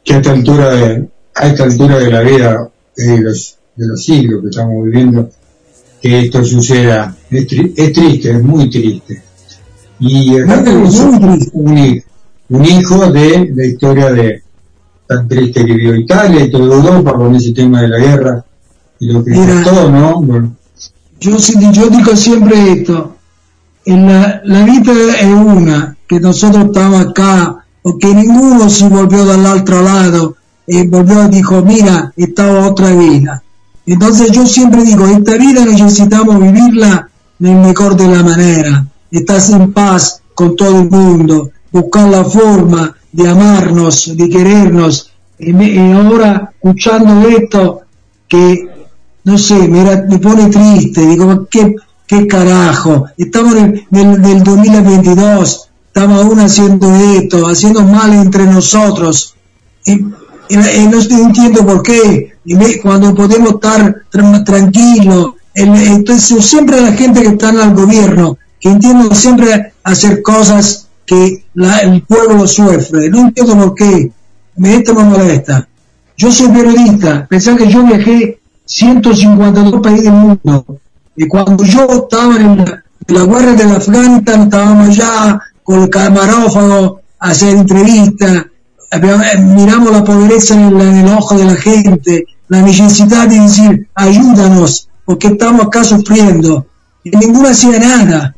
que 0.04 0.14
a 0.14 0.16
esta 0.16 0.32
altura 0.32 0.70
de, 0.70 1.08
a 1.34 1.46
esta 1.46 1.64
altura 1.64 1.98
de 1.98 2.10
la 2.10 2.20
vida, 2.20 2.70
eh, 2.96 3.02
de 3.02 3.20
los, 3.20 3.58
de 3.76 3.86
los 3.86 4.04
siglos 4.04 4.42
que 4.42 4.48
estamos 4.48 4.84
viviendo, 4.84 5.30
que 6.00 6.20
esto 6.20 6.44
suceda. 6.44 7.16
Es, 7.32 7.46
tri- 7.48 7.72
es 7.76 7.92
triste, 7.92 8.30
es 8.30 8.42
muy 8.42 8.68
triste. 8.70 9.22
Y 9.98 10.38
acá 10.40 10.62
tenemos 10.64 10.98
un, 11.00 11.48
un 11.52 11.78
hi- 11.78 12.02
un 12.50 12.64
hijo 12.64 13.10
de 13.10 13.52
la 13.54 13.64
historia 13.66 14.10
de 14.12 14.42
tan 15.06 15.28
triste 15.28 15.64
que 15.64 15.72
vivió 15.74 15.94
Italia 15.96 16.44
y 16.44 16.50
toda 16.50 16.74
Europa 16.76 17.12
con 17.14 17.34
ese 17.34 17.52
tema 17.52 17.82
de 17.82 17.88
la 17.88 17.98
guerra 17.98 18.44
y 19.00 19.06
lo 19.12 19.24
que 19.24 19.32
costó, 19.34 19.90
¿no? 19.90 20.20
Bueno, 20.22 20.54
Yo, 21.20 21.36
yo 21.72 21.88
digo 21.88 22.16
siempre 22.16 22.72
esto, 22.72 23.16
en 23.84 24.06
la, 24.06 24.40
la 24.44 24.64
vida 24.64 24.92
es 25.20 25.26
una, 25.34 25.96
que 26.08 26.20
nosotros 26.20 26.66
estamos 26.66 27.06
acá, 27.06 27.64
porque 27.82 28.14
ninguno 28.14 28.68
se 28.68 28.88
volvió 28.88 29.24
del 29.24 29.44
otro 29.46 29.82
lado 29.82 30.36
y 30.66 30.86
volvió 30.86 31.24
y 31.26 31.28
dijo, 31.30 31.62
mira, 31.62 32.12
esta 32.16 32.66
otra 32.68 32.92
vida. 32.92 33.42
Entonces 33.86 34.30
yo 34.30 34.46
siempre 34.46 34.84
digo, 34.84 35.06
esta 35.06 35.36
vida 35.36 35.64
necesitamos 35.64 36.40
vivirla 36.40 37.08
en 37.42 37.56
el 37.56 37.66
mejor 37.66 37.96
de 37.96 38.06
la 38.08 38.22
manera, 38.22 38.86
estar 39.10 39.40
en 39.50 39.72
paz 39.72 40.20
con 40.34 40.54
todo 40.56 40.80
el 40.80 40.90
mundo, 40.90 41.50
buscar 41.70 42.08
la 42.08 42.24
forma 42.24 42.94
de 43.10 43.28
amarnos, 43.28 44.16
de 44.16 44.28
querernos. 44.28 45.10
Y, 45.38 45.52
me- 45.52 45.68
y 45.70 45.92
ahora, 45.92 46.52
escuchando 46.54 47.28
esto, 47.28 47.80
que 48.28 48.68
no 49.24 49.38
sé, 49.38 49.68
me, 49.68 49.82
me 50.08 50.18
pone 50.18 50.46
triste, 50.48 51.04
digo, 51.06 51.46
¿qué, 51.50 51.74
qué 52.06 52.26
carajo? 52.26 53.06
Estamos 53.16 53.56
en 53.56 53.86
el 53.92 54.22
del 54.22 54.42
2022, 54.42 55.68
estamos 55.88 56.22
aún 56.24 56.38
haciendo 56.40 56.94
esto, 56.94 57.46
haciendo 57.48 57.82
mal 57.82 58.12
entre 58.14 58.46
nosotros. 58.46 59.34
Y, 59.84 59.92
y- 59.92 59.98
y 60.48 60.86
no 60.88 61.00
entiendo 61.26 61.66
por 61.66 61.82
qué. 61.82 62.32
Cuando 62.82 63.14
podemos 63.14 63.54
estar 63.54 64.02
tra- 64.12 64.44
tranquilos 64.44 65.34
entonces 65.54 66.44
siempre 66.44 66.80
la 66.80 66.92
gente 66.92 67.22
que 67.22 67.28
está 67.28 67.50
en 67.50 67.60
el 67.60 67.74
gobierno, 67.74 68.38
que 68.60 68.70
entienden 68.70 69.14
siempre 69.14 69.72
hacer 69.82 70.22
cosas 70.22 70.88
que 71.04 71.44
el 71.82 72.02
pueblo 72.02 72.46
sufre. 72.46 73.10
No 73.10 73.20
entiendo 73.20 73.56
por 73.56 73.74
qué. 73.74 74.10
Me, 74.56 74.76
esto 74.76 74.94
me 74.94 75.04
molesta. 75.04 75.66
Yo 76.16 76.30
soy 76.30 76.48
periodista. 76.48 77.26
Pensá 77.28 77.56
que 77.56 77.68
yo 77.68 77.82
viajé 77.82 78.40
152 78.64 79.80
países 79.80 80.04
del 80.04 80.12
mundo. 80.12 80.64
Y 81.16 81.26
cuando 81.26 81.64
yo 81.64 81.86
estaba 81.86 82.36
en 82.36 82.58
la, 82.58 82.84
en 83.06 83.14
la 83.14 83.24
guerra 83.26 83.76
Afganistán, 83.76 84.42
estábamos 84.42 84.88
allá 84.88 85.40
con 85.62 85.82
el 85.82 85.90
camarófago 85.90 87.00
a 87.18 87.28
hacer 87.30 87.56
entrevistas. 87.56 88.46
Eh, 88.90 89.38
Miramos 89.38 89.90
la 89.90 90.04
pobreza 90.04 90.54
en, 90.54 90.80
en 90.80 90.96
el 90.98 91.08
ojo 91.08 91.36
de 91.36 91.44
la 91.44 91.56
gente, 91.56 92.24
la 92.48 92.62
necesidad 92.62 93.26
de 93.26 93.40
decir, 93.40 93.88
ayúdanos, 93.94 94.88
porque 95.12 95.26
estamos 95.26 95.66
acá 95.66 95.84
sufriendo. 95.84 96.66
Y 97.04 97.10
ninguno 97.10 97.48
hacía 97.48 97.78
nada. 97.78 98.34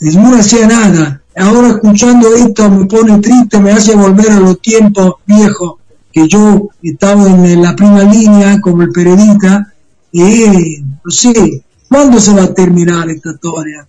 Ninguno 0.00 0.36
hacía 0.36 0.64
nada. 0.64 1.20
Ahora 1.36 1.70
escuchando 1.70 2.32
esto 2.36 2.70
me 2.70 2.86
pone 2.86 3.18
triste, 3.18 3.58
me 3.58 3.72
hace 3.72 3.96
volver 3.96 4.30
a 4.30 4.38
los 4.38 4.60
tiempos 4.60 5.14
viejos 5.26 5.74
que 6.12 6.28
yo 6.28 6.68
estaba 6.80 7.26
en 7.26 7.60
la 7.60 7.74
primera 7.74 8.08
línea 8.08 8.60
como 8.60 8.82
el 8.82 8.92
periodista 8.92 9.72
y 10.12 10.82
no 11.04 11.10
sé, 11.10 11.64
¿cuándo 11.88 12.20
se 12.20 12.32
va 12.32 12.44
a 12.44 12.54
terminar 12.54 13.10
esta 13.10 13.32
historia? 13.32 13.88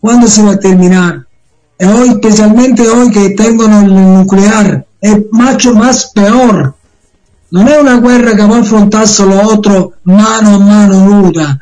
¿Cuándo 0.00 0.26
se 0.26 0.42
va 0.42 0.52
a 0.52 0.58
terminar? 0.58 1.26
Hoy, 1.80 2.08
especialmente 2.08 2.88
hoy 2.88 3.10
que 3.10 3.30
tengo 3.30 3.66
el 3.66 3.94
nuclear, 3.94 4.86
es 5.02 5.18
mucho 5.30 5.74
más 5.74 6.12
peor. 6.14 6.74
No 7.52 7.68
es 7.68 7.78
una 7.80 8.00
guerra 8.00 8.36
que 8.36 8.42
va 8.46 8.56
a 8.58 8.60
afrontar 8.60 9.08
solo 9.08 9.40
otro 9.48 9.94
mano 10.04 10.54
a 10.54 10.58
mano 10.58 11.04
nuda. 11.06 11.60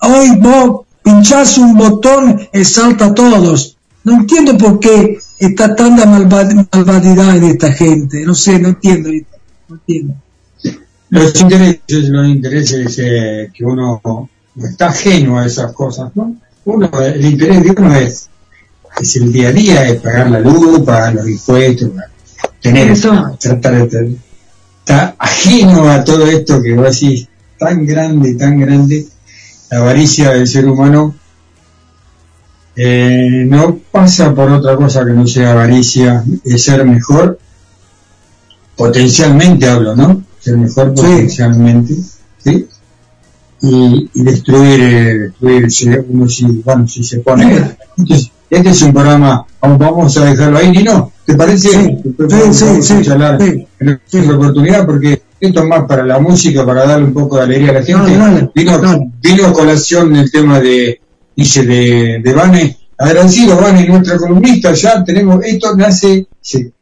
Hoy 0.00 0.36
vos 0.40 0.86
pinchás 1.02 1.58
un 1.58 1.76
botón 1.76 2.40
y 2.52 2.64
salta 2.64 3.06
a 3.06 3.14
todos. 3.14 3.76
No 4.04 4.14
entiendo 4.14 4.56
por 4.56 4.80
qué 4.80 5.18
está 5.38 5.74
tanta 5.76 6.06
malva- 6.06 6.66
malvadidad 6.72 7.34
de 7.40 7.48
esta 7.50 7.72
gente. 7.72 8.24
No 8.24 8.34
sé, 8.34 8.58
no 8.58 8.68
entiendo. 8.68 9.10
No 9.68 9.76
entiendo. 9.76 10.14
Los 11.10 11.40
intereses, 11.40 12.08
los 12.08 12.28
intereses 12.28 12.98
eh, 12.98 13.50
que 13.54 13.64
uno 13.64 14.00
está 14.62 14.88
ajeno 14.88 15.38
a 15.38 15.46
esas 15.46 15.72
cosas, 15.72 16.10
¿no? 16.14 16.36
Uno, 16.64 16.90
el 17.00 17.24
interés 17.24 17.62
de 17.62 17.70
uno 17.70 17.94
es, 17.94 18.28
es 19.00 19.16
el 19.16 19.32
día 19.32 19.48
a 19.48 19.52
día, 19.52 19.88
es 19.88 20.00
pagar 20.02 20.30
la 20.30 20.40
luz, 20.40 20.80
pagar 20.80 21.14
los 21.14 21.28
impuestos, 21.28 21.90
tener 22.60 22.90
Eso. 22.90 23.36
tratar 23.40 23.74
de 23.78 23.86
tener, 23.86 24.16
está 24.88 25.14
ajeno 25.18 25.90
a 25.90 26.02
todo 26.02 26.26
esto 26.26 26.62
que 26.62 26.74
vos 26.74 26.98
decís, 26.98 27.28
tan 27.58 27.84
grande, 27.84 28.34
tan 28.36 28.58
grande, 28.58 29.06
la 29.70 29.78
avaricia 29.80 30.30
del 30.30 30.48
ser 30.48 30.66
humano 30.66 31.14
eh, 32.74 33.44
no 33.46 33.78
pasa 33.92 34.34
por 34.34 34.50
otra 34.50 34.76
cosa 34.76 35.04
que 35.04 35.12
no 35.12 35.26
sea 35.26 35.52
avaricia, 35.52 36.24
es 36.42 36.62
ser 36.62 36.86
mejor, 36.86 37.38
potencialmente 38.76 39.68
hablo, 39.68 39.94
¿no? 39.94 40.22
Ser 40.40 40.56
mejor 40.56 40.94
potencialmente, 40.94 41.94
¿sí? 42.42 42.66
Y, 43.60 44.10
y 44.14 44.22
destruir, 44.22 44.80
eh, 44.80 45.18
destruir 45.18 45.70
si 45.70 45.88
uno 45.88 46.28
si, 46.28 46.46
bueno, 46.64 46.88
si 46.88 47.04
se 47.04 47.18
pone. 47.18 47.76
Entonces, 47.98 48.30
este 48.48 48.70
es 48.70 48.80
un 48.80 48.94
programa, 48.94 49.44
vamos, 49.60 50.16
a 50.16 50.24
dejarlo 50.24 50.56
ahí, 50.56 50.70
Nino, 50.70 51.12
¿te 51.26 51.34
parece? 51.34 51.68
Sí, 51.68 52.80
sí, 52.80 52.82
sí. 52.82 53.67
En 53.80 54.00
otra 54.06 54.36
oportunidad 54.36 54.86
porque 54.86 55.22
esto 55.40 55.60
es 55.60 55.66
más 55.66 55.84
para 55.84 56.04
la 56.04 56.18
música, 56.18 56.66
para 56.66 56.86
darle 56.86 57.06
un 57.06 57.14
poco 57.14 57.36
de 57.36 57.42
alegría 57.42 57.70
a 57.70 57.74
la 57.74 57.82
gente. 57.82 58.10
Vino, 58.54 59.12
vino 59.22 59.46
a 59.46 59.52
colación 59.52 60.16
el 60.16 60.30
tema 60.30 60.60
de, 60.60 61.00
dice, 61.36 61.64
de, 61.64 62.20
de 62.22 62.32
Vane. 62.32 62.76
Agradecido, 62.98 63.56
Vane, 63.56 63.86
nuestra 63.86 64.16
columnista, 64.16 64.72
ya 64.72 65.04
tenemos, 65.04 65.44
esto 65.44 65.76
nace, 65.76 66.26
se 66.40 66.72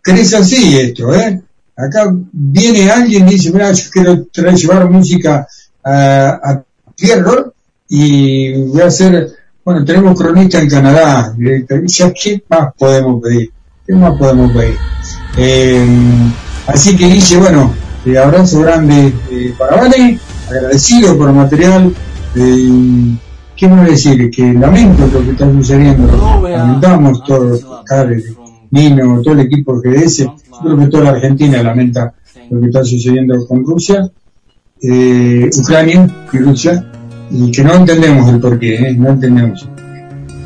crece 0.00 0.36
así 0.36 0.76
esto, 0.76 1.14
¿eh? 1.14 1.40
Acá 1.76 2.12
viene 2.32 2.90
alguien 2.90 3.28
y 3.28 3.32
dice, 3.32 3.52
mira, 3.52 3.72
yo 3.72 3.84
quiero 3.90 4.24
traer, 4.26 4.56
llevar 4.56 4.90
música 4.90 5.46
a, 5.84 6.28
a 6.42 6.64
Pierrot 6.96 7.54
y 7.88 8.52
voy 8.64 8.82
a 8.82 8.86
hacer, 8.86 9.28
bueno, 9.64 9.84
tenemos 9.84 10.18
cronista 10.18 10.58
en 10.60 10.68
Canadá, 10.68 11.34
ya 11.86 12.12
qué 12.12 12.42
más 12.48 12.74
podemos 12.76 13.22
pedir, 13.22 13.52
qué 13.92 13.98
más 13.98 14.16
podemos 14.16 14.50
pedir. 14.52 14.76
Eh, 15.36 15.86
así 16.66 16.96
que 16.96 17.06
dice, 17.06 17.36
bueno, 17.36 17.74
abrazo 18.22 18.60
grande 18.60 19.12
eh, 19.30 19.54
para 19.58 19.76
Vane, 19.76 20.18
agradecido 20.48 21.16
por 21.18 21.28
el 21.28 21.36
material, 21.36 21.94
eh, 22.34 23.16
¿qué 23.54 23.68
más 23.68 23.86
decir? 23.86 24.30
Que 24.30 24.54
lamento 24.54 25.06
lo 25.06 25.22
que 25.22 25.32
está 25.32 25.50
sucediendo, 25.52 26.40
lamentamos 26.42 27.22
todos, 27.24 27.66
Karen, 27.84 28.22
Nino, 28.70 29.20
todo 29.20 29.34
el 29.34 29.40
equipo 29.40 29.78
GDS, 29.78 30.26
creo 30.62 30.78
que 30.78 30.86
toda 30.86 31.04
la 31.04 31.10
Argentina 31.10 31.62
lamenta 31.62 32.14
lo 32.50 32.60
que 32.60 32.66
está 32.66 32.82
sucediendo 32.84 33.46
con 33.46 33.62
Rusia, 33.62 34.08
eh, 34.80 35.50
Ucrania 35.54 36.08
y 36.32 36.38
Rusia, 36.38 36.90
y 37.30 37.50
que 37.50 37.62
no 37.62 37.74
entendemos 37.74 38.28
el 38.30 38.40
porqué, 38.40 38.94
no 38.96 39.10
entendemos. 39.10 39.68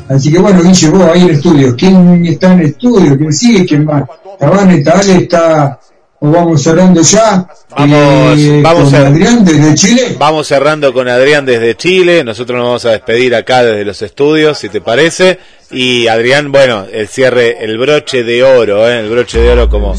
Así 0.09 0.31
que 0.31 0.39
bueno, 0.39 0.61
Guille, 0.63 0.89
vos 0.89 1.01
ahí 1.13 1.21
en 1.23 1.29
estudio, 1.31 1.75
¿quién 1.75 2.25
está 2.25 2.53
en 2.53 2.61
estudio? 2.61 3.17
¿Quién 3.17 3.33
sigue? 3.33 3.65
¿Quién 3.65 3.85
más? 3.85 4.03
Tabane, 4.39 4.81
tal 4.81 5.09
está, 5.09 5.79
o 6.19 6.29
vamos 6.31 6.61
cerrando 6.63 7.01
ya, 7.01 7.47
Vamos, 7.77 8.39
eh, 8.39 8.61
vamos 8.63 8.85
con 8.91 8.95
a- 8.95 9.07
Adrián 9.07 9.43
desde 9.45 9.75
Chile. 9.75 10.15
Vamos 10.17 10.47
cerrando 10.47 10.93
con 10.93 11.07
Adrián 11.07 11.45
desde 11.45 11.75
Chile. 11.75 12.23
Nosotros 12.23 12.57
nos 12.57 12.65
vamos 12.67 12.85
a 12.85 12.91
despedir 12.91 13.35
acá 13.35 13.63
desde 13.63 13.85
los 13.85 14.01
estudios, 14.01 14.57
si 14.57 14.69
te 14.69 14.81
parece. 14.81 15.37
Y 15.69 16.07
Adrián, 16.07 16.51
bueno, 16.53 16.85
el 16.89 17.09
cierre, 17.09 17.61
el 17.63 17.77
broche 17.77 18.23
de 18.23 18.41
oro, 18.41 18.87
¿eh? 18.87 19.01
el 19.01 19.09
broche 19.09 19.39
de 19.39 19.49
oro 19.49 19.69
como, 19.69 19.93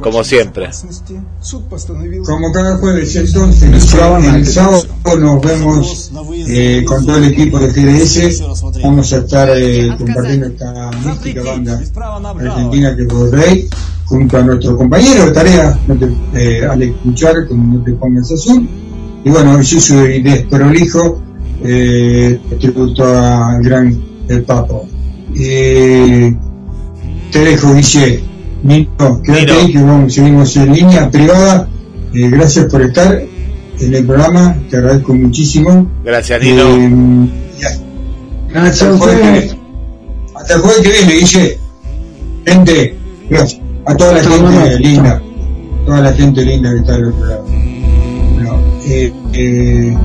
como 0.00 0.24
siempre. 0.24 0.70
Como 2.24 2.52
cada 2.52 2.78
jueves, 2.78 3.16
entonces, 3.16 3.62
el 3.64 3.80
sábado, 4.46 4.82
nos 5.18 5.40
vemos 5.42 6.10
eh, 6.48 6.82
con 6.86 7.04
todo 7.04 7.18
el 7.18 7.24
equipo 7.24 7.58
de 7.58 7.68
GDS. 7.68 8.42
Vamos 8.82 9.12
a 9.12 9.18
estar 9.18 9.50
eh, 9.54 9.94
compartiendo 9.98 10.46
esta 10.46 10.90
mística 11.04 11.42
banda 11.42 11.80
argentina 12.38 12.96
que 12.96 13.02
es 13.02 13.30
Rey, 13.30 13.68
junto 14.06 14.38
a 14.38 14.42
nuestro 14.42 14.76
compañero 14.78 15.26
de 15.26 15.32
tarea, 15.32 15.78
eh, 16.34 16.66
Alex 16.68 16.96
Cuchar, 17.02 17.46
como 17.46 17.74
no 17.74 17.84
te 17.84 17.92
pongas 17.92 18.32
azul. 18.32 18.66
Y 19.22 19.28
bueno, 19.28 19.60
yo 19.60 19.80
soy 19.80 20.22
desprolijo, 20.22 21.20
eh, 21.62 22.40
tributo 22.58 23.04
al 23.04 23.62
gran 23.62 24.02
El 24.26 24.42
Papo. 24.44 24.88
Eh, 25.36 26.34
te 27.32 27.38
dejo, 27.38 27.74
Guille. 27.74 28.22
Nino, 28.62 29.22
quédate 29.22 29.52
ahí 29.52 29.72
que 29.72 29.78
vamos, 29.82 30.12
seguimos 30.14 30.56
en 30.56 30.72
línea 30.74 31.10
privada. 31.10 31.68
Eh, 32.12 32.28
gracias 32.28 32.66
por 32.66 32.82
estar 32.82 33.22
en 33.80 33.94
el 33.94 34.04
programa, 34.04 34.56
te 34.68 34.76
agradezco 34.76 35.14
muchísimo. 35.14 35.90
Gracias, 36.04 36.42
Nino. 36.42 36.62
Eh, 36.76 37.28
Gracias 38.52 38.82
hasta 38.82 38.86
a 38.86 38.90
el 38.92 38.98
jueves 38.98 39.20
que 39.20 39.26
ustedes. 39.28 39.44
viene. 39.44 39.60
Hasta 40.34 40.54
el 40.54 40.60
jueves 40.60 40.80
que 40.82 40.90
viene, 40.90 41.12
Guille. 41.14 41.58
Gente, 42.46 42.96
gracias. 43.30 43.60
A 43.86 43.96
toda 43.96 44.12
la 44.12 44.22
gente 44.22 44.78
linda, 44.80 45.22
toda 45.86 46.00
la 46.02 46.12
gente 46.12 46.44
linda 46.44 46.70
que 46.72 46.78
está 46.80 46.92
del 46.92 47.04
otro 47.06 47.26
lado. 47.26 47.44
Bueno, 48.34 48.58
eh, 49.32 49.96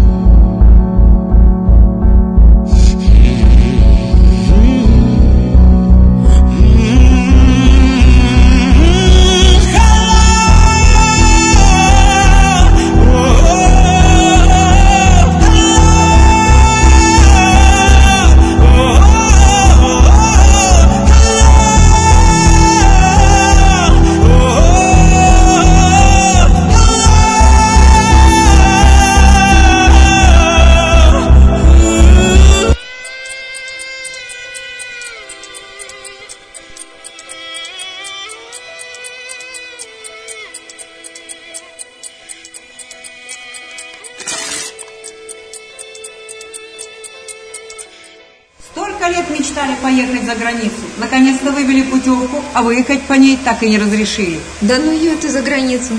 Наконец-то 50.97 51.51
вывели 51.51 51.81
путевку, 51.83 52.43
а 52.53 52.61
выехать 52.61 53.03
по 53.03 53.13
ней 53.13 53.37
так 53.43 53.63
и 53.63 53.69
не 53.69 53.77
разрешили. 53.77 54.39
Да 54.61 54.77
ну 54.77 54.91
ее 54.91 55.15
ты 55.15 55.29
за 55.29 55.41
границу. 55.41 55.93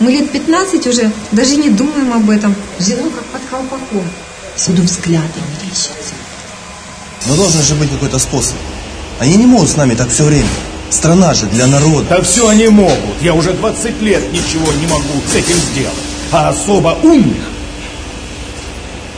Мы 0.00 0.12
лет 0.12 0.30
15 0.30 0.86
уже 0.86 1.12
даже 1.30 1.56
не 1.56 1.70
думаем 1.70 2.12
об 2.12 2.28
этом. 2.28 2.54
Живем 2.78 3.10
как 3.10 3.24
под 3.26 3.42
колпаком. 3.48 4.04
Всюду 4.56 4.82
взгляды 4.82 5.40
мерещатся. 5.62 6.14
Но 7.26 7.36
должен 7.36 7.62
же 7.62 7.74
быть 7.74 7.90
какой-то 7.90 8.18
способ. 8.18 8.56
Они 9.20 9.36
не 9.36 9.46
могут 9.46 9.70
с 9.70 9.76
нами 9.76 9.94
так 9.94 10.08
все 10.08 10.24
время. 10.24 10.48
Страна 10.90 11.34
же 11.34 11.46
для 11.46 11.66
народа. 11.66 12.06
Да 12.10 12.22
все 12.22 12.48
они 12.48 12.68
могут. 12.68 13.22
Я 13.22 13.34
уже 13.34 13.52
20 13.52 14.02
лет 14.02 14.32
ничего 14.32 14.72
не 14.72 14.86
могу 14.86 15.22
с 15.30 15.34
этим 15.34 15.56
сделать. 15.56 15.94
А 16.32 16.48
особо 16.48 16.98
умных 17.02 17.52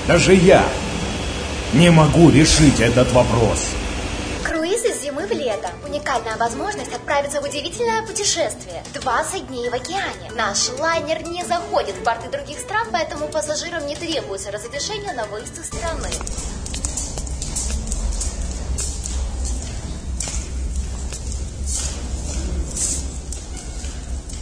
даже 0.06 0.34
я 0.34 0.64
не 1.72 1.90
могу 1.90 2.30
решить 2.30 2.80
этот 2.80 3.10
вопрос. 3.12 3.68
Круиз 4.42 4.84
из 4.84 5.02
зимы 5.02 5.26
в 5.26 5.30
лето. 5.30 5.70
Уникальная 5.94 6.36
возможность 6.36 6.92
отправиться 6.92 7.40
в 7.40 7.44
удивительное 7.44 8.02
путешествие. 8.05 8.82
20 8.94 9.47
дней 9.47 9.70
в 9.70 9.74
океане. 9.74 10.28
Наш 10.34 10.70
лайнер 10.81 11.23
не 11.23 11.44
заходит 11.44 11.94
в 11.94 12.02
порты 12.02 12.28
других 12.28 12.58
стран, 12.58 12.89
поэтому 12.90 13.28
пассажирам 13.28 13.86
не 13.86 13.94
требуется 13.94 14.50
разрешение 14.50 15.12
на 15.12 15.24
выезд 15.26 15.56
из 15.56 15.66
страны. 15.66 16.08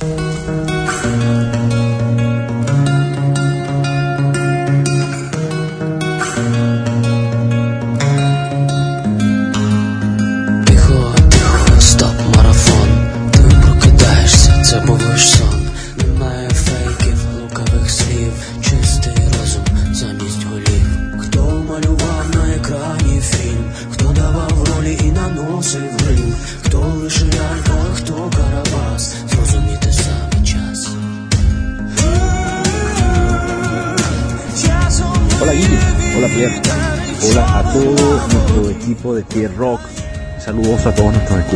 Тихо, 0.01 0.62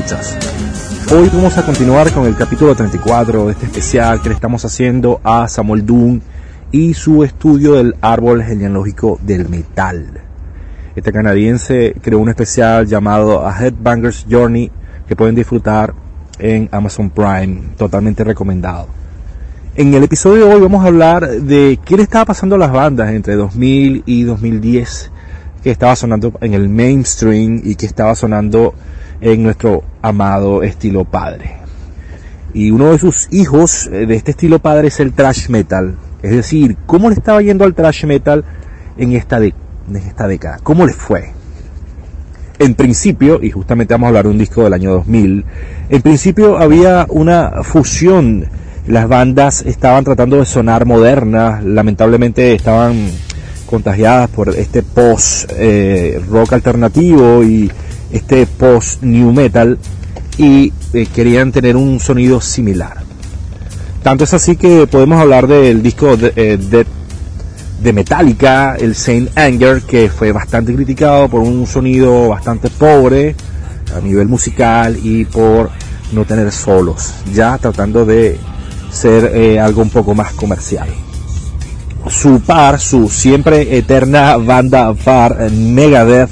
escuchas. 0.07 0.39
Hoy 1.13 1.29
vamos 1.33 1.59
a 1.59 1.65
continuar 1.65 2.13
con 2.13 2.27
el 2.27 2.37
capítulo 2.37 2.75
34 2.75 3.47
de 3.47 3.53
este 3.53 3.67
especial 3.67 4.23
que 4.23 4.29
le 4.29 4.35
estamos 4.35 4.65
haciendo 4.65 5.21
a 5.25 5.49
Samuel 5.49 5.85
Doon 5.85 6.23
y 6.71 6.95
su 6.95 7.25
estudio 7.25 7.75
del 7.75 7.97
árbol 8.01 8.43
genealógico 8.43 9.19
del 9.23 9.49
metal. 9.49 10.21
Este 10.95 11.13
canadiense 11.13 11.95
creó 12.03 12.21
un 12.21 12.29
especial 12.29 12.87
llamado 12.87 13.47
A 13.47 13.53
Headbanger's 13.59 14.27
Journey 14.31 14.71
que 15.09 15.17
pueden 15.17 15.35
disfrutar 15.35 15.95
en 16.39 16.69
Amazon 16.71 17.11
Prime, 17.11 17.71
totalmente 17.77 18.23
recomendado. 18.23 18.89
En 19.75 19.93
el 19.93 20.05
episodio 20.05 20.47
de 20.47 20.55
hoy 20.55 20.61
vamos 20.61 20.85
a 20.85 20.89
hablar 20.89 21.29
de 21.29 21.79
qué 21.85 21.97
le 21.97 22.05
estaba 22.05 22.27
pasando 22.27 22.55
a 22.55 22.59
las 22.59 22.73
bandas 22.73 23.11
entre 23.11 23.35
2000 23.35 24.05
y 24.07 24.23
2010, 24.23 25.11
que 25.63 25.71
estaba 25.71 25.97
sonando 25.97 26.33
en 26.41 26.55
el 26.55 26.69
mainstream 26.69 27.61
y 27.65 27.75
que 27.75 27.87
estaba 27.87 28.15
sonando 28.15 28.75
en 29.21 29.43
nuestro 29.43 29.83
amado 30.03 30.63
estilo 30.63 31.05
padre. 31.05 31.57
Y 32.55 32.71
uno 32.71 32.93
de 32.93 32.99
sus 32.99 33.29
hijos 33.33 33.87
eh, 33.89 34.07
de 34.07 34.15
este 34.17 34.31
estilo 34.31 34.59
padre 34.59 34.89
es 34.89 35.01
el 35.01 35.13
thrash 35.13 35.49
metal. 35.49 35.97
Es 36.23 36.31
decir, 36.31 36.77
cómo 36.87 37.09
le 37.11 37.15
estaba 37.17 37.43
yendo 37.43 37.65
al 37.65 37.75
thrash 37.75 38.05
metal 38.07 38.45
en 38.97 39.13
esta, 39.13 39.39
de- 39.41 39.55
en 39.89 39.97
esta 39.97 40.27
década. 40.27 40.59
¿Cómo 40.63 40.87
le 40.87 40.93
fue? 40.93 41.33
En 42.59 42.75
principio, 42.75 43.39
y 43.43 43.51
justamente 43.51 43.93
vamos 43.93 44.07
a 44.07 44.09
hablar 44.09 44.25
de 44.25 44.31
un 44.31 44.39
disco 44.39 44.65
del 44.65 44.73
año 44.73 44.91
2000, 44.93 45.45
en 45.91 46.03
principio 46.03 46.57
había 46.59 47.07
una 47.11 47.63
fusión. 47.63 48.47
Las 48.87 49.09
bandas 49.09 49.63
estaban 49.67 50.05
tratando 50.05 50.37
de 50.39 50.47
sonar 50.47 50.87
modernas, 50.87 51.63
lamentablemente 51.65 52.55
estaban 52.55 53.11
contagiadas 53.67 54.31
por 54.31 54.49
este 54.57 54.83
post 54.83 55.51
eh, 55.57 56.21
rock 56.31 56.53
alternativo 56.55 57.43
y 57.43 57.71
este 58.11 58.47
post 58.47 59.03
new 59.03 59.33
metal 59.33 59.79
y 60.39 60.73
eh, 60.93 61.07
querían 61.15 61.53
tener 61.53 61.77
un 61.77 62.01
sonido 62.01 62.41
similar. 62.41 62.99
Tanto 64.03 64.25
es 64.25 64.35
así 64.35 64.57
que 64.57 64.87
podemos 64.87 65.21
hablar 65.21 65.47
del 65.47 65.83
disco 65.83 66.17
de, 66.17 66.33
eh, 66.37 66.57
de, 66.57 66.87
de 67.83 67.93
Metallica, 67.93 68.77
el 68.77 68.95
Saint 68.95 69.37
Anger, 69.37 69.83
que 69.83 70.09
fue 70.09 70.33
bastante 70.33 70.75
criticado 70.75 71.29
por 71.29 71.41
un 71.41 71.67
sonido 71.67 72.29
bastante 72.29 72.71
pobre 72.71 73.35
a 73.97 74.01
nivel 74.01 74.29
musical 74.29 74.97
y 75.03 75.25
por 75.25 75.71
no 76.13 76.25
tener 76.25 76.53
solos, 76.53 77.15
ya 77.33 77.59
tratando 77.59 78.05
de 78.05 78.39
ser 78.91 79.33
eh, 79.35 79.59
algo 79.59 79.83
un 79.83 79.91
poco 79.91 80.15
más 80.15 80.33
comercial. 80.33 80.89
Su 82.09 82.41
par, 82.41 82.79
su 82.79 83.09
siempre 83.09 83.77
eterna 83.77 84.37
banda 84.37 84.95
par, 84.95 85.51
Megadeth, 85.51 86.31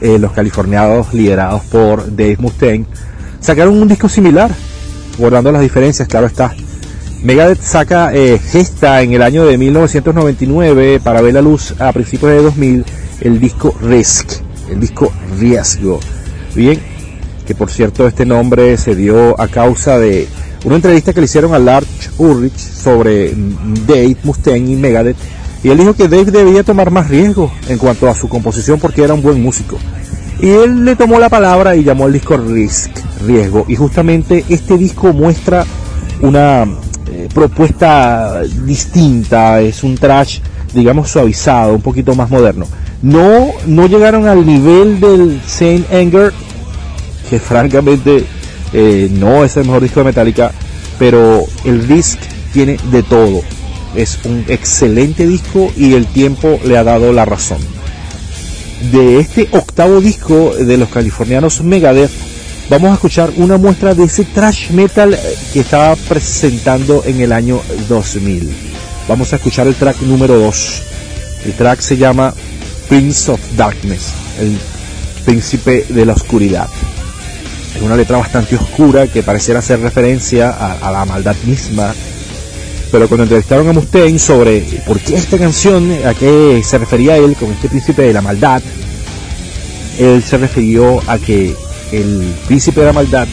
eh, 0.00 0.18
los 0.18 0.32
californianos 0.32 1.12
liderados 1.12 1.62
por 1.64 2.14
Dave 2.14 2.36
Mustaine, 2.38 2.86
sacaron 3.40 3.80
un 3.80 3.88
disco 3.88 4.08
similar, 4.08 4.50
guardando 5.18 5.52
las 5.52 5.62
diferencias, 5.62 6.08
claro 6.08 6.26
está. 6.26 6.54
Megadeth 7.22 7.60
saca 7.60 8.14
eh, 8.14 8.38
Gesta 8.38 9.02
en 9.02 9.12
el 9.12 9.22
año 9.22 9.44
de 9.44 9.58
1999 9.58 11.00
para 11.02 11.20
ver 11.20 11.34
la 11.34 11.42
luz 11.42 11.74
a 11.80 11.92
principios 11.92 12.30
de 12.30 12.42
2000 12.42 12.84
el 13.20 13.40
disco 13.40 13.74
Risk, 13.82 14.32
el 14.70 14.80
disco 14.80 15.12
Riesgo. 15.38 15.98
Bien, 16.54 16.80
que 17.46 17.54
por 17.54 17.70
cierto 17.70 18.06
este 18.06 18.24
nombre 18.24 18.76
se 18.76 18.94
dio 18.94 19.40
a 19.40 19.48
causa 19.48 19.98
de 19.98 20.28
una 20.64 20.76
entrevista 20.76 21.12
que 21.12 21.20
le 21.20 21.24
hicieron 21.24 21.54
a 21.54 21.58
Lars 21.58 22.10
Ulrich 22.18 22.58
sobre 22.58 23.32
Dave 23.86 24.16
Mustaine 24.22 24.72
y 24.72 24.76
Megadeth 24.76 25.16
y 25.62 25.70
él 25.70 25.78
dijo 25.78 25.94
que 25.94 26.08
Dave 26.08 26.30
debía 26.30 26.62
tomar 26.62 26.90
más 26.90 27.08
riesgo 27.08 27.50
en 27.68 27.78
cuanto 27.78 28.08
a 28.08 28.14
su 28.14 28.28
composición 28.28 28.78
porque 28.78 29.02
era 29.02 29.14
un 29.14 29.22
buen 29.22 29.42
músico. 29.42 29.78
Y 30.40 30.50
él 30.50 30.84
le 30.84 30.94
tomó 30.94 31.18
la 31.18 31.28
palabra 31.28 31.74
y 31.74 31.82
llamó 31.82 32.04
al 32.04 32.12
disco 32.12 32.36
Risk, 32.36 32.90
Riesgo. 33.26 33.64
Y 33.66 33.74
justamente 33.74 34.44
este 34.48 34.78
disco 34.78 35.12
muestra 35.12 35.66
una 36.20 36.64
eh, 37.10 37.28
propuesta 37.34 38.42
distinta, 38.64 39.60
es 39.60 39.82
un 39.82 39.96
trash, 39.96 40.38
digamos, 40.72 41.10
suavizado, 41.10 41.74
un 41.74 41.82
poquito 41.82 42.14
más 42.14 42.30
moderno. 42.30 42.66
No, 43.02 43.48
no 43.66 43.86
llegaron 43.86 44.28
al 44.28 44.46
nivel 44.46 45.00
del 45.00 45.40
Saint 45.44 45.92
Anger, 45.92 46.32
que 47.28 47.40
francamente 47.40 48.24
eh, 48.72 49.08
no 49.10 49.44
es 49.44 49.56
el 49.56 49.64
mejor 49.64 49.82
disco 49.82 50.00
de 50.00 50.04
Metallica, 50.04 50.52
pero 51.00 51.42
el 51.64 51.86
Risk 51.88 52.20
tiene 52.52 52.76
de 52.92 53.02
todo. 53.02 53.42
Es 53.94 54.18
un 54.24 54.44
excelente 54.48 55.26
disco 55.26 55.72
y 55.76 55.94
el 55.94 56.06
tiempo 56.06 56.58
le 56.64 56.76
ha 56.76 56.84
dado 56.84 57.12
la 57.12 57.24
razón. 57.24 57.58
De 58.92 59.18
este 59.18 59.48
octavo 59.52 60.00
disco 60.00 60.54
de 60.54 60.76
los 60.76 60.88
californianos 60.88 61.62
Megadeth, 61.62 62.12
vamos 62.70 62.90
a 62.90 62.94
escuchar 62.94 63.32
una 63.36 63.56
muestra 63.56 63.94
de 63.94 64.04
ese 64.04 64.24
thrash 64.24 64.70
metal 64.70 65.18
que 65.52 65.60
estaba 65.60 65.96
presentando 65.96 67.02
en 67.04 67.20
el 67.20 67.32
año 67.32 67.60
2000. 67.88 68.50
Vamos 69.08 69.32
a 69.32 69.36
escuchar 69.36 69.66
el 69.66 69.74
track 69.74 70.02
número 70.02 70.38
2. 70.38 70.82
El 71.46 71.54
track 71.54 71.80
se 71.80 71.96
llama 71.96 72.32
Prince 72.88 73.30
of 73.30 73.40
Darkness, 73.56 74.12
el 74.38 74.56
príncipe 75.24 75.86
de 75.88 76.04
la 76.06 76.12
oscuridad. 76.12 76.68
Es 77.74 77.82
una 77.82 77.96
letra 77.96 78.18
bastante 78.18 78.56
oscura 78.56 79.06
que 79.06 79.22
pareciera 79.22 79.60
hacer 79.60 79.80
referencia 79.80 80.50
a, 80.50 80.88
a 80.88 80.92
la 80.92 81.04
maldad 81.04 81.36
misma. 81.44 81.94
Pero 82.90 83.06
cuando 83.06 83.24
entrevistaron 83.24 83.68
a 83.68 83.72
Mustaine 83.72 84.18
sobre 84.18 84.60
por 84.86 84.98
qué 84.98 85.16
esta 85.16 85.36
canción, 85.36 85.92
a 86.06 86.14
qué 86.14 86.62
se 86.64 86.78
refería 86.78 87.16
él 87.16 87.36
con 87.36 87.52
este 87.52 87.68
príncipe 87.68 88.02
de 88.02 88.14
la 88.14 88.22
maldad, 88.22 88.62
él 89.98 90.22
se 90.22 90.38
refirió 90.38 91.02
a 91.06 91.18
que 91.18 91.54
el 91.92 92.34
príncipe 92.46 92.80
de 92.80 92.86
la 92.86 92.92
maldad 92.92 93.28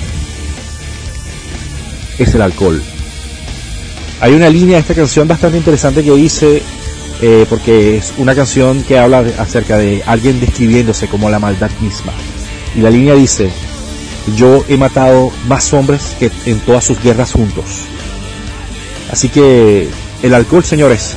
es 2.17 2.35
el 2.35 2.41
alcohol. 2.41 2.81
Hay 4.21 4.33
una 4.33 4.49
línea 4.49 4.75
de 4.75 4.81
esta 4.81 4.93
canción 4.93 5.27
bastante 5.27 5.57
interesante 5.57 6.03
que 6.03 6.11
dice, 6.13 6.61
eh, 7.21 7.45
porque 7.49 7.97
es 7.97 8.13
una 8.17 8.35
canción 8.35 8.83
que 8.83 8.97
habla 8.97 9.23
acerca 9.37 9.77
de 9.77 10.03
alguien 10.05 10.39
describiéndose 10.39 11.07
como 11.07 11.29
la 11.29 11.39
maldad 11.39 11.71
misma. 11.81 12.13
Y 12.75 12.79
la 12.79 12.89
línea 12.89 13.13
dice, 13.13 13.49
yo 14.35 14.65
he 14.67 14.77
matado 14.77 15.31
más 15.47 15.71
hombres 15.73 16.15
que 16.19 16.31
en 16.45 16.59
todas 16.59 16.83
sus 16.83 17.01
guerras 17.01 17.31
juntos. 17.31 17.85
Así 19.11 19.29
que 19.29 19.89
el 20.23 20.33
alcohol, 20.33 20.63
señores, 20.63 21.15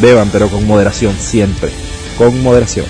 beban, 0.00 0.28
pero 0.30 0.48
con 0.48 0.66
moderación, 0.66 1.14
siempre. 1.18 1.70
Con 2.18 2.42
moderación. 2.42 2.86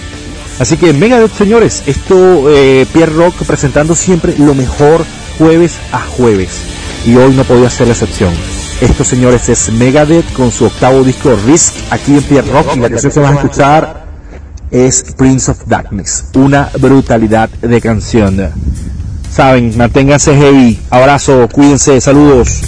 Así 0.59 0.77
que 0.77 0.93
Megadeth, 0.93 1.37
señores, 1.37 1.83
esto 1.87 2.51
eh, 2.51 2.87
Pierre 2.93 3.13
Rock 3.13 3.35
presentando 3.45 3.95
siempre 3.95 4.35
lo 4.39 4.55
mejor 4.55 5.05
jueves 5.39 5.79
a 5.93 6.01
jueves. 6.01 6.51
Y 7.05 7.17
hoy 7.17 7.35
no 7.35 7.45
podía 7.45 7.69
ser 7.71 7.89
la 7.89 7.95
excepción. 7.95 8.33
Esto, 8.81 9.05
señores, 9.05 9.49
es 9.49 9.73
Megadeth 9.73 10.33
con 10.33 10.51
su 10.51 10.67
octavo 10.67 11.03
disco 11.03 11.37
Risk 11.47 11.75
aquí 11.91 12.15
en 12.15 12.23
Pierre 12.23 12.51
Rock. 12.51 12.77
Y 12.77 12.81
la 12.81 12.91
canción 12.91 13.13
que 13.13 13.21
van 13.21 13.33
a 13.33 13.37
escuchar 13.37 14.05
es 14.71 15.05
Prince 15.17 15.51
of 15.51 15.59
Darkness, 15.67 16.25
una 16.35 16.71
brutalidad 16.79 17.49
de 17.49 17.81
canción. 17.81 18.51
Saben, 19.31 19.77
manténganse 19.77 20.35
heavy, 20.35 20.81
abrazo, 20.91 21.49
cuídense, 21.51 22.01
saludos. 22.01 22.63